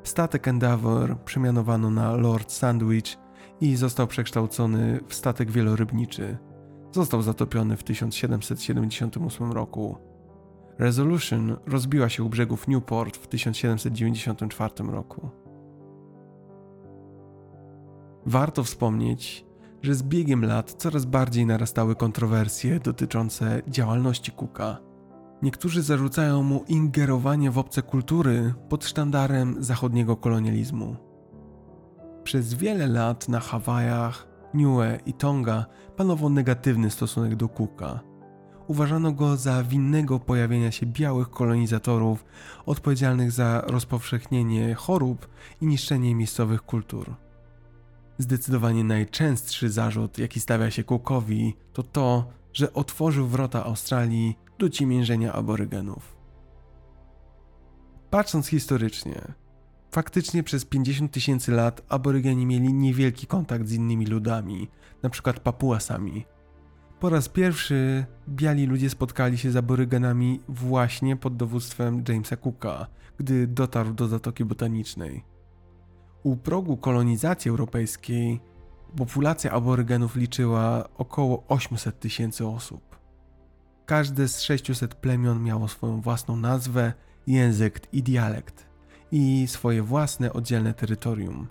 Statek 0.03 0.49
Endeavour 0.49 1.19
przemianowano 1.25 1.91
na 1.91 2.17
Lord 2.17 2.53
Sandwich 2.53 3.17
i 3.61 3.77
został 3.77 4.07
przekształcony 4.07 5.01
w 5.09 5.15
statek 5.15 5.51
wielorybniczy. 5.51 6.39
Został 6.93 7.23
zatopiony 7.23 7.77
w 7.77 7.85
1778 7.85 9.53
roku. 9.53 9.99
Resolution 10.79 11.57
rozbiła 11.67 12.09
się 12.09 12.23
u 12.23 12.29
brzegów 12.29 12.69
Newport 12.69 13.17
w 13.17 13.27
1794 13.27 14.75
roku. 14.91 15.46
Warto 18.27 18.65
wspomnieć, 18.65 19.47
że 19.83 19.95
z 19.95 20.03
biegiem 20.03 20.45
lat 20.45 20.75
coraz 20.79 21.05
bardziej 21.05 21.47
narastały 21.47 21.97
kontrowersje 21.97 22.81
dotyczące 22.81 23.63
działalności 23.69 24.33
Cooka. 24.33 24.79
Niektórzy 25.43 25.83
zarzucają 25.83 26.43
mu 26.43 26.65
ingerowanie 26.69 27.51
w 27.51 27.59
obce 27.59 27.83
kultury 27.83 28.55
pod 28.69 28.85
sztandarem 28.85 29.57
zachodniego 29.59 30.17
kolonializmu. 30.17 30.97
Przez 32.25 32.55
wiele 32.55 32.87
lat 32.87 33.29
na 33.29 33.41
Hawajach, 33.41 34.29
Niue 34.55 34.99
i 35.07 35.13
Tonga 35.13 35.67
panował 35.97 36.31
negatywny 36.31 36.91
stosunek 36.91 37.37
do 37.37 37.49
Cooka. 37.49 38.01
Uważano 38.67 39.13
go 39.13 39.37
za 39.37 39.63
winnego 39.63 40.21
pojawienia 40.21 40.71
się 40.71 40.87
białych 40.87 41.31
kolonizatorów 41.31 42.25
odpowiedzialnych 42.67 43.33
za 43.33 43.61
rozpowszechnienie 43.67 44.75
chorób 44.75 45.29
i 45.61 45.67
niszczenie 45.67 46.15
miejscowych 46.15 46.63
kultur. 46.63 47.26
Zdecydowanie 48.19 48.85
najczęstszy 48.85 49.71
zarzut, 49.71 50.19
jaki 50.19 50.41
stawia 50.41 50.71
się 50.71 50.85
Cookowi, 50.85 51.57
to 51.73 51.83
to, 51.83 52.29
że 52.53 52.73
otworzył 52.73 53.27
wrota 53.27 53.65
Australii 53.65 54.39
do 54.59 54.69
ciemiężenia 54.69 55.33
aborygenów. 55.33 56.17
Patrząc 58.11 58.47
historycznie, 58.47 59.23
faktycznie 59.91 60.43
przez 60.43 60.65
50 60.65 61.13
tysięcy 61.13 61.53
lat 61.53 61.83
aborygeni 61.89 62.47
mieli 62.47 62.73
niewielki 62.73 63.27
kontakt 63.27 63.69
z 63.69 63.73
innymi 63.73 64.07
ludami, 64.07 64.69
np. 65.03 65.33
Papuasami. 65.45 66.27
Po 67.01 67.09
raz 67.11 67.29
pierwszy 67.29 68.07
biali 68.29 68.67
ludzie 68.67 68.91
spotkali 68.91 69.39
się 69.39 69.51
z 69.51 69.57
aborygenami 69.57 70.41
właśnie 70.49 71.17
pod 71.17 71.37
dowództwem 71.37 72.05
Jamesa 72.09 72.37
Cooka, 72.37 72.87
gdy 73.19 73.47
dotarł 73.47 73.95
do 73.95 74.09
Zatoki 74.09 74.45
Botanicznej. 74.45 75.36
U 76.27 76.37
progu 76.37 76.77
kolonizacji 76.77 77.49
europejskiej 77.49 78.41
populacja 78.97 79.51
aborygenów 79.51 80.17
liczyła 80.17 80.89
około 80.97 81.45
800 81.49 82.01
tysięcy 82.01 82.47
osób. 82.47 82.99
Każde 83.87 84.29
z 84.29 84.41
600 84.41 84.95
plemion 84.95 85.43
miało 85.43 85.69
swoją 85.69 86.01
własną 86.01 86.37
nazwę, 86.37 86.93
język 87.27 87.81
i 87.93 88.03
dialekt 88.03 88.67
i 89.13 89.47
swoje 89.49 89.83
własne 89.83 90.33
oddzielne 90.33 90.75
terytorium. 90.75 91.49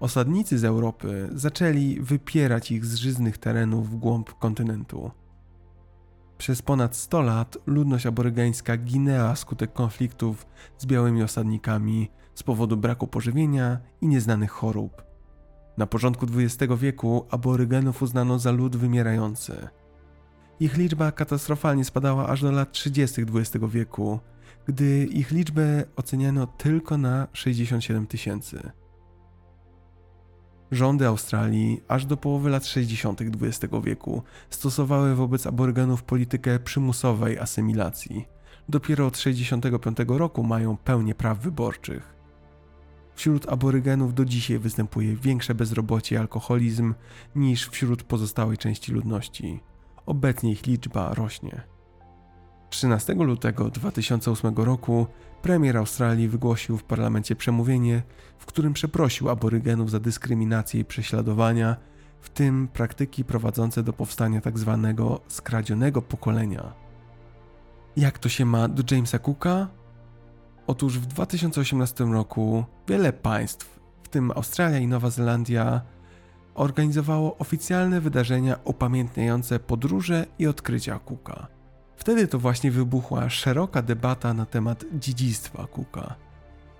Osadnicy 0.00 0.58
z 0.58 0.64
Europy 0.64 1.28
zaczęli 1.32 2.00
wypierać 2.00 2.70
ich 2.70 2.84
z 2.84 2.94
żyznych 2.94 3.38
terenów 3.38 3.90
w 3.90 3.96
głąb 3.96 4.38
kontynentu. 4.38 5.10
Przez 6.38 6.62
ponad 6.62 6.96
100 6.96 7.22
lat 7.22 7.58
ludność 7.66 8.06
aborygeńska 8.06 8.76
ginęła 8.76 9.36
skutek 9.36 9.72
konfliktów 9.72 10.46
z 10.78 10.86
białymi 10.86 11.22
osadnikami 11.22 12.10
z 12.40 12.42
powodu 12.42 12.76
braku 12.76 13.06
pożywienia 13.06 13.78
i 14.00 14.08
nieznanych 14.08 14.50
chorób. 14.50 15.02
Na 15.78 15.86
początku 15.86 16.26
XX 16.34 16.74
wieku 16.76 17.26
aborygenów 17.30 18.02
uznano 18.02 18.38
za 18.38 18.50
lud 18.50 18.76
wymierający. 18.76 19.68
Ich 20.60 20.76
liczba 20.76 21.12
katastrofalnie 21.12 21.84
spadała 21.84 22.28
aż 22.28 22.42
do 22.42 22.50
lat 22.50 22.72
30. 22.72 23.22
XX 23.22 23.64
wieku, 23.68 24.20
gdy 24.66 25.04
ich 25.04 25.30
liczbę 25.30 25.84
oceniano 25.96 26.46
tylko 26.46 26.98
na 26.98 27.28
67 27.32 28.06
tysięcy. 28.06 28.70
Rządy 30.70 31.06
Australii 31.06 31.82
aż 31.88 32.06
do 32.06 32.16
połowy 32.16 32.50
lat 32.50 32.66
60. 32.66 33.20
XX 33.22 33.74
wieku 33.84 34.22
stosowały 34.50 35.14
wobec 35.14 35.46
aborygenów 35.46 36.02
politykę 36.02 36.58
przymusowej 36.58 37.38
asymilacji. 37.38 38.28
Dopiero 38.68 39.06
od 39.06 39.18
65 39.18 39.98
roku 40.06 40.42
mają 40.42 40.76
pełnię 40.76 41.14
praw 41.14 41.38
wyborczych. 41.38 42.19
Wśród 43.20 43.48
aborygenów 43.48 44.14
do 44.14 44.24
dzisiaj 44.24 44.58
występuje 44.58 45.16
większe 45.16 45.54
bezrobocie 45.54 46.14
i 46.16 46.18
alkoholizm 46.18 46.94
niż 47.34 47.68
wśród 47.68 48.02
pozostałej 48.02 48.58
części 48.58 48.92
ludności. 48.92 49.60
Obecnie 50.06 50.52
ich 50.52 50.66
liczba 50.66 51.14
rośnie. 51.14 51.62
13 52.70 53.14
lutego 53.14 53.70
2008 53.70 54.54
roku 54.56 55.06
premier 55.42 55.76
Australii 55.76 56.28
wygłosił 56.28 56.78
w 56.78 56.84
parlamencie 56.84 57.36
przemówienie, 57.36 58.02
w 58.38 58.46
którym 58.46 58.72
przeprosił 58.72 59.28
aborygenów 59.28 59.90
za 59.90 60.00
dyskryminację 60.00 60.80
i 60.80 60.84
prześladowania, 60.84 61.76
w 62.20 62.28
tym 62.28 62.68
praktyki 62.68 63.24
prowadzące 63.24 63.82
do 63.82 63.92
powstania 63.92 64.40
tzw. 64.40 64.78
Tak 64.82 65.32
skradzionego 65.32 66.02
pokolenia. 66.02 66.72
Jak 67.96 68.18
to 68.18 68.28
się 68.28 68.44
ma 68.44 68.68
do 68.68 68.82
Jamesa 68.90 69.18
Cooka? 69.18 69.79
Otóż 70.70 70.98
w 70.98 71.06
2018 71.06 72.04
roku 72.04 72.64
wiele 72.88 73.12
państw, 73.12 73.80
w 74.02 74.08
tym 74.08 74.30
Australia 74.30 74.78
i 74.78 74.86
Nowa 74.86 75.10
Zelandia, 75.10 75.80
organizowało 76.54 77.36
oficjalne 77.38 78.00
wydarzenia 78.00 78.56
upamiętniające 78.64 79.58
podróże 79.58 80.26
i 80.38 80.46
odkrycia 80.46 80.98
Cooka. 80.98 81.46
Wtedy 81.96 82.28
to 82.28 82.38
właśnie 82.38 82.70
wybuchła 82.70 83.30
szeroka 83.30 83.82
debata 83.82 84.34
na 84.34 84.46
temat 84.46 84.84
dziedzictwa 84.92 85.66
Cooka. 85.66 86.14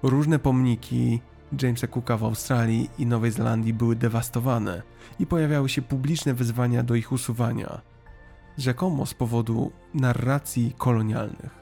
Różne 0.03 0.39
pomniki 0.39 1.21
Jamesa 1.63 1.87
Cooka 1.87 2.17
w 2.17 2.25
Australii 2.25 2.91
i 2.99 3.07
Nowej 3.07 3.31
Zelandii 3.31 3.75
były 3.75 3.97
dewastowane 3.97 4.83
i 5.19 5.27
pojawiały 5.27 5.69
się 5.69 5.83
publiczne 5.83 6.35
wezwania 6.35 6.83
do 6.83 6.95
ich 6.95 7.13
usuwania, 7.13 7.81
rzekomo 8.59 9.07
z 9.07 9.15
powodu 9.15 9.73
narracji 9.95 10.75
kolonialnych. 10.79 11.60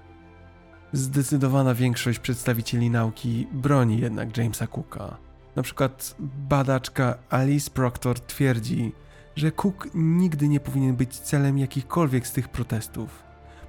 Zdecydowana 0.92 1.74
większość 1.74 2.18
przedstawicieli 2.18 2.90
nauki 2.90 3.46
broni 3.52 3.98
jednak 3.98 4.36
Jamesa 4.36 4.66
Cooka. 4.66 5.16
Na 5.56 5.62
przykład 5.62 6.14
badaczka 6.48 7.18
Alice 7.30 7.70
Proctor 7.70 8.20
twierdzi, 8.20 8.92
że 9.36 9.52
Cook 9.52 9.88
nigdy 9.94 10.48
nie 10.48 10.60
powinien 10.60 10.96
być 10.96 11.18
celem 11.18 11.58
jakichkolwiek 11.58 12.26
z 12.26 12.32
tych 12.32 12.48
protestów. 12.48 13.22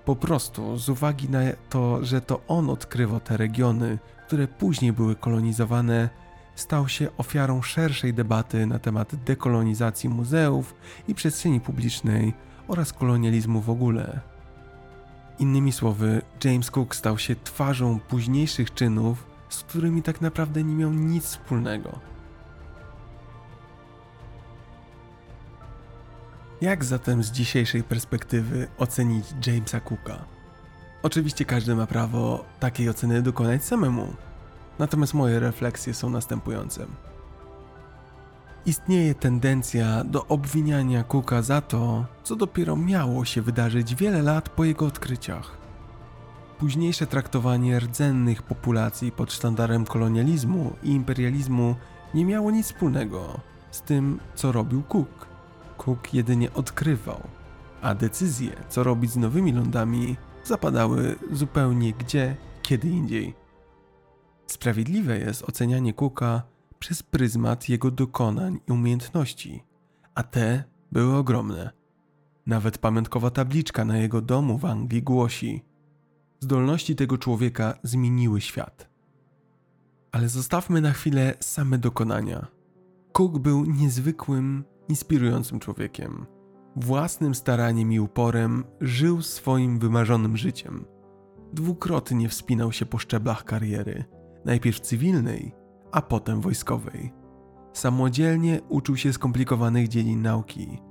Po 0.05 0.15
prostu 0.15 0.77
z 0.77 0.89
uwagi 0.89 1.29
na 1.29 1.39
to, 1.69 2.05
że 2.05 2.21
to 2.21 2.41
on 2.47 2.69
odkrywał 2.69 3.19
te 3.19 3.37
regiony, 3.37 3.97
które 4.27 4.47
później 4.47 4.93
były 4.93 5.15
kolonizowane, 5.15 6.09
stał 6.55 6.87
się 6.87 7.07
ofiarą 7.17 7.61
szerszej 7.61 8.13
debaty 8.13 8.65
na 8.65 8.79
temat 8.79 9.15
dekolonizacji 9.15 10.09
muzeów 10.09 10.75
i 11.07 11.15
przestrzeni 11.15 11.61
publicznej 11.61 12.33
oraz 12.67 12.93
kolonializmu 12.93 13.61
w 13.61 13.69
ogóle. 13.69 14.19
Innymi 15.39 15.71
słowy, 15.71 16.21
James 16.43 16.71
Cook 16.71 16.95
stał 16.95 17.17
się 17.17 17.35
twarzą 17.35 17.99
późniejszych 17.99 18.73
czynów, 18.73 19.23
z 19.49 19.63
którymi 19.63 20.01
tak 20.03 20.21
naprawdę 20.21 20.63
nie 20.63 20.75
miał 20.75 20.93
nic 20.93 21.25
wspólnego. 21.25 21.99
Jak 26.61 26.85
zatem 26.85 27.23
z 27.23 27.31
dzisiejszej 27.31 27.83
perspektywy 27.83 28.67
ocenić 28.77 29.25
Jamesa 29.47 29.79
Cooka? 29.79 30.25
Oczywiście 31.03 31.45
każdy 31.45 31.75
ma 31.75 31.87
prawo 31.87 32.45
takiej 32.59 32.89
oceny 32.89 33.21
dokonać 33.21 33.63
samemu. 33.63 34.13
Natomiast 34.79 35.13
moje 35.13 35.39
refleksje 35.39 35.93
są 35.93 36.09
następujące. 36.09 36.85
Istnieje 38.69 39.15
tendencja 39.15 40.03
do 40.03 40.27
obwiniania 40.27 41.03
Cooka 41.03 41.41
za 41.41 41.61
to, 41.61 42.05
co 42.23 42.35
dopiero 42.35 42.75
miało 42.75 43.25
się 43.25 43.41
wydarzyć 43.41 43.95
wiele 43.95 44.21
lat 44.21 44.49
po 44.49 44.65
jego 44.65 44.85
odkryciach. 44.85 45.57
Późniejsze 46.57 47.07
traktowanie 47.07 47.79
rdzennych 47.79 48.43
populacji 48.43 49.11
pod 49.11 49.33
sztandarem 49.33 49.85
kolonializmu 49.85 50.73
i 50.83 50.89
imperializmu 50.91 51.75
nie 52.13 52.25
miało 52.25 52.51
nic 52.51 52.65
wspólnego 52.65 53.39
z 53.71 53.81
tym, 53.81 54.19
co 54.35 54.51
robił 54.51 54.83
Cook. 54.83 55.27
Cook 55.77 56.13
jedynie 56.13 56.53
odkrywał, 56.53 57.19
a 57.81 57.95
decyzje, 57.95 58.51
co 58.69 58.83
robić 58.83 59.11
z 59.11 59.17
nowymi 59.17 59.51
lądami, 59.51 60.15
zapadały 60.43 61.15
zupełnie 61.31 61.93
gdzie, 61.93 62.35
kiedy 62.61 62.89
indziej. 62.89 63.35
Sprawiedliwe 64.47 65.19
jest 65.19 65.43
ocenianie 65.43 65.93
Cooka 65.93 66.58
przez 66.79 67.03
pryzmat 67.03 67.69
jego 67.69 67.91
dokonań 67.91 68.59
i 68.67 68.71
umiejętności, 68.71 69.63
a 70.15 70.23
te 70.23 70.63
były 70.91 71.15
ogromne. 71.15 71.71
Nawet 72.45 72.77
pamiątkowa 72.77 73.29
tabliczka 73.31 73.85
na 73.85 73.97
jego 73.97 74.21
domu 74.21 74.57
w 74.57 74.65
Anglii 74.65 75.03
głosi: 75.03 75.63
Zdolności 76.39 76.95
tego 76.95 77.17
człowieka 77.17 77.73
zmieniły 77.83 78.41
świat. 78.41 78.89
Ale 80.11 80.29
zostawmy 80.29 80.81
na 80.81 80.91
chwilę 80.91 81.33
same 81.39 81.77
dokonania. 81.77 82.47
Cook 83.11 83.39
był 83.39 83.65
niezwykłym, 83.65 84.63
inspirującym 84.89 85.59
człowiekiem. 85.59 86.25
Własnym 86.75 87.35
staraniem 87.35 87.91
i 87.91 87.99
uporem 87.99 88.63
żył 88.81 89.21
swoim 89.21 89.79
wymarzonym 89.79 90.37
życiem. 90.37 90.85
Dwukrotnie 91.53 92.29
wspinał 92.29 92.71
się 92.71 92.85
po 92.85 92.97
szczeblach 92.97 93.43
kariery, 93.43 94.03
najpierw 94.45 94.79
cywilnej, 94.79 95.58
a 95.91 96.01
potem 96.01 96.41
wojskowej. 96.41 97.13
Samodzielnie 97.73 98.61
uczył 98.69 98.97
się 98.97 99.13
skomplikowanych 99.13 99.87
dziedzin 99.87 100.21
nauki 100.21 100.81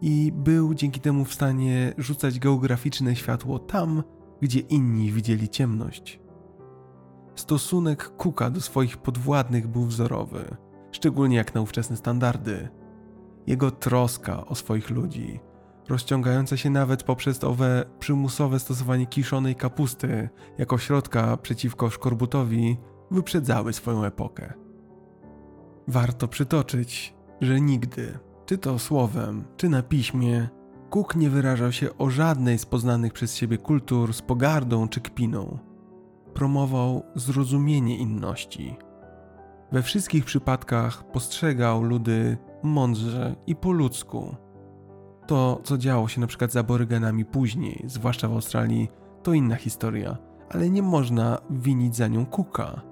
i 0.00 0.32
był 0.34 0.74
dzięki 0.74 1.00
temu 1.00 1.24
w 1.24 1.34
stanie 1.34 1.94
rzucać 1.98 2.38
geograficzne 2.38 3.16
światło 3.16 3.58
tam, 3.58 4.02
gdzie 4.42 4.60
inni 4.60 5.12
widzieli 5.12 5.48
ciemność. 5.48 6.20
Stosunek 7.34 8.16
Kuka 8.16 8.50
do 8.50 8.60
swoich 8.60 8.96
podwładnych 8.96 9.68
był 9.68 9.84
wzorowy, 9.84 10.56
szczególnie 10.92 11.36
jak 11.36 11.54
na 11.54 11.60
ówczesne 11.60 11.96
standardy. 11.96 12.68
Jego 13.46 13.70
troska 13.70 14.46
o 14.46 14.54
swoich 14.54 14.90
ludzi, 14.90 15.40
rozciągająca 15.88 16.56
się 16.56 16.70
nawet 16.70 17.02
poprzez 17.02 17.44
owe 17.44 17.84
przymusowe 17.98 18.58
stosowanie 18.58 19.06
kiszonej 19.06 19.56
kapusty 19.56 20.28
jako 20.58 20.78
środka 20.78 21.36
przeciwko 21.36 21.90
szkorbutowi, 21.90 22.76
wyprzedzały 23.10 23.72
swoją 23.72 24.04
epokę. 24.04 24.52
Warto 25.88 26.28
przytoczyć, 26.28 27.14
że 27.40 27.60
nigdy, 27.60 28.18
czy 28.46 28.58
to 28.58 28.78
słowem, 28.78 29.44
czy 29.56 29.68
na 29.68 29.82
piśmie, 29.82 30.48
Cook 30.90 31.16
nie 31.16 31.30
wyrażał 31.30 31.72
się 31.72 31.98
o 31.98 32.10
żadnej 32.10 32.58
z 32.58 32.66
poznanych 32.66 33.12
przez 33.12 33.36
siebie 33.36 33.58
kultur 33.58 34.14
z 34.14 34.22
pogardą 34.22 34.88
czy 34.88 35.00
kpiną. 35.00 35.58
Promował 36.34 37.02
zrozumienie 37.14 37.96
inności. 37.96 38.76
We 39.72 39.82
wszystkich 39.82 40.24
przypadkach 40.24 41.10
postrzegał 41.10 41.82
ludy 41.82 42.36
mądrze 42.62 43.36
i 43.46 43.56
po 43.56 43.72
ludzku. 43.72 44.36
To, 45.26 45.60
co 45.64 45.78
działo 45.78 46.08
się 46.08 46.26
przykład 46.26 46.52
z 46.52 46.56
aborygenami 46.56 47.24
później, 47.24 47.84
zwłaszcza 47.86 48.28
w 48.28 48.32
Australii, 48.32 48.88
to 49.22 49.32
inna 49.32 49.56
historia, 49.56 50.18
ale 50.50 50.70
nie 50.70 50.82
można 50.82 51.38
winić 51.50 51.96
za 51.96 52.08
nią 52.08 52.26
Cooka. 52.26 52.87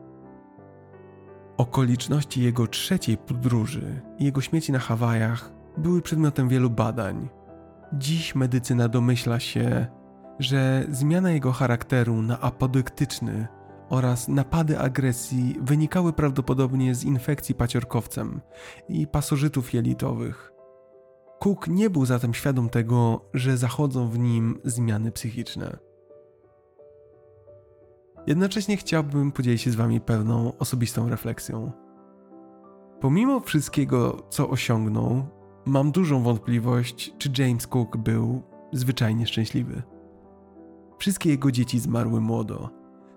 Okoliczności 1.57 2.43
jego 2.43 2.67
trzeciej 2.67 3.17
podróży 3.17 4.03
i 4.19 4.25
jego 4.25 4.41
śmieci 4.41 4.73
na 4.73 4.79
Hawajach 4.79 5.53
były 5.77 6.03
przedmiotem 6.03 6.49
wielu 6.49 6.71
badań. 6.71 7.29
Dziś 7.93 8.35
medycyna 8.35 8.89
domyśla 8.89 9.41
się, 9.41 9.87
że 10.39 10.85
zmiana 10.91 11.31
jego 11.31 11.53
charakteru 11.53 12.23
na 12.23 12.41
apodyktyczny 12.41 13.47
oraz 13.89 14.29
napady 14.29 14.79
agresji 14.79 15.57
wynikały 15.63 16.13
prawdopodobnie 16.13 16.95
z 16.95 17.05
infekcji 17.05 17.55
paciorkowcem 17.55 18.41
i 18.89 19.07
pasożytów 19.07 19.75
jelitowych. 19.75 20.53
Cook 21.39 21.69
nie 21.69 21.91
był 21.91 22.07
zatem 22.07 22.35
świadom 22.35 22.69
tego, 22.69 23.25
że 23.35 23.57
zachodzą 23.57 24.09
w 24.09 24.19
nim 24.19 24.61
zmiany 24.65 25.13
psychiczne. 25.13 25.86
Jednocześnie 28.27 28.77
chciałbym 28.77 29.33
podzielić 29.33 29.63
się 29.63 29.71
z 29.71 29.75
Wami 29.75 30.01
pewną 30.01 30.59
osobistą 30.59 31.09
refleksją. 31.09 31.73
Pomimo 33.01 33.41
wszystkiego, 33.41 34.27
co 34.31 34.51
osiągnął, 34.51 35.25
mam 35.67 35.93
dużą 35.93 36.23
wątpliwość, 36.23 37.15
czy 37.19 37.31
James 37.39 37.67
Cook 37.67 37.97
był 37.97 38.43
zwyczajnie 38.73 39.27
szczęśliwy. 39.27 39.83
Wszystkie 40.99 41.31
jego 41.31 41.53
dzieci 41.53 41.79
zmarły 41.79 42.21
młodo. 42.21 42.71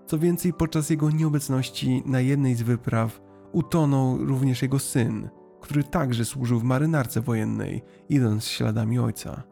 Co 0.06 0.18
więcej, 0.18 0.52
podczas 0.52 0.90
jego 0.90 1.10
nieobecności 1.10 2.02
na 2.06 2.20
jednej 2.20 2.54
z 2.54 2.62
wypraw 2.62 3.20
utonął 3.52 4.18
również 4.18 4.62
jego 4.62 4.78
syn, 4.78 5.28
który 5.60 5.84
także 5.84 6.24
służył 6.24 6.58
w 6.58 6.64
marynarce 6.64 7.20
wojennej, 7.20 7.82
idąc 8.08 8.44
śladami 8.44 8.98
ojca. 8.98 9.42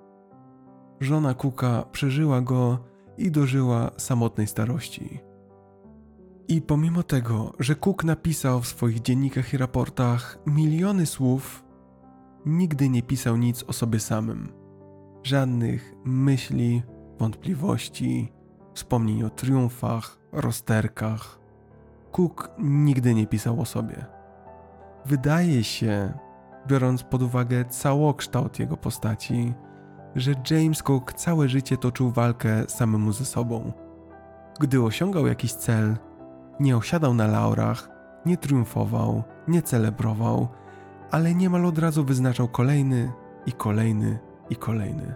Żona 1.00 1.34
Cooka 1.34 1.82
przeżyła 1.92 2.40
go 2.40 2.78
i 3.18 3.30
dożyła 3.30 3.90
samotnej 3.96 4.46
starości. 4.46 5.27
I 6.48 6.62
pomimo 6.62 7.02
tego, 7.02 7.52
że 7.58 7.74
Cook 7.74 8.04
napisał 8.04 8.60
w 8.60 8.66
swoich 8.66 9.02
dziennikach 9.02 9.54
i 9.54 9.56
raportach 9.56 10.38
miliony 10.46 11.06
słów, 11.06 11.64
nigdy 12.46 12.88
nie 12.88 13.02
pisał 13.02 13.36
nic 13.36 13.62
o 13.62 13.72
sobie 13.72 14.00
samym. 14.00 14.52
Żadnych 15.22 15.94
myśli, 16.04 16.82
wątpliwości, 17.18 18.32
wspomnień 18.74 19.22
o 19.22 19.30
triumfach, 19.30 20.18
rozterkach. 20.32 21.38
Cook 22.12 22.50
nigdy 22.58 23.14
nie 23.14 23.26
pisał 23.26 23.60
o 23.60 23.64
sobie. 23.64 24.06
Wydaje 25.06 25.64
się, 25.64 26.12
biorąc 26.66 27.02
pod 27.02 27.22
uwagę 27.22 27.64
całokształt 27.64 28.58
jego 28.58 28.76
postaci, 28.76 29.54
że 30.14 30.32
James 30.50 30.82
Cook 30.82 31.12
całe 31.12 31.48
życie 31.48 31.76
toczył 31.76 32.10
walkę 32.10 32.64
samemu 32.68 33.12
ze 33.12 33.24
sobą. 33.24 33.72
Gdy 34.60 34.82
osiągał 34.82 35.26
jakiś 35.26 35.52
cel, 35.52 35.96
nie 36.60 36.76
osiadał 36.76 37.14
na 37.14 37.26
laurach, 37.26 37.88
nie 38.26 38.36
triumfował, 38.36 39.22
nie 39.48 39.62
celebrował, 39.62 40.48
ale 41.10 41.34
niemal 41.34 41.66
od 41.66 41.78
razu 41.78 42.04
wyznaczał 42.04 42.48
kolejny 42.48 43.12
i 43.46 43.52
kolejny 43.52 44.18
i 44.50 44.56
kolejny. 44.56 45.14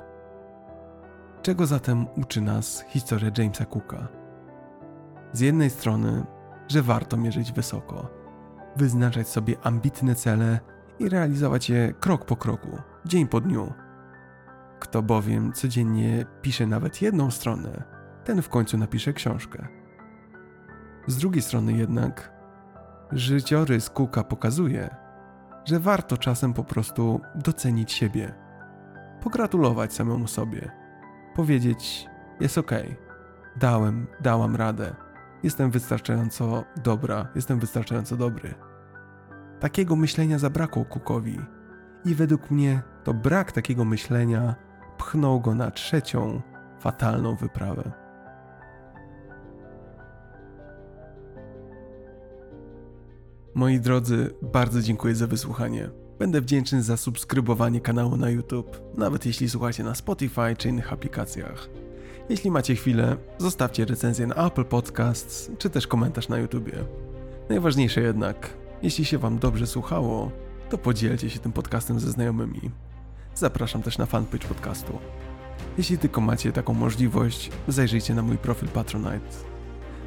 Czego 1.42 1.66
zatem 1.66 2.06
uczy 2.16 2.40
nas 2.40 2.84
historia 2.88 3.30
Jamesa 3.38 3.64
Cooka? 3.64 4.08
Z 5.32 5.40
jednej 5.40 5.70
strony, 5.70 6.24
że 6.68 6.82
warto 6.82 7.16
mierzyć 7.16 7.52
wysoko, 7.52 8.08
wyznaczać 8.76 9.28
sobie 9.28 9.56
ambitne 9.62 10.14
cele 10.14 10.60
i 10.98 11.08
realizować 11.08 11.70
je 11.70 11.92
krok 12.00 12.24
po 12.24 12.36
kroku, 12.36 12.78
dzień 13.04 13.28
po 13.28 13.40
dniu. 13.40 13.72
Kto 14.80 15.02
bowiem 15.02 15.52
codziennie 15.52 16.26
pisze 16.42 16.66
nawet 16.66 17.02
jedną 17.02 17.30
stronę, 17.30 17.82
ten 18.24 18.42
w 18.42 18.48
końcu 18.48 18.78
napisze 18.78 19.12
książkę. 19.12 19.81
Z 21.06 21.16
drugiej 21.16 21.42
strony 21.42 21.72
jednak, 21.72 22.32
życiorys 23.12 23.90
Cooka 23.90 24.24
pokazuje, 24.24 24.96
że 25.64 25.80
warto 25.80 26.16
czasem 26.16 26.54
po 26.54 26.64
prostu 26.64 27.20
docenić 27.34 27.92
siebie, 27.92 28.34
pogratulować 29.20 29.92
samemu 29.92 30.26
sobie, 30.26 30.70
powiedzieć: 31.34 32.06
Jest 32.40 32.58
ok, 32.58 32.70
dałem, 33.56 34.06
dałam 34.20 34.56
radę, 34.56 34.94
jestem 35.42 35.70
wystarczająco 35.70 36.64
dobra, 36.82 37.28
jestem 37.34 37.58
wystarczająco 37.58 38.16
dobry. 38.16 38.54
Takiego 39.60 39.96
myślenia 39.96 40.38
zabrakło 40.38 40.84
Cookowi 40.84 41.40
i 42.04 42.14
według 42.14 42.50
mnie 42.50 42.82
to 43.04 43.14
brak 43.14 43.52
takiego 43.52 43.84
myślenia 43.84 44.54
pchnął 44.98 45.40
go 45.40 45.54
na 45.54 45.70
trzecią, 45.70 46.42
fatalną 46.80 47.36
wyprawę. 47.36 48.01
Moi 53.54 53.80
drodzy, 53.80 54.30
bardzo 54.42 54.82
dziękuję 54.82 55.14
za 55.14 55.26
wysłuchanie. 55.26 55.90
Będę 56.18 56.40
wdzięczny 56.40 56.82
za 56.82 56.96
subskrybowanie 56.96 57.80
kanału 57.80 58.16
na 58.16 58.30
YouTube, 58.30 58.82
nawet 58.96 59.26
jeśli 59.26 59.50
słuchacie 59.50 59.84
na 59.84 59.94
Spotify 59.94 60.56
czy 60.58 60.68
innych 60.68 60.92
aplikacjach. 60.92 61.68
Jeśli 62.28 62.50
macie 62.50 62.74
chwilę, 62.74 63.16
zostawcie 63.38 63.84
recenzję 63.84 64.26
na 64.26 64.34
Apple 64.34 64.64
Podcasts 64.64 65.50
czy 65.58 65.70
też 65.70 65.86
komentarz 65.86 66.28
na 66.28 66.38
YouTubie. 66.38 66.72
Najważniejsze 67.48 68.00
jednak, 68.00 68.56
jeśli 68.82 69.04
się 69.04 69.18
Wam 69.18 69.38
dobrze 69.38 69.66
słuchało, 69.66 70.30
to 70.70 70.78
podzielcie 70.78 71.30
się 71.30 71.38
tym 71.38 71.52
podcastem 71.52 72.00
ze 72.00 72.10
znajomymi. 72.10 72.70
Zapraszam 73.34 73.82
też 73.82 73.98
na 73.98 74.06
fanpage 74.06 74.48
podcastu. 74.48 74.98
Jeśli 75.78 75.98
tylko 75.98 76.20
macie 76.20 76.52
taką 76.52 76.74
możliwość, 76.74 77.50
zajrzyjcie 77.68 78.14
na 78.14 78.22
mój 78.22 78.38
profil 78.38 78.68
Patronite. 78.68 79.36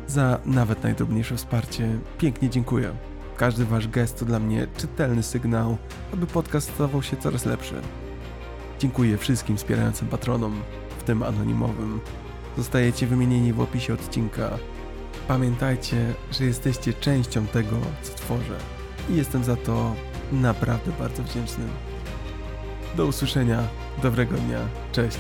Za 0.07 0.39
nawet 0.45 0.83
najdrobniejsze 0.83 1.35
wsparcie 1.35 1.99
pięknie 2.17 2.49
dziękuję. 2.49 2.93
Każdy 3.37 3.65
wasz 3.65 3.87
gest 3.87 4.19
to 4.19 4.25
dla 4.25 4.39
mnie 4.39 4.67
czytelny 4.77 5.23
sygnał, 5.23 5.77
aby 6.13 6.27
podcast 6.27 6.73
stawał 6.73 7.03
się 7.03 7.17
coraz 7.17 7.45
lepszy. 7.45 7.75
Dziękuję 8.79 9.17
wszystkim 9.17 9.57
wspierającym 9.57 10.07
patronom, 10.07 10.61
w 10.99 11.03
tym 11.03 11.23
anonimowym. 11.23 11.99
Zostajecie 12.57 13.07
wymienieni 13.07 13.53
w 13.53 13.61
opisie 13.61 13.93
odcinka. 13.93 14.49
Pamiętajcie, 15.27 16.13
że 16.31 16.45
jesteście 16.45 16.93
częścią 16.93 17.47
tego, 17.47 17.77
co 18.01 18.13
tworzę. 18.13 18.57
I 19.09 19.15
jestem 19.15 19.43
za 19.43 19.55
to 19.55 19.95
naprawdę 20.31 20.91
bardzo 20.99 21.23
wdzięczny. 21.23 21.63
Do 22.97 23.05
usłyszenia, 23.05 23.63
dobrego 24.03 24.37
dnia, 24.37 24.59
cześć. 24.91 25.17